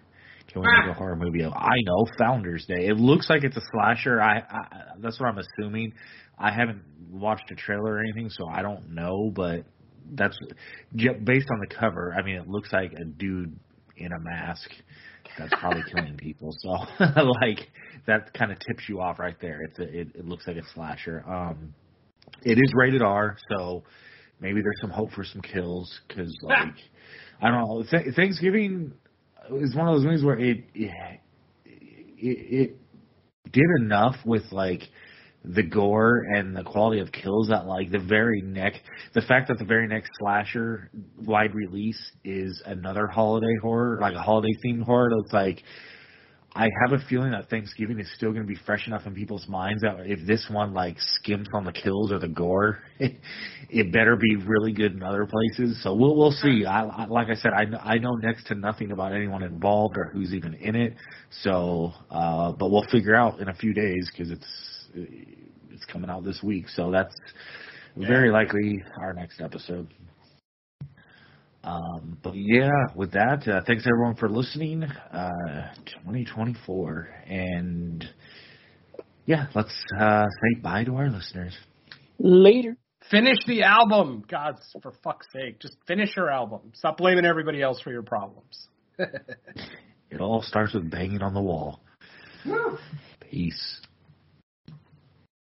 can 0.47 0.61
we 0.61 0.67
make 0.79 0.91
a 0.91 0.93
horror 0.93 1.17
movie 1.17 1.43
of? 1.43 1.51
I 1.53 1.75
know 1.83 2.07
Founder's 2.17 2.65
Day. 2.65 2.87
It 2.87 2.97
looks 2.97 3.29
like 3.29 3.43
it's 3.43 3.57
a 3.57 3.63
slasher. 3.73 4.21
I, 4.21 4.37
I 4.37 4.67
that's 4.99 5.19
what 5.19 5.27
I'm 5.27 5.39
assuming. 5.39 5.93
I 6.37 6.51
haven't 6.51 6.83
watched 7.11 7.51
a 7.51 7.55
trailer 7.55 7.95
or 7.95 7.99
anything, 7.99 8.29
so 8.29 8.47
I 8.47 8.61
don't 8.61 8.93
know, 8.93 9.29
but 9.33 9.65
that's 10.13 10.37
based 10.93 11.47
on 11.51 11.59
the 11.59 11.75
cover. 11.79 12.15
I 12.17 12.21
mean, 12.21 12.35
it 12.35 12.47
looks 12.47 12.71
like 12.71 12.93
a 12.93 13.03
dude 13.03 13.59
in 13.97 14.11
a 14.11 14.19
mask 14.19 14.69
that's 15.37 15.53
probably 15.59 15.83
killing 15.93 16.17
people. 16.17 16.55
So 16.59 16.69
like 17.41 17.67
that 18.07 18.33
kind 18.33 18.51
of 18.51 18.59
tips 18.59 18.83
you 18.87 19.01
off 19.01 19.19
right 19.19 19.35
there. 19.41 19.61
It's 19.61 19.79
a, 19.79 19.83
it, 19.83 20.07
it 20.15 20.25
looks 20.25 20.47
like 20.47 20.57
a 20.57 20.63
slasher. 20.73 21.23
Um, 21.27 21.73
it 22.43 22.57
is 22.57 22.71
rated 22.73 23.01
R, 23.01 23.37
so 23.49 23.83
maybe 24.39 24.61
there's 24.61 24.79
some 24.81 24.89
hope 24.89 25.11
for 25.11 25.23
some 25.23 25.41
kills 25.41 25.99
because 26.07 26.35
like 26.41 26.75
I 27.41 27.49
don't 27.49 27.67
know. 27.67 27.83
Th- 27.89 28.15
Thanksgiving 28.15 28.93
is 29.51 29.75
one 29.75 29.87
of 29.87 29.95
those 29.95 30.05
movies 30.05 30.23
where 30.23 30.39
it 30.39 30.63
it, 30.73 31.19
it 32.17 32.77
did 33.51 33.65
enough 33.79 34.15
with 34.25 34.43
like 34.51 34.81
the 35.53 35.63
gore 35.63 36.23
and 36.35 36.55
the 36.55 36.63
quality 36.63 36.99
of 36.99 37.11
kills 37.11 37.49
that 37.49 37.65
like 37.65 37.91
the 37.91 37.99
very 37.99 38.41
next 38.41 38.81
the 39.13 39.21
fact 39.21 39.47
that 39.47 39.57
the 39.59 39.65
very 39.65 39.87
next 39.87 40.09
slasher 40.19 40.89
wide 41.23 41.53
release 41.53 41.99
is 42.23 42.61
another 42.65 43.07
holiday 43.07 43.55
horror 43.61 43.97
like 44.01 44.15
a 44.15 44.21
holiday 44.21 44.53
themed 44.65 44.83
horror 44.83 45.09
it's 45.23 45.33
like 45.33 45.61
I 46.57 46.69
have 46.81 46.93
a 46.93 47.03
feeling 47.09 47.31
that 47.31 47.49
Thanksgiving 47.49 47.99
is 47.99 48.09
still 48.15 48.31
going 48.31 48.43
to 48.43 48.47
be 48.47 48.57
fresh 48.65 48.87
enough 48.87 49.05
in 49.05 49.13
people's 49.13 49.45
minds 49.49 49.81
that 49.81 49.97
if 50.05 50.25
this 50.25 50.47
one 50.49 50.73
like 50.73 50.95
skims 50.99 51.49
on 51.53 51.65
the 51.65 51.73
kills 51.73 52.13
or 52.13 52.19
the 52.19 52.29
gore, 52.29 52.79
it, 52.97 53.19
it 53.69 53.91
better 53.91 54.15
be 54.15 54.37
really 54.37 54.71
good 54.71 54.93
in 54.93 55.03
other 55.03 55.27
places. 55.27 55.83
So 55.83 55.93
we'll 55.93 56.15
we'll 56.15 56.31
see. 56.31 56.63
I, 56.65 56.85
I 56.85 57.05
like 57.07 57.27
I 57.27 57.35
said, 57.35 57.51
I 57.51 57.65
I 57.83 57.97
know 57.97 58.15
next 58.15 58.47
to 58.47 58.55
nothing 58.55 58.93
about 58.93 59.11
anyone 59.11 59.43
involved 59.43 59.97
or 59.97 60.05
who's 60.13 60.33
even 60.33 60.53
in 60.53 60.77
it. 60.77 60.95
So, 61.41 61.91
uh, 62.09 62.53
but 62.53 62.71
we'll 62.71 62.87
figure 62.89 63.15
out 63.15 63.41
in 63.41 63.49
a 63.49 63.53
few 63.53 63.73
days 63.73 64.09
because 64.09 64.31
it's 64.31 64.47
it's 64.95 65.85
coming 65.85 66.09
out 66.09 66.23
this 66.23 66.41
week. 66.43 66.69
So 66.69 66.91
that's 66.91 67.15
very 67.95 68.31
likely 68.31 68.83
our 68.99 69.13
next 69.13 69.41
episode. 69.41 69.87
Um, 71.63 72.17
but 72.21 72.35
yeah, 72.35 72.69
with 72.95 73.13
that, 73.13 73.47
uh, 73.47 73.61
thanks 73.65 73.85
everyone 73.87 74.15
for 74.15 74.29
listening. 74.29 74.83
Uh, 74.83 75.73
2024, 76.03 77.09
and 77.27 78.05
yeah, 79.25 79.47
let's 79.55 79.73
uh, 79.99 80.25
say 80.25 80.61
bye 80.61 80.83
to 80.83 80.95
our 80.95 81.09
listeners. 81.09 81.57
Later. 82.19 82.77
Finish 83.11 83.37
the 83.45 83.63
album, 83.63 84.23
God, 84.27 84.55
for 84.81 84.91
fuck's 85.03 85.27
sake, 85.31 85.59
just 85.59 85.77
finish 85.87 86.15
your 86.15 86.31
album. 86.31 86.71
Stop 86.73 86.97
blaming 86.97 87.25
everybody 87.25 87.61
else 87.61 87.79
for 87.79 87.91
your 87.91 88.01
problems. 88.01 88.67
it 88.97 90.19
all 90.19 90.41
starts 90.41 90.73
with 90.73 90.89
banging 90.89 91.21
on 91.21 91.35
the 91.35 91.41
wall. 91.41 91.81
Peace. 93.19 93.81